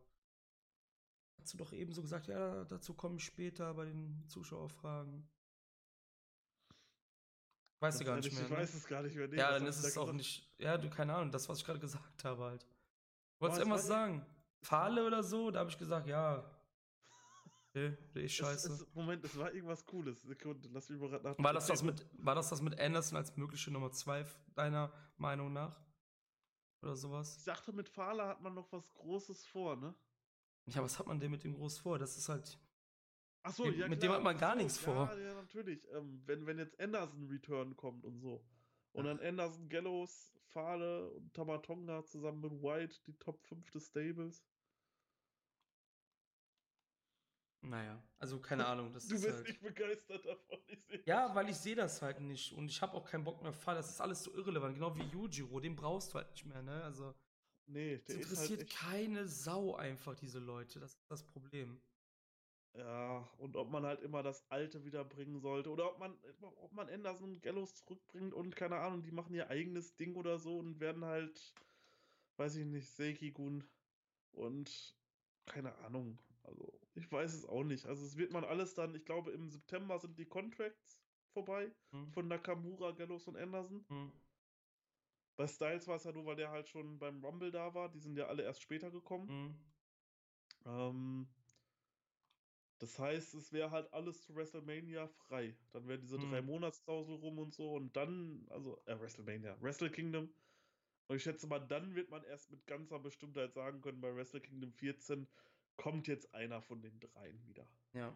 hast 1.41 1.55
du 1.55 1.59
doch 1.59 1.73
eben 1.73 1.93
so 1.93 2.03
gesagt, 2.03 2.29
ja, 2.29 2.65
dazu 2.65 2.95
komme 2.95 3.17
ich 3.17 3.25
später 3.25 3.75
bei 3.75 3.87
den 3.87 4.25
Zuschauerfragen. 4.29 5.29
Weißt 7.81 8.01
du 8.01 8.05
gar 8.05 8.17
nicht 8.17 8.33
mehr. 8.33 8.45
Ich 8.45 8.51
ne? 8.51 8.57
weiß 8.57 8.75
es 8.75 8.87
gar 8.87 9.03
nicht 9.03 9.17
mehr. 9.17 9.29
Nee, 9.29 9.37
ja, 9.37 9.51
dann 9.53 9.67
ist 9.67 9.83
es 9.83 9.99
auch 9.99 10.13
nicht. 10.13 10.49
Ja, 10.59 10.79
du, 10.79 10.89
keine 10.89 11.15
Ahnung, 11.15 11.31
das, 11.31 11.49
was 11.49 11.59
ich 11.59 11.65
gerade 11.65 11.81
gesagt 11.81 12.25
habe 12.25 12.45
halt. 12.45 12.67
Wolltest 13.39 13.59
du 13.59 13.63
irgendwas 13.63 13.87
sagen? 13.87 14.25
Fahle 14.63 15.07
oder 15.07 15.23
so? 15.23 15.51
Da 15.51 15.61
habe 15.61 15.71
ich 15.71 15.77
gesagt, 15.77 16.07
ja. 16.07 16.45
Nee, 17.77 17.95
der 18.15 18.23
ist 18.23 18.33
scheiße. 18.33 18.73
Es, 18.73 18.81
es, 18.81 18.95
Moment, 18.95 19.23
es 19.23 19.37
war 19.37 19.53
irgendwas 19.53 19.85
Cooles. 19.85 20.23
Sekunde, 20.23 20.67
lass 20.73 20.89
mich 20.89 20.99
mal 20.99 21.11
gerade 21.11 21.25
nach. 21.25 21.39
War 21.39 21.53
das 21.53 21.67
das, 21.67 21.83
mit, 21.83 22.07
war 22.13 22.35
das 22.35 22.49
das 22.49 22.63
mit 22.63 22.81
Anderson 22.81 23.19
als 23.19 23.37
mögliche 23.37 23.71
Nummer 23.71 23.93
2 23.93 24.25
deiner 24.55 24.91
Meinung 25.19 25.53
nach? 25.53 25.79
Oder 26.81 26.97
sowas? 26.97 27.37
Ich 27.37 27.45
dachte, 27.45 27.75
mit 27.75 27.91
Fahle 27.91 28.27
hat 28.27 28.41
man 28.41 28.55
noch 28.55 28.73
was 28.73 28.95
Großes 28.95 29.45
vor, 29.45 29.77
ne? 29.77 29.95
Ja, 30.65 30.83
was 30.83 30.99
hat 30.99 31.07
man 31.07 31.21
denn 31.21 31.31
mit 31.31 31.45
dem 31.45 31.53
groß 31.53 31.77
vor? 31.77 31.99
Das 31.99 32.17
ist 32.17 32.31
halt. 32.31 32.59
Ach 33.43 33.53
so, 33.53 33.67
ja, 33.67 33.89
Mit 33.89 34.01
klar. 34.01 34.11
dem 34.11 34.13
hat 34.13 34.23
man 34.23 34.39
gar 34.39 34.55
so, 34.55 34.63
nichts 34.63 34.79
vor. 34.79 35.13
Ja, 35.13 35.19
ja 35.19 35.35
natürlich. 35.35 35.87
Ähm, 35.93 36.23
wenn, 36.25 36.47
wenn 36.47 36.57
jetzt 36.57 36.81
Anderson 36.81 37.29
Return 37.29 37.77
kommt 37.77 38.07
und 38.07 38.19
so. 38.21 38.43
Und 38.93 39.05
dann 39.05 39.21
Anderson, 39.21 39.69
Gallows, 39.69 40.35
Fahle 40.47 41.11
und 41.11 41.35
Tamatonga 41.35 42.07
zusammen 42.07 42.41
mit 42.41 42.63
White, 42.63 42.97
die 43.07 43.19
Top 43.19 43.43
5 43.43 43.71
des 43.71 43.89
Stables. 43.89 44.43
Naja, 47.67 48.01
also 48.19 48.39
keine 48.41 48.65
Ahnung. 48.67 48.93
Das 48.93 49.09
du 49.09 49.15
bist 49.15 49.29
halt 49.29 49.47
nicht 49.47 49.61
begeistert 49.61 50.25
davon. 50.25 50.59
ja, 51.05 51.35
weil 51.35 51.49
ich 51.49 51.57
sehe 51.57 51.75
das 51.75 52.01
halt 52.01 52.21
nicht. 52.21 52.53
Und 52.53 52.71
ich 52.71 52.81
habe 52.81 52.95
auch 52.95 53.05
keinen 53.05 53.25
Bock 53.25 53.43
mehr 53.43 53.53
Fall. 53.53 53.75
Das 53.75 53.91
ist 53.91 54.01
alles 54.01 54.23
so 54.23 54.33
irrelevant. 54.35 54.75
Genau 54.75 54.95
wie 54.97 55.03
Yujiro. 55.03 55.59
Den 55.61 55.75
brauchst 55.75 56.13
du 56.13 56.19
halt 56.19 56.31
nicht 56.31 56.47
mehr, 56.47 56.63
ne? 56.63 56.83
Also. 56.85 57.15
Nee, 57.69 57.99
der 57.99 58.03
das 58.05 58.15
interessiert 58.17 58.61
halt 58.61 58.71
keine 58.71 59.27
Sau 59.27 59.75
einfach, 59.75 60.15
diese 60.15 60.39
Leute. 60.39 60.79
Das 60.79 60.93
ist 60.93 61.11
das 61.11 61.25
Problem. 61.25 61.81
Ja, 62.75 63.29
und 63.39 63.57
ob 63.57 63.71
man 63.71 63.85
halt 63.85 64.03
immer 64.03 64.23
das 64.23 64.49
Alte 64.51 64.85
wiederbringen 64.85 65.41
sollte 65.41 65.71
oder 65.71 65.91
ob 65.91 65.99
man, 65.99 66.17
ob 66.41 66.73
man 66.73 66.89
Anderson 66.89 67.33
und 67.33 67.43
Gallows 67.43 67.75
zurückbringt 67.75 68.35
und 68.35 68.55
keine 68.55 68.77
Ahnung, 68.77 69.03
die 69.03 69.13
machen 69.13 69.35
ihr 69.35 69.49
eigenes 69.49 69.97
Ding 69.97 70.15
oder 70.15 70.39
so 70.39 70.59
und 70.59 70.79
werden 70.79 71.05
halt, 71.05 71.55
weiß 72.37 72.57
ich 72.57 72.67
nicht, 72.67 72.91
Seiki-Gun 72.91 73.65
und 74.33 74.95
keine 75.47 75.75
Ahnung. 75.79 76.19
Also, 76.43 76.79
ich 76.97 77.11
weiß 77.13 77.35
es 77.35 77.45
auch 77.47 77.65
nicht. 77.65 77.87
Also, 77.87 78.05
es 78.05 78.17
wird 78.17 78.33
man 78.33 78.45
alles 78.45 78.75
dann, 78.75 78.95
ich 78.95 79.05
glaube, 79.05 79.31
im 79.31 79.49
September 79.51 79.99
sind 79.99 80.19
die 80.19 80.27
Contracts 80.27 80.99
vorbei 81.33 81.71
hm. 81.91 82.11
von 82.13 82.29
Nakamura, 82.29 82.93
Gallows 82.93 83.29
und 83.29 83.37
Anderson. 83.37 83.85
Hm. 83.89 84.13
Bei 85.37 85.47
Styles 85.47 85.87
war 85.87 85.97
es 85.97 86.05
ja 86.05 86.13
nur, 86.13 86.25
weil 86.25 86.37
der 86.37 86.51
halt 86.51 86.69
schon 86.69 86.99
beim 86.99 87.23
Rumble 87.23 87.51
da 87.51 87.75
war. 87.75 87.91
Die 87.91 88.01
sind 88.01 88.17
ja 88.17 88.27
alle 88.27 88.43
erst 88.43 88.63
später 88.63 88.91
gekommen. 88.91 89.29
Hm. 89.29 89.55
Ähm, 90.65 91.29
das 92.79 92.99
heißt, 92.99 93.35
es 93.35 93.53
wäre 93.53 93.71
halt 93.71 93.93
alles 93.93 94.23
zu 94.23 94.35
WrestleMania 94.35 95.09
frei. 95.09 95.55
Dann 95.73 95.87
wäre 95.89 95.99
diese 95.99 96.17
hm. 96.17 96.31
drei 96.31 96.41
Monatsklausel 96.41 97.17
rum 97.17 97.39
und 97.39 97.53
so 97.53 97.75
und 97.75 97.95
dann, 97.95 98.47
also 98.49 98.81
äh, 98.87 98.99
WrestleMania, 98.99 99.61
Wrestle 99.61 99.91
Kingdom. 99.91 100.33
Und 101.09 101.17
ich 101.17 101.23
schätze 101.23 101.47
mal, 101.47 101.61
dann 101.61 101.95
wird 101.95 102.11
man 102.11 102.25
erst 102.25 102.51
mit 102.51 102.67
ganzer 102.67 102.99
Bestimmtheit 102.99 103.53
sagen 103.53 103.83
können, 103.83 104.01
bei 104.01 104.15
Wrestle 104.15 104.41
Kingdom 104.41 104.73
14 104.73 105.29
kommt 105.77 106.07
jetzt 106.07 106.35
einer 106.35 106.61
von 106.63 106.81
den 106.81 106.99
dreien 107.01 107.45
wieder. 107.47 107.67
Ja. 107.93 108.13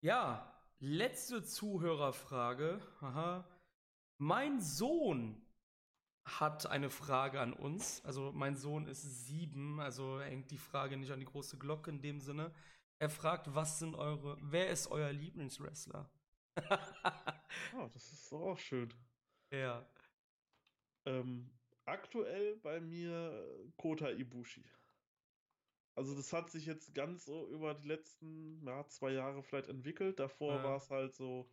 Ja, 0.00 0.54
letzte 0.78 1.42
Zuhörerfrage. 1.42 2.80
Aha. 3.00 3.44
Mein 4.18 4.60
Sohn 4.60 5.40
hat 6.24 6.66
eine 6.66 6.90
Frage 6.90 7.40
an 7.40 7.52
uns. 7.52 8.04
Also 8.04 8.32
mein 8.32 8.56
Sohn 8.56 8.86
ist 8.86 9.02
sieben, 9.26 9.80
also 9.80 10.20
hängt 10.20 10.50
die 10.50 10.58
Frage 10.58 10.96
nicht 10.96 11.10
an 11.10 11.20
die 11.20 11.26
große 11.26 11.58
Glocke 11.58 11.90
in 11.90 12.00
dem 12.00 12.20
Sinne. 12.20 12.52
Er 13.00 13.10
fragt, 13.10 13.54
was 13.54 13.78
sind 13.78 13.94
eure, 13.94 14.36
wer 14.40 14.70
ist 14.70 14.88
euer 14.88 15.12
Lieblingswrestler? 15.12 16.10
oh, 17.76 17.88
das 17.92 18.12
ist 18.12 18.32
auch 18.32 18.58
schön. 18.58 18.92
Ja. 19.52 19.86
Ähm, 21.06 21.48
aktuell 21.84 22.56
bei 22.56 22.80
mir 22.80 23.72
Kota 23.76 24.10
Ibushi. 24.10 24.64
Also 25.98 26.14
das 26.14 26.32
hat 26.32 26.48
sich 26.48 26.64
jetzt 26.64 26.94
ganz 26.94 27.24
so 27.24 27.48
über 27.48 27.74
die 27.74 27.88
letzten 27.88 28.64
ja, 28.64 28.86
zwei 28.86 29.10
Jahre 29.10 29.42
vielleicht 29.42 29.66
entwickelt. 29.66 30.20
Davor 30.20 30.54
ja. 30.54 30.62
war 30.62 30.76
es 30.76 30.88
halt 30.90 31.12
so 31.12 31.50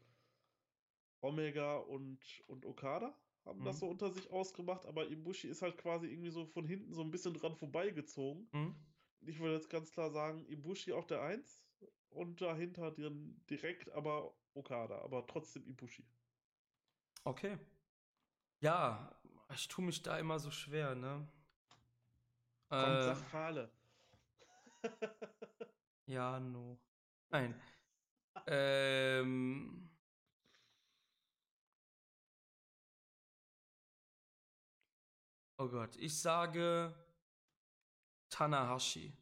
Omega 1.20 1.78
und, 1.78 2.20
und 2.46 2.64
Okada 2.64 3.18
haben 3.44 3.62
mhm. 3.62 3.66
das 3.66 3.80
so 3.80 3.88
unter 3.88 4.12
sich 4.12 4.30
ausgemacht, 4.30 4.86
aber 4.86 5.10
Ibushi 5.10 5.48
ist 5.48 5.64
halt 5.64 5.80
quasi 5.80 6.06
irgendwie 6.06 6.30
so 6.30 6.46
von 6.46 6.68
hinten 6.68 6.94
so 6.94 7.02
ein 7.02 7.10
bisschen 7.10 7.34
dran 7.34 7.56
vorbeigezogen. 7.56 8.48
Mhm. 8.52 8.76
Ich 9.22 9.40
würde 9.40 9.56
jetzt 9.56 9.72
ganz 9.72 9.92
klar 9.92 10.12
sagen, 10.12 10.46
Ibushi 10.48 10.94
auf 10.94 11.08
der 11.08 11.24
1 11.24 11.64
und 12.12 12.40
dahinter 12.40 12.92
direkt 12.92 13.90
aber 13.94 14.32
Okada, 14.54 15.02
aber 15.02 15.26
trotzdem 15.26 15.66
Ibushi. 15.66 16.06
Okay. 17.24 17.58
Ja, 18.60 19.20
ich 19.56 19.68
tue 19.68 19.84
mich 19.84 20.04
da 20.04 20.20
immer 20.20 20.38
so 20.38 20.52
schwer, 20.52 20.94
ne? 20.94 21.28
Komm, 22.70 22.80
äh, 22.80 23.04
sag. 23.04 23.74
ja, 26.08 26.40
no. 26.40 26.80
Nein. 27.30 27.60
ähm. 28.48 29.90
Oh 35.58 35.70
Gott, 35.70 35.96
ich 35.96 36.20
sage 36.20 36.94
Tanahashi. 38.30 39.14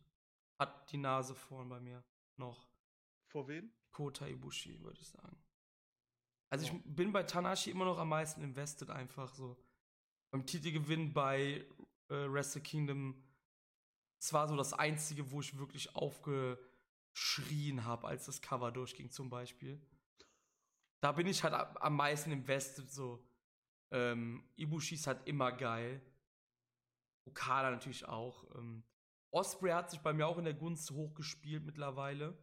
Hat 0.60 0.92
die 0.92 0.98
Nase 0.98 1.36
vorn 1.36 1.70
bei 1.70 1.80
mir 1.80 2.04
noch. 2.38 2.68
Vor 3.28 3.48
wem? 3.48 3.72
Kota 3.92 4.26
Ibushi, 4.28 4.80
würde 4.82 5.00
ich 5.00 5.08
sagen. 5.08 5.38
Also 6.50 6.66
oh. 6.66 6.76
ich 6.76 6.96
bin 6.96 7.12
bei 7.12 7.24
Tanahashi 7.24 7.72
immer 7.72 7.86
noch 7.86 8.00
am 8.00 8.10
meisten 8.10 8.42
invested, 8.42 8.90
einfach 8.90 9.34
so. 9.34 9.58
Beim 10.32 10.46
Titelgewinn 10.46 11.14
bei 11.14 11.66
äh, 12.10 12.32
Wrestle 12.32 12.62
Kingdom. 12.62 13.24
Es 14.24 14.32
war 14.32 14.48
so 14.48 14.56
das 14.56 14.72
einzige, 14.72 15.32
wo 15.32 15.42
ich 15.42 15.58
wirklich 15.58 15.98
aufgeschrien 15.98 17.84
habe, 17.84 18.08
als 18.08 18.26
das 18.26 18.42
Cover 18.42 18.72
durchging, 18.72 19.12
zum 19.12 19.30
Beispiel. 19.30 19.86
Da 21.02 21.12
bin 21.12 21.28
ich 21.28 21.44
halt 21.44 21.54
am 21.54 21.98
meisten 21.98 22.32
invested, 22.32 22.90
so. 22.90 23.22
Ähm, 23.92 24.50
Ibushi 24.56 24.96
ist 24.96 25.08
halt 25.08 25.28
immer 25.28 25.52
geil. 25.52 26.02
Okada 27.26 27.70
natürlich 27.70 28.06
auch. 28.06 28.46
Ähm, 28.56 28.86
Osprey 29.30 29.72
hat 29.72 29.92
sich 29.92 30.00
bei 30.00 30.14
mir 30.14 30.26
auch 30.26 30.38
in 30.38 30.46
der 30.46 30.54
Gunst 30.54 30.90
hochgespielt 30.92 31.66
mittlerweile. 31.66 32.38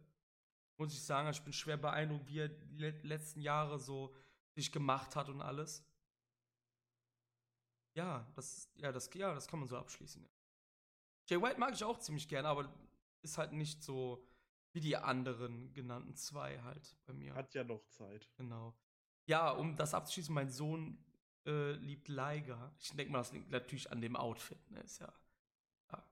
Muss 0.77 0.93
ich 0.93 1.03
sagen, 1.03 1.29
ich 1.29 1.41
bin 1.41 1.51
schwer 1.51 1.77
beeindruckt, 1.77 2.27
wie 2.27 2.41
er 2.41 2.49
die 2.49 2.77
letzten 3.07 3.41
Jahre 3.41 3.79
so 3.79 4.15
sich 4.53 4.71
gemacht 4.71 5.15
hat 5.15 5.29
und 5.29 5.41
alles. 5.41 5.83
Ja, 7.95 8.31
das, 8.35 8.69
ja, 8.75 8.91
das, 8.91 9.11
ja, 9.15 9.33
das 9.33 9.47
kann 9.47 9.59
man 9.59 9.67
so 9.67 9.77
abschließen. 9.77 10.21
Ja. 10.21 10.40
Jay 11.31 11.41
White 11.41 11.57
mag 11.57 11.73
ich 11.73 11.83
auch 11.85 11.97
ziemlich 11.97 12.27
gerne, 12.27 12.49
aber 12.49 12.69
ist 13.21 13.37
halt 13.37 13.53
nicht 13.53 13.81
so 13.81 14.21
wie 14.73 14.81
die 14.81 14.97
anderen 14.97 15.71
genannten 15.71 16.13
zwei 16.13 16.59
halt 16.61 16.97
bei 17.05 17.13
mir. 17.13 17.33
Hat 17.33 17.53
ja 17.53 17.63
noch 17.63 17.85
Zeit. 17.87 18.29
Genau. 18.35 18.75
Ja, 19.27 19.51
um 19.51 19.77
das 19.77 19.93
abzuschließen, 19.93 20.35
mein 20.35 20.49
Sohn 20.49 21.01
äh, 21.45 21.71
liebt 21.73 22.09
Liger. 22.09 22.75
Ich 22.79 22.91
denke 22.91 23.13
mal, 23.13 23.19
das 23.19 23.31
liegt 23.31 23.49
natürlich 23.49 23.89
an 23.89 24.01
dem 24.01 24.17
Outfit, 24.17 24.59
ne? 24.71 24.81
Ist 24.81 24.99
ja. 24.99 25.13
Ja, 25.93 26.03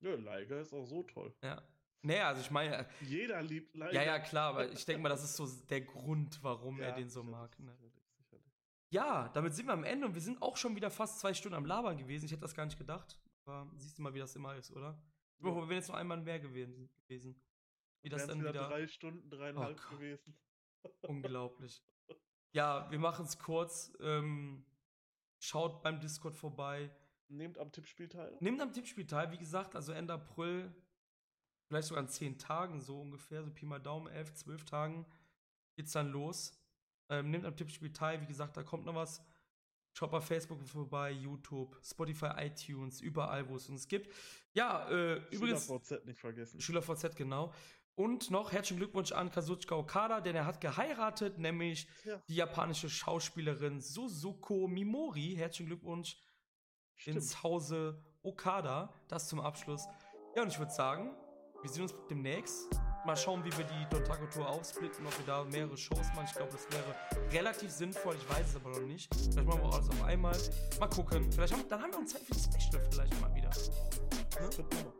ja 0.00 0.14
Liger 0.14 0.60
ist 0.60 0.74
auch 0.74 0.84
so 0.84 1.04
toll. 1.04 1.34
Ja. 1.42 1.62
Naja, 2.02 2.28
also 2.28 2.42
ich 2.42 2.50
meine. 2.50 2.86
Jeder 3.00 3.40
liebt 3.40 3.74
Liger. 3.74 3.94
Ja, 3.94 4.02
ja, 4.02 4.18
klar, 4.18 4.50
aber 4.50 4.70
ich 4.70 4.84
denke 4.84 5.00
mal, 5.00 5.08
das 5.08 5.24
ist 5.24 5.36
so 5.36 5.46
der 5.70 5.80
Grund, 5.80 6.38
warum 6.42 6.78
ja, 6.78 6.88
er 6.88 6.92
den 6.92 7.08
so 7.08 7.22
mag. 7.22 7.58
Ne? 7.58 7.74
Sicherlich, 7.76 8.12
sicherlich. 8.14 8.52
Ja, 8.90 9.28
damit 9.28 9.54
sind 9.54 9.66
wir 9.66 9.72
am 9.72 9.84
Ende 9.84 10.06
und 10.06 10.14
wir 10.14 10.20
sind 10.20 10.42
auch 10.42 10.58
schon 10.58 10.76
wieder 10.76 10.90
fast 10.90 11.18
zwei 11.20 11.32
Stunden 11.32 11.56
am 11.56 11.64
Labern 11.64 11.96
gewesen. 11.96 12.26
Ich 12.26 12.32
hätte 12.32 12.42
das 12.42 12.54
gar 12.54 12.66
nicht 12.66 12.78
gedacht. 12.78 13.18
Aber 13.50 13.70
siehst 13.76 13.98
du 13.98 14.02
mal, 14.02 14.14
wie 14.14 14.18
das 14.18 14.36
immer 14.36 14.54
ist, 14.56 14.70
oder? 14.70 15.02
Ja. 15.38 15.44
Wir 15.44 15.54
wären 15.56 15.70
jetzt 15.70 15.88
noch 15.88 15.96
einmal 15.96 16.20
mehr 16.20 16.38
gewesen. 16.38 16.90
Wie 17.08 18.08
das 18.08 18.26
dann 18.26 18.40
wieder. 18.40 18.52
drei 18.68 18.86
Stunden, 18.86 19.28
dreieinhalb 19.30 19.80
oh 19.86 19.94
gewesen. 19.94 20.38
Unglaublich. 21.02 21.82
Ja, 22.52 22.90
wir 22.90 22.98
machen 22.98 23.26
es 23.26 23.38
kurz. 23.38 23.92
Ähm, 24.00 24.64
schaut 25.38 25.82
beim 25.82 26.00
Discord 26.00 26.36
vorbei. 26.36 26.90
Nehmt 27.28 27.58
am 27.58 27.70
Tippspiel 27.70 28.08
teil. 28.08 28.36
Nehmt 28.40 28.60
am 28.60 28.72
Tippspiel 28.72 29.06
teil, 29.06 29.30
wie 29.30 29.38
gesagt, 29.38 29.76
also 29.76 29.92
Ende 29.92 30.14
April, 30.14 30.74
vielleicht 31.68 31.86
sogar 31.86 32.02
in 32.02 32.08
zehn 32.08 32.38
Tagen 32.38 32.80
so 32.80 33.00
ungefähr, 33.00 33.44
so 33.44 33.52
Pi 33.52 33.66
mal 33.66 33.78
Daumen, 33.78 34.08
elf, 34.08 34.34
zwölf 34.34 34.64
Tagen 34.64 35.06
geht's 35.76 35.92
dann 35.92 36.10
los. 36.10 36.52
Ähm, 37.08 37.30
nehmt 37.30 37.44
am 37.44 37.56
Tippspiel 37.56 37.92
teil, 37.92 38.20
wie 38.20 38.26
gesagt, 38.26 38.56
da 38.56 38.62
kommt 38.62 38.84
noch 38.84 38.94
was. 38.94 39.24
Schaut 39.92 40.10
bei 40.10 40.20
Facebook 40.20 40.62
vorbei, 40.66 41.10
YouTube, 41.10 41.76
Spotify, 41.82 42.30
iTunes, 42.38 43.00
überall, 43.00 43.48
wo 43.48 43.56
es 43.56 43.68
uns 43.68 43.88
gibt. 43.88 44.14
Ja, 44.52 44.88
äh, 44.88 45.16
übrigens. 45.30 45.66
SchülerVZ 45.66 46.06
nicht 46.06 46.18
vergessen. 46.18 46.60
SchülerVZ, 46.60 47.16
genau. 47.16 47.52
Und 47.94 48.30
noch 48.30 48.52
herzlichen 48.52 48.78
Glückwunsch 48.78 49.12
an 49.12 49.30
Kazuchika 49.30 49.74
Okada, 49.74 50.20
denn 50.20 50.34
er 50.34 50.46
hat 50.46 50.60
geheiratet, 50.60 51.38
nämlich 51.38 51.86
ja. 52.04 52.22
die 52.28 52.36
japanische 52.36 52.88
Schauspielerin 52.88 53.80
Suzuko 53.80 54.68
Mimori. 54.68 55.34
Herzlichen 55.36 55.66
Glückwunsch 55.66 56.16
Stimmt. 56.94 57.16
ins 57.16 57.42
Hause 57.42 58.02
Okada. 58.22 58.94
Das 59.08 59.28
zum 59.28 59.40
Abschluss. 59.40 59.86
Ja, 60.34 60.42
und 60.42 60.48
ich 60.48 60.58
würde 60.58 60.72
sagen, 60.72 61.14
wir 61.60 61.68
sehen 61.68 61.82
uns 61.82 61.94
demnächst. 62.08 62.80
Mal 63.04 63.16
schauen, 63.16 63.44
wie 63.44 63.56
wir 63.56 63.64
die 63.64 63.86
Dontaku 63.88 64.26
Tour 64.26 64.48
aufsplitten, 64.48 65.06
ob 65.06 65.18
wir 65.18 65.26
da 65.26 65.44
mehrere 65.44 65.76
Shows 65.76 66.08
machen. 66.14 66.26
Ich 66.26 66.34
glaube, 66.34 66.52
das 66.52 66.66
wäre 66.70 66.94
relativ 67.32 67.70
sinnvoll. 67.70 68.14
Ich 68.16 68.28
weiß 68.28 68.48
es 68.48 68.56
aber 68.56 68.70
noch 68.70 68.86
nicht. 68.86 69.14
Vielleicht 69.14 69.46
machen 69.46 69.62
wir 69.62 69.72
alles 69.72 69.88
auf 69.88 70.02
einmal. 70.04 70.36
Mal 70.78 70.88
gucken. 70.88 71.32
Vielleicht 71.32 71.52
haben, 71.52 71.68
dann 71.68 71.82
haben 71.82 71.92
wir 71.92 71.98
uns 71.98 72.12
Zeit 72.12 72.22
für 72.22 72.32
das 72.32 72.44
Special 72.44 72.86
vielleicht 72.90 73.20
mal 73.20 73.34
wieder. 73.34 73.50
Ne? 73.50 74.50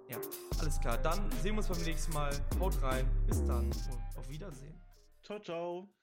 Ja, 0.09 0.19
alles 0.59 0.81
klar. 0.81 0.99
Dann 0.99 1.31
sehen 1.43 1.55
wir 1.55 1.59
uns 1.59 1.69
beim 1.69 1.83
nächsten 1.83 2.13
Mal. 2.13 2.31
Haut 2.59 2.81
rein. 2.83 3.09
Bis 3.27 3.45
dann 3.45 3.67
und 3.67 4.17
auf 4.17 4.29
Wiedersehen. 4.29 4.81
Ciao, 5.23 5.39
ciao. 5.39 6.00